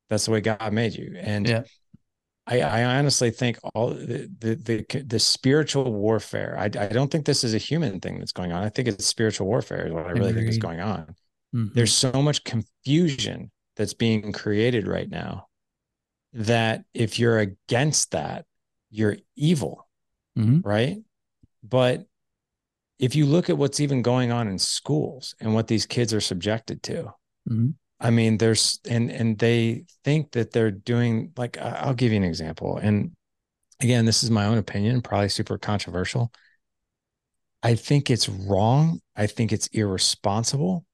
That's 0.10 0.26
the 0.26 0.32
way 0.32 0.42
God 0.42 0.74
made 0.74 0.94
you. 0.96 1.16
And 1.20 1.48
Yeah. 1.48 1.64
I, 2.48 2.62
I 2.62 2.84
honestly 2.98 3.32
think 3.32 3.58
all 3.74 3.90
the, 3.90 4.30
the 4.40 4.56
the 4.56 5.02
the 5.04 5.20
spiritual 5.20 5.92
warfare. 5.92 6.56
I, 6.60 6.66
I 6.66 6.90
don't 6.90 7.12
think 7.12 7.26
this 7.26 7.44
is 7.44 7.56
a 7.56 7.58
human 7.58 8.00
thing 8.00 8.20
that's 8.20 8.34
going 8.34 8.52
on. 8.52 8.64
I 8.64 8.70
think 8.70 8.88
it's 8.88 9.04
spiritual 9.06 9.48
warfare 9.48 9.88
is 9.88 9.94
what 9.94 10.06
I 10.06 10.12
really 10.12 10.32
think 10.32 10.48
is 10.48 10.60
going 10.60 10.80
on. 10.80 11.16
Mhm. 11.56 11.74
There's 11.74 11.92
so 11.94 12.22
much 12.22 12.44
confusion 12.44 13.52
that's 13.76 13.96
being 13.96 14.32
created 14.32 14.88
right 14.88 15.10
now 15.10 15.48
that 16.34 16.86
if 16.94 17.18
you're 17.18 17.40
against 17.40 18.12
that, 18.12 18.46
you're 18.92 19.18
evil. 19.36 19.88
Mhm. 20.38 20.64
right? 20.64 20.98
But 21.64 22.06
if 23.00 23.16
you 23.16 23.26
look 23.26 23.50
at 23.50 23.58
what's 23.58 23.80
even 23.80 24.02
going 24.02 24.32
on 24.32 24.48
in 24.48 24.58
schools 24.60 25.36
and 25.40 25.54
what 25.54 25.68
these 25.68 25.86
kids 25.86 26.14
are 26.14 26.22
subjected 26.22 26.82
to, 26.84 27.14
Mhm. 27.50 27.76
I 28.00 28.10
mean, 28.12 28.38
there's 28.38 28.80
and 28.90 29.12
and 29.12 29.38
they 29.40 29.86
think 30.04 30.32
that 30.32 30.52
they're 30.52 30.72
doing 30.72 31.32
like 31.38 31.58
I'll 31.58 31.94
give 31.94 32.12
you 32.12 32.18
an 32.18 32.24
example. 32.24 32.78
And 32.78 33.16
again, 33.82 34.06
this 34.06 34.24
is 34.24 34.32
my 34.32 34.46
own 34.46 34.58
opinion, 34.58 35.02
probably 35.02 35.30
super 35.30 35.58
controversial. 35.58 36.32
I 37.64 37.76
think 37.76 38.10
it's 38.10 38.30
wrong. 38.30 39.02
I 39.16 39.28
think 39.28 39.52
it's 39.52 39.68
irresponsible. 39.68 40.86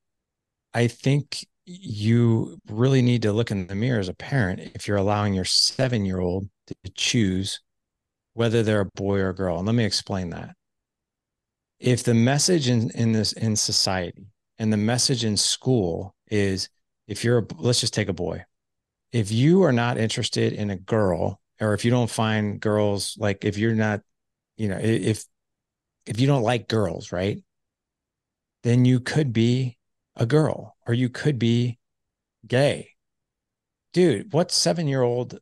I 0.74 0.88
think 0.88 1.46
you 1.66 2.60
really 2.70 3.02
need 3.02 3.22
to 3.24 3.34
look 3.34 3.52
in 3.52 3.68
the 3.68 3.76
mirror 3.76 4.00
as 4.00 4.10
a 4.10 4.14
parent 4.14 4.60
if 4.76 4.88
you're 4.88 4.98
allowing 4.98 5.34
your 5.34 5.46
seven 5.46 6.06
year 6.06 6.20
old 6.20 6.50
to 6.68 6.76
choose 6.96 7.62
whether 8.34 8.64
they're 8.64 8.82
a 8.82 8.86
boy 8.96 9.20
or 9.20 9.30
a 9.30 9.36
girl. 9.36 9.58
And 9.58 9.68
let 9.68 9.76
me 9.76 9.86
explain 9.86 10.30
that. 10.32 10.56
If 11.82 12.04
the 12.04 12.14
message 12.14 12.70
in, 12.70 12.92
in 12.92 13.12
this 13.12 13.34
in 13.34 13.56
society 13.56 14.28
and 14.60 14.72
the 14.72 14.78
message 14.78 15.26
in 15.26 15.36
school 15.36 16.16
is 16.28 16.70
if 17.08 17.24
you're 17.24 17.40
a, 17.40 17.46
let's 17.58 17.82
just 17.82 17.96
take 17.96 18.08
a 18.08 18.14
boy. 18.14 18.44
If 19.12 19.32
you 19.32 19.64
are 19.64 19.74
not 19.74 19.98
interested 19.98 20.54
in 20.54 20.70
a 20.70 20.78
girl, 20.78 21.42
or 21.60 21.74
if 21.74 21.84
you 21.84 21.90
don't 21.90 22.10
find 22.10 22.60
girls 22.60 23.18
like 23.20 23.44
if 23.44 23.58
you're 23.58 23.74
not, 23.74 24.02
you 24.58 24.70
know, 24.70 24.78
if 24.78 25.26
if 26.06 26.20
you 26.20 26.28
don't 26.28 26.44
like 26.44 26.68
girls, 26.68 27.12
right? 27.12 27.44
Then 28.62 28.86
you 28.86 29.00
could 29.00 29.34
be 29.34 29.80
a 30.16 30.28
girl 30.28 30.76
or 30.86 30.94
you 30.94 31.10
could 31.10 31.40
be 31.40 31.80
gay. 32.46 32.92
Dude, 33.94 34.32
what 34.32 34.52
seven 34.52 34.88
year 34.88 35.02
old 35.02 35.40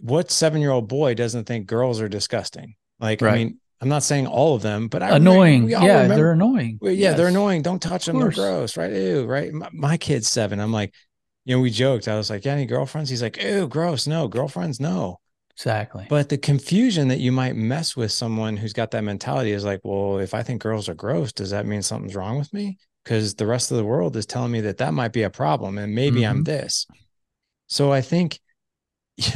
what 0.00 0.30
seven 0.30 0.62
year 0.62 0.70
old 0.70 0.88
boy 0.88 1.12
doesn't 1.12 1.44
think 1.44 1.66
girls 1.66 2.00
are 2.00 2.08
disgusting? 2.08 2.76
Like, 2.98 3.20
I 3.34 3.36
mean, 3.36 3.58
I'm 3.82 3.88
not 3.88 4.02
saying 4.04 4.26
all 4.28 4.54
of 4.54 4.62
them, 4.62 4.86
but 4.88 5.02
I 5.02 5.16
annoying. 5.16 5.64
all 5.74 5.82
yeah, 5.84 6.02
remember- 6.02 6.14
they're 6.14 6.32
annoying. 6.32 6.78
well, 6.80 6.92
yeah, 6.92 7.14
they're 7.14 7.26
annoying. 7.28 7.62
Don't 7.62 7.82
touch 7.82 8.06
them. 8.06 8.18
They're 8.18 8.30
gross, 8.30 8.76
right? 8.76 8.92
Ew, 8.92 9.24
right? 9.26 9.52
My, 9.52 9.68
my 9.72 9.96
kid's 9.96 10.28
seven. 10.28 10.60
I'm 10.60 10.72
like, 10.72 10.94
you 11.44 11.56
know, 11.56 11.60
we 11.60 11.70
joked. 11.70 12.06
I 12.06 12.16
was 12.16 12.30
like, 12.30 12.44
yeah, 12.44 12.52
any 12.52 12.64
girlfriends? 12.64 13.10
He's 13.10 13.22
like, 13.22 13.42
ew, 13.42 13.66
gross. 13.66 14.06
No, 14.06 14.28
girlfriends, 14.28 14.78
no. 14.78 15.18
Exactly. 15.56 16.06
But 16.08 16.28
the 16.28 16.38
confusion 16.38 17.08
that 17.08 17.18
you 17.18 17.32
might 17.32 17.56
mess 17.56 17.96
with 17.96 18.12
someone 18.12 18.56
who's 18.56 18.72
got 18.72 18.92
that 18.92 19.02
mentality 19.04 19.50
is 19.50 19.64
like, 19.64 19.80
well, 19.82 20.18
if 20.18 20.32
I 20.32 20.42
think 20.44 20.62
girls 20.62 20.88
are 20.88 20.94
gross, 20.94 21.32
does 21.32 21.50
that 21.50 21.66
mean 21.66 21.82
something's 21.82 22.14
wrong 22.16 22.38
with 22.38 22.52
me? 22.54 22.78
Because 23.04 23.34
the 23.34 23.46
rest 23.48 23.72
of 23.72 23.76
the 23.76 23.84
world 23.84 24.16
is 24.16 24.26
telling 24.26 24.52
me 24.52 24.60
that 24.62 24.78
that 24.78 24.94
might 24.94 25.12
be 25.12 25.24
a 25.24 25.30
problem 25.30 25.76
and 25.76 25.92
maybe 25.94 26.24
I'm 26.24 26.42
Mhm. 26.42 26.46
this. 26.46 26.86
So 27.66 27.92
I 27.92 28.00
think 28.00 28.38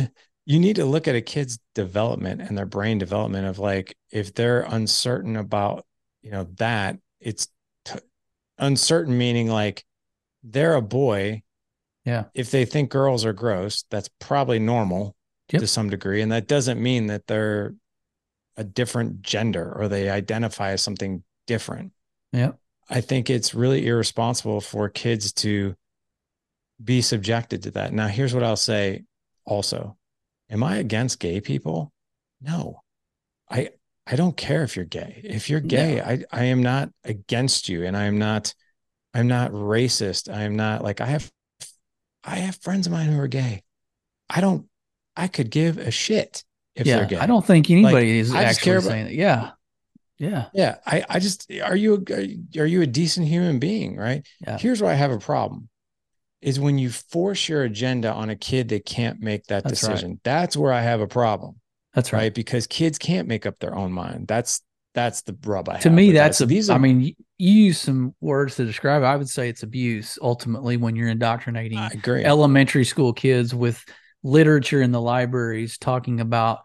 you 0.46 0.58
need 0.60 0.76
to 0.76 0.84
look 0.84 1.08
at 1.08 1.16
a 1.16 1.20
kid's 1.20 1.58
development 1.74 2.40
and 2.40 2.56
their 2.56 2.66
brain 2.66 2.98
development 2.98 3.46
of 3.46 3.58
like, 3.58 3.96
if 4.10 4.32
they're 4.32 4.62
uncertain 4.62 5.36
about, 5.36 5.84
you 6.22 6.30
know, 6.30 6.44
that 6.58 6.96
it's 7.20 7.48
t- 7.84 7.98
uncertain, 8.56 9.18
meaning 9.18 9.48
like 9.48 9.84
they're 10.44 10.76
a 10.76 10.82
boy. 10.82 11.42
Yeah. 12.04 12.24
If 12.32 12.52
they 12.52 12.64
think 12.64 12.90
girls 12.90 13.24
are 13.24 13.32
gross, 13.32 13.84
that's 13.90 14.08
probably 14.20 14.60
normal 14.60 15.16
Yep. 15.52 15.60
to 15.60 15.66
some 15.68 15.90
degree. 15.90 16.22
And 16.22 16.32
that 16.32 16.48
doesn't 16.48 16.82
mean 16.82 17.06
that 17.06 17.28
they're 17.28 17.74
a 18.56 18.64
different 18.64 19.22
gender 19.22 19.72
or 19.76 19.86
they 19.86 20.10
identify 20.10 20.70
as 20.70 20.82
something 20.82 21.22
different. 21.46 21.92
Yeah. 22.32 22.52
I 22.88 23.00
think 23.00 23.30
it's 23.30 23.54
really 23.54 23.86
irresponsible 23.86 24.60
for 24.60 24.88
kids 24.88 25.32
to 25.34 25.76
be 26.82 27.00
subjected 27.00 27.62
to 27.64 27.70
that. 27.72 27.92
Now, 27.92 28.08
here's 28.08 28.34
what 28.34 28.42
I'll 28.42 28.56
say 28.56 29.04
also. 29.44 29.96
Am 30.50 30.62
I 30.62 30.76
against 30.76 31.20
gay 31.20 31.40
people? 31.40 31.92
No. 32.40 32.82
I 33.50 33.70
I 34.06 34.16
don't 34.16 34.36
care 34.36 34.62
if 34.62 34.76
you're 34.76 34.84
gay. 34.84 35.20
If 35.24 35.50
you're 35.50 35.60
gay. 35.60 36.00
I 36.00 36.24
I 36.30 36.44
am 36.44 36.62
not 36.62 36.90
against 37.04 37.68
you 37.68 37.84
and 37.84 37.96
I 37.96 38.04
am 38.04 38.18
not 38.18 38.54
I'm 39.14 39.28
not 39.28 39.52
racist. 39.52 40.32
I 40.32 40.42
am 40.42 40.56
not 40.56 40.82
like 40.82 41.00
I 41.00 41.06
have 41.06 41.30
I 42.22 42.36
have 42.36 42.56
friends 42.56 42.86
of 42.86 42.92
mine 42.92 43.08
who 43.08 43.18
are 43.20 43.28
gay. 43.28 43.62
I 44.28 44.40
don't 44.40 44.66
I 45.16 45.28
could 45.28 45.50
give 45.50 45.78
a 45.78 45.90
shit 45.90 46.44
if 46.74 46.86
yeah. 46.86 46.98
they're 46.98 47.06
gay. 47.06 47.16
I 47.18 47.26
don't 47.26 47.44
think 47.44 47.70
anybody 47.70 48.18
is 48.18 48.32
I 48.34 48.44
just 48.44 48.60
care 48.60 48.76
actually 48.76 48.88
about- 48.88 48.94
saying 48.94 49.04
that. 49.06 49.14
Yeah. 49.14 49.50
Yeah. 50.18 50.46
Yeah, 50.54 50.76
I, 50.86 51.04
I 51.10 51.18
just 51.18 51.50
are 51.62 51.76
you 51.76 51.94
a, 52.08 52.14
are 52.14 52.20
you- 52.20 52.44
are 52.62 52.66
you 52.66 52.82
a 52.82 52.86
decent 52.86 53.28
human 53.28 53.58
being, 53.58 53.96
right? 53.96 54.26
Yeah. 54.40 54.56
Here's 54.58 54.80
where 54.80 54.90
I 54.90 54.94
have 54.94 55.10
a 55.10 55.18
problem 55.18 55.68
is 56.46 56.60
when 56.60 56.78
you 56.78 56.90
force 56.90 57.48
your 57.48 57.64
agenda 57.64 58.12
on 58.12 58.30
a 58.30 58.36
kid 58.36 58.68
that 58.68 58.86
can't 58.86 59.20
make 59.20 59.44
that 59.48 59.64
That's 59.64 59.82
right. 59.82 59.90
decision. 59.90 60.20
That's 60.22 60.56
where 60.56 60.72
I 60.72 60.80
have 60.80 61.00
a 61.00 61.08
problem, 61.08 61.56
That's 61.92 62.12
right. 62.12 62.20
right? 62.20 62.34
Because 62.34 62.68
kids 62.68 62.98
can't 62.98 63.26
make 63.26 63.46
up 63.46 63.58
their 63.58 63.74
own 63.74 63.90
mind. 63.90 64.28
That's 64.28 64.62
that's 64.94 65.22
the 65.22 65.36
rub 65.44 65.68
I 65.68 65.78
to 65.80 65.90
me 65.90 66.12
that. 66.12 66.20
that's 66.20 66.38
So 66.38 66.46
these 66.46 66.70
I 66.70 66.78
mean 66.78 67.00
you 67.02 67.14
use 67.36 67.78
some 67.78 68.14
words 68.22 68.56
to 68.56 68.64
describe 68.64 69.02
it 69.02 69.04
i 69.04 69.14
would 69.14 69.28
say 69.28 69.50
it's 69.50 69.62
abuse 69.62 70.18
ultimately 70.22 70.78
when 70.78 70.96
you're 70.96 71.10
indoctrinating 71.10 71.78
elementary 72.06 72.84
school 72.84 73.12
kids 73.12 73.54
with 73.54 73.84
literature 74.22 74.80
in 74.80 74.92
the 74.92 75.00
libraries 75.00 75.76
talking 75.76 76.20
about 76.20 76.60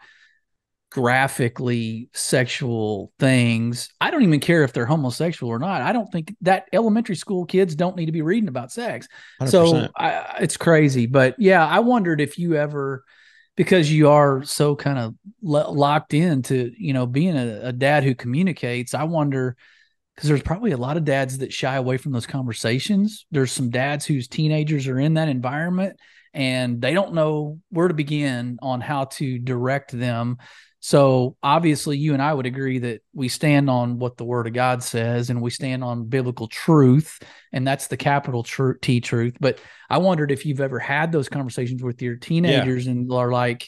graphically 0.92 2.10
sexual 2.14 3.14
things. 3.18 3.90
I 4.02 4.12
don't 4.12 4.24
even 4.24 4.40
care 4.40 4.64
if 4.64 4.74
they're 4.74 4.86
homosexual 4.86 5.52
or 5.52 5.58
not. 5.58 5.82
I 5.82 5.94
don't 5.94 6.12
think 6.12 6.36
that 6.42 6.68
elementary 6.74 7.16
school 7.16 7.46
kids 7.46 7.76
don't 7.76 7.96
need 7.96 8.08
to 8.08 8.12
be 8.12 8.22
reading 8.22 8.50
about 8.50 8.72
sex. 8.72 9.08
100%. 9.42 9.50
so 9.50 9.88
I, 9.96 10.38
it's 10.42 10.58
crazy. 10.58 11.06
But 11.06 11.36
yeah 11.38 11.66
i 11.66 11.80
wondered 11.80 12.22
if 12.22 12.38
you 12.38 12.56
ever 12.56 13.04
because 13.56 13.92
you 13.92 14.10
are 14.10 14.44
so 14.44 14.76
kind 14.76 15.00
of 15.00 15.16
lo- 15.42 15.72
locked 15.72 16.14
into 16.14 16.72
you 16.78 16.94
know 16.94 17.06
being 17.06 17.36
a, 17.36 17.62
a 17.64 17.74
dad 17.74 18.04
who 18.04 18.14
communicates 18.14 18.94
i 18.94 19.04
wonder 19.04 19.56
because 20.16 20.30
there's 20.30 20.44
probably 20.44 20.72
a 20.72 20.78
lot 20.78 20.98
of 20.98 21.06
dads 21.06 21.40
that 21.40 21.54
shy 21.54 21.76
away 21.76 21.98
from 21.98 22.12
those 22.12 22.28
conversations. 22.28 23.26
There's 23.32 23.52
some 23.52 23.70
dads 23.70 24.06
whose 24.06 24.28
teenagers 24.28 24.88
are 24.88 25.00
in 25.00 25.16
that 25.16 25.30
environment 25.30 25.98
and 26.34 26.82
they 26.82 26.94
don't 26.94 27.14
know 27.14 27.60
where 27.70 27.88
to 27.88 27.94
begin 27.94 28.60
on 28.62 28.82
how 28.82 29.06
to 29.06 29.40
direct 29.40 29.98
them 29.98 30.38
so 30.82 31.38
obviously 31.42 31.98
you 31.98 32.12
and 32.12 32.22
i 32.22 32.34
would 32.34 32.46
agree 32.46 32.80
that 32.80 33.02
we 33.14 33.30
stand 33.30 33.70
on 33.70 33.98
what 33.98 34.18
the 34.18 34.26
word 34.26 34.48
of 34.48 34.54
god 34.54 34.84
says 34.84 35.30
and 35.30 35.42
we 35.42 35.50
stand 35.50 35.84
on 35.84 36.06
biblical 36.06 36.48
truth 36.48 37.22
and 37.54 37.66
that's 37.66 37.88
the 37.88 37.98
capital 37.98 38.44
tr- 38.44 38.74
t 38.74 39.00
truth 39.00 39.38
but 39.40 39.60
I 39.92 39.98
wondered 39.98 40.32
if 40.32 40.46
you've 40.46 40.62
ever 40.62 40.80
had 40.80 41.12
those 41.12 41.28
conversations 41.28 41.84
with 41.84 42.02
your 42.02 42.16
teenagers 42.16 42.88
and 42.88 43.12
are 43.12 43.30
like, 43.30 43.68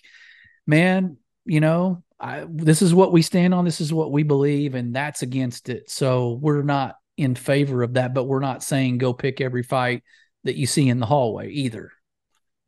man, 0.66 1.18
you 1.44 1.60
know, 1.60 2.02
I, 2.18 2.46
this 2.50 2.82
is 2.82 2.94
what 2.94 3.12
we 3.12 3.22
stand 3.22 3.54
on. 3.54 3.66
This 3.66 3.82
is 3.82 3.92
what 3.92 4.10
we 4.10 4.24
believe, 4.24 4.74
and 4.74 4.96
that's 4.96 5.22
against 5.22 5.68
it. 5.68 5.90
So 5.90 6.40
we're 6.42 6.64
not 6.64 6.96
in 7.18 7.36
favor 7.36 7.84
of 7.84 7.96
that, 7.96 8.14
but 8.14 8.24
we're 8.24 8.40
not 8.40 8.64
saying 8.64 9.00
go 9.00 9.12
pick 9.12 9.42
every 9.42 9.64
fight 9.64 10.04
that 10.46 10.56
you 10.56 10.66
see 10.66 10.88
in 10.88 11.02
the 11.02 11.06
hallway 11.06 11.50
either. 11.52 11.92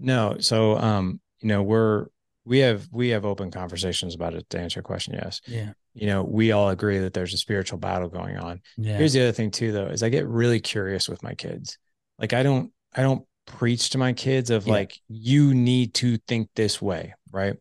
no, 0.02 0.36
so 0.40 0.78
um, 0.78 1.22
you 1.40 1.48
know, 1.48 1.64
we're 1.64 2.08
we 2.46 2.60
have 2.60 2.88
we 2.92 3.10
have 3.10 3.26
open 3.26 3.50
conversations 3.52 4.14
about 4.16 4.34
it 4.36 4.50
to 4.52 4.60
answer 4.60 4.78
your 4.78 4.84
question. 4.84 5.14
Yes. 5.16 5.42
Yeah. 5.48 5.74
You 5.94 6.08
know, 6.08 6.24
we 6.24 6.52
all 6.52 6.70
agree 6.70 7.00
that 7.00 7.14
there's 7.14 7.34
a 7.34 7.38
spiritual 7.38 7.80
battle 7.80 8.08
going 8.10 8.38
on. 8.38 8.62
Yeah. 8.78 8.98
Here's 8.98 9.14
the 9.14 9.22
other 9.22 9.32
thing 9.32 9.52
too, 9.52 9.72
though, 9.72 9.88
is 9.88 10.04
I 10.04 10.10
get 10.10 10.28
really 10.28 10.60
curious 10.60 11.10
with 11.10 11.24
my 11.24 11.34
kids. 11.34 11.78
Like 12.20 12.34
I 12.34 12.44
don't, 12.44 12.72
I 12.96 13.02
don't 13.02 13.26
preach 13.48 13.90
to 13.92 13.98
my 13.98 14.14
kids 14.14 14.50
of 14.50 14.68
Yeah. 14.68 14.74
like, 14.74 15.00
you 15.08 15.54
need 15.54 15.94
to 15.96 16.18
think 16.28 16.50
this 16.56 16.82
way, 16.82 17.14
right? 17.32 17.56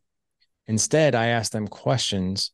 Instead, 0.66 1.14
I 1.14 1.26
ask 1.26 1.52
them 1.52 1.68
questions 1.68 2.50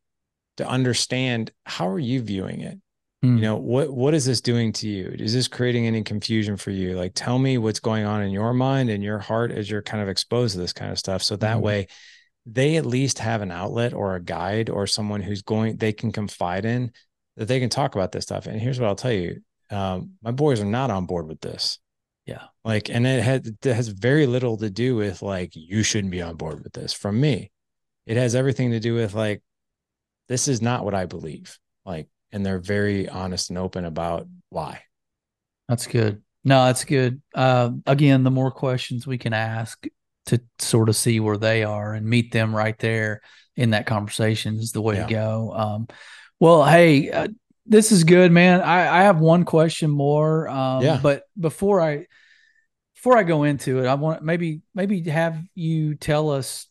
to 0.56 0.66
understand 0.68 1.50
how 1.64 1.88
are 1.88 1.98
you 1.98 2.20
viewing 2.22 2.60
it? 2.60 2.78
Hmm. 3.22 3.36
You 3.36 3.42
know, 3.42 3.56
what 3.56 3.90
what 3.92 4.14
is 4.14 4.24
this 4.24 4.40
doing 4.40 4.72
to 4.74 4.88
you? 4.88 5.14
Is 5.18 5.32
this 5.34 5.46
creating 5.48 5.86
any 5.86 6.02
confusion 6.02 6.56
for 6.56 6.70
you? 6.70 6.96
Like 6.96 7.12
tell 7.14 7.38
me 7.38 7.58
what's 7.58 7.80
going 7.80 8.04
on 8.04 8.22
in 8.22 8.30
your 8.30 8.52
mind 8.54 8.88
and 8.90 9.02
your 9.02 9.18
heart 9.18 9.50
as 9.52 9.70
you're 9.70 9.82
kind 9.82 10.02
of 10.02 10.08
exposed 10.08 10.54
to 10.54 10.58
this 10.60 10.72
kind 10.72 10.90
of 10.90 10.98
stuff. 10.98 11.22
So 11.22 11.36
that 11.36 11.58
Mhm. 11.58 11.62
way 11.62 11.86
they 12.46 12.76
at 12.76 12.86
least 12.86 13.18
have 13.18 13.42
an 13.42 13.50
outlet 13.50 13.92
or 13.92 14.14
a 14.14 14.22
guide 14.22 14.70
or 14.70 14.86
someone 14.86 15.20
who's 15.20 15.42
going 15.42 15.76
they 15.76 15.92
can 15.92 16.12
confide 16.12 16.64
in 16.64 16.92
that 17.36 17.48
they 17.48 17.60
can 17.60 17.70
talk 17.70 17.94
about 17.94 18.12
this 18.12 18.24
stuff. 18.24 18.46
And 18.46 18.60
here's 18.60 18.80
what 18.80 18.88
I'll 18.88 18.96
tell 18.96 19.12
you. 19.12 19.40
Um, 19.70 20.12
my 20.22 20.30
boys 20.30 20.60
are 20.60 20.66
not 20.66 20.90
on 20.90 21.06
board 21.06 21.28
with 21.28 21.40
this. 21.40 21.78
Yeah. 22.26 22.44
Like, 22.64 22.90
and 22.90 23.06
it 23.06 23.22
has 23.22 23.46
it 23.46 23.74
has 23.74 23.88
very 23.88 24.26
little 24.26 24.56
to 24.58 24.70
do 24.70 24.96
with 24.96 25.22
like 25.22 25.52
you 25.54 25.82
shouldn't 25.82 26.12
be 26.12 26.22
on 26.22 26.36
board 26.36 26.62
with 26.62 26.72
this 26.72 26.92
from 26.92 27.20
me. 27.20 27.50
It 28.06 28.16
has 28.16 28.34
everything 28.34 28.72
to 28.72 28.80
do 28.80 28.94
with 28.94 29.14
like 29.14 29.42
this 30.28 30.48
is 30.48 30.62
not 30.62 30.84
what 30.84 30.94
I 30.94 31.06
believe. 31.06 31.58
Like, 31.84 32.08
and 32.32 32.44
they're 32.44 32.60
very 32.60 33.08
honest 33.08 33.50
and 33.50 33.58
open 33.58 33.84
about 33.84 34.28
why. 34.48 34.82
That's 35.68 35.86
good. 35.86 36.22
No, 36.44 36.64
that's 36.64 36.84
good. 36.84 37.20
Uh, 37.34 37.70
again, 37.86 38.22
the 38.22 38.30
more 38.30 38.50
questions 38.50 39.06
we 39.06 39.18
can 39.18 39.32
ask 39.32 39.86
to 40.30 40.40
sort 40.58 40.88
of 40.88 40.96
see 40.96 41.20
where 41.20 41.36
they 41.36 41.62
are 41.62 41.94
and 41.94 42.04
meet 42.06 42.32
them 42.32 42.54
right 42.54 42.78
there 42.78 43.20
in 43.56 43.70
that 43.70 43.86
conversation 43.86 44.56
is 44.56 44.72
the 44.72 44.82
way 44.82 44.96
Yeah. 44.96 45.06
to 45.06 45.12
go. 45.12 45.52
Um, 45.54 45.88
well, 46.40 46.64
hey, 46.64 47.10
uh, 47.10 47.28
this 47.66 47.92
is 47.92 48.02
good, 48.04 48.32
man. 48.32 48.60
I, 48.62 49.00
I 49.00 49.02
have 49.02 49.20
one 49.20 49.44
question 49.44 49.90
more. 49.90 50.48
Um, 50.48 50.82
Yeah. 50.82 50.98
but 51.02 51.24
before 51.38 51.80
I 51.80 52.06
before 52.94 53.16
I 53.16 53.22
go 53.22 53.44
into 53.44 53.78
it, 53.82 53.86
I 53.86 53.94
want 53.94 54.22
maybe 54.22 54.60
maybe 54.74 55.02
have 55.08 55.40
you 55.54 55.94
tell 55.94 56.30
us 56.30 56.66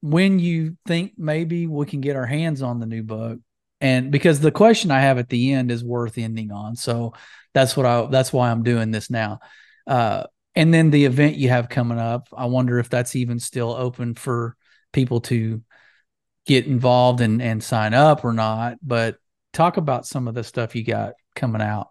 when 0.00 0.38
you 0.38 0.76
think 0.86 1.12
maybe 1.16 1.66
we 1.66 1.86
can 1.86 2.00
get 2.00 2.16
our 2.16 2.26
hands 2.26 2.60
on 2.62 2.80
the 2.80 2.86
new 2.86 3.02
book 3.04 3.38
and 3.80 4.10
because 4.10 4.40
the 4.40 4.50
question 4.50 4.90
i 4.90 5.00
have 5.00 5.16
at 5.16 5.28
the 5.28 5.52
end 5.52 5.70
is 5.70 5.84
worth 5.84 6.18
ending 6.18 6.50
on 6.50 6.74
so 6.74 7.12
that's 7.54 7.76
what 7.76 7.86
i 7.86 8.04
that's 8.06 8.32
why 8.32 8.50
i'm 8.50 8.64
doing 8.64 8.90
this 8.90 9.10
now 9.10 9.38
uh, 9.86 10.24
and 10.54 10.72
then 10.72 10.90
the 10.90 11.04
event 11.04 11.36
you 11.36 11.48
have 11.48 11.68
coming 11.68 11.98
up 11.98 12.28
i 12.36 12.46
wonder 12.46 12.78
if 12.78 12.88
that's 12.88 13.16
even 13.16 13.38
still 13.38 13.70
open 13.70 14.14
for 14.14 14.56
people 14.92 15.20
to 15.20 15.62
get 16.46 16.66
involved 16.66 17.20
and 17.20 17.40
and 17.40 17.62
sign 17.62 17.94
up 17.94 18.24
or 18.24 18.32
not 18.32 18.76
but 18.82 19.16
talk 19.52 19.76
about 19.76 20.06
some 20.06 20.28
of 20.28 20.34
the 20.34 20.44
stuff 20.44 20.74
you 20.74 20.84
got 20.84 21.14
coming 21.34 21.62
out 21.62 21.88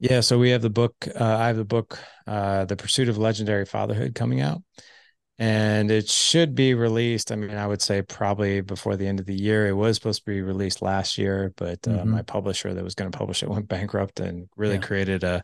yeah 0.00 0.20
so 0.20 0.38
we 0.38 0.50
have 0.50 0.62
the 0.62 0.70
book 0.70 0.94
uh, 1.20 1.36
i 1.36 1.48
have 1.48 1.56
the 1.56 1.64
book 1.64 1.98
uh, 2.26 2.64
the 2.64 2.76
pursuit 2.76 3.08
of 3.08 3.18
legendary 3.18 3.64
fatherhood 3.64 4.14
coming 4.14 4.40
out 4.40 4.62
and 5.38 5.90
it 5.90 6.08
should 6.08 6.54
be 6.54 6.74
released. 6.74 7.30
I 7.30 7.36
mean, 7.36 7.56
I 7.56 7.66
would 7.66 7.82
say 7.82 8.00
probably 8.00 8.62
before 8.62 8.96
the 8.96 9.06
end 9.06 9.20
of 9.20 9.26
the 9.26 9.34
year. 9.34 9.66
It 9.66 9.74
was 9.74 9.96
supposed 9.96 10.24
to 10.24 10.30
be 10.30 10.40
released 10.40 10.80
last 10.80 11.18
year, 11.18 11.52
but 11.56 11.86
uh, 11.86 11.90
mm-hmm. 11.90 12.10
my 12.10 12.22
publisher 12.22 12.72
that 12.72 12.82
was 12.82 12.94
going 12.94 13.10
to 13.10 13.16
publish 13.16 13.42
it 13.42 13.50
went 13.50 13.68
bankrupt 13.68 14.20
and 14.20 14.48
really 14.56 14.76
yeah. 14.76 14.80
created 14.80 15.24
a 15.24 15.42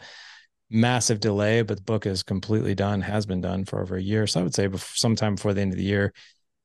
massive 0.72 1.20
delay. 1.20 1.62
But 1.62 1.76
the 1.78 1.82
book 1.82 2.06
is 2.06 2.22
completely 2.22 2.74
done, 2.74 3.00
has 3.02 3.26
been 3.26 3.40
done 3.40 3.64
for 3.64 3.80
over 3.80 3.96
a 3.96 4.02
year. 4.02 4.26
So 4.26 4.40
I 4.40 4.42
would 4.42 4.54
say 4.54 4.66
before, 4.66 4.96
sometime 4.96 5.36
before 5.36 5.54
the 5.54 5.60
end 5.60 5.72
of 5.72 5.78
the 5.78 5.84
year. 5.84 6.12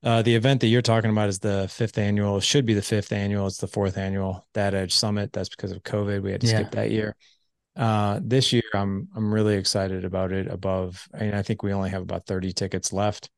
Uh, 0.04 0.22
the 0.22 0.36
event 0.36 0.62
that 0.62 0.68
you're 0.68 0.82
talking 0.82 1.10
about 1.10 1.28
is 1.28 1.40
the 1.40 1.68
fifth 1.70 1.98
annual. 1.98 2.40
Should 2.40 2.66
be 2.66 2.76
the 2.76 2.82
fifth 2.82 3.12
annual. 3.12 3.48
It's 3.48 3.58
the 3.58 3.68
fourth 3.68 3.98
annual 3.98 4.48
Dad 4.54 4.76
Edge 4.76 4.94
Summit. 4.94 5.34
That's 5.34 5.50
because 5.50 5.72
of 5.72 5.84
COVID. 5.84 6.22
We 6.22 6.32
had 6.32 6.42
to 6.42 6.48
yeah. 6.48 6.60
skip 6.60 6.72
that 6.72 6.92
year. 6.92 7.16
Uh, 7.76 8.20
this 8.24 8.54
year, 8.54 8.64
I'm 8.74 9.08
I'm 9.16 9.34
really 9.34 9.56
excited 9.56 10.06
about 10.06 10.32
it. 10.32 10.48
Above, 10.48 11.08
I 11.14 11.20
mean, 11.20 11.34
I 11.34 11.42
think 11.42 11.64
we 11.64 11.74
only 11.74 11.90
have 11.90 12.02
about 12.02 12.26
30 12.26 12.54
tickets 12.54 12.94
left. 12.94 13.30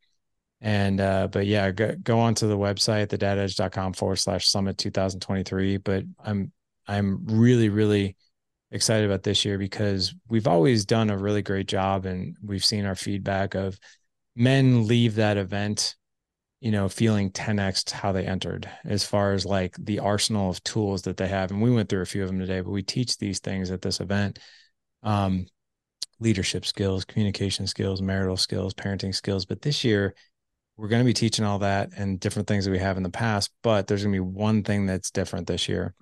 And 0.61 0.99
uh, 0.99 1.27
but 1.27 1.45
yeah, 1.45 1.71
go, 1.71 1.95
go 1.95 2.19
on 2.19 2.35
to 2.35 2.47
the 2.47 2.57
website, 2.57 3.07
thedadedge.com 3.07 3.93
forward 3.93 4.17
slash 4.17 4.49
summit 4.49 4.77
2023. 4.77 5.77
But 5.77 6.03
I'm 6.23 6.51
I'm 6.87 7.25
really, 7.25 7.69
really 7.69 8.15
excited 8.71 9.05
about 9.05 9.23
this 9.23 9.45
year 9.45 9.57
because 9.57 10.13
we've 10.27 10.47
always 10.47 10.85
done 10.85 11.09
a 11.09 11.17
really 11.17 11.41
great 11.41 11.67
job 11.67 12.05
and 12.05 12.35
we've 12.43 12.65
seen 12.65 12.85
our 12.85 12.95
feedback 12.95 13.55
of 13.55 13.79
men 14.35 14.87
leave 14.87 15.15
that 15.15 15.37
event 15.37 15.95
you 16.61 16.71
know, 16.71 16.89
feeling 16.89 17.31
10x 17.31 17.89
how 17.91 18.11
they 18.11 18.25
entered 18.25 18.69
as 18.83 19.05
far 19.05 19.31
as 19.31 19.45
like 19.45 19.75
the 19.79 19.99
arsenal 19.99 20.49
of 20.49 20.61
tools 20.63 21.03
that 21.03 21.15
they 21.15 21.27
have. 21.27 21.51
And 21.51 21.61
we 21.61 21.71
went 21.71 21.87
through 21.87 22.01
a 22.01 22.05
few 22.05 22.21
of 22.21 22.27
them 22.27 22.39
today, 22.39 22.59
but 22.59 22.71
we 22.71 22.83
teach 22.83 23.17
these 23.17 23.39
things 23.39 23.71
at 23.71 23.81
this 23.81 24.01
event. 24.01 24.39
Um, 25.01 25.47
leadership 26.19 26.65
skills, 26.65 27.05
communication 27.05 27.65
skills, 27.65 28.01
marital 28.01 28.35
skills, 28.35 28.73
parenting 28.73 29.15
skills. 29.15 29.45
But 29.45 29.61
this 29.61 29.85
year, 29.85 30.13
we're 30.75 30.89
going 30.89 31.01
to 31.01 31.05
be 31.05 31.13
teaching 31.13 31.45
all 31.45 31.59
that 31.59 31.91
and 31.95 32.19
different 32.19 32.47
things 32.49 32.65
that 32.65 32.71
we 32.71 32.79
have 32.79 32.97
in 32.97 33.03
the 33.03 33.09
past. 33.09 33.51
But 33.63 33.87
there's 33.87 34.03
going 34.03 34.13
to 34.13 34.17
be 34.17 34.19
one 34.19 34.63
thing 34.63 34.85
that's 34.85 35.11
different 35.11 35.47
this 35.47 35.69
year. 35.69 35.93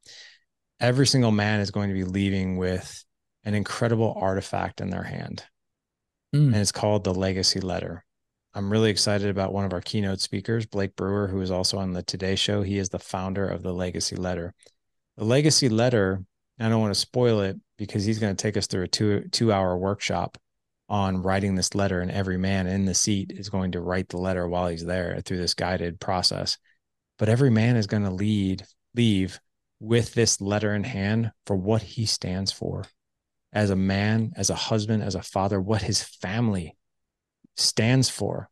Every 0.80 1.08
single 1.08 1.32
man 1.32 1.60
is 1.60 1.72
going 1.72 1.90
to 1.90 1.96
be 1.96 2.04
leaving 2.04 2.58
with 2.58 3.04
an 3.44 3.54
incredible 3.54 4.18
artifact 4.20 4.82
in 4.82 4.90
their 4.90 5.04
hand. 5.04 5.44
Mm. 6.36 6.48
And 6.48 6.56
it's 6.56 6.72
called 6.72 7.04
the 7.04 7.14
legacy 7.14 7.60
letter. 7.60 8.04
I'm 8.54 8.72
really 8.72 8.90
excited 8.90 9.30
about 9.30 9.54
one 9.54 9.66
of 9.66 9.74
our 9.74 9.82
keynote 9.82 10.20
speakers, 10.20 10.66
Blake 10.66 10.96
Brewer, 10.96 11.28
who 11.28 11.42
is 11.42 11.52
also 11.52 11.78
on 11.78 11.94
the 11.94 12.04
Today 12.04 12.36
Show. 12.36 12.64
He 12.64 12.78
is 12.78 12.90
the 12.90 13.00
founder 13.00 13.48
of 13.48 13.62
the 13.64 13.74
Legacy 13.74 14.16
Letter. 14.16 14.54
The 15.16 15.26
Legacy 15.26 15.70
Letter, 15.70 16.24
I 16.60 16.70
don't 16.70 16.82
want 16.82 16.94
to 16.94 17.00
spoil 17.00 17.42
it 17.42 17.58
because 17.78 18.04
he's 18.04 18.20
going 18.20 18.36
to 18.36 18.42
take 18.42 18.58
us 18.58 18.68
through 18.68 18.84
a 18.84 18.88
two 18.88 19.28
two 19.32 19.52
hour 19.52 19.78
workshop 19.78 20.38
on 20.90 21.22
writing 21.22 21.54
this 21.54 21.76
letter, 21.76 22.02
and 22.02 22.10
every 22.10 22.38
man 22.38 22.66
in 22.66 22.86
the 22.86 22.94
seat 22.94 23.32
is 23.36 23.50
going 23.50 23.74
to 23.74 23.82
write 23.82 24.10
the 24.10 24.18
letter 24.18 24.48
while 24.48 24.68
he's 24.68 24.86
there 24.86 25.22
through 25.24 25.38
this 25.38 25.54
guided 25.54 26.00
process. 26.00 26.58
But 27.20 27.30
every 27.30 27.52
man 27.52 27.76
is 27.76 27.88
going 27.88 28.04
to 28.04 28.12
lead 28.12 28.64
leave 28.96 29.40
with 29.80 30.14
this 30.14 30.42
letter 30.42 30.74
in 30.74 30.84
hand 30.84 31.32
for 31.46 31.56
what 31.56 31.82
he 31.82 32.06
stands 32.06 32.52
for 32.52 32.86
as 33.54 33.70
a 33.70 33.76
man, 33.76 34.34
as 34.36 34.50
a 34.50 34.56
husband, 34.56 35.04
as 35.04 35.16
a 35.16 35.22
father, 35.22 35.60
what 35.62 35.82
his 35.82 36.04
family 36.04 36.76
stands 37.56 38.10
for. 38.10 38.50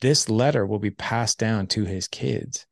This 0.00 0.28
letter 0.28 0.66
will 0.66 0.78
be 0.78 0.90
passed 0.90 1.38
down 1.38 1.66
to 1.68 1.84
his 1.84 2.08
kids, 2.08 2.66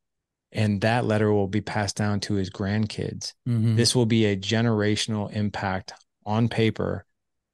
and 0.51 0.81
that 0.83 1.05
letter 1.05 1.33
will 1.33 1.49
be 1.49 1.61
passed 1.61 1.97
down 1.97 2.21
to 2.21 2.35
his 2.35 2.51
grandkids. 2.51 3.33
Mm-hmm. 3.49 3.77
This 3.77 3.95
will 3.95 4.07
be 4.07 4.27
a 4.27 4.37
generational 4.37 5.33
impact 5.33 5.95
on 6.27 6.49
paper 6.49 7.05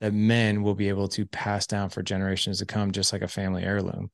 that 0.00 0.14
men 0.14 0.62
will 0.62 0.74
be 0.74 0.88
able 0.88 1.08
to 1.08 1.26
pass 1.26 1.66
down 1.66 1.90
for 1.90 2.02
generations 2.02 2.58
to 2.58 2.66
come, 2.66 2.92
just 2.92 3.12
like 3.12 3.22
a 3.22 3.28
family 3.28 3.64
heirloom. 3.64 4.10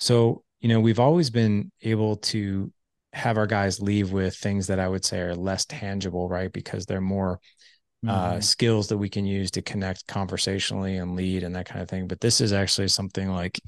So, 0.00 0.42
you 0.60 0.68
know, 0.68 0.80
we've 0.80 1.00
always 1.00 1.30
been 1.30 1.70
able 1.82 2.16
to 2.16 2.72
have 3.12 3.38
our 3.38 3.46
guys 3.46 3.80
leave 3.80 4.12
with 4.12 4.36
things 4.36 4.66
that 4.66 4.78
I 4.78 4.88
would 4.88 5.04
say 5.04 5.20
are 5.20 5.34
less 5.34 5.64
tangible, 5.64 6.28
right? 6.28 6.52
Because 6.52 6.86
they're 6.86 7.00
more 7.00 7.40
uh, 8.06 8.10
mm-hmm. 8.10 8.36
uh, 8.36 8.40
skills 8.40 8.88
that 8.88 8.98
we 8.98 9.08
can 9.08 9.24
use 9.24 9.50
to 9.52 9.62
connect 9.62 10.06
conversationally 10.06 10.96
and 10.96 11.16
lead 11.16 11.42
and 11.42 11.56
that 11.56 11.66
kind 11.66 11.80
of 11.80 11.88
thing. 11.88 12.06
But 12.06 12.20
this 12.20 12.40
is 12.40 12.52
actually 12.52 12.88
something 12.88 13.28
like 13.30 13.60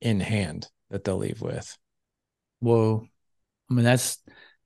in 0.00 0.20
hand 0.20 0.68
that 0.90 1.04
they'll 1.04 1.16
leave 1.18 1.40
with. 1.40 1.76
Whoa. 2.60 3.06
I 3.70 3.74
mean, 3.74 3.84
that's, 3.84 4.18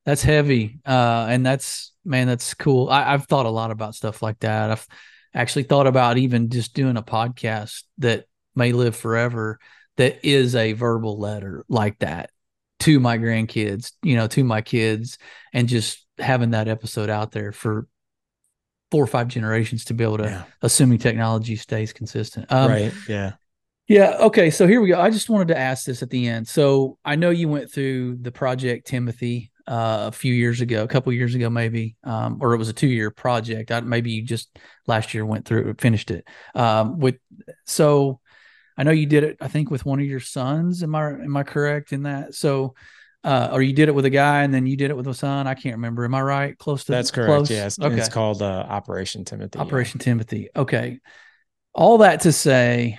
that's 0.04 0.22
heavy. 0.22 0.80
Uh, 0.86 1.26
and 1.28 1.44
that's, 1.44 1.92
man, 2.04 2.26
that's 2.26 2.54
cool. 2.54 2.88
I, 2.88 3.12
I've 3.12 3.26
thought 3.26 3.46
a 3.46 3.50
lot 3.50 3.70
about 3.70 3.94
stuff 3.94 4.22
like 4.22 4.38
that. 4.40 4.70
I've 4.70 4.86
actually 5.34 5.64
thought 5.64 5.86
about 5.86 6.18
even 6.18 6.50
just 6.50 6.74
doing 6.74 6.96
a 6.96 7.02
podcast 7.02 7.82
that 7.98 8.26
may 8.54 8.72
live 8.72 8.96
forever 8.96 9.58
that 9.96 10.24
is 10.26 10.54
a 10.54 10.72
verbal 10.72 11.18
letter 11.18 11.64
like 11.68 11.98
that 11.98 12.30
to 12.80 13.00
my 13.00 13.18
grandkids, 13.18 13.92
you 14.02 14.16
know, 14.16 14.26
to 14.28 14.44
my 14.44 14.60
kids, 14.60 15.18
and 15.52 15.68
just 15.68 16.04
having 16.18 16.50
that 16.50 16.68
episode 16.68 17.10
out 17.10 17.32
there 17.32 17.52
for 17.52 17.86
four 18.90 19.02
or 19.04 19.06
five 19.06 19.28
generations 19.28 19.84
to 19.86 19.94
be 19.94 20.04
able 20.04 20.18
to, 20.18 20.24
yeah. 20.24 20.44
assuming 20.62 20.98
technology 20.98 21.56
stays 21.56 21.92
consistent. 21.92 22.50
Um, 22.50 22.70
right. 22.70 22.92
Yeah. 23.08 23.32
Yeah. 23.86 24.16
Okay. 24.20 24.50
So 24.50 24.66
here 24.66 24.80
we 24.80 24.88
go. 24.88 25.00
I 25.00 25.10
just 25.10 25.28
wanted 25.28 25.48
to 25.48 25.58
ask 25.58 25.84
this 25.84 26.02
at 26.02 26.10
the 26.10 26.28
end. 26.28 26.46
So 26.46 26.98
I 27.04 27.16
know 27.16 27.30
you 27.30 27.48
went 27.48 27.72
through 27.72 28.18
the 28.20 28.30
project 28.30 28.86
Timothy 28.86 29.50
uh, 29.66 30.06
a 30.08 30.12
few 30.12 30.32
years 30.32 30.60
ago, 30.60 30.82
a 30.84 30.88
couple 30.88 31.12
years 31.12 31.34
ago, 31.34 31.50
maybe, 31.50 31.96
um, 32.04 32.38
or 32.40 32.54
it 32.54 32.58
was 32.58 32.68
a 32.68 32.72
two 32.72 32.88
year 32.88 33.10
project. 33.10 33.70
I, 33.70 33.80
maybe 33.80 34.12
you 34.12 34.22
just 34.22 34.56
last 34.86 35.12
year 35.12 35.26
went 35.26 35.44
through, 35.44 35.74
finished 35.78 36.10
it. 36.10 36.26
Um, 36.54 36.98
with 36.98 37.16
so 37.66 38.20
I 38.80 38.82
know 38.82 38.92
you 38.92 39.04
did 39.04 39.24
it. 39.24 39.36
I 39.42 39.48
think 39.48 39.70
with 39.70 39.84
one 39.84 40.00
of 40.00 40.06
your 40.06 40.20
sons. 40.20 40.82
Am 40.82 40.94
I 40.94 41.10
am 41.10 41.36
I 41.36 41.42
correct 41.42 41.92
in 41.92 42.04
that? 42.04 42.34
So 42.34 42.74
uh, 43.22 43.50
or 43.52 43.60
you 43.60 43.74
did 43.74 43.90
it 43.90 43.94
with 43.94 44.06
a 44.06 44.10
guy 44.10 44.42
and 44.42 44.54
then 44.54 44.66
you 44.66 44.74
did 44.74 44.90
it 44.90 44.96
with 44.96 45.06
a 45.06 45.12
son. 45.12 45.46
I 45.46 45.52
can't 45.52 45.76
remember. 45.76 46.06
Am 46.06 46.14
I 46.14 46.22
right? 46.22 46.56
Close 46.56 46.84
to 46.84 46.92
that's 46.92 47.10
correct. 47.10 47.28
Close? 47.28 47.50
Yes. 47.50 47.78
Okay. 47.78 47.94
It's 47.94 48.08
called 48.08 48.40
uh, 48.40 48.64
Operation 48.66 49.26
Timothy. 49.26 49.58
Operation 49.58 50.00
yeah. 50.00 50.04
Timothy. 50.04 50.48
Okay. 50.56 50.98
All 51.74 51.98
that 51.98 52.22
to 52.22 52.32
say, 52.32 52.98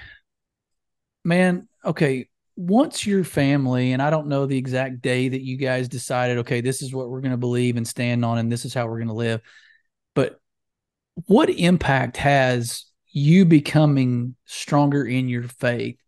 man. 1.25 1.67
Okay. 1.83 2.27
Once 2.55 3.07
your 3.07 3.23
family, 3.23 3.93
and 3.93 4.03
I 4.03 4.11
don't 4.11 4.27
know 4.27 4.45
the 4.45 4.59
exact 4.59 5.01
day 5.01 5.29
that 5.29 5.41
you 5.41 5.57
guys 5.57 5.87
decided, 5.87 6.39
okay, 6.39 6.61
this 6.61 6.83
is 6.83 6.93
what 6.93 7.09
we're 7.09 7.21
going 7.21 7.31
to 7.31 7.37
believe 7.37 7.75
and 7.75 7.87
stand 7.87 8.23
on, 8.23 8.37
and 8.37 8.51
this 8.51 8.65
is 8.65 8.73
how 8.75 8.85
we're 8.85 8.99
going 8.99 9.07
to 9.07 9.15
live. 9.15 9.41
But 10.13 10.39
what 11.25 11.49
impact 11.49 12.17
has 12.17 12.85
you 13.11 13.45
becoming 13.45 14.35
stronger 14.45 15.05
in 15.05 15.27
your 15.27 15.43
faith 15.43 15.99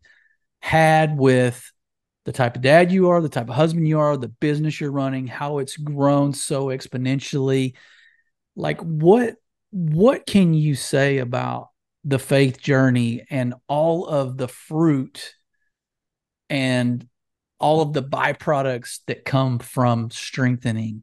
had 0.60 1.18
with 1.18 1.70
the 2.24 2.32
type 2.32 2.56
of 2.56 2.62
dad 2.62 2.90
you 2.90 3.10
are, 3.10 3.20
the 3.20 3.28
type 3.28 3.48
of 3.48 3.54
husband 3.54 3.86
you 3.86 3.98
are, 3.98 4.16
the 4.16 4.28
business 4.28 4.80
you're 4.80 4.90
running, 4.90 5.26
how 5.26 5.58
it's 5.58 5.76
grown 5.76 6.32
so 6.32 6.66
exponentially. 6.66 7.74
Like 8.56 8.80
what 8.80 9.36
what 9.70 10.24
can 10.24 10.54
you 10.54 10.74
say 10.74 11.18
about 11.18 11.68
the 12.04 12.18
faith 12.18 12.60
journey 12.60 13.26
and 13.28 13.54
all 13.66 14.06
of 14.06 14.36
the 14.36 14.48
fruit 14.48 15.34
and 16.48 17.06
all 17.58 17.80
of 17.80 17.92
the 17.92 18.02
byproducts 18.02 19.00
that 19.06 19.24
come 19.24 19.58
from 19.58 20.10
strengthening 20.10 21.02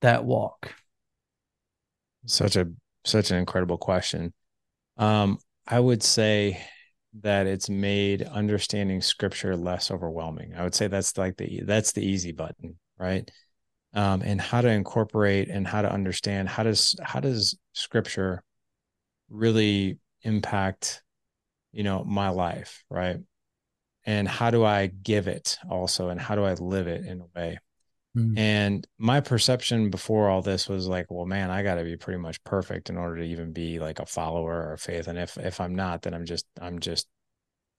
that 0.00 0.24
walk? 0.24 0.72
Such 2.26 2.56
a 2.56 2.68
such 3.04 3.30
an 3.30 3.36
incredible 3.36 3.76
question. 3.76 4.32
Um, 4.96 5.38
I 5.66 5.80
would 5.80 6.02
say 6.02 6.60
that 7.20 7.46
it's 7.46 7.68
made 7.68 8.22
understanding 8.22 9.00
scripture 9.00 9.56
less 9.56 9.90
overwhelming. 9.90 10.54
I 10.54 10.64
would 10.64 10.74
say 10.74 10.88
that's 10.88 11.16
like 11.16 11.36
the 11.36 11.62
that's 11.64 11.92
the 11.92 12.04
easy 12.04 12.32
button, 12.32 12.78
right? 12.98 13.28
Um, 13.94 14.22
and 14.22 14.40
how 14.40 14.60
to 14.60 14.68
incorporate 14.68 15.48
and 15.48 15.66
how 15.66 15.82
to 15.82 15.92
understand 15.92 16.48
how 16.48 16.64
does 16.64 16.96
how 17.02 17.20
does 17.20 17.58
scripture 17.74 18.42
really 19.30 19.98
impact 20.22 21.02
you 21.72 21.82
know 21.84 22.04
my 22.04 22.30
life, 22.30 22.84
right? 22.90 23.18
And 24.06 24.28
how 24.28 24.50
do 24.50 24.64
I 24.64 24.88
give 24.88 25.28
it 25.28 25.58
also, 25.70 26.10
and 26.10 26.20
how 26.20 26.36
do 26.36 26.44
I 26.44 26.54
live 26.54 26.88
it 26.88 27.06
in 27.06 27.20
a 27.22 27.26
way? 27.38 27.58
Mm. 28.16 28.38
And 28.38 28.86
my 28.98 29.20
perception 29.20 29.90
before 29.90 30.28
all 30.28 30.40
this 30.40 30.68
was 30.68 30.86
like, 30.86 31.06
well, 31.10 31.26
man, 31.26 31.50
I 31.50 31.62
got 31.62 31.76
to 31.76 31.84
be 31.84 31.96
pretty 31.96 32.20
much 32.20 32.42
perfect 32.44 32.88
in 32.88 32.96
order 32.96 33.16
to 33.16 33.24
even 33.24 33.52
be 33.52 33.80
like 33.80 33.98
a 33.98 34.06
follower 34.06 34.70
or 34.70 34.76
faith. 34.76 35.08
And 35.08 35.18
if 35.18 35.36
if 35.36 35.60
I'm 35.60 35.74
not, 35.74 36.02
then 36.02 36.14
I'm 36.14 36.24
just 36.24 36.46
I'm 36.60 36.78
just 36.78 37.08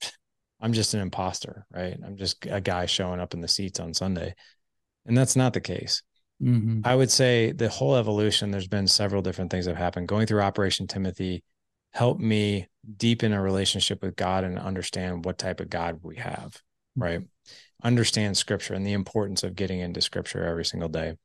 I'm 0.61 0.73
just 0.73 0.93
an 0.93 0.99
imposter, 0.99 1.65
right? 1.71 1.97
I'm 2.05 2.17
just 2.17 2.45
a 2.45 2.59
guy 2.59 2.85
showing 2.85 3.19
up 3.19 3.33
in 3.33 3.41
the 3.41 3.47
seats 3.47 3.79
on 3.79 3.93
Sunday. 3.93 4.35
And 5.05 5.17
that's 5.17 5.35
not 5.35 5.53
the 5.53 5.61
case. 5.61 6.01
Mm-hmm. 6.41 6.81
I 6.83 6.95
would 6.95 7.11
say 7.11 7.51
the 7.53 7.69
whole 7.69 7.95
evolution, 7.95 8.51
there's 8.51 8.67
been 8.67 8.87
several 8.87 9.21
different 9.21 9.51
things 9.51 9.65
that 9.65 9.71
have 9.71 9.83
happened. 9.83 10.07
Going 10.07 10.27
through 10.27 10.41
Operation 10.41 10.87
Timothy 10.87 11.43
helped 11.93 12.19
me 12.19 12.67
deepen 12.97 13.31
a 13.31 13.41
relationship 13.41 14.01
with 14.01 14.15
God 14.15 14.43
and 14.43 14.59
understand 14.59 15.23
what 15.23 15.37
type 15.37 15.61
of 15.61 15.69
God 15.69 15.99
we 16.03 16.17
have, 16.17 16.61
right? 16.97 17.21
Understand 17.85 18.35
scripture 18.35 18.73
and 18.73 18.85
the 18.85 18.93
importance 18.93 19.43
of 19.43 19.55
getting 19.55 19.79
into 19.79 20.01
scripture 20.01 20.43
every 20.43 20.65
single 20.65 20.89
day. 20.89 21.15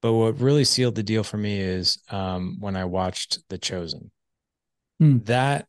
But 0.00 0.12
what 0.12 0.40
really 0.40 0.64
sealed 0.64 0.94
the 0.94 1.02
deal 1.02 1.24
for 1.24 1.36
me 1.36 1.60
is 1.60 1.98
um, 2.08 2.56
when 2.60 2.76
I 2.76 2.84
watched 2.84 3.40
The 3.48 3.58
Chosen. 3.58 4.12
Hmm. 5.00 5.18
That, 5.24 5.66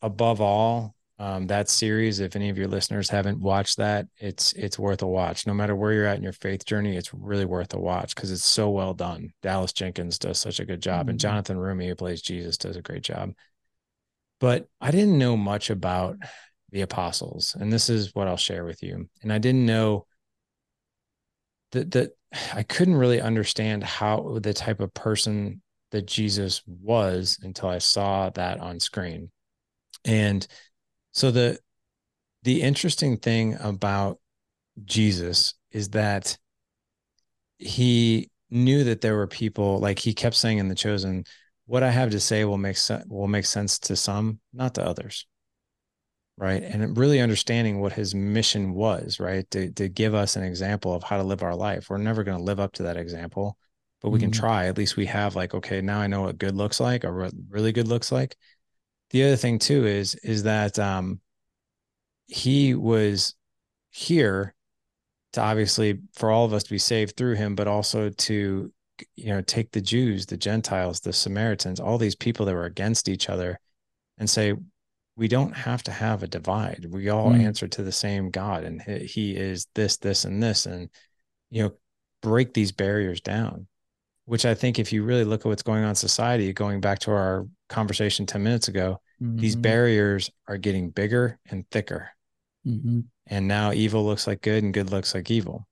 above 0.00 0.40
all, 0.40 0.94
um, 1.18 1.48
that 1.48 1.68
series, 1.68 2.20
if 2.20 2.36
any 2.36 2.48
of 2.48 2.58
your 2.58 2.68
listeners 2.68 3.10
haven't 3.10 3.40
watched 3.40 3.78
that, 3.78 4.06
it's 4.18 4.52
it's 4.52 4.78
worth 4.78 5.02
a 5.02 5.06
watch. 5.06 5.46
No 5.46 5.54
matter 5.54 5.74
where 5.74 5.92
you're 5.92 6.06
at 6.06 6.16
in 6.16 6.22
your 6.22 6.32
faith 6.32 6.64
journey, 6.64 6.96
it's 6.96 7.12
really 7.12 7.44
worth 7.44 7.74
a 7.74 7.80
watch 7.80 8.14
because 8.14 8.30
it's 8.30 8.44
so 8.44 8.70
well 8.70 8.94
done. 8.94 9.32
Dallas 9.42 9.72
Jenkins 9.72 10.18
does 10.18 10.38
such 10.38 10.60
a 10.60 10.64
good 10.64 10.80
job, 10.80 11.08
and 11.08 11.18
Mhm. 11.18 11.22
Jonathan 11.22 11.56
Roumie, 11.56 11.88
who 11.88 11.94
plays 11.96 12.22
Jesus, 12.22 12.56
does 12.56 12.76
a 12.76 12.82
great 12.82 13.02
job. 13.02 13.34
But 14.40 14.68
I 14.80 14.90
didn't 14.90 15.18
know 15.18 15.36
much 15.36 15.70
about 15.70 16.16
the 16.72 16.80
apostles, 16.80 17.56
and 17.58 17.72
this 17.72 17.88
is 17.88 18.14
what 18.14 18.26
I'll 18.26 18.36
share 18.36 18.64
with 18.64 18.82
you. 18.82 19.08
And 19.22 19.32
I 19.32 19.38
didn't 19.38 19.66
know 19.66 20.06
that 21.72 21.90
that 21.92 22.12
I 22.54 22.62
couldn't 22.62 22.96
really 22.96 23.20
understand 23.20 23.84
how 23.84 24.38
the 24.42 24.54
type 24.54 24.80
of 24.80 24.92
person 24.94 25.62
that 25.90 26.06
Jesus 26.06 26.62
was 26.66 27.38
until 27.42 27.68
I 27.68 27.78
saw 27.78 28.30
that 28.30 28.58
on 28.60 28.80
screen. 28.80 29.30
And 30.04 30.46
so 31.12 31.30
the 31.30 31.58
the 32.42 32.62
interesting 32.62 33.18
thing 33.18 33.56
about 33.60 34.18
Jesus 34.84 35.54
is 35.70 35.90
that 35.90 36.36
he 37.58 38.30
knew 38.50 38.84
that 38.84 39.00
there 39.00 39.16
were 39.16 39.26
people 39.26 39.78
like 39.78 39.98
he 39.98 40.14
kept 40.14 40.34
saying 40.36 40.58
in 40.58 40.68
the 40.68 40.74
chosen 40.74 41.24
what 41.66 41.82
I 41.82 41.90
have 41.90 42.10
to 42.10 42.20
say 42.20 42.44
will 42.44 42.58
make 42.58 42.76
sense 42.76 43.04
will 43.08 43.28
make 43.28 43.46
sense 43.46 43.78
to 43.80 43.96
some, 43.96 44.40
not 44.52 44.74
to 44.74 44.84
others. 44.84 45.26
Right. 46.38 46.62
And 46.62 46.96
really 46.96 47.20
understanding 47.20 47.78
what 47.80 47.92
his 47.92 48.14
mission 48.14 48.72
was, 48.74 49.20
right? 49.20 49.48
To 49.50 49.70
to 49.72 49.88
give 49.88 50.14
us 50.14 50.34
an 50.34 50.42
example 50.42 50.94
of 50.94 51.02
how 51.04 51.18
to 51.18 51.22
live 51.22 51.42
our 51.42 51.54
life. 51.54 51.88
We're 51.90 51.98
never 51.98 52.24
going 52.24 52.38
to 52.38 52.42
live 52.42 52.58
up 52.58 52.72
to 52.74 52.84
that 52.84 52.96
example, 52.96 53.56
but 54.00 54.10
we 54.10 54.18
can 54.18 54.30
Mhm. 54.30 54.34
try. 54.34 54.66
At 54.66 54.78
least 54.78 54.96
we 54.96 55.06
have 55.06 55.36
like, 55.36 55.54
okay, 55.54 55.80
now 55.82 56.00
I 56.00 56.06
know 56.08 56.22
what 56.22 56.38
good 56.38 56.56
looks 56.56 56.80
like 56.80 57.04
or 57.04 57.14
what 57.16 57.34
really 57.50 57.72
good 57.72 57.86
looks 57.88 58.10
like. 58.10 58.36
The 59.10 59.24
other 59.24 59.36
thing 59.36 59.58
too 59.58 59.86
is 59.86 60.14
is 60.16 60.44
that 60.44 60.78
um 60.78 61.20
he 62.26 62.74
was 62.74 63.34
here 63.90 64.54
to 65.32 65.40
obviously 65.40 66.00
for 66.14 66.30
all 66.30 66.44
of 66.44 66.52
us 66.52 66.64
to 66.64 66.70
be 66.70 66.78
saved 66.78 67.16
through 67.16 67.34
him, 67.36 67.54
but 67.54 67.68
also 67.68 68.10
to 68.10 68.72
you 69.16 69.26
know 69.26 69.42
take 69.42 69.70
the 69.72 69.80
Jews, 69.80 70.26
the 70.26 70.36
Gentiles, 70.36 71.00
the 71.00 71.12
Samaritans, 71.12 71.80
all 71.80 71.98
these 71.98 72.16
people 72.16 72.46
that 72.46 72.54
were 72.54 72.66
against 72.66 73.08
each 73.08 73.28
other, 73.28 73.58
and 74.18 74.28
say 74.28 74.54
we 75.16 75.28
don't 75.28 75.52
have 75.54 75.82
to 75.84 75.90
have 75.90 76.22
a 76.22 76.26
divide. 76.26 76.86
We 76.90 77.08
all 77.10 77.30
Mm. 77.32 77.44
answer 77.44 77.68
to 77.68 77.82
the 77.82 77.92
same 77.92 78.30
God, 78.30 78.64
and 78.64 78.80
he, 78.82 78.98
he 79.06 79.36
is 79.36 79.66
this, 79.74 79.96
this, 79.98 80.24
and 80.24 80.42
this, 80.42 80.66
and 80.66 80.88
you 81.50 81.62
know 81.64 81.72
break 82.22 82.54
these 82.54 82.72
barriers 82.72 83.20
down. 83.20 83.66
Which 84.24 84.46
I 84.46 84.54
think, 84.54 84.78
if 84.78 84.92
you 84.92 85.02
really 85.02 85.24
look 85.24 85.40
at 85.40 85.46
what's 85.46 85.62
going 85.64 85.82
on 85.82 85.90
in 85.90 85.94
society, 85.96 86.52
going 86.52 86.80
back 86.80 87.00
to 87.00 87.10
our 87.10 87.46
conversation 87.68 88.24
ten 88.26 88.42
minutes 88.42 88.68
ago, 88.68 89.00
these 89.20 89.56
Mhm. 89.56 89.62
barriers 89.62 90.30
are 90.46 90.56
getting 90.56 90.90
bigger 90.90 91.38
and 91.46 91.68
thicker 91.70 92.10
Mhm. 92.66 93.04
and 93.26 93.48
now 93.48 93.72
evil 93.72 94.04
looks 94.04 94.26
like 94.26 94.40
good 94.40 94.62
and 94.64 94.72
good 94.74 94.90
looks 94.90 95.14
like 95.14 95.30
evil 95.30 95.66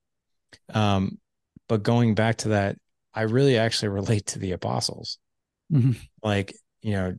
um 0.73 1.19
but 1.67 1.83
going 1.83 2.15
back 2.15 2.37
to 2.37 2.49
that 2.49 2.77
i 3.13 3.21
really 3.23 3.57
actually 3.57 3.89
relate 3.89 4.25
to 4.25 4.39
the 4.39 4.51
apostles 4.53 5.17
Mhm. 5.71 5.95
like 6.23 6.53
you 6.81 6.91
know 6.93 7.17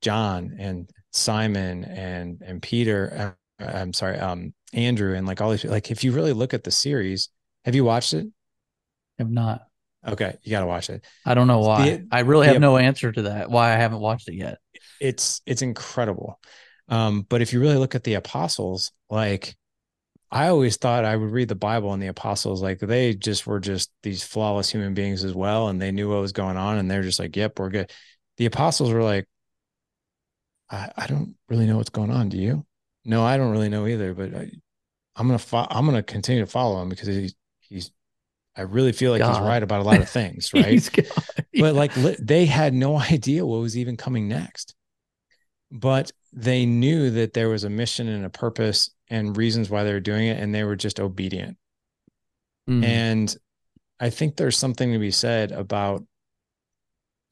john 0.00 0.56
and 0.58 0.90
simon 1.12 1.84
and 1.84 2.42
and 2.44 2.62
peter 2.62 3.34
uh, 3.60 3.64
i'm 3.64 3.92
sorry 3.92 4.18
um 4.18 4.52
andrew 4.72 5.14
and 5.14 5.26
like 5.26 5.40
all 5.40 5.50
these 5.50 5.64
like 5.64 5.90
if 5.90 6.02
you 6.04 6.12
really 6.12 6.32
look 6.32 6.54
at 6.54 6.64
the 6.64 6.70
series 6.70 7.28
have 7.64 7.74
you 7.74 7.84
watched 7.84 8.14
it 8.14 8.26
I 9.18 9.22
Have 9.22 9.30
not. 9.30 9.66
okay 10.08 10.36
you 10.42 10.50
got 10.50 10.60
to 10.60 10.66
watch 10.66 10.90
it 10.90 11.04
I 11.24 11.34
don't 11.34 11.46
know 11.46 11.60
why. 11.60 11.90
The- 11.90 12.08
I 12.10 12.20
really 12.20 12.46
the- 12.46 12.54
have 12.54 12.60
no 12.62 12.76
answer 12.76 13.12
to 13.12 13.22
that. 13.22 13.50
Why 13.50 13.72
I 13.72 13.76
haven't 13.76 14.00
watched 14.00 14.28
it 14.28 14.34
yet. 14.34 14.58
it's 15.00 15.40
it's 15.46 15.62
incredible. 15.62 16.40
Um, 16.88 17.22
but 17.28 17.40
if 17.42 17.52
you 17.52 17.60
really 17.60 17.76
look 17.76 17.94
at 17.94 18.04
the 18.04 18.14
apostles, 18.14 18.90
like 19.08 19.54
I 20.30 20.48
always 20.48 20.76
thought 20.78 21.04
I 21.04 21.16
would 21.16 21.30
read 21.30 21.48
the 21.48 21.54
Bible 21.54 21.92
and 21.92 22.02
the 22.02 22.06
apostles, 22.08 22.62
like 22.62 22.80
they 22.80 23.14
just 23.14 23.46
were 23.46 23.60
just 23.60 23.90
these 24.02 24.24
flawless 24.24 24.70
human 24.70 24.94
beings 24.94 25.24
as 25.24 25.34
well, 25.34 25.68
and 25.68 25.80
they 25.80 25.92
knew 25.92 26.08
what 26.10 26.20
was 26.20 26.32
going 26.32 26.56
on, 26.56 26.78
and 26.78 26.90
they're 26.90 27.02
just 27.02 27.18
like, 27.20 27.36
"Yep, 27.36 27.58
we're 27.58 27.70
good." 27.70 27.90
The 28.38 28.46
apostles 28.46 28.90
were 28.92 29.02
like, 29.02 29.26
"I, 30.72 30.90
I 30.96 31.06
don't 31.06 31.36
really 31.48 31.66
know 31.66 31.76
what's 31.76 31.90
going 31.90 32.10
on. 32.10 32.28
Do 32.30 32.38
you?" 32.38 32.66
No, 33.04 33.22
I 33.24 33.36
don't 33.36 33.52
really 33.52 33.68
know 33.68 33.86
either. 33.86 34.14
But 34.14 34.34
I, 34.34 34.50
I'm 35.14 35.26
gonna 35.28 35.38
fo- 35.38 35.66
I'm 35.70 35.84
gonna 35.86 36.02
continue 36.02 36.42
to 36.42 36.50
follow 36.50 36.82
him 36.82 36.88
because 36.88 37.06
he's 37.06 37.34
he's. 37.60 37.90
I 38.56 38.62
really 38.62 38.92
feel 38.92 39.12
like 39.12 39.22
he's 39.22 39.38
right 39.48 39.62
about 39.62 39.80
a 39.80 39.84
lot 39.84 40.00
of 40.00 40.08
things, 40.10 40.50
right? 40.54 40.88
But 41.54 41.74
like 41.74 41.96
li- 41.96 42.16
they 42.20 42.46
had 42.46 42.74
no 42.74 42.98
idea 42.98 43.46
what 43.46 43.60
was 43.60 43.76
even 43.78 43.96
coming 43.96 44.26
next 44.28 44.74
but 45.74 46.12
they 46.34 46.66
knew 46.66 47.08
that 47.08 47.32
there 47.32 47.48
was 47.48 47.64
a 47.64 47.70
mission 47.70 48.06
and 48.06 48.26
a 48.26 48.28
purpose 48.28 48.90
and 49.08 49.34
reasons 49.38 49.70
why 49.70 49.84
they 49.84 49.92
were 49.94 50.00
doing 50.00 50.26
it 50.28 50.38
and 50.38 50.54
they 50.54 50.64
were 50.64 50.76
just 50.76 51.00
obedient 51.00 51.56
Mhm. 52.68 52.84
and 52.84 53.36
i 53.98 54.10
think 54.10 54.36
there's 54.36 54.58
something 54.58 54.92
to 54.92 54.98
be 54.98 55.10
said 55.10 55.50
about 55.50 56.04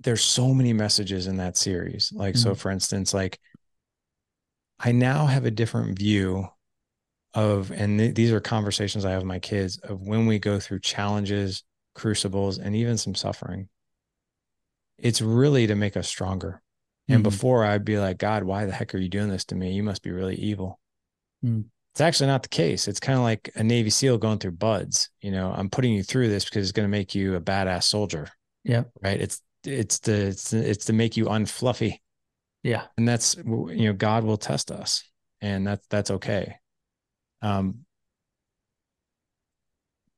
there's 0.00 0.22
so 0.22 0.52
many 0.54 0.72
messages 0.72 1.26
in 1.26 1.36
that 1.36 1.56
series 1.56 2.12
like 2.14 2.36
so 2.36 2.52
Mhm. 2.52 2.56
for 2.58 2.70
instance 2.70 3.12
like 3.14 3.38
i 4.78 4.92
now 4.92 5.26
have 5.26 5.44
a 5.44 5.50
different 5.50 5.98
view 5.98 6.48
of 7.34 7.70
and 7.70 7.98
th- 7.98 8.14
these 8.14 8.32
are 8.32 8.40
conversations 8.40 9.04
i 9.04 9.10
have 9.10 9.20
with 9.20 9.26
my 9.28 9.38
kids 9.38 9.78
of 9.78 10.00
when 10.00 10.26
we 10.26 10.38
go 10.38 10.58
through 10.58 10.80
challenges 10.80 11.62
crucibles 11.94 12.58
and 12.58 12.74
even 12.74 12.96
some 12.96 13.14
suffering 13.14 13.68
it's 14.98 15.20
really 15.22 15.66
to 15.66 15.74
make 15.74 15.96
us 15.96 16.08
stronger 16.08 16.62
and 17.08 17.20
Mhm. 17.20 17.24
before 17.24 17.64
I'd 17.64 17.84
be 17.84 17.98
like, 17.98 18.18
God, 18.18 18.44
why 18.44 18.66
the 18.66 18.72
heck 18.72 18.94
are 18.94 18.98
you 18.98 19.08
doing 19.08 19.30
this 19.30 19.44
to 19.46 19.56
me? 19.56 19.72
You 19.72 19.82
must 19.82 20.02
be 20.02 20.12
really 20.12 20.36
evil. 20.36 20.78
Hmm. 21.42 21.62
It's 21.92 22.00
actually 22.00 22.28
not 22.28 22.44
the 22.44 22.48
case. 22.50 22.86
It's 22.86 23.00
kind 23.00 23.16
of 23.18 23.24
like 23.24 23.50
a 23.56 23.64
Navy 23.64 23.90
SEAL 23.90 24.18
going 24.18 24.38
through 24.38 24.52
BUD/S. 24.52 25.08
You 25.20 25.32
know, 25.32 25.52
I'm 25.52 25.70
putting 25.70 25.92
you 25.92 26.04
through 26.04 26.28
this 26.28 26.44
because 26.44 26.62
it's 26.68 26.72
going 26.76 26.84
to 26.84 26.90
make 26.90 27.14
you 27.16 27.34
a 27.34 27.40
badass 27.40 27.82
soldier, 27.84 28.28
Yeah. 28.62 28.84
right? 29.02 29.20
It's 29.20 29.40
it's 29.64 29.98
to 30.00 30.12
it's 30.12 30.52
it's 30.52 30.86
to 30.86 30.92
make 30.92 31.16
you 31.16 31.26
unfluffy, 31.26 32.00
Yeah. 32.62 32.84
and 32.96 33.06
that's 33.08 33.36
you 33.36 33.84
know 33.84 33.92
God 33.92 34.24
will 34.24 34.36
test 34.36 34.70
us, 34.70 35.04
and 35.40 35.66
that's 35.66 35.86
that's 35.88 36.10
okay. 36.10 36.56
Um, 37.42 37.84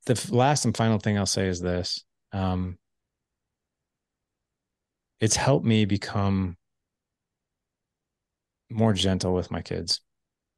the 0.06 0.28
last 0.30 0.64
and 0.64 0.76
final 0.76 0.98
thing 0.98 1.18
I'll 1.18 1.26
say 1.26 1.46
is 1.46 1.60
this: 1.60 2.04
um, 2.32 2.78
it's 5.20 5.36
helped 5.36 5.64
me 5.64 5.84
become 5.84 6.56
more 8.70 8.92
gentle 8.92 9.34
with 9.34 9.50
my 9.50 9.62
kids. 9.62 10.00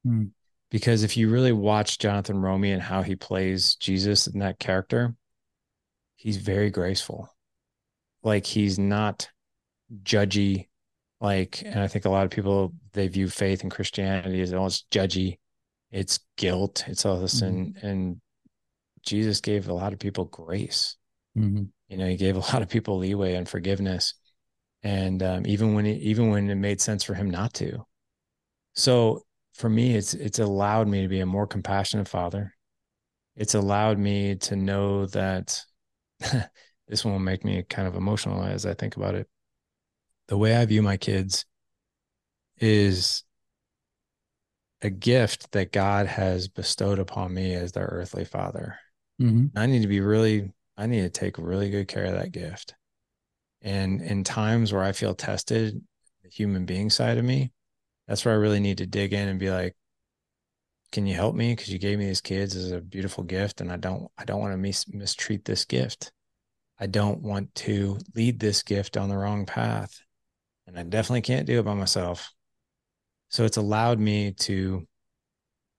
Hmm. 0.04 0.26
Because 0.70 1.02
if 1.02 1.16
you 1.16 1.28
really 1.30 1.52
watch 1.52 1.98
Jonathan 1.98 2.36
Roumie 2.36 2.72
and 2.72 2.82
how 2.82 3.02
he 3.02 3.14
plays 3.16 3.76
Jesus 3.76 4.26
in 4.26 4.40
that 4.40 4.58
character, 4.58 5.14
he's 6.16 6.36
very 6.38 6.70
graceful. 6.70 7.33
Like 8.24 8.46
he's 8.46 8.78
not 8.78 9.28
judgy. 10.02 10.68
Like, 11.20 11.62
and 11.64 11.80
I 11.80 11.88
think 11.88 12.04
a 12.04 12.10
lot 12.10 12.24
of 12.24 12.30
people 12.30 12.74
they 12.92 13.08
view 13.08 13.28
faith 13.28 13.62
and 13.62 13.70
Christianity 13.70 14.40
as 14.40 14.52
almost 14.52 14.90
judgy. 14.90 15.38
It's 15.90 16.20
guilt. 16.36 16.84
It's 16.88 17.06
all 17.06 17.20
this, 17.20 17.40
and 17.42 17.76
and 17.82 18.20
Jesus 19.02 19.40
gave 19.40 19.68
a 19.68 19.74
lot 19.74 19.92
of 19.92 19.98
people 19.98 20.24
grace. 20.26 20.96
Mhm. 21.36 21.70
You 21.88 21.96
know, 21.96 22.08
he 22.08 22.16
gave 22.16 22.36
a 22.36 22.40
lot 22.40 22.62
of 22.62 22.68
people 22.68 22.98
leeway 22.98 23.34
and 23.34 23.48
forgiveness, 23.48 24.14
and 24.82 25.22
um, 25.22 25.46
even 25.46 25.74
when 25.74 25.86
it, 25.86 26.00
even 26.02 26.30
when 26.30 26.50
it 26.50 26.56
made 26.56 26.80
sense 26.80 27.04
for 27.04 27.14
him 27.14 27.30
not 27.30 27.54
to. 27.54 27.86
So 28.74 29.24
for 29.54 29.68
me, 29.68 29.94
it's 29.94 30.14
it's 30.14 30.38
allowed 30.40 30.88
me 30.88 31.02
to 31.02 31.08
be 31.08 31.20
a 31.20 31.26
more 31.26 31.46
compassionate 31.46 32.08
father. 32.08 32.54
It's 33.36 33.54
allowed 33.54 33.98
me 33.98 34.36
to 34.36 34.56
know 34.56 35.06
that 35.06 35.60
this 36.88 37.04
one 37.04 37.14
will 37.14 37.20
make 37.20 37.44
me 37.44 37.62
kind 37.62 37.88
of 37.88 37.94
emotional 37.94 38.42
as 38.42 38.66
I 38.66 38.74
think 38.74 38.96
about 38.96 39.14
it. 39.14 39.28
The 40.28 40.38
way 40.38 40.56
I 40.56 40.64
view 40.64 40.82
my 40.82 40.96
kids 40.96 41.44
is 42.58 43.24
a 44.82 44.90
gift 44.90 45.52
that 45.52 45.72
God 45.72 46.06
has 46.06 46.48
bestowed 46.48 46.98
upon 46.98 47.32
me 47.32 47.54
as 47.54 47.72
their 47.72 47.86
earthly 47.86 48.24
father. 48.24 48.78
Mhm. 49.20 49.50
I 49.56 49.66
need 49.66 49.82
to 49.82 49.88
be 49.88 50.00
really, 50.00 50.52
I 50.76 50.86
need 50.86 51.02
to 51.02 51.10
take 51.10 51.38
really 51.38 51.70
good 51.70 51.88
care 51.88 52.04
of 52.04 52.12
that 52.12 52.32
gift. 52.32 52.74
And 53.62 54.02
in 54.02 54.24
times 54.24 54.72
where 54.72 54.82
I 54.82 54.92
feel 54.92 55.14
tested, 55.14 55.82
the 56.22 56.28
human 56.28 56.66
being 56.66 56.90
side 56.90 57.16
of 57.16 57.24
me, 57.24 57.52
that's 58.06 58.24
where 58.24 58.34
I 58.34 58.38
really 58.38 58.60
need 58.60 58.78
to 58.78 58.86
dig 58.86 59.14
in 59.14 59.28
and 59.28 59.40
be 59.40 59.50
like, 59.50 59.74
can 60.92 61.06
you 61.06 61.14
help 61.14 61.34
me? 61.34 61.56
Cause 61.56 61.68
you 61.68 61.78
gave 61.78 61.98
me 61.98 62.06
these 62.06 62.20
kids 62.20 62.54
as 62.54 62.70
a 62.70 62.80
beautiful 62.80 63.24
gift 63.24 63.60
and 63.60 63.72
I 63.72 63.76
don't, 63.76 64.10
I 64.18 64.24
don't 64.24 64.40
want 64.40 64.52
to 64.52 64.58
mis- 64.58 64.86
mistreat 64.92 65.44
this 65.44 65.64
gift. 65.64 66.12
I 66.78 66.86
don't 66.86 67.22
want 67.22 67.54
to 67.56 67.98
lead 68.14 68.40
this 68.40 68.62
gift 68.62 68.96
on 68.96 69.08
the 69.08 69.16
wrong 69.16 69.46
path. 69.46 70.00
And 70.66 70.78
I 70.78 70.82
definitely 70.82 71.22
can't 71.22 71.46
do 71.46 71.58
it 71.60 71.64
by 71.64 71.74
myself. 71.74 72.32
So 73.28 73.44
it's 73.44 73.56
allowed 73.56 73.98
me 73.98 74.32
to 74.32 74.86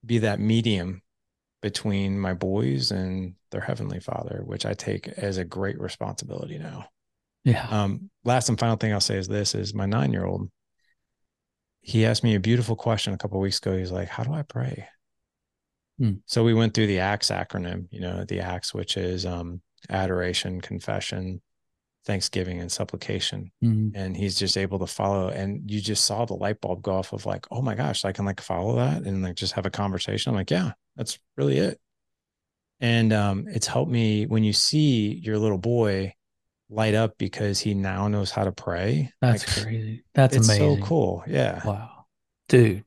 be 0.04 0.18
that 0.18 0.40
medium 0.40 1.02
between 1.62 2.18
my 2.18 2.34
boys 2.34 2.92
and 2.92 3.34
their 3.50 3.60
heavenly 3.60 4.00
father, 4.00 4.42
which 4.44 4.64
I 4.64 4.74
take 4.74 5.08
as 5.08 5.38
a 5.38 5.44
great 5.44 5.80
responsibility 5.80 6.58
now. 6.58 6.88
Yeah. 7.44 7.66
Um, 7.68 8.10
last 8.24 8.48
and 8.48 8.58
final 8.58 8.76
thing 8.76 8.92
I'll 8.92 9.00
say 9.00 9.16
is 9.16 9.28
this 9.28 9.54
is 9.54 9.74
my 9.74 9.86
nine 9.86 10.12
year 10.12 10.24
old. 10.24 10.50
He 11.80 12.04
asked 12.04 12.24
me 12.24 12.34
a 12.34 12.40
beautiful 12.40 12.76
question 12.76 13.14
a 13.14 13.18
couple 13.18 13.38
weeks 13.40 13.58
ago. 13.58 13.76
He's 13.76 13.92
like, 13.92 14.08
How 14.08 14.24
do 14.24 14.32
I 14.32 14.42
pray? 14.42 14.88
Hmm. 15.98 16.14
So 16.26 16.44
we 16.44 16.54
went 16.54 16.74
through 16.74 16.88
the 16.88 16.98
ACTS 16.98 17.30
acronym, 17.30 17.86
you 17.90 18.00
know, 18.00 18.24
the 18.24 18.40
ACTS, 18.40 18.74
which 18.74 18.96
is 18.96 19.24
um, 19.24 19.60
adoration, 19.88 20.60
confession, 20.60 21.40
thanksgiving, 22.04 22.60
and 22.60 22.70
supplication. 22.70 23.50
Mhm. 23.62 23.92
And 23.94 24.16
he's 24.16 24.36
just 24.36 24.56
able 24.56 24.78
to 24.78 24.86
follow. 24.86 25.28
And 25.28 25.68
you 25.70 25.80
just 25.80 26.04
saw 26.04 26.24
the 26.24 26.34
light 26.34 26.60
bulb 26.60 26.82
go 26.82 26.94
off 26.94 27.12
of 27.12 27.26
like, 27.26 27.46
oh 27.50 27.62
my 27.62 27.74
gosh, 27.74 28.04
I 28.04 28.12
can 28.12 28.24
like 28.24 28.40
follow 28.40 28.76
that 28.76 29.02
and 29.02 29.22
like 29.22 29.34
just 29.34 29.54
have 29.54 29.66
a 29.66 29.70
conversation. 29.70 30.30
I'm 30.30 30.36
like, 30.36 30.50
yeah, 30.50 30.72
that's 30.96 31.18
really 31.36 31.58
it. 31.58 31.80
And 32.80 33.12
um, 33.12 33.46
it's 33.48 33.66
helped 33.66 33.90
me 33.90 34.26
when 34.26 34.44
you 34.44 34.52
see 34.52 35.14
your 35.14 35.38
little 35.38 35.58
boy 35.58 36.14
light 36.68 36.94
up 36.94 37.16
because 37.18 37.58
he 37.58 37.74
now 37.74 38.08
knows 38.08 38.30
how 38.30 38.44
to 38.44 38.52
pray. 38.52 39.12
That's 39.20 39.46
like, 39.56 39.66
crazy. 39.66 40.04
That's 40.14 40.36
it's 40.36 40.48
amazing. 40.48 40.78
so 40.80 40.84
cool. 40.84 41.24
Yeah. 41.26 41.66
Wow. 41.66 42.06
Dude. 42.48 42.84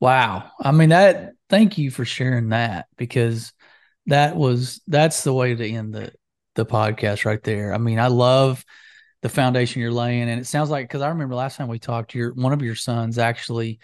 Wow. 0.00 0.50
I 0.60 0.72
mean 0.72 0.90
that 0.90 1.32
thank 1.48 1.78
you 1.78 1.90
for 1.90 2.04
sharing 2.04 2.50
that 2.50 2.86
because 2.96 3.52
that 4.06 4.36
was 4.36 4.80
that's 4.86 5.24
the 5.24 5.32
way 5.32 5.54
to 5.54 5.68
end 5.68 5.94
the 5.94 6.12
the 6.54 6.66
podcast 6.66 7.24
right 7.24 7.42
there. 7.42 7.74
I 7.74 7.78
mean, 7.78 7.98
I 7.98 8.08
love 8.08 8.64
the 9.22 9.28
foundation 9.28 9.80
you're 9.80 9.90
laying 9.90 10.28
and 10.28 10.40
it 10.40 10.46
sounds 10.46 10.70
like 10.70 10.88
cuz 10.90 11.00
I 11.00 11.08
remember 11.08 11.34
last 11.34 11.56
time 11.56 11.68
we 11.68 11.78
talked 11.78 12.14
your 12.14 12.34
one 12.34 12.52
of 12.52 12.62
your 12.62 12.74
sons 12.74 13.18
actually 13.18 13.80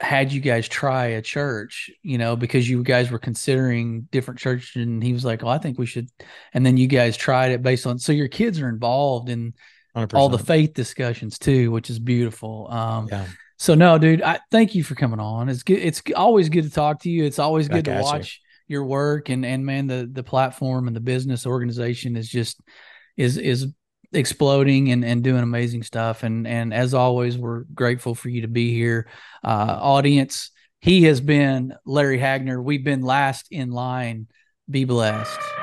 had 0.00 0.32
you 0.32 0.40
guys 0.40 0.66
try 0.66 1.06
a 1.08 1.22
church, 1.22 1.90
you 2.02 2.16
know, 2.16 2.34
because 2.34 2.68
you 2.68 2.82
guys 2.82 3.10
were 3.10 3.18
considering 3.18 4.08
different 4.10 4.40
churches 4.40 4.70
and 4.76 5.02
he 5.02 5.12
was 5.12 5.26
like, 5.26 5.44
"Oh, 5.44 5.48
I 5.48 5.58
think 5.58 5.78
we 5.78 5.84
should." 5.84 6.08
And 6.54 6.64
then 6.64 6.78
you 6.78 6.86
guys 6.86 7.16
tried 7.18 7.52
it 7.52 7.62
based 7.62 7.86
on 7.86 7.98
so 7.98 8.12
your 8.12 8.28
kids 8.28 8.60
are 8.60 8.68
involved 8.68 9.28
in 9.28 9.52
100%. 9.94 10.14
all 10.18 10.30
the 10.30 10.38
faith 10.38 10.72
discussions 10.72 11.38
too, 11.38 11.70
which 11.70 11.90
is 11.90 11.98
beautiful. 11.98 12.66
Um 12.70 13.08
yeah. 13.10 13.26
so 13.58 13.74
no, 13.74 13.98
dude, 13.98 14.22
I 14.22 14.40
thank 14.50 14.74
you 14.74 14.82
for 14.82 14.94
coming 14.94 15.20
on. 15.20 15.50
It's 15.50 15.62
good. 15.62 15.78
It's 15.78 16.02
always 16.16 16.48
good 16.48 16.64
to 16.64 16.70
talk 16.70 17.00
to 17.02 17.10
you. 17.10 17.24
It's 17.24 17.38
always 17.38 17.68
good 17.68 17.84
to 17.84 18.00
watch. 18.00 18.40
you. 18.42 18.49
Your 18.70 18.84
work 18.84 19.28
and 19.28 19.44
and 19.44 19.66
man, 19.66 19.88
the 19.88 20.08
the 20.10 20.22
platform 20.22 20.86
and 20.86 20.94
the 20.94 21.00
business 21.00 21.44
organization 21.44 22.16
is 22.16 22.28
just 22.28 22.60
is 23.16 23.36
is 23.36 23.66
exploding 24.12 24.92
and 24.92 25.04
and 25.04 25.24
doing 25.24 25.42
amazing 25.42 25.82
stuff. 25.82 26.22
And 26.22 26.46
and 26.46 26.72
as 26.72 26.94
always, 26.94 27.36
we're 27.36 27.64
grateful 27.74 28.14
for 28.14 28.28
you 28.28 28.42
to 28.42 28.48
be 28.48 28.72
here, 28.72 29.08
uh, 29.44 29.76
audience. 29.80 30.52
He 30.80 31.02
has 31.02 31.20
been 31.20 31.74
Larry 31.84 32.18
Hagner. 32.18 32.62
We've 32.62 32.84
been 32.84 33.02
last 33.02 33.48
in 33.50 33.70
line. 33.72 34.28
Be 34.70 34.84
blessed. 34.84 35.59